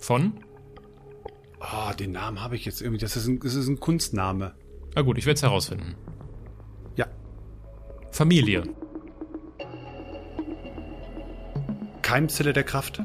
Von? 0.00 0.40
Ah, 1.60 1.90
oh, 1.90 1.94
den 1.94 2.10
Namen 2.10 2.42
habe 2.42 2.56
ich 2.56 2.64
jetzt 2.64 2.82
irgendwie. 2.82 3.00
Das 3.00 3.16
ist 3.16 3.28
ein, 3.28 3.38
das 3.38 3.54
ist 3.54 3.68
ein 3.68 3.78
Kunstname. 3.78 4.54
Na 4.96 5.02
gut, 5.02 5.18
ich 5.18 5.26
werde 5.26 5.36
es 5.36 5.42
herausfinden. 5.42 5.94
Ja. 6.96 7.06
Familie. 8.10 8.64
Keimzelle 12.02 12.52
der 12.52 12.64
Kraft. 12.64 13.02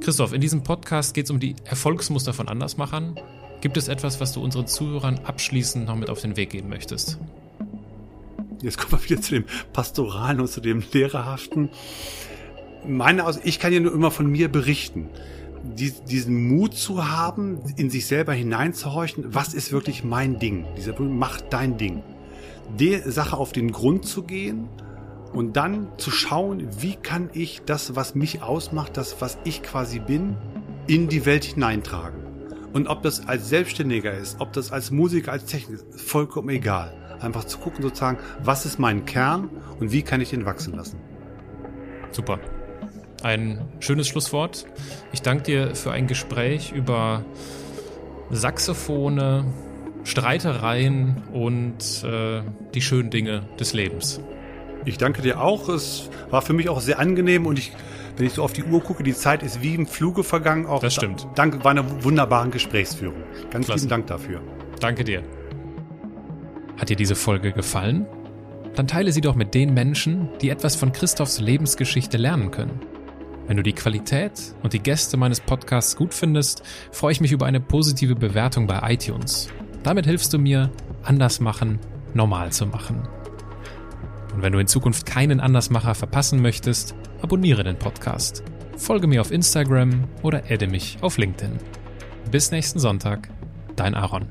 Christoph, 0.00 0.34
in 0.34 0.42
diesem 0.42 0.62
Podcast 0.62 1.14
geht 1.14 1.24
es 1.24 1.30
um 1.30 1.40
die 1.40 1.56
Erfolgsmuster 1.64 2.34
von 2.34 2.48
Andersmachern 2.48 3.18
Gibt 3.60 3.76
es 3.76 3.88
etwas, 3.88 4.20
was 4.20 4.32
du 4.32 4.42
unseren 4.42 4.66
Zuhörern 4.66 5.20
abschließend 5.24 5.86
noch 5.86 5.96
mit 5.96 6.10
auf 6.10 6.20
den 6.20 6.36
Weg 6.36 6.50
geben 6.50 6.68
möchtest? 6.68 7.18
Jetzt 8.62 8.78
kommen 8.78 8.92
wir 9.02 9.10
wieder 9.10 9.20
zu 9.20 9.34
dem 9.34 9.44
Pastoralen 9.72 10.40
und 10.40 10.48
zu 10.48 10.60
dem 10.60 10.82
Lehrerhaften. 10.92 11.70
Meine 12.86 13.24
aus, 13.24 13.40
ich 13.42 13.58
kann 13.58 13.72
ja 13.72 13.80
nur 13.80 13.92
immer 13.92 14.10
von 14.10 14.26
mir 14.26 14.48
berichten. 14.48 15.08
Die, 15.64 15.92
diesen 16.08 16.48
Mut 16.48 16.74
zu 16.74 17.08
haben, 17.08 17.60
in 17.76 17.90
sich 17.90 18.06
selber 18.06 18.32
hineinzuhorchen, 18.32 19.34
was 19.34 19.54
ist 19.54 19.72
wirklich 19.72 20.04
mein 20.04 20.38
Ding? 20.38 20.64
Dieser 20.76 20.92
Punkt, 20.92 21.12
mach 21.12 21.40
dein 21.40 21.76
Ding. 21.76 22.02
Der 22.78 23.10
Sache 23.10 23.36
auf 23.36 23.50
den 23.50 23.72
Grund 23.72 24.06
zu 24.06 24.22
gehen 24.22 24.68
und 25.32 25.56
dann 25.56 25.88
zu 25.96 26.12
schauen, 26.12 26.68
wie 26.80 26.94
kann 26.94 27.28
ich 27.32 27.62
das, 27.66 27.96
was 27.96 28.14
mich 28.14 28.42
ausmacht, 28.42 28.96
das, 28.96 29.20
was 29.20 29.36
ich 29.44 29.62
quasi 29.62 29.98
bin, 29.98 30.36
in 30.86 31.08
die 31.08 31.26
Welt 31.26 31.44
hineintragen. 31.44 32.27
Und 32.72 32.88
ob 32.88 33.02
das 33.02 33.26
als 33.26 33.48
Selbstständiger 33.48 34.12
ist, 34.12 34.40
ob 34.40 34.52
das 34.52 34.72
als 34.72 34.90
Musiker, 34.90 35.32
als 35.32 35.46
Techniker 35.46 35.82
ist, 35.82 36.00
vollkommen 36.00 36.48
egal. 36.50 36.92
Einfach 37.20 37.44
zu 37.44 37.58
gucken, 37.58 37.82
sozusagen, 37.82 38.18
was 38.42 38.66
ist 38.66 38.78
mein 38.78 39.04
Kern 39.04 39.50
und 39.80 39.90
wie 39.92 40.02
kann 40.02 40.20
ich 40.20 40.30
den 40.30 40.44
wachsen 40.44 40.74
lassen. 40.74 41.00
Super. 42.10 42.38
Ein 43.22 43.66
schönes 43.80 44.06
Schlusswort. 44.06 44.66
Ich 45.12 45.22
danke 45.22 45.42
dir 45.44 45.74
für 45.74 45.90
ein 45.90 46.06
Gespräch 46.06 46.72
über 46.72 47.24
Saxophone, 48.30 49.52
Streitereien 50.04 51.22
und 51.32 52.04
äh, 52.04 52.42
die 52.74 52.80
schönen 52.80 53.10
Dinge 53.10 53.42
des 53.58 53.72
Lebens. 53.72 54.20
Ich 54.84 54.98
danke 54.98 55.22
dir 55.22 55.40
auch. 55.40 55.68
Es 55.68 56.08
war 56.30 56.42
für 56.42 56.52
mich 56.52 56.68
auch 56.68 56.80
sehr 56.80 56.98
angenehm 56.98 57.46
und 57.46 57.58
ich 57.58 57.72
wenn 58.18 58.26
ich 58.26 58.32
so 58.32 58.42
auf 58.42 58.52
die 58.52 58.64
Uhr 58.64 58.80
gucke, 58.82 59.02
die 59.02 59.14
Zeit 59.14 59.42
ist 59.42 59.62
wie 59.62 59.74
im 59.74 59.86
Fluge 59.86 60.24
vergangen. 60.24 60.66
Auch 60.66 60.80
das 60.80 60.94
stimmt. 60.94 61.26
Dank 61.36 61.62
war 61.64 61.70
eine 61.70 62.04
wunderbaren 62.04 62.50
Gesprächsführung. 62.50 63.22
Ganz 63.50 63.66
Klasse. 63.66 63.80
lieben 63.80 63.90
Dank 63.90 64.06
dafür. 64.08 64.40
Danke 64.80 65.04
dir. 65.04 65.22
Hat 66.78 66.88
dir 66.88 66.96
diese 66.96 67.14
Folge 67.14 67.52
gefallen? 67.52 68.06
Dann 68.74 68.86
teile 68.86 69.12
sie 69.12 69.20
doch 69.20 69.34
mit 69.34 69.54
den 69.54 69.74
Menschen, 69.74 70.28
die 70.40 70.50
etwas 70.50 70.76
von 70.76 70.92
Christophs 70.92 71.40
Lebensgeschichte 71.40 72.16
lernen 72.16 72.50
können. 72.50 72.80
Wenn 73.46 73.56
du 73.56 73.62
die 73.62 73.72
Qualität 73.72 74.54
und 74.62 74.72
die 74.72 74.78
Gäste 74.78 75.16
meines 75.16 75.40
Podcasts 75.40 75.96
gut 75.96 76.12
findest, 76.12 76.62
freue 76.92 77.12
ich 77.12 77.20
mich 77.20 77.32
über 77.32 77.46
eine 77.46 77.60
positive 77.60 78.14
Bewertung 78.14 78.66
bei 78.66 78.92
iTunes. 78.92 79.48
Damit 79.82 80.06
hilfst 80.06 80.32
du 80.32 80.38
mir, 80.38 80.70
anders 81.02 81.40
machen, 81.40 81.78
normal 82.14 82.52
zu 82.52 82.66
machen. 82.66 83.08
Und 84.34 84.42
wenn 84.42 84.52
du 84.52 84.58
in 84.58 84.66
Zukunft 84.66 85.06
keinen 85.06 85.40
Andersmacher 85.40 85.94
verpassen 85.94 86.42
möchtest, 86.42 86.94
abonniere 87.22 87.64
den 87.64 87.78
Podcast. 87.78 88.42
Folge 88.76 89.06
mir 89.06 89.20
auf 89.20 89.32
Instagram 89.32 90.04
oder 90.22 90.42
adde 90.48 90.68
mich 90.68 90.98
auf 91.00 91.18
LinkedIn. 91.18 91.58
Bis 92.30 92.50
nächsten 92.50 92.78
Sonntag, 92.78 93.28
dein 93.74 93.94
Aaron. 93.94 94.28